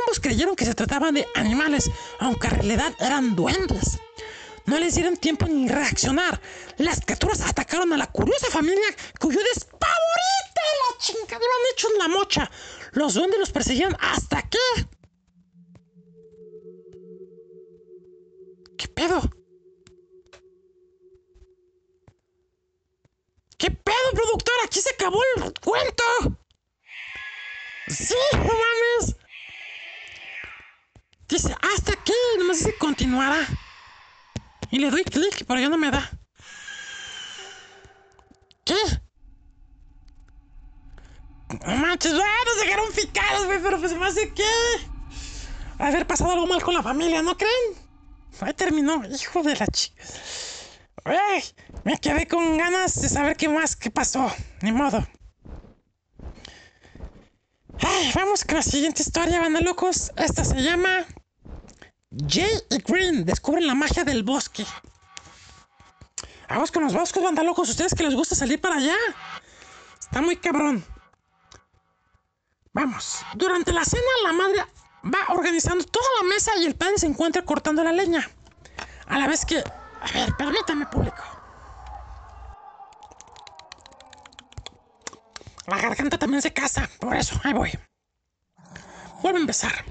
Ambos 0.00 0.20
creyeron 0.20 0.54
que 0.54 0.64
se 0.64 0.74
trataban 0.74 1.14
de 1.14 1.26
animales, 1.34 1.90
aunque 2.20 2.48
en 2.48 2.54
realidad 2.54 2.94
eran 3.00 3.34
duendes. 3.34 3.98
No 4.66 4.78
les 4.78 4.94
dieron 4.94 5.16
tiempo 5.16 5.46
ni 5.46 5.66
reaccionar. 5.68 6.40
Las 6.76 7.00
criaturas 7.00 7.40
atacaron 7.40 7.92
a 7.92 7.96
la 7.96 8.06
curiosa 8.06 8.48
familia 8.50 8.88
que 9.18 9.26
huyó 9.26 9.40
despavorita 9.54 10.60
de 10.62 10.76
la 10.78 10.98
chingada. 10.98 11.44
Iban 11.44 11.72
hechos 11.72 11.90
la 11.98 12.08
mocha. 12.08 12.50
Los 12.92 13.14
duendes 13.14 13.40
los 13.40 13.50
perseguían 13.50 13.96
hasta 13.98 14.42
que... 14.42 14.58
¿Qué 18.76 18.88
pedo? 18.88 19.37
¿Qué 23.58 23.72
pedo, 23.72 24.12
productor? 24.12 24.54
Aquí 24.64 24.80
se 24.80 24.90
acabó 24.90 25.20
el 25.36 25.52
cuento. 25.60 26.04
Sí, 27.88 28.14
no 28.32 28.44
mames. 28.44 29.16
Dice, 31.28 31.54
hasta 31.74 31.92
aquí, 31.92 32.12
nomás 32.38 32.58
dice 32.58 32.78
continuará. 32.78 33.46
Y 34.70 34.78
le 34.78 34.90
doy 34.90 35.02
clic, 35.04 35.44
pero 35.46 35.60
ya 35.60 35.68
no 35.68 35.76
me 35.76 35.90
da. 35.90 36.08
¿Qué? 38.64 38.76
No 41.66 41.76
manches, 41.76 42.12
ah, 42.12 42.44
nos 42.44 42.60
dejaron 42.60 42.92
picados, 42.92 43.46
güey, 43.46 43.60
pero 43.62 43.80
pues 43.80 43.94
más 43.96 44.14
de 44.14 44.32
qué. 44.34 44.44
Haber 45.78 46.06
pasado 46.06 46.32
algo 46.32 46.46
mal 46.46 46.62
con 46.62 46.74
la 46.74 46.82
familia, 46.82 47.22
¿no 47.22 47.36
creen? 47.36 47.74
Ahí 48.40 48.52
terminó, 48.52 49.02
hijo 49.04 49.42
de 49.42 49.56
la 49.56 49.66
chica. 49.66 50.04
Ay, 51.04 51.42
me 51.84 51.98
quedé 51.98 52.26
con 52.26 52.56
ganas 52.56 53.00
de 53.00 53.08
saber 53.08 53.36
qué 53.36 53.48
más, 53.48 53.76
qué 53.76 53.90
pasó. 53.90 54.30
Ni 54.62 54.72
modo. 54.72 55.06
Ay, 57.80 58.10
vamos 58.14 58.44
con 58.44 58.56
la 58.56 58.62
siguiente 58.62 59.02
historia, 59.02 59.40
banda 59.40 59.60
locos. 59.60 60.10
Esta 60.16 60.44
se 60.44 60.60
llama 60.60 61.06
Jay 62.28 62.50
y 62.70 62.78
Green 62.78 63.24
descubren 63.24 63.66
la 63.66 63.74
magia 63.74 64.04
del 64.04 64.22
bosque. 64.22 64.64
Vamos 66.48 66.72
con 66.72 66.82
los 66.82 66.94
bosques, 66.94 67.22
banda 67.22 67.42
locos. 67.42 67.68
Ustedes 67.68 67.94
que 67.94 68.02
les 68.02 68.14
gusta 68.14 68.34
salir 68.34 68.60
para 68.60 68.76
allá. 68.76 68.96
Está 70.00 70.20
muy 70.22 70.36
cabrón. 70.36 70.84
Vamos. 72.72 73.18
Durante 73.34 73.72
la 73.72 73.84
cena, 73.84 74.02
la 74.24 74.32
madre 74.32 74.64
va 75.04 75.34
organizando 75.34 75.84
toda 75.84 76.06
la 76.22 76.28
mesa 76.28 76.52
y 76.56 76.64
el 76.64 76.74
padre 76.74 76.98
se 76.98 77.06
encuentra 77.06 77.42
cortando 77.42 77.84
la 77.84 77.92
leña. 77.92 78.28
A 79.06 79.18
la 79.18 79.26
vez 79.26 79.44
que... 79.44 79.62
A 80.00 80.12
ver, 80.12 80.34
permítame, 80.36 80.86
público. 80.86 81.22
La 85.66 85.78
garganta 85.78 86.18
también 86.18 86.40
se 86.40 86.52
casa, 86.52 86.88
por 86.98 87.14
eso, 87.14 87.38
ahí 87.44 87.52
voy. 87.52 87.70
Vuelvo 89.22 89.38
a 89.38 89.40
empezar. 89.40 89.84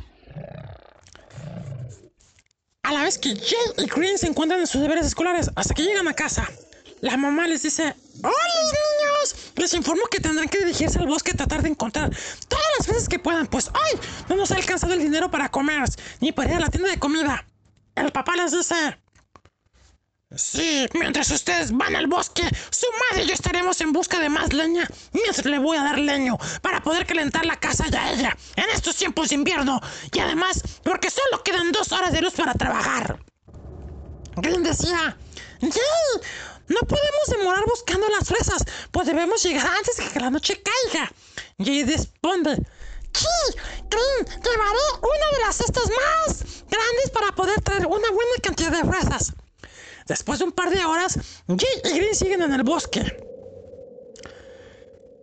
A 2.83 2.93
la 2.93 3.03
vez 3.03 3.17
que 3.17 3.35
Jay 3.35 3.85
y 3.85 3.85
Green 3.87 4.17
se 4.17 4.27
encuentran 4.27 4.59
en 4.61 4.67
sus 4.67 4.81
deberes 4.81 5.05
escolares 5.05 5.51
hasta 5.55 5.73
que 5.73 5.83
llegan 5.83 6.07
a 6.07 6.13
casa, 6.13 6.47
la 7.01 7.15
mamá 7.17 7.47
les 7.47 7.61
dice, 7.61 7.95
¡Hola 8.23 8.33
niños! 8.33 9.51
Les 9.55 9.73
informo 9.73 10.05
que 10.09 10.19
tendrán 10.19 10.47
que 10.47 10.59
dirigirse 10.59 10.97
al 10.97 11.05
bosque 11.05 11.31
y 11.31 11.37
tratar 11.37 11.61
de 11.61 11.69
encontrar 11.69 12.09
todas 12.47 12.65
las 12.77 12.87
veces 12.87 13.07
que 13.07 13.19
puedan, 13.19 13.45
pues 13.47 13.67
hoy 13.67 13.99
no 14.29 14.35
nos 14.35 14.51
ha 14.51 14.55
alcanzado 14.55 14.93
el 14.93 14.99
dinero 14.99 15.29
para 15.29 15.49
comer, 15.49 15.83
ni 16.21 16.31
para 16.31 16.49
ir 16.51 16.55
a 16.55 16.61
la 16.61 16.69
tienda 16.69 16.89
de 16.89 16.97
comida. 16.97 17.45
El 17.93 18.11
papá 18.11 18.35
les 18.35 18.51
dice, 18.51 18.97
Sí, 20.35 20.85
mientras 20.93 21.31
ustedes 21.31 21.71
van 21.71 21.95
al 21.95 22.07
bosque, 22.07 22.43
su 22.69 22.85
madre 23.09 23.23
y 23.23 23.27
yo 23.27 23.33
estaremos 23.33 23.79
en 23.79 23.93
busca 23.93 24.19
de 24.19 24.27
más 24.27 24.51
leña. 24.51 24.85
Mientras 25.13 25.45
le 25.45 25.57
voy 25.57 25.77
a 25.77 25.83
dar 25.83 25.99
leño 25.99 26.37
para 26.61 26.83
poder 26.83 27.05
calentar 27.05 27.45
la 27.45 27.55
casa 27.55 27.87
ya 27.87 28.11
ella 28.11 28.37
en 28.57 28.69
estos 28.71 28.97
tiempos 28.97 29.29
de 29.29 29.35
invierno. 29.35 29.79
Y 30.11 30.19
además, 30.19 30.61
porque 30.83 31.09
solo 31.09 31.43
quedan 31.43 31.71
dos 31.71 31.93
horas 31.93 32.11
de 32.11 32.21
luz 32.21 32.33
para 32.33 32.53
trabajar. 32.53 33.17
Green 34.35 34.63
decía, 34.63 35.17
¡Yay! 35.61 35.71
No 36.67 36.81
podemos 36.81 37.27
demorar 37.29 37.63
buscando 37.65 38.09
las 38.09 38.27
fresas, 38.27 38.65
pues 38.91 39.07
debemos 39.07 39.41
llegar 39.41 39.65
antes 39.65 39.95
que 39.95 40.19
la 40.19 40.29
noche 40.29 40.61
caiga. 40.61 41.09
Jay 41.57 41.85
responde, 41.85 42.57
¡Sí! 43.13 43.25
Green, 43.89 44.41
llevaré 44.43 44.79
una 45.01 45.37
de 45.37 45.45
las 45.45 45.55
cestas 45.55 45.85
más 45.85 46.63
grandes 46.69 47.09
para 47.13 47.31
poder 47.31 47.61
traer 47.61 47.87
una 47.87 48.11
buena 48.11 48.33
cantidad 48.43 48.71
de 48.71 48.83
fresas. 48.83 49.31
Después 50.07 50.39
de 50.39 50.45
un 50.45 50.51
par 50.53 50.69
de 50.69 50.83
horas, 50.85 51.19
Jay 51.47 51.81
y 51.83 51.97
Green 51.97 52.15
siguen 52.15 52.41
en 52.41 52.53
el 52.53 52.63
bosque. 52.63 53.01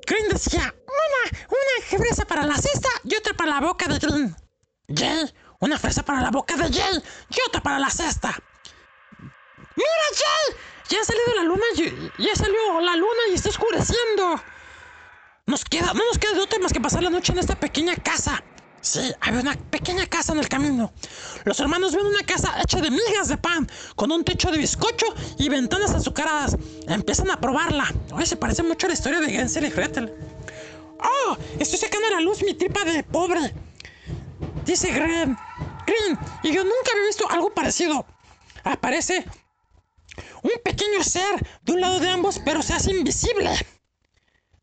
Green 0.06 0.28
decía, 0.28 0.74
una, 0.86 1.38
una 1.48 2.04
fresa 2.04 2.26
para 2.26 2.44
la 2.44 2.56
cesta 2.56 2.88
y 3.04 3.14
otra 3.16 3.32
para 3.32 3.52
la 3.52 3.60
boca 3.60 3.88
de 3.88 3.98
Green. 3.98 4.36
Jay, 4.88 5.32
una 5.60 5.78
fresa 5.78 6.02
para 6.02 6.20
la 6.20 6.30
boca 6.30 6.56
de 6.56 6.70
Jay 6.70 7.02
y 7.30 7.36
otra 7.48 7.62
para 7.62 7.78
la 7.78 7.88
cesta. 7.88 8.36
¡Mira, 9.76 10.06
Jay! 10.12 10.56
Ya 10.90 11.00
ha 11.00 11.04
salido 11.04 11.34
la 11.36 11.42
luna, 11.44 11.64
y- 11.76 12.22
ya 12.22 12.36
salió 12.36 12.80
la 12.82 12.94
luna 12.94 13.20
y 13.30 13.34
está 13.34 13.48
oscureciendo. 13.48 14.38
Nos 15.46 15.64
queda, 15.64 15.94
no 15.94 16.04
nos 16.04 16.18
queda 16.18 16.32
de 16.34 16.40
otra 16.40 16.58
más 16.58 16.74
que 16.74 16.80
pasar 16.80 17.02
la 17.02 17.10
noche 17.10 17.32
en 17.32 17.38
esta 17.38 17.58
pequeña 17.58 17.96
casa. 17.96 18.44
Sí, 18.84 19.00
había 19.22 19.40
una 19.40 19.56
pequeña 19.70 20.06
casa 20.06 20.34
en 20.34 20.40
el 20.40 20.48
camino. 20.50 20.92
Los 21.44 21.58
hermanos 21.58 21.96
ven 21.96 22.04
una 22.04 22.22
casa 22.22 22.54
hecha 22.60 22.82
de 22.82 22.90
migas 22.90 23.28
de 23.28 23.38
pan, 23.38 23.66
con 23.96 24.12
un 24.12 24.22
techo 24.22 24.50
de 24.50 24.58
bizcocho 24.58 25.06
y 25.38 25.48
ventanas 25.48 25.92
azucaradas. 25.92 26.54
Empiezan 26.86 27.30
a 27.30 27.40
probarla. 27.40 27.90
Oye, 28.12 28.26
se 28.26 28.36
parece 28.36 28.62
mucho 28.62 28.86
a 28.86 28.88
la 28.88 28.94
historia 28.94 29.20
de 29.20 29.32
Gensel 29.32 29.64
y 29.64 29.70
Gretel. 29.70 30.14
¡Oh! 30.98 31.34
Estoy 31.58 31.78
sacando 31.78 32.08
a 32.08 32.10
la 32.10 32.20
luz 32.20 32.42
mi 32.42 32.52
tripa 32.52 32.84
de 32.84 33.02
pobre. 33.02 33.54
Dice 34.66 34.92
Green. 34.92 35.34
Green, 35.86 36.18
y 36.42 36.52
yo 36.52 36.62
nunca 36.62 36.92
había 36.92 37.06
visto 37.06 37.26
algo 37.30 37.54
parecido. 37.54 38.04
Aparece 38.64 39.24
un 40.42 40.52
pequeño 40.62 41.02
ser 41.02 41.48
de 41.62 41.72
un 41.72 41.80
lado 41.80 42.00
de 42.00 42.10
ambos, 42.10 42.38
pero 42.44 42.60
se 42.60 42.74
hace 42.74 42.90
invisible. 42.90 43.50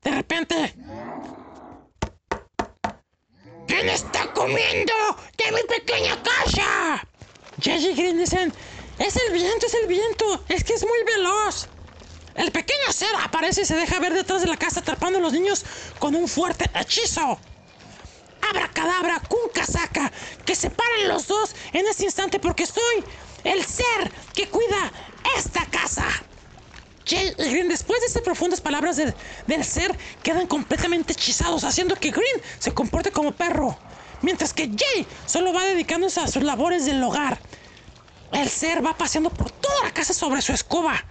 De 0.04 0.12
repente. 0.12 0.76
¿Quién 3.72 3.88
está 3.88 4.28
comiendo 4.34 4.94
de 5.38 5.52
mi 5.54 5.62
pequeña 5.64 6.22
casa? 6.22 7.08
Green 7.56 8.18
dicen: 8.18 8.54
Es 9.00 9.16
el 9.16 9.32
viento, 9.32 9.66
es 9.66 9.74
el 9.76 9.88
viento, 9.88 10.46
es 10.50 10.66
que 10.66 10.74
es 10.74 10.84
muy 10.84 11.02
veloz. 11.06 11.70
El 12.36 12.52
pequeño 12.52 12.92
ser 12.92 13.16
aparece 13.24 13.62
y 13.62 13.66
se 13.66 13.76
deja 13.76 13.98
ver 14.00 14.14
detrás 14.14 14.42
de 14.42 14.48
la 14.48 14.58
casa 14.58 14.82
atrapando 14.82 15.20
a 15.20 15.22
los 15.22 15.32
niños 15.32 15.64
con 16.00 16.16
un 16.16 16.28
fuerte 16.28 16.70
hechizo. 16.78 17.40
Abracadabra, 18.42 19.22
con 19.30 19.40
casaca, 19.54 20.12
que 20.44 20.54
separen 20.54 21.08
los 21.08 21.28
dos 21.28 21.56
en 21.72 21.88
este 21.88 22.04
instante 22.04 22.42
porque 22.42 22.66
soy 22.66 23.06
el 23.46 23.64
ser 23.66 24.12
que 24.34 24.50
cuida 24.50 24.92
esta 25.38 25.66
casa. 25.68 26.26
Green, 27.06 27.68
después 27.68 28.00
de 28.02 28.08
estas 28.08 28.22
profundas 28.22 28.62
palabras 28.62 28.98
del- 28.98 29.14
ser, 29.64 29.98
quedan 30.24 30.48
completamente 30.48 31.14
hechizados, 31.14 31.64
haciendo 31.64 31.96
que 31.96 32.12
Green 32.12 32.42
se 32.60 32.74
comporte 32.74 33.12
como 33.12 33.32
perro, 33.32 33.78
mientras 34.22 34.54
que 34.54 34.68
Jay 34.68 35.08
solo 35.26 35.54
va 35.54 35.66
dedicándose 35.66 36.20
a 36.20 36.28
sus 36.28 36.44
labores 36.44 36.86
del 36.86 37.04
hogar. 37.04 37.40
El 38.32 38.50
ser 38.50 38.86
va 38.86 38.98
paseando 38.98 39.30
por 39.30 39.52
toda 39.52 39.84
la 39.84 39.94
casa 39.94 40.14
sobre 40.14 40.42
su 40.42 40.54
escoba, 40.54 41.06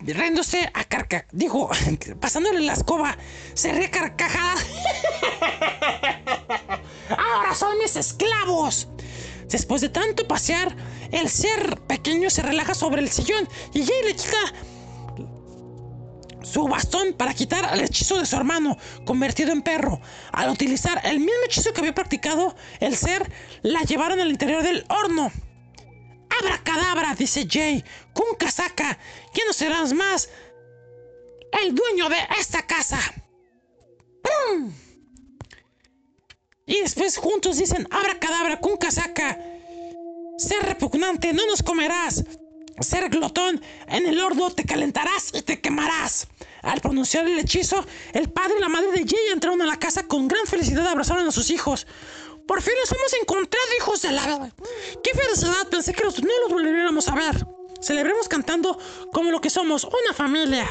riéndose 0.00 0.70
a 0.72 0.84
carca... 0.84 1.26
Digo, 1.32 1.70
pasándole 2.20 2.60
la 2.60 2.72
escoba, 2.72 3.16
se 3.54 3.72
ríe 3.72 3.86
a 3.86 3.90
carcajadas. 3.90 4.64
¡Ahora 7.10 7.54
son 7.54 7.78
mis 7.78 7.96
esclavos! 7.96 8.88
Después 9.48 9.82
de 9.82 9.90
tanto 9.90 10.26
pasear, 10.26 10.74
el 11.12 11.28
ser 11.28 11.78
pequeño 11.82 12.30
se 12.30 12.42
relaja 12.42 12.74
sobre 12.74 13.02
el 13.02 13.10
sillón 13.10 13.46
y 13.74 13.84
Jay 13.84 14.02
le 14.04 14.16
quita 14.16 14.38
su 16.54 16.68
bastón 16.68 17.14
para 17.14 17.34
quitar 17.34 17.68
el 17.74 17.80
hechizo 17.80 18.16
de 18.16 18.26
su 18.26 18.36
hermano, 18.36 18.78
convertido 19.04 19.50
en 19.50 19.60
perro. 19.60 20.00
Al 20.30 20.50
utilizar 20.50 21.00
el 21.04 21.18
mismo 21.18 21.42
hechizo 21.46 21.72
que 21.72 21.80
había 21.80 21.94
practicado, 21.94 22.54
el 22.78 22.96
ser 22.96 23.28
la 23.62 23.82
llevaron 23.82 24.20
al 24.20 24.30
interior 24.30 24.62
del 24.62 24.86
horno. 24.88 25.32
¡Abracadabra! 26.40 27.16
dice 27.16 27.48
Jay, 27.50 27.84
con 28.12 28.36
casaca. 28.38 28.96
Ya 29.34 29.44
no 29.46 29.52
serás 29.52 29.92
más 29.92 30.28
el 31.60 31.74
dueño 31.74 32.08
de 32.08 32.18
esta 32.38 32.64
casa. 32.64 33.00
Y 36.66 36.80
después 36.80 37.16
juntos 37.16 37.58
dicen, 37.58 37.88
abracadabra, 37.90 38.60
con 38.60 38.76
casaca. 38.76 39.40
Ser 40.38 40.62
repugnante, 40.62 41.32
no 41.32 41.46
nos 41.46 41.64
comerás. 41.64 42.24
Ser 42.80 43.08
glotón, 43.08 43.62
en 43.88 44.06
el 44.06 44.20
horno 44.20 44.50
te 44.50 44.64
calentarás 44.64 45.30
y 45.32 45.42
te 45.42 45.60
quemarás. 45.60 46.26
Al 46.62 46.80
pronunciar 46.80 47.26
el 47.26 47.38
hechizo, 47.38 47.84
el 48.12 48.30
padre 48.30 48.54
y 48.58 48.60
la 48.60 48.68
madre 48.68 48.90
de 48.90 49.04
Jay 49.06 49.32
entraron 49.32 49.62
a 49.62 49.66
la 49.66 49.78
casa 49.78 50.06
con 50.06 50.26
gran 50.28 50.44
felicidad, 50.46 50.86
abrazaron 50.88 51.26
a 51.26 51.32
sus 51.32 51.50
hijos. 51.50 51.86
Por 52.48 52.60
fin 52.62 52.74
los 52.80 52.90
hemos 52.92 53.12
encontrado, 53.20 53.64
hijos 53.78 54.02
de 54.02 54.12
la... 54.12 54.50
¡Qué 55.02 55.10
felicidad! 55.14 55.68
Pensé 55.70 55.92
que 55.94 56.04
los- 56.04 56.22
no 56.22 56.28
los 56.42 56.50
volviéramos 56.52 57.08
a 57.08 57.14
ver. 57.14 57.46
Celebremos 57.80 58.28
cantando 58.28 58.78
como 59.12 59.30
lo 59.30 59.40
que 59.40 59.50
somos, 59.50 59.84
una 59.84 60.12
familia. 60.14 60.68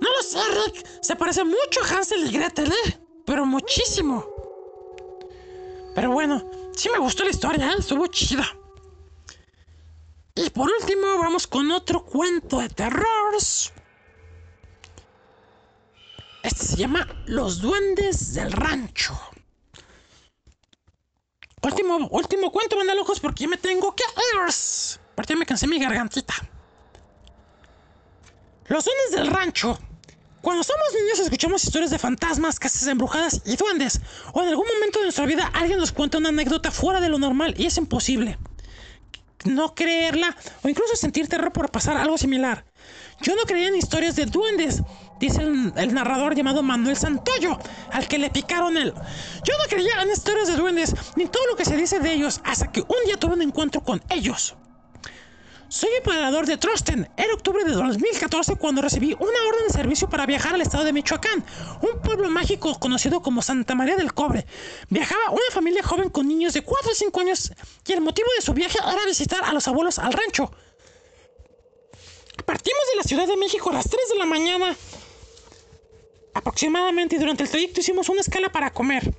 No 0.00 0.08
lo 0.16 0.22
sé, 0.22 0.38
Rick. 0.66 0.86
Se 1.02 1.16
parece 1.16 1.44
mucho 1.44 1.80
a 1.84 1.88
Hansel 1.96 2.26
y 2.26 2.32
Gretel, 2.32 2.72
¿eh? 2.72 2.98
Pero 3.24 3.46
muchísimo. 3.46 4.26
Pero 5.94 6.10
bueno, 6.12 6.50
sí 6.76 6.88
me 6.90 6.98
gustó 6.98 7.24
la 7.24 7.30
historia, 7.30 7.70
¿eh? 7.72 7.76
Estuvo 7.78 8.06
chida. 8.08 8.46
Por 10.54 10.70
último, 10.70 11.18
vamos 11.18 11.46
con 11.46 11.70
otro 11.70 12.04
cuento 12.04 12.58
de 12.58 12.68
terror. 12.68 13.34
Este 16.42 16.64
se 16.64 16.76
llama 16.76 17.06
Los 17.26 17.60
Duendes 17.60 18.34
del 18.34 18.52
Rancho. 18.52 19.18
Último, 21.62 22.08
último 22.10 22.50
cuento, 22.50 22.82
locos, 22.94 23.20
porque 23.20 23.44
ya 23.44 23.48
me 23.48 23.58
tengo 23.58 23.94
que 23.94 24.02
ir. 24.02 24.54
Aparte 25.12 25.36
me 25.36 25.46
cansé 25.46 25.66
mi 25.66 25.78
gargantita. 25.78 26.34
Los 28.66 28.84
duendes 28.84 29.10
del 29.12 29.26
rancho. 29.26 29.78
Cuando 30.40 30.62
somos 30.62 30.86
niños 30.94 31.18
escuchamos 31.18 31.62
historias 31.64 31.90
de 31.90 31.98
fantasmas, 31.98 32.58
casas 32.58 32.86
embrujadas 32.86 33.42
y 33.44 33.56
duendes. 33.56 34.00
O 34.32 34.42
en 34.42 34.48
algún 34.48 34.66
momento 34.66 35.00
de 35.00 35.06
nuestra 35.06 35.26
vida 35.26 35.50
alguien 35.52 35.78
nos 35.78 35.92
cuenta 35.92 36.18
una 36.18 36.30
anécdota 36.30 36.70
fuera 36.70 37.00
de 37.00 37.10
lo 37.10 37.18
normal 37.18 37.54
y 37.58 37.66
es 37.66 37.76
imposible 37.76 38.38
no 39.44 39.74
creerla 39.74 40.36
o 40.62 40.68
incluso 40.68 40.96
sentir 40.96 41.28
terror 41.28 41.52
por 41.52 41.70
pasar 41.70 41.96
algo 41.96 42.18
similar. 42.18 42.64
Yo 43.22 43.34
no 43.36 43.42
creía 43.42 43.68
en 43.68 43.76
historias 43.76 44.16
de 44.16 44.26
duendes, 44.26 44.82
dice 45.18 45.42
el, 45.42 45.94
narrador 45.94 46.34
llamado 46.34 46.62
Manuel 46.62 46.96
Santoyo, 46.96 47.58
al 47.92 48.08
que 48.08 48.18
le 48.18 48.30
picaron 48.30 48.76
el... 48.76 48.92
Yo 48.92 49.54
no 49.58 49.64
creía 49.68 50.02
en 50.02 50.10
historias 50.10 50.48
de 50.48 50.56
duendes, 50.56 50.94
ni 51.16 51.26
todo 51.26 51.46
lo 51.46 51.56
que 51.56 51.66
se 51.66 51.76
dice 51.76 52.00
de 52.00 52.14
ellos, 52.14 52.40
hasta 52.44 52.72
que 52.72 52.80
un 52.80 53.04
día 53.04 53.18
tuve 53.18 53.34
un 53.34 53.42
encuentro 53.42 53.82
con 53.82 54.02
ellos. 54.08 54.56
Soy 55.70 55.88
emperador 55.98 56.46
de 56.46 56.56
Trosten. 56.56 57.08
Era 57.16 57.32
octubre 57.32 57.62
de 57.62 57.70
2014 57.70 58.56
cuando 58.56 58.82
recibí 58.82 59.14
una 59.14 59.38
orden 59.48 59.68
de 59.68 59.72
servicio 59.72 60.08
para 60.08 60.26
viajar 60.26 60.52
al 60.52 60.62
estado 60.62 60.82
de 60.82 60.92
Michoacán, 60.92 61.44
un 61.80 62.02
pueblo 62.02 62.28
mágico 62.28 62.76
conocido 62.80 63.22
como 63.22 63.40
Santa 63.40 63.76
María 63.76 63.94
del 63.94 64.12
Cobre. 64.12 64.46
Viajaba 64.88 65.30
una 65.30 65.50
familia 65.52 65.84
joven 65.84 66.10
con 66.10 66.26
niños 66.26 66.54
de 66.54 66.62
4 66.62 66.90
o 66.90 66.94
5 66.94 67.20
años 67.20 67.52
y 67.86 67.92
el 67.92 68.00
motivo 68.00 68.26
de 68.34 68.42
su 68.42 68.52
viaje 68.52 68.78
era 68.80 69.06
visitar 69.06 69.44
a 69.44 69.52
los 69.52 69.68
abuelos 69.68 70.00
al 70.00 70.12
rancho. 70.12 70.50
Partimos 72.44 72.82
de 72.90 72.96
la 72.96 73.04
Ciudad 73.04 73.28
de 73.28 73.36
México 73.36 73.70
a 73.70 73.74
las 73.74 73.88
3 73.88 74.08
de 74.10 74.18
la 74.18 74.26
mañana 74.26 74.76
aproximadamente 76.34 77.18
durante 77.18 77.42
el 77.42 77.50
trayecto 77.50 77.80
hicimos 77.80 78.08
una 78.08 78.20
escala 78.20 78.50
para 78.50 78.72
comer. 78.72 79.14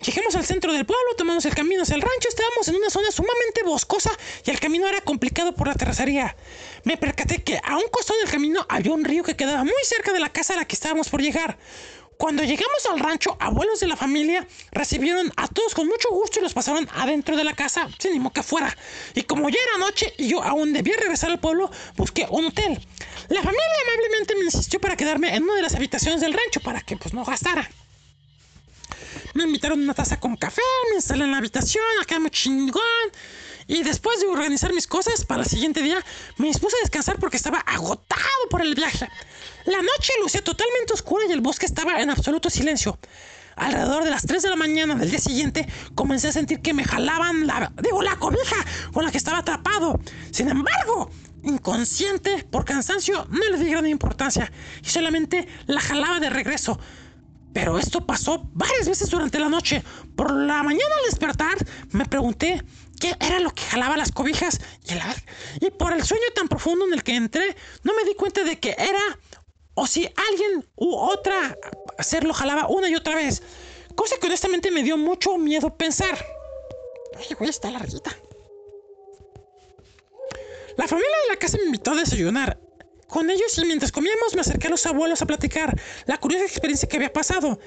Llegamos 0.00 0.34
al 0.34 0.44
centro 0.44 0.72
del 0.72 0.84
pueblo, 0.84 1.14
tomamos 1.16 1.44
el 1.46 1.54
camino 1.54 1.82
hacia 1.82 1.94
el 1.94 2.02
rancho, 2.02 2.28
estábamos 2.28 2.68
en 2.68 2.76
una 2.76 2.90
zona 2.90 3.10
sumamente 3.10 3.62
boscosa 3.64 4.10
y 4.44 4.50
el 4.50 4.60
camino 4.60 4.86
era 4.86 5.00
complicado 5.00 5.54
por 5.54 5.68
la 5.68 5.74
terracería. 5.74 6.36
Me 6.82 6.96
percaté 6.96 7.42
que 7.42 7.58
a 7.62 7.76
un 7.76 7.88
costado 7.90 8.18
del 8.20 8.30
camino 8.30 8.66
había 8.68 8.92
un 8.92 9.04
río 9.04 9.22
que 9.22 9.36
quedaba 9.36 9.64
muy 9.64 9.72
cerca 9.84 10.12
de 10.12 10.20
la 10.20 10.30
casa 10.30 10.54
a 10.54 10.56
la 10.56 10.64
que 10.66 10.74
estábamos 10.74 11.08
por 11.08 11.22
llegar. 11.22 11.56
Cuando 12.18 12.44
llegamos 12.44 12.86
al 12.90 13.00
rancho, 13.00 13.36
abuelos 13.40 13.80
de 13.80 13.88
la 13.88 13.96
familia 13.96 14.46
recibieron 14.72 15.32
a 15.36 15.48
todos 15.48 15.74
con 15.74 15.86
mucho 15.86 16.10
gusto 16.10 16.38
y 16.38 16.42
los 16.42 16.54
pasaron 16.54 16.88
adentro 16.94 17.36
de 17.36 17.44
la 17.44 17.54
casa, 17.54 17.88
sin 17.98 18.12
ni 18.12 18.20
modo 18.20 18.34
que 18.34 18.42
fuera. 18.42 18.76
Y 19.14 19.22
como 19.22 19.48
ya 19.48 19.58
era 19.60 19.78
noche 19.78 20.12
y 20.18 20.28
yo 20.28 20.42
aún 20.42 20.72
debía 20.72 20.96
regresar 20.96 21.30
al 21.30 21.40
pueblo, 21.40 21.70
busqué 21.96 22.26
un 22.30 22.46
hotel. 22.46 22.78
La 23.28 23.42
familia 23.42 23.64
amablemente 23.88 24.36
me 24.36 24.44
insistió 24.44 24.80
para 24.80 24.96
quedarme 24.96 25.34
en 25.34 25.42
una 25.42 25.54
de 25.54 25.62
las 25.62 25.74
habitaciones 25.74 26.20
del 26.20 26.34
rancho 26.34 26.60
para 26.60 26.80
que 26.82 26.96
pues 26.96 27.14
no 27.14 27.24
gastara. 27.24 27.68
Me 29.34 29.44
invitaron 29.44 29.80
una 29.80 29.94
taza 29.94 30.18
con 30.18 30.36
café, 30.36 30.62
me 30.90 30.96
instalé 30.96 31.24
en 31.24 31.32
la 31.32 31.38
habitación, 31.38 31.84
acá 32.02 32.18
muy 32.18 32.30
chingón. 32.30 32.82
Y 33.66 33.82
después 33.82 34.20
de 34.20 34.26
organizar 34.26 34.72
mis 34.72 34.86
cosas 34.86 35.24
para 35.24 35.42
el 35.42 35.48
siguiente 35.48 35.82
día, 35.82 36.04
me 36.36 36.48
dispuse 36.48 36.76
a 36.76 36.80
descansar 36.80 37.18
porque 37.18 37.36
estaba 37.36 37.58
agotado 37.58 38.22
por 38.50 38.60
el 38.60 38.74
viaje. 38.74 39.08
La 39.64 39.78
noche 39.78 40.12
lucía 40.20 40.44
totalmente 40.44 40.92
oscura 40.92 41.24
y 41.28 41.32
el 41.32 41.40
bosque 41.40 41.66
estaba 41.66 42.00
en 42.02 42.10
absoluto 42.10 42.50
silencio. 42.50 42.98
Alrededor 43.56 44.04
de 44.04 44.10
las 44.10 44.26
3 44.26 44.42
de 44.42 44.50
la 44.50 44.56
mañana 44.56 44.96
del 44.96 45.10
día 45.10 45.20
siguiente 45.20 45.66
comencé 45.94 46.28
a 46.28 46.32
sentir 46.32 46.60
que 46.60 46.74
me 46.74 46.84
jalaban 46.84 47.46
la, 47.46 47.72
digo, 47.80 48.02
la 48.02 48.16
cobija 48.16 48.56
con 48.92 49.04
la 49.04 49.10
que 49.10 49.18
estaba 49.18 49.38
atrapado. 49.38 50.00
Sin 50.32 50.48
embargo, 50.48 51.10
inconsciente 51.44 52.44
por 52.50 52.64
cansancio, 52.64 53.26
no 53.30 53.50
le 53.50 53.58
di 53.58 53.70
gran 53.70 53.86
importancia 53.86 54.50
y 54.82 54.88
solamente 54.88 55.46
la 55.66 55.80
jalaba 55.80 56.20
de 56.20 56.30
regreso. 56.30 56.78
Pero 57.54 57.78
esto 57.78 58.04
pasó 58.04 58.50
varias 58.52 58.86
veces 58.88 59.08
durante 59.08 59.38
la 59.38 59.48
noche. 59.48 59.82
Por 60.16 60.32
la 60.32 60.62
mañana 60.62 60.94
al 60.98 61.04
despertar 61.08 61.56
me 61.92 62.04
pregunté 62.04 62.62
qué 63.00 63.14
era 63.20 63.38
lo 63.40 63.50
que 63.54 63.62
jalaba 63.62 63.96
las 63.96 64.12
cobijas 64.12 64.60
y, 64.86 64.94
la- 64.94 65.16
y 65.60 65.70
por 65.70 65.92
el 65.92 66.02
sueño 66.04 66.24
tan 66.34 66.48
profundo 66.48 66.84
en 66.86 66.92
el 66.92 67.02
que 67.02 67.14
entré 67.14 67.56
no 67.84 67.94
me 67.94 68.04
di 68.04 68.14
cuenta 68.14 68.42
de 68.44 68.58
que 68.58 68.74
era 68.76 69.00
o 69.74 69.86
si 69.86 70.04
alguien 70.30 70.68
u 70.76 70.94
otra 70.96 71.56
ser 72.00 72.24
lo 72.24 72.34
jalaba 72.34 72.66
una 72.68 72.88
y 72.88 72.94
otra 72.96 73.14
vez. 73.14 73.42
Cosa 73.94 74.16
que 74.20 74.26
honestamente 74.26 74.70
me 74.72 74.82
dio 74.82 74.96
mucho 74.98 75.38
miedo 75.38 75.76
pensar. 75.76 76.18
Oye, 77.16 77.34
güey, 77.36 77.50
está 77.50 77.70
larguita. 77.70 78.16
La 80.76 80.88
familia 80.88 81.10
de 81.28 81.34
la 81.34 81.38
casa 81.38 81.56
me 81.58 81.64
invitó 81.66 81.92
a 81.92 81.96
desayunar. 81.96 82.58
Con 83.14 83.30
ellos 83.30 83.56
y 83.58 83.64
mientras 83.64 83.92
comíamos 83.92 84.34
me 84.34 84.40
acerqué 84.40 84.66
a 84.66 84.70
los 84.70 84.84
abuelos 84.86 85.22
a 85.22 85.26
platicar 85.26 85.80
la 86.06 86.18
curiosa 86.18 86.46
experiencia 86.46 86.88
que 86.88 86.96
había 86.96 87.12
pasado. 87.12 87.60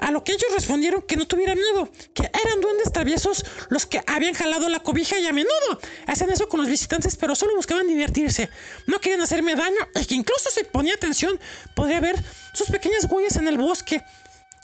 A 0.00 0.10
lo 0.10 0.24
que 0.24 0.32
ellos 0.32 0.50
respondieron 0.52 1.02
que 1.02 1.14
no 1.14 1.28
tuviera 1.28 1.54
miedo, 1.54 1.88
que 2.12 2.28
eran 2.44 2.60
duendes 2.60 2.90
traviesos 2.92 3.44
los 3.68 3.86
que 3.86 4.02
habían 4.08 4.34
jalado 4.34 4.68
la 4.68 4.80
cobija 4.80 5.16
y 5.20 5.28
a 5.28 5.32
menudo 5.32 5.80
hacían 6.08 6.30
eso 6.30 6.48
con 6.48 6.58
los 6.58 6.68
visitantes, 6.68 7.14
pero 7.14 7.36
solo 7.36 7.54
buscaban 7.54 7.86
divertirse. 7.86 8.50
No 8.88 9.00
querían 9.00 9.20
hacerme 9.20 9.54
daño 9.54 9.78
y 9.94 10.04
que 10.06 10.16
incluso 10.16 10.50
si 10.50 10.64
ponía 10.64 10.94
atención 10.94 11.38
podría 11.76 12.00
ver 12.00 12.16
sus 12.52 12.66
pequeñas 12.66 13.06
huellas 13.08 13.36
en 13.36 13.46
el 13.46 13.58
bosque. 13.58 14.02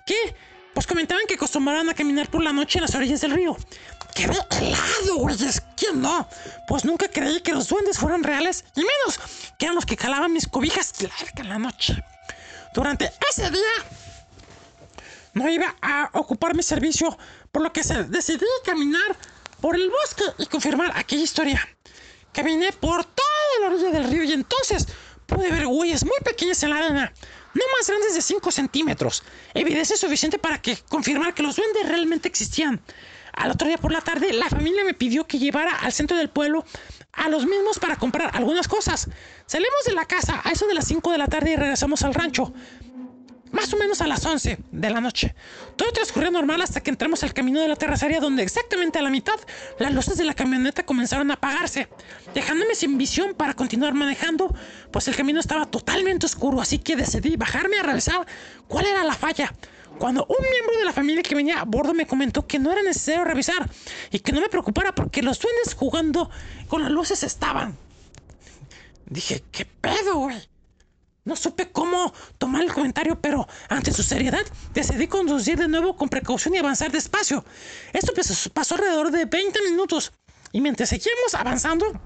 Que, 0.04 0.34
pues 0.74 0.88
comentaban 0.88 1.24
que 1.28 1.34
acostumbraban 1.34 1.88
a 1.88 1.94
caminar 1.94 2.28
por 2.32 2.42
la 2.42 2.52
noche 2.52 2.78
en 2.78 2.82
las 2.82 2.96
orillas 2.96 3.20
del 3.20 3.30
río. 3.30 3.56
Quedé 4.16 4.38
helado, 4.50 5.16
güeyes. 5.18 5.62
¿Quién 5.76 6.00
no? 6.00 6.26
Pues 6.66 6.86
nunca 6.86 7.06
creí 7.06 7.42
que 7.42 7.52
los 7.52 7.68
duendes 7.68 7.98
fueran 7.98 8.24
reales 8.24 8.64
y 8.74 8.80
menos 8.80 9.20
que 9.58 9.66
eran 9.66 9.74
los 9.74 9.84
que 9.84 9.94
jalaban 9.94 10.32
mis 10.32 10.46
cobijas 10.48 10.94
larga 11.02 11.44
la 11.44 11.58
noche. 11.58 12.02
Durante 12.72 13.12
ese 13.30 13.50
día 13.50 13.74
no 15.34 15.50
iba 15.50 15.76
a 15.82 16.08
ocupar 16.14 16.54
mi 16.54 16.62
servicio, 16.62 17.16
por 17.52 17.60
lo 17.60 17.74
que 17.74 17.82
decidí 17.82 18.46
caminar 18.64 19.16
por 19.60 19.74
el 19.74 19.90
bosque 19.90 20.24
y 20.38 20.46
confirmar 20.46 20.92
aquella 20.96 21.22
historia. 21.22 21.68
Caminé 22.32 22.72
por 22.72 23.04
toda 23.04 23.60
la 23.60 23.66
orilla 23.66 23.90
del 23.90 24.10
río 24.10 24.24
y 24.24 24.32
entonces 24.32 24.86
pude 25.26 25.50
ver 25.50 25.66
huellas 25.66 26.06
muy 26.06 26.18
pequeñas 26.24 26.62
en 26.62 26.70
la 26.70 26.78
arena, 26.78 27.12
no 27.52 27.64
más 27.76 27.86
grandes 27.86 28.14
de 28.14 28.22
5 28.22 28.50
centímetros, 28.50 29.24
evidencia 29.52 29.96
suficiente 29.96 30.38
para 30.38 30.62
que 30.62 30.78
confirmar 30.88 31.34
que 31.34 31.42
los 31.42 31.56
duendes 31.56 31.86
realmente 31.86 32.28
existían. 32.28 32.80
Al 33.36 33.50
otro 33.50 33.68
día 33.68 33.78
por 33.78 33.92
la 33.92 34.00
tarde, 34.00 34.32
la 34.32 34.48
familia 34.48 34.82
me 34.84 34.94
pidió 34.94 35.26
que 35.26 35.38
llevara 35.38 35.76
al 35.76 35.92
centro 35.92 36.16
del 36.16 36.30
pueblo 36.30 36.64
a 37.12 37.28
los 37.28 37.46
mismos 37.46 37.78
para 37.78 37.96
comprar 37.96 38.30
algunas 38.34 38.66
cosas. 38.66 39.08
Salimos 39.46 39.84
de 39.86 39.92
la 39.92 40.06
casa 40.06 40.40
a 40.42 40.50
eso 40.50 40.66
de 40.66 40.74
las 40.74 40.86
5 40.86 41.12
de 41.12 41.18
la 41.18 41.26
tarde 41.26 41.52
y 41.52 41.56
regresamos 41.56 42.02
al 42.02 42.14
rancho 42.14 42.52
más 43.52 43.72
o 43.72 43.76
menos 43.76 44.00
a 44.00 44.06
las 44.06 44.24
11 44.24 44.58
de 44.70 44.90
la 44.90 45.00
noche. 45.00 45.34
Todo 45.76 45.90
transcurrió 45.92 46.30
normal 46.30 46.60
hasta 46.62 46.82
que 46.82 46.90
entramos 46.90 47.22
al 47.22 47.32
camino 47.32 47.60
de 47.60 47.68
la 47.68 47.76
terracería 47.76 48.20
donde 48.20 48.42
exactamente 48.42 48.98
a 48.98 49.02
la 49.02 49.10
mitad 49.10 49.38
las 49.78 49.94
luces 49.94 50.18
de 50.18 50.24
la 50.24 50.34
camioneta 50.34 50.84
comenzaron 50.84 51.30
a 51.30 51.34
apagarse, 51.34 51.88
dejándome 52.34 52.74
sin 52.74 52.98
visión 52.98 53.34
para 53.34 53.54
continuar 53.54 53.94
manejando, 53.94 54.54
pues 54.90 55.08
el 55.08 55.16
camino 55.16 55.40
estaba 55.40 55.66
totalmente 55.66 56.26
oscuro, 56.26 56.60
así 56.60 56.78
que 56.78 56.96
decidí 56.96 57.36
bajarme 57.36 57.78
a 57.78 57.82
revisar 57.82 58.26
cuál 58.68 58.86
era 58.86 59.04
la 59.04 59.14
falla. 59.14 59.54
Cuando 59.98 60.26
un 60.26 60.50
miembro 60.50 60.78
de 60.78 60.84
la 60.84 60.92
familia 60.92 61.22
que 61.22 61.34
venía 61.34 61.60
a 61.60 61.64
bordo 61.64 61.94
me 61.94 62.06
comentó 62.06 62.46
que 62.46 62.58
no 62.58 62.70
era 62.70 62.82
necesario 62.82 63.24
revisar 63.24 63.68
y 64.10 64.18
que 64.18 64.32
no 64.32 64.40
me 64.40 64.48
preocupara 64.48 64.94
porque 64.94 65.22
los 65.22 65.38
duendes 65.40 65.74
jugando 65.74 66.30
con 66.68 66.82
las 66.82 66.90
luces 66.90 67.22
estaban. 67.22 67.76
Dije, 69.06 69.42
¿qué 69.50 69.64
pedo, 69.64 70.16
güey? 70.18 70.36
No 71.24 71.34
supe 71.34 71.72
cómo 71.72 72.12
tomar 72.38 72.62
el 72.62 72.72
comentario, 72.72 73.20
pero 73.20 73.48
ante 73.68 73.92
su 73.92 74.02
seriedad 74.02 74.44
decidí 74.74 75.08
conducir 75.08 75.58
de 75.58 75.66
nuevo 75.66 75.96
con 75.96 76.08
precaución 76.08 76.54
y 76.54 76.58
avanzar 76.58 76.92
despacio. 76.92 77.44
Esto 77.92 78.12
pues, 78.14 78.48
pasó 78.50 78.74
alrededor 78.74 79.10
de 79.10 79.24
20 79.24 79.60
minutos 79.70 80.12
y 80.52 80.60
mientras 80.60 80.88
seguíamos 80.90 81.34
avanzando, 81.34 82.00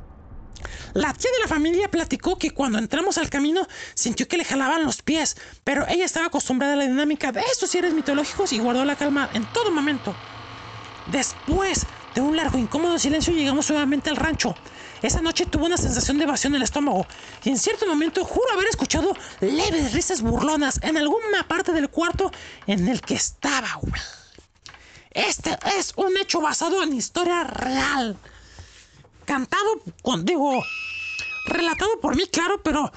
la 0.95 1.13
tía 1.13 1.31
de 1.31 1.41
la 1.41 1.49
familia 1.49 1.91
platicó 1.91 2.39
que 2.39 2.51
cuando 2.51 2.79
entramos 2.79 3.19
al 3.19 3.31
camino 3.31 3.67
sintió 3.95 4.27
que 4.29 4.37
le 4.37 4.45
jalaban 4.45 4.85
los 4.85 5.03
pies, 5.03 5.37
pero 5.65 5.87
ella 5.89 6.05
estaba 6.05 6.27
acostumbrada 6.27 6.75
a 6.75 6.77
la 6.77 6.87
dinámica 6.87 7.33
de 7.33 7.41
estos 7.41 7.71
seres 7.71 7.95
mitológicos 7.95 8.53
y 8.53 8.59
guardó 8.59 8.85
la 8.85 8.97
calma 8.97 9.31
en 9.33 9.45
todo 9.53 9.71
momento. 9.71 10.15
Después 11.07 11.87
de 12.15 12.21
un 12.21 12.37
largo 12.37 12.59
incómodo 12.59 12.99
silencio 12.99 13.33
llegamos 13.33 13.69
nuevamente 13.71 14.11
al 14.11 14.17
rancho. 14.17 14.55
Esa 15.03 15.23
noche 15.23 15.47
tuve 15.47 15.65
una 15.65 15.79
sensación 15.79 16.19
de 16.19 16.27
vacío 16.27 16.49
en 16.49 16.57
el 16.57 16.63
estómago 16.63 17.07
y 17.43 17.51
en 17.51 17.59
cierto 17.59 17.87
momento 17.87 18.25
juro 18.25 18.53
haber 18.53 18.69
escuchado 18.69 19.17
leves 19.41 19.93
risas 19.93 20.21
burlonas 20.21 20.79
en 20.83 20.99
alguna 20.99 21.47
parte 21.49 21.73
del 21.73 21.89
cuarto 21.89 22.31
en 22.67 22.87
el 22.87 23.01
que 23.01 23.15
estaba. 23.15 23.81
Este 25.11 25.59
es 25.79 25.93
un 25.97 26.17
hecho 26.19 26.41
basado 26.41 26.83
en 26.83 26.93
historia 26.93 27.45
real. 27.45 28.17
Cantado 29.31 29.81
con, 30.03 30.25
digo, 30.25 30.61
relatado 31.47 32.01
por 32.01 32.17
mí, 32.17 32.27
claro, 32.27 32.61
pero 32.65 32.91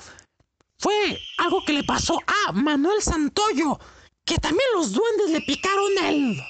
fue 0.80 1.22
algo 1.38 1.64
que 1.64 1.74
le 1.74 1.84
pasó 1.84 2.20
a 2.26 2.52
Manuel 2.54 3.04
Santoyo, 3.04 3.80
que 4.26 4.40
también 4.40 4.68
los 4.74 4.94
duendes 4.94 5.30
le 5.30 5.42
picaron 5.42 5.92
el... 6.06 6.44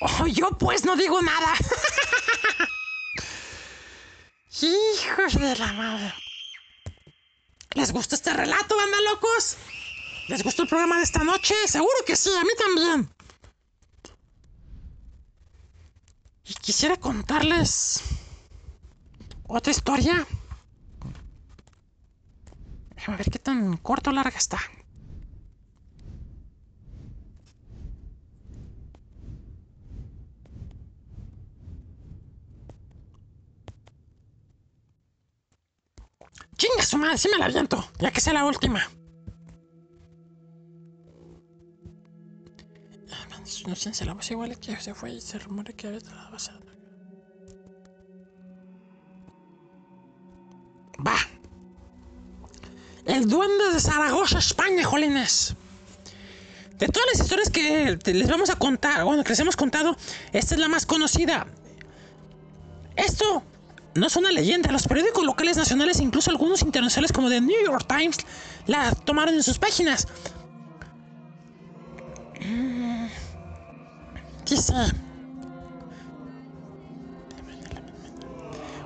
Oh, 0.00 0.26
yo 0.28 0.48
pues 0.58 0.86
no 0.86 0.96
digo 0.96 1.20
nada. 1.20 1.52
Hijos 4.62 5.38
de 5.38 5.56
la 5.56 5.72
madre. 5.74 6.14
¿Les 7.74 7.92
gustó 7.92 8.14
este 8.14 8.32
relato, 8.32 8.78
banda 8.78 8.98
locos? 9.10 9.58
¿Les 10.28 10.42
gustó 10.42 10.62
el 10.62 10.70
programa 10.70 10.96
de 10.96 11.02
esta 11.02 11.22
noche? 11.22 11.54
Seguro 11.66 11.92
que 12.06 12.16
sí, 12.16 12.30
a 12.34 12.44
mí 12.44 12.50
también. 12.56 13.14
Y 16.46 16.54
quisiera 16.54 16.96
contarles 16.96 18.21
otra 19.52 19.70
historia. 19.70 20.26
Déjame 22.96 23.18
ver 23.18 23.30
qué 23.30 23.38
tan 23.38 23.76
corto 23.76 24.10
o 24.10 24.12
larga 24.12 24.38
está. 24.38 24.58
Chinga 36.56 36.82
su 36.82 36.96
madre, 36.96 37.18
sí 37.18 37.28
me 37.28 37.38
la 37.38 37.46
aviento, 37.46 37.84
ya 37.98 38.10
que 38.10 38.20
sea 38.20 38.32
la 38.34 38.44
última. 38.44 38.80
Ah, 43.10 43.26
No 43.66 43.74
sé, 43.74 43.92
se 43.92 44.04
la 44.04 44.14
voz 44.14 44.30
igual 44.30 44.58
que 44.58 44.76
se 44.76 44.94
fue 44.94 45.12
y 45.14 45.20
se 45.20 45.38
rumora 45.38 45.72
que 45.72 45.88
ahorita 45.88 46.10
la. 46.14 46.61
Va. 50.98 51.16
El 53.04 53.28
duende 53.28 53.72
de 53.72 53.80
Zaragoza, 53.80 54.38
España, 54.38 54.84
jolines. 54.84 55.54
De 56.78 56.88
todas 56.88 57.08
las 57.12 57.20
historias 57.20 57.50
que 57.50 57.98
les 58.12 58.28
vamos 58.28 58.50
a 58.50 58.56
contar, 58.56 59.04
bueno, 59.04 59.22
que 59.24 59.30
les 59.30 59.40
hemos 59.40 59.56
contado, 59.56 59.96
esta 60.32 60.54
es 60.54 60.60
la 60.60 60.68
más 60.68 60.86
conocida. 60.86 61.46
Esto 62.96 63.42
no 63.94 64.06
es 64.06 64.16
una 64.16 64.30
leyenda. 64.30 64.70
Los 64.72 64.86
periódicos 64.86 65.24
locales 65.24 65.56
nacionales, 65.56 66.00
incluso 66.00 66.30
algunos 66.30 66.62
internacionales 66.62 67.12
como 67.12 67.28
The 67.28 67.40
New 67.40 67.64
York 67.64 67.86
Times, 67.86 68.18
la 68.66 68.92
tomaron 68.92 69.34
en 69.34 69.42
sus 69.42 69.58
páginas. 69.58 70.06
Mm. 72.40 73.06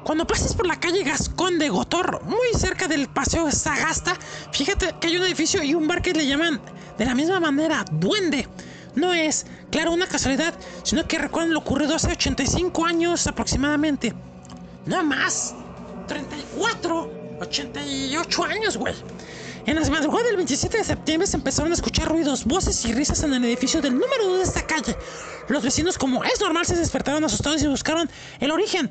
Cuando 0.06 0.24
pases 0.24 0.54
por 0.54 0.68
la 0.68 0.78
calle 0.78 1.02
Gascón 1.02 1.58
de 1.58 1.68
Gotor, 1.68 2.22
muy 2.26 2.46
cerca 2.56 2.86
del 2.86 3.08
Paseo 3.08 3.50
Sagasta, 3.50 4.16
fíjate 4.52 4.94
que 5.00 5.08
hay 5.08 5.16
un 5.16 5.24
edificio 5.24 5.64
y 5.64 5.74
un 5.74 5.88
bar 5.88 6.00
que 6.00 6.12
le 6.12 6.24
llaman 6.24 6.60
de 6.96 7.04
la 7.04 7.12
misma 7.12 7.40
manera 7.40 7.84
Duende. 7.90 8.46
No 8.94 9.12
es, 9.12 9.46
claro, 9.72 9.90
una 9.90 10.06
casualidad, 10.06 10.54
sino 10.84 11.08
que 11.08 11.18
recuerdan 11.18 11.52
lo 11.52 11.58
ocurrido 11.58 11.96
hace 11.96 12.12
85 12.12 12.86
años 12.86 13.26
aproximadamente. 13.26 14.14
No 14.84 15.02
más. 15.02 15.56
34, 16.06 17.38
88 17.40 18.44
años, 18.44 18.76
güey. 18.76 18.94
En 19.66 19.74
las 19.74 19.90
madrugadas 19.90 20.28
del 20.28 20.36
27 20.36 20.78
de 20.78 20.84
septiembre 20.84 21.26
se 21.26 21.36
empezaron 21.36 21.72
a 21.72 21.74
escuchar 21.74 22.08
ruidos, 22.08 22.44
voces 22.44 22.84
y 22.84 22.92
risas 22.92 23.24
en 23.24 23.34
el 23.34 23.44
edificio 23.44 23.82
del 23.82 23.94
número 23.94 24.28
2 24.28 24.38
de 24.38 24.44
esta 24.44 24.64
calle. 24.68 24.96
Los 25.48 25.64
vecinos, 25.64 25.98
como 25.98 26.22
es 26.22 26.40
normal, 26.40 26.64
se 26.64 26.76
despertaron 26.76 27.24
asustados 27.24 27.60
y 27.60 27.66
buscaron 27.66 28.08
el 28.38 28.52
origen. 28.52 28.88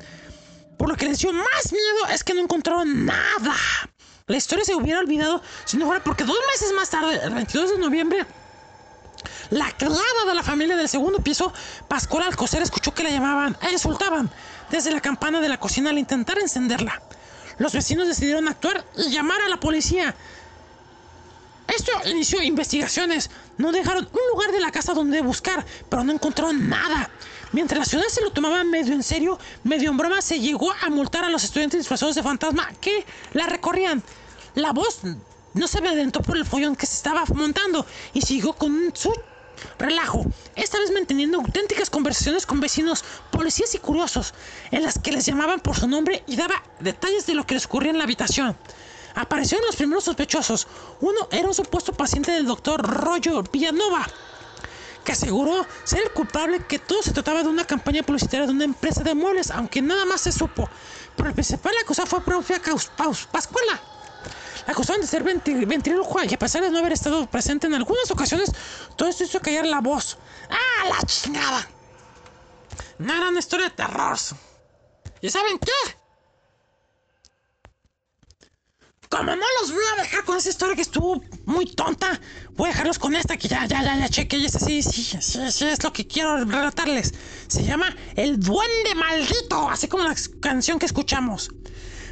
Por 0.76 0.88
lo 0.88 0.96
que 0.96 1.06
les 1.06 1.18
dio 1.18 1.32
más 1.32 1.72
miedo 1.72 2.06
es 2.12 2.22
que 2.22 2.34
no 2.34 2.42
encontraron 2.42 3.06
nada. 3.06 3.54
La 4.26 4.36
historia 4.36 4.64
se 4.64 4.74
hubiera 4.74 5.00
olvidado 5.00 5.40
si 5.64 5.76
no 5.76 5.86
fuera 5.86 6.02
porque 6.02 6.24
dos 6.24 6.36
meses 6.52 6.72
más 6.74 6.90
tarde, 6.90 7.20
el 7.22 7.34
22 7.34 7.70
de 7.72 7.78
noviembre, 7.78 8.26
la 9.50 9.70
criada 9.76 10.24
de 10.26 10.34
la 10.34 10.42
familia 10.42 10.76
del 10.76 10.88
segundo 10.88 11.20
piso, 11.20 11.52
Pascual 11.88 12.24
Alcocer, 12.24 12.62
escuchó 12.62 12.92
que 12.92 13.04
la 13.04 13.10
llamaban 13.10 13.56
e 13.62 13.72
insultaban 13.72 14.30
desde 14.70 14.90
la 14.90 15.00
campana 15.00 15.40
de 15.40 15.48
la 15.48 15.58
cocina 15.58 15.90
al 15.90 15.98
intentar 15.98 16.38
encenderla. 16.38 17.00
Los 17.58 17.72
vecinos 17.72 18.08
decidieron 18.08 18.48
actuar 18.48 18.84
y 18.96 19.10
llamar 19.10 19.40
a 19.40 19.48
la 19.48 19.58
policía. 19.58 20.14
Esto 21.68 21.92
inició 22.06 22.42
investigaciones. 22.42 23.30
No 23.58 23.72
dejaron 23.72 24.08
un 24.12 24.20
lugar 24.32 24.52
de 24.52 24.60
la 24.60 24.70
casa 24.70 24.94
donde 24.94 25.20
buscar, 25.22 25.64
pero 25.88 26.04
no 26.04 26.12
encontraron 26.12 26.68
nada. 26.68 27.10
Mientras 27.52 27.78
la 27.78 27.84
ciudad 27.84 28.04
se 28.08 28.22
lo 28.22 28.30
tomaba 28.30 28.64
medio 28.64 28.92
en 28.92 29.02
serio, 29.02 29.38
medio 29.64 29.90
en 29.90 29.96
broma, 29.96 30.20
se 30.20 30.40
llegó 30.40 30.72
a 30.72 30.90
multar 30.90 31.24
a 31.24 31.30
los 31.30 31.44
estudiantes 31.44 31.80
disfrazados 31.80 32.14
de 32.14 32.22
fantasma 32.22 32.70
que 32.80 33.04
la 33.32 33.46
recorrían. 33.46 34.02
La 34.54 34.72
voz 34.72 35.00
no 35.54 35.68
se 35.68 35.78
adelantó 35.78 36.22
por 36.22 36.36
el 36.36 36.44
follón 36.44 36.76
que 36.76 36.86
se 36.86 36.96
estaba 36.96 37.24
montando 37.34 37.86
y 38.12 38.22
siguió 38.22 38.52
con 38.52 38.92
su 38.94 39.12
relajo, 39.78 40.24
esta 40.54 40.78
vez 40.78 40.90
manteniendo 40.92 41.38
auténticas 41.38 41.88
conversaciones 41.88 42.44
con 42.44 42.60
vecinos, 42.60 43.04
policías 43.30 43.74
y 43.74 43.78
curiosos, 43.78 44.34
en 44.70 44.82
las 44.82 44.98
que 44.98 45.12
les 45.12 45.24
llamaban 45.24 45.60
por 45.60 45.76
su 45.76 45.88
nombre 45.88 46.22
y 46.26 46.36
daba 46.36 46.62
detalles 46.80 47.26
de 47.26 47.34
lo 47.34 47.46
que 47.46 47.54
les 47.54 47.66
ocurría 47.66 47.90
en 47.90 47.98
la 47.98 48.04
habitación. 48.04 48.56
Aparecieron 49.14 49.64
los 49.66 49.76
primeros 49.76 50.04
sospechosos. 50.04 50.68
Uno 51.00 51.28
era 51.30 51.48
un 51.48 51.54
supuesto 51.54 51.94
paciente 51.94 52.32
del 52.32 52.44
doctor 52.44 52.82
Rollo 52.82 53.42
Villanova, 53.50 54.06
que 55.06 55.12
aseguró 55.12 55.64
ser 55.84 56.02
el 56.02 56.10
culpable 56.10 56.66
que 56.66 56.78
todo 56.80 57.00
se 57.00 57.12
trataba 57.12 57.42
de 57.42 57.48
una 57.48 57.64
campaña 57.64 58.02
publicitaria 58.02 58.46
de 58.46 58.52
una 58.52 58.64
empresa 58.64 59.02
de 59.02 59.14
muebles, 59.14 59.50
aunque 59.50 59.80
nada 59.80 60.04
más 60.04 60.20
se 60.20 60.32
supo. 60.32 60.68
Pero 61.16 61.28
el 61.28 61.34
principal 61.34 61.72
acusado 61.80 62.08
fue 62.08 62.22
propia 62.22 62.60
Pascuala. 63.30 63.80
La 64.66 64.72
acusaban 64.72 65.00
de 65.00 65.06
ser 65.06 65.22
ventríloco 65.22 66.22
y 66.24 66.34
a 66.34 66.38
pesar 66.38 66.62
de 66.62 66.70
no 66.70 66.78
haber 66.78 66.92
estado 66.92 67.30
presente 67.30 67.68
en 67.68 67.74
algunas 67.74 68.10
ocasiones, 68.10 68.50
todo 68.96 69.08
esto 69.08 69.22
hizo 69.22 69.40
callar 69.40 69.64
la 69.64 69.80
voz. 69.80 70.18
¡Ah, 70.50 70.88
la 70.88 71.06
chingada! 71.06 71.68
Era 72.98 73.28
una 73.28 73.38
historia 73.38 73.66
de 73.66 73.76
terror. 73.76 74.18
¿Y 75.20 75.30
saben 75.30 75.58
qué? 75.60 75.96
Como 79.08 79.36
no 79.36 79.46
los 79.60 79.72
voy 79.72 79.84
a 79.96 80.02
dejar 80.02 80.24
con 80.24 80.36
esa 80.36 80.48
historia 80.48 80.74
que 80.74 80.82
estuvo 80.82 81.22
muy 81.44 81.66
tonta, 81.66 82.20
voy 82.56 82.68
a 82.68 82.72
dejarlos 82.72 82.98
con 82.98 83.14
esta 83.14 83.36
que 83.36 83.48
ya, 83.48 83.66
ya, 83.66 83.82
ya, 83.82 83.98
ya 83.98 84.08
chequé 84.08 84.38
y 84.38 84.46
esa 84.46 84.58
sí, 84.58 84.82
sí, 84.82 85.02
sí, 85.02 85.18
sí, 85.50 85.64
es 85.64 85.82
lo 85.82 85.92
que 85.92 86.06
quiero 86.06 86.36
relatarles. 86.44 87.14
Se 87.48 87.62
llama 87.62 87.94
El 88.14 88.40
Duende 88.40 88.94
Maldito, 88.94 89.68
así 89.68 89.88
como 89.88 90.04
la 90.04 90.14
canción 90.40 90.78
que 90.78 90.86
escuchamos. 90.86 91.50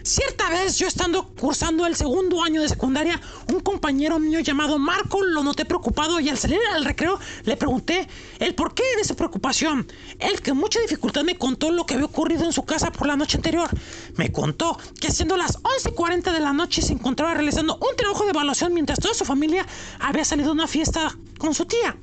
Cierta 0.07 0.51
vez, 0.51 0.77
yo 0.77 0.87
estando 0.87 1.29
cursando 1.29 1.87
el 1.87 1.97
segundo 1.97 2.45
año 2.45 2.61
de 2.61 2.69
secundaria, 2.69 3.19
un 3.51 3.61
compañero 3.61 4.19
mío 4.19 4.39
llamado 4.41 4.79
Marco 4.79 5.23
lo 5.23 5.43
noté 5.43 5.65
preocupado 5.65 6.21
y 6.21 6.29
al 6.29 6.37
salir 6.37 6.59
al 6.75 6.85
recreo 6.85 7.19
le 7.45 7.57
pregunté 7.57 8.07
el 8.39 8.55
porqué 8.55 8.85
de 8.99 9.05
su 9.05 9.17
preocupación. 9.17 9.91
Él 10.19 10.43
que 10.43 10.53
mucha 10.53 10.79
dificultad 10.81 11.23
me 11.23 11.39
contó 11.39 11.71
lo 11.71 11.87
que 11.87 11.95
había 11.95 12.05
ocurrido 12.05 12.45
en 12.45 12.53
su 12.53 12.67
casa 12.67 12.93
por 12.93 13.07
la 13.07 13.17
noche 13.17 13.39
anterior. 13.39 13.71
Me 14.17 14.31
contó 14.31 14.79
que 15.01 15.11
siendo 15.11 15.39
las 15.39 15.63
11.40 15.63 16.33
de 16.33 16.41
la 16.41 16.53
noche 16.53 16.83
se 16.83 16.93
encontraba 16.93 17.33
realizando 17.33 17.77
un 17.77 17.97
trabajo 17.97 18.25
de 18.25 18.31
evaluación 18.31 18.75
mientras 18.75 18.99
toda 18.99 19.15
su 19.15 19.25
familia 19.25 19.67
había 20.01 20.27
salido 20.27 20.51
a 20.51 20.53
una 20.53 20.67
fiesta 20.67 21.17
con 21.45 21.55
su 21.55 21.67
tía. 21.67 21.95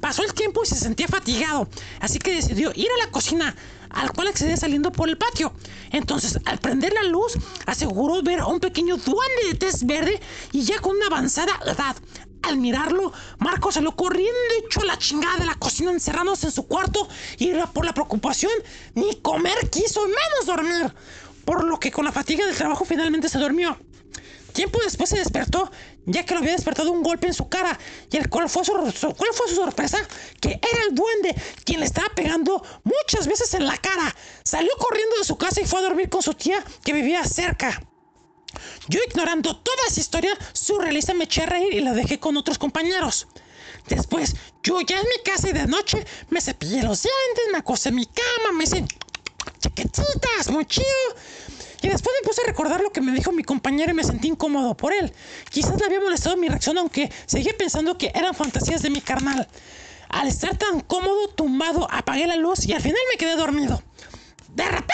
Pasó 0.00 0.22
el 0.22 0.34
tiempo 0.34 0.62
y 0.62 0.66
se 0.66 0.74
sentía 0.74 1.08
fatigado, 1.08 1.66
así 2.00 2.18
que 2.18 2.34
decidió 2.34 2.72
ir 2.74 2.88
a 2.90 3.06
la 3.06 3.10
cocina, 3.10 3.56
al 3.88 4.12
cual 4.12 4.28
accedía 4.28 4.56
saliendo 4.58 4.92
por 4.92 5.08
el 5.08 5.16
patio. 5.16 5.54
Entonces, 5.92 6.38
al 6.44 6.58
prender 6.58 6.92
la 6.92 7.04
luz, 7.04 7.32
aseguró 7.64 8.22
ver 8.22 8.40
a 8.40 8.46
un 8.46 8.60
pequeño 8.60 8.98
duende 8.98 9.48
de 9.48 9.54
tez 9.54 9.86
verde 9.86 10.20
y 10.52 10.64
ya 10.64 10.78
con 10.80 10.96
una 10.96 11.06
avanzada 11.06 11.58
edad. 11.64 11.96
Al 12.42 12.58
mirarlo, 12.58 13.12
Marco 13.38 13.72
salió 13.72 13.96
corriendo 13.96 14.38
y 14.60 14.66
echó 14.66 14.82
la 14.82 14.98
chingada 14.98 15.38
de 15.38 15.46
la 15.46 15.54
cocina 15.54 15.90
encerrándose 15.90 16.48
en 16.48 16.52
su 16.52 16.66
cuarto 16.66 17.08
y 17.38 17.52
por 17.72 17.86
la 17.86 17.94
preocupación 17.94 18.52
ni 18.94 19.22
comer 19.22 19.70
quiso, 19.70 20.02
menos 20.02 20.46
dormir. 20.46 20.92
Por 21.46 21.64
lo 21.64 21.80
que 21.80 21.90
con 21.90 22.04
la 22.04 22.12
fatiga 22.12 22.44
del 22.44 22.56
trabajo 22.56 22.84
finalmente 22.84 23.28
se 23.30 23.38
durmió. 23.38 23.78
Tiempo 24.52 24.78
después 24.84 25.10
se 25.10 25.18
despertó, 25.18 25.70
ya 26.06 26.24
que 26.24 26.34
lo 26.34 26.40
había 26.40 26.52
despertado 26.52 26.90
un 26.92 27.02
golpe 27.02 27.26
en 27.26 27.34
su 27.34 27.48
cara. 27.48 27.78
¿Y 28.10 28.16
el 28.16 28.28
cuál 28.28 28.48
fue 28.48 28.64
su, 28.64 28.72
su- 28.92 29.14
cuál 29.14 29.30
fue 29.32 29.48
su 29.48 29.56
sorpresa? 29.56 29.98
Que 30.40 30.50
era 30.50 30.82
el 30.88 30.94
duende, 30.94 31.34
quien 31.64 31.80
le 31.80 31.86
estaba 31.86 32.08
pegando 32.14 32.62
muchas 32.84 33.26
veces 33.26 33.52
en 33.54 33.66
la 33.66 33.76
cara. 33.78 34.14
Salió 34.44 34.70
corriendo 34.78 35.16
de 35.16 35.24
su 35.24 35.36
casa 35.36 35.60
y 35.60 35.66
fue 35.66 35.78
a 35.78 35.82
dormir 35.82 36.08
con 36.08 36.22
su 36.22 36.34
tía, 36.34 36.62
que 36.84 36.92
vivía 36.92 37.24
cerca. 37.24 37.82
Yo 38.88 39.00
ignorando 39.08 39.56
toda 39.56 39.78
esa 39.88 40.00
historia 40.00 40.36
surrealista 40.52 41.14
me 41.14 41.24
eché 41.24 41.42
a 41.42 41.46
reír 41.46 41.72
y 41.72 41.80
la 41.80 41.92
dejé 41.94 42.20
con 42.20 42.36
otros 42.36 42.58
compañeros. 42.58 43.26
Después, 43.88 44.34
yo 44.62 44.80
ya 44.82 45.00
en 45.00 45.06
mi 45.08 45.22
casa 45.24 45.48
y 45.48 45.52
de 45.52 45.66
noche 45.66 46.04
me 46.28 46.40
cepillé 46.40 46.82
los 46.82 47.02
dientes, 47.02 47.44
me 47.50 47.58
acosté 47.58 47.88
en 47.88 47.94
mi 47.96 48.06
cama, 48.06 48.52
me 48.56 48.64
hice 48.64 48.84
chaquetitas, 49.60 50.50
muy 50.50 50.66
chido. 50.66 50.86
Y 51.82 51.88
después 51.88 52.14
me 52.20 52.26
puse 52.26 52.42
a 52.42 52.46
recordar 52.46 52.80
lo 52.80 52.92
que 52.92 53.00
me 53.00 53.12
dijo 53.12 53.32
mi 53.32 53.42
compañero 53.42 53.90
y 53.90 53.94
me 53.94 54.04
sentí 54.04 54.28
incómodo 54.28 54.76
por 54.76 54.92
él. 54.92 55.12
Quizás 55.50 55.78
le 55.78 55.86
había 55.86 56.00
molestado 56.00 56.36
mi 56.36 56.48
reacción, 56.48 56.78
aunque 56.78 57.12
seguía 57.26 57.56
pensando 57.58 57.98
que 57.98 58.12
eran 58.14 58.34
fantasías 58.34 58.82
de 58.82 58.90
mi 58.90 59.00
carnal. 59.00 59.48
Al 60.08 60.28
estar 60.28 60.56
tan 60.56 60.80
cómodo, 60.80 61.28
tumbado, 61.28 61.88
apagué 61.90 62.26
la 62.26 62.36
luz 62.36 62.66
y 62.66 62.72
al 62.72 62.80
final 62.80 63.00
me 63.10 63.18
quedé 63.18 63.34
dormido. 63.34 63.82
De 64.54 64.64
repente 64.64 64.92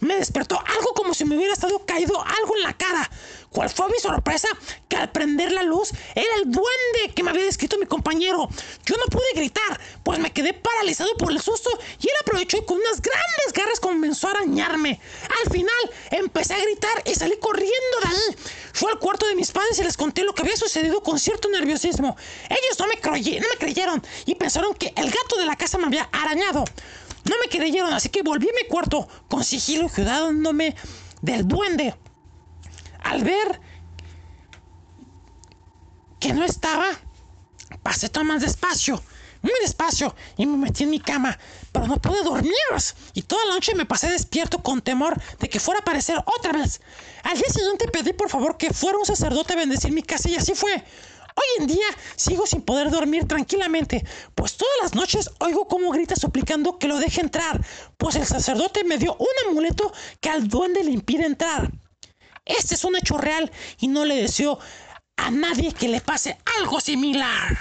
me 0.00 0.16
despertó 0.16 0.58
algo 0.58 0.94
como 0.94 1.14
si 1.14 1.24
me 1.24 1.36
hubiera 1.36 1.52
estado 1.52 1.84
caído 1.84 2.20
algo 2.20 2.56
en 2.56 2.62
la 2.62 2.72
cara. 2.72 3.08
¿Cuál 3.52 3.68
fue 3.68 3.88
mi 3.88 3.98
sorpresa? 3.98 4.46
Que 4.88 4.96
al 4.96 5.10
prender 5.10 5.50
la 5.50 5.64
luz 5.64 5.90
era 6.14 6.34
el 6.36 6.44
duende 6.50 7.12
que 7.14 7.22
me 7.24 7.30
había 7.30 7.42
descrito 7.44 7.78
mi 7.78 7.86
compañero. 7.86 8.48
Yo 8.86 8.96
no 8.96 9.04
pude 9.06 9.24
gritar, 9.34 9.80
pues 10.04 10.20
me 10.20 10.32
quedé 10.32 10.52
paralizado 10.54 11.16
por 11.16 11.32
el 11.32 11.40
susto 11.40 11.68
y 12.00 12.06
él 12.06 12.14
aprovechó 12.20 12.58
y 12.58 12.64
con 12.64 12.76
unas 12.76 13.02
grandes 13.02 13.52
garras 13.52 13.80
comenzó 13.80 14.28
a 14.28 14.32
arañarme. 14.32 15.00
Al 15.44 15.52
final 15.52 15.90
empecé 16.12 16.54
a 16.54 16.60
gritar 16.60 17.02
y 17.04 17.14
salí 17.16 17.36
corriendo 17.40 17.96
de 18.02 18.08
ahí. 18.08 18.36
Fui 18.72 18.88
al 18.90 19.00
cuarto 19.00 19.26
de 19.26 19.34
mis 19.34 19.50
padres 19.50 19.76
y 19.80 19.82
les 19.82 19.96
conté 19.96 20.22
lo 20.22 20.32
que 20.32 20.42
había 20.42 20.56
sucedido 20.56 21.02
con 21.02 21.18
cierto 21.18 21.48
nerviosismo. 21.48 22.16
Ellos 22.48 22.78
no 22.78 22.86
me, 22.86 23.00
croye- 23.00 23.40
no 23.40 23.48
me 23.48 23.56
creyeron 23.58 24.00
y 24.26 24.36
pensaron 24.36 24.74
que 24.74 24.92
el 24.96 25.10
gato 25.10 25.36
de 25.38 25.46
la 25.46 25.56
casa 25.56 25.76
me 25.76 25.86
había 25.86 26.08
arañado. 26.12 26.64
No 27.24 27.34
me 27.42 27.48
creyeron, 27.48 27.92
así 27.92 28.10
que 28.10 28.22
volví 28.22 28.48
a 28.48 28.52
mi 28.62 28.68
cuarto 28.68 29.08
con 29.28 29.42
sigilo 29.42 29.88
cuidándome 29.88 30.76
del 31.20 31.46
duende. 31.48 31.96
Al 33.02 33.24
ver 33.24 33.60
que 36.18 36.32
no 36.32 36.44
estaba, 36.44 36.86
pasé 37.82 38.08
todo 38.08 38.24
más 38.24 38.42
despacio, 38.42 39.02
muy 39.42 39.54
despacio, 39.62 40.14
y 40.36 40.46
me 40.46 40.58
metí 40.58 40.84
en 40.84 40.90
mi 40.90 41.00
cama, 41.00 41.38
pero 41.72 41.86
no 41.86 41.96
pude 41.96 42.22
dormir. 42.22 42.52
Y 43.14 43.22
toda 43.22 43.44
la 43.46 43.54
noche 43.54 43.74
me 43.74 43.86
pasé 43.86 44.10
despierto 44.10 44.62
con 44.62 44.80
temor 44.82 45.20
de 45.38 45.48
que 45.48 45.60
fuera 45.60 45.78
a 45.78 45.82
aparecer 45.82 46.18
otra 46.26 46.52
vez. 46.52 46.80
Al 47.24 47.36
día 47.36 47.48
siguiente 47.48 47.88
pedí 47.88 48.12
por 48.12 48.28
favor 48.28 48.56
que 48.56 48.72
fuera 48.72 48.98
un 48.98 49.06
sacerdote 49.06 49.54
a 49.54 49.56
bendecir 49.56 49.92
mi 49.92 50.02
casa 50.02 50.28
y 50.28 50.36
así 50.36 50.54
fue. 50.54 50.72
Hoy 50.72 51.46
en 51.60 51.66
día 51.66 51.86
sigo 52.16 52.46
sin 52.46 52.62
poder 52.62 52.90
dormir 52.90 53.26
tranquilamente, 53.26 54.04
pues 54.34 54.56
todas 54.56 54.74
las 54.82 54.94
noches 54.94 55.30
oigo 55.38 55.68
cómo 55.68 55.90
grita 55.90 56.16
suplicando 56.16 56.78
que 56.78 56.88
lo 56.88 56.98
deje 56.98 57.20
entrar, 57.20 57.64
pues 57.96 58.16
el 58.16 58.26
sacerdote 58.26 58.84
me 58.84 58.98
dio 58.98 59.16
un 59.16 59.48
amuleto 59.48 59.92
que 60.20 60.28
al 60.28 60.48
duende 60.48 60.84
le 60.84 60.90
impide 60.90 61.24
entrar. 61.24 61.70
Este 62.58 62.74
es 62.74 62.84
un 62.84 62.96
hecho 62.96 63.16
real 63.16 63.50
y 63.78 63.88
no 63.88 64.04
le 64.04 64.16
deseo 64.16 64.58
a 65.16 65.30
nadie 65.30 65.72
que 65.72 65.88
le 65.88 66.00
pase 66.00 66.38
algo 66.58 66.80
similar. 66.80 67.58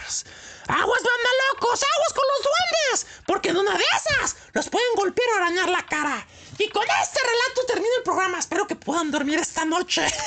¡Aguas, 0.67 1.01
banda 1.03 1.29
locos! 1.53 1.83
¡Aguas 1.83 2.13
con 2.13 2.25
los 2.27 2.41
duendes! 2.43 3.07
Porque 3.25 3.49
en 3.49 3.57
una 3.57 3.77
de 3.77 3.83
esas 3.97 4.35
los 4.53 4.69
pueden 4.69 4.93
golpear 4.95 5.27
o 5.29 5.35
arañar 5.37 5.69
la 5.69 5.85
cara. 5.85 6.25
Y 6.57 6.69
con 6.69 6.83
este 6.83 7.19
relato 7.21 7.65
termino 7.67 7.95
el 7.97 8.03
programa. 8.03 8.39
Espero 8.39 8.67
que 8.67 8.75
puedan 8.75 9.11
dormir 9.11 9.39
esta 9.39 9.65
noche. 9.65 10.01
Hasta 10.05 10.17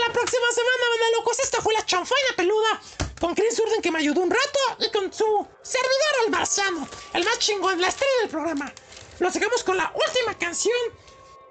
la 0.00 0.12
próxima 0.12 0.46
semana, 0.52 0.88
banda 0.90 1.10
locos. 1.18 1.38
Esta 1.40 1.60
fue 1.60 1.74
la 1.74 1.84
chanfaina 1.84 2.28
peluda 2.36 2.80
con 3.20 3.34
Chris 3.34 3.58
Urden 3.58 3.82
que 3.82 3.90
me 3.90 3.98
ayudó 3.98 4.20
un 4.20 4.30
rato 4.30 4.58
y 4.80 4.90
con 4.90 5.12
su 5.12 5.46
servidor, 5.62 6.24
el 6.24 6.30
marciano, 6.30 6.88
el 7.14 7.24
más 7.24 7.38
chingón, 7.38 7.80
la 7.80 7.88
estrella 7.88 8.20
del 8.20 8.30
programa 8.30 8.72
los 9.18 9.32
dejamos 9.32 9.64
con 9.64 9.76
la 9.76 9.92
última 9.94 10.38
canción, 10.38 10.76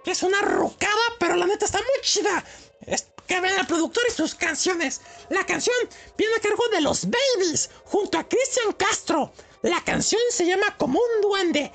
que 0.03 0.11
es 0.11 0.23
una 0.23 0.41
rocada, 0.41 1.01
pero 1.19 1.35
la 1.35 1.45
neta 1.45 1.65
está 1.65 1.79
muy 1.79 2.01
chida. 2.01 2.43
Es 2.85 3.07
que 3.27 3.41
ven 3.41 3.57
al 3.57 3.65
productor 3.65 4.03
y 4.07 4.11
sus 4.11 4.35
canciones. 4.35 5.01
La 5.29 5.45
canción 5.45 5.75
viene 6.17 6.35
a 6.35 6.41
cargo 6.41 6.67
de 6.69 6.81
los 6.81 7.07
Babies, 7.09 7.69
junto 7.85 8.17
a 8.17 8.27
Cristian 8.27 8.73
Castro. 8.73 9.31
La 9.63 9.81
canción 9.83 10.21
se 10.29 10.45
llama 10.45 10.77
Como 10.77 10.99
un 10.99 11.21
Duende. 11.21 11.71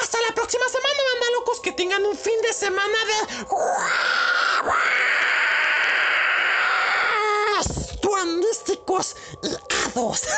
Hasta 0.00 0.18
la 0.26 0.34
próxima 0.34 0.66
semana, 0.68 1.02
banda 1.12 1.26
locos, 1.38 1.60
que 1.60 1.72
tengan 1.72 2.04
un 2.06 2.16
fin 2.16 2.40
de 2.42 2.52
semana 2.52 2.98
de. 3.04 3.14
Duendísticos 8.00 9.16
y 9.42 9.48
hados. 9.74 10.22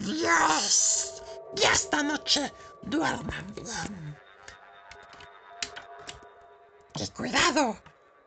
Adiós. 0.00 1.22
Y 1.56 1.62
esta 1.62 2.02
noche 2.02 2.52
duerman 2.82 3.54
bien. 3.54 4.18
Y 6.96 7.08
cuidado, 7.08 7.76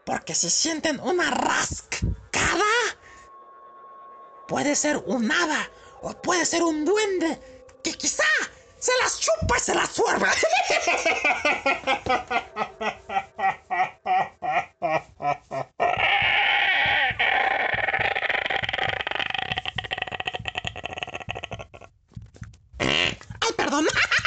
porque 0.05 0.35
si 0.35 0.49
sienten 0.49 0.99
una 0.99 1.31
rascada, 1.31 2.65
puede 4.47 4.75
ser 4.75 4.97
un 5.05 5.31
hada 5.31 5.69
o 6.01 6.13
puede 6.13 6.45
ser 6.45 6.63
un 6.63 6.85
duende 6.85 7.65
que 7.83 7.93
quizá 7.93 8.23
se 8.79 8.91
las 9.01 9.19
chupa 9.19 9.57
y 9.57 9.59
se 9.59 9.75
las 9.75 9.89
suerva. 9.89 10.31
problem. 23.77 23.93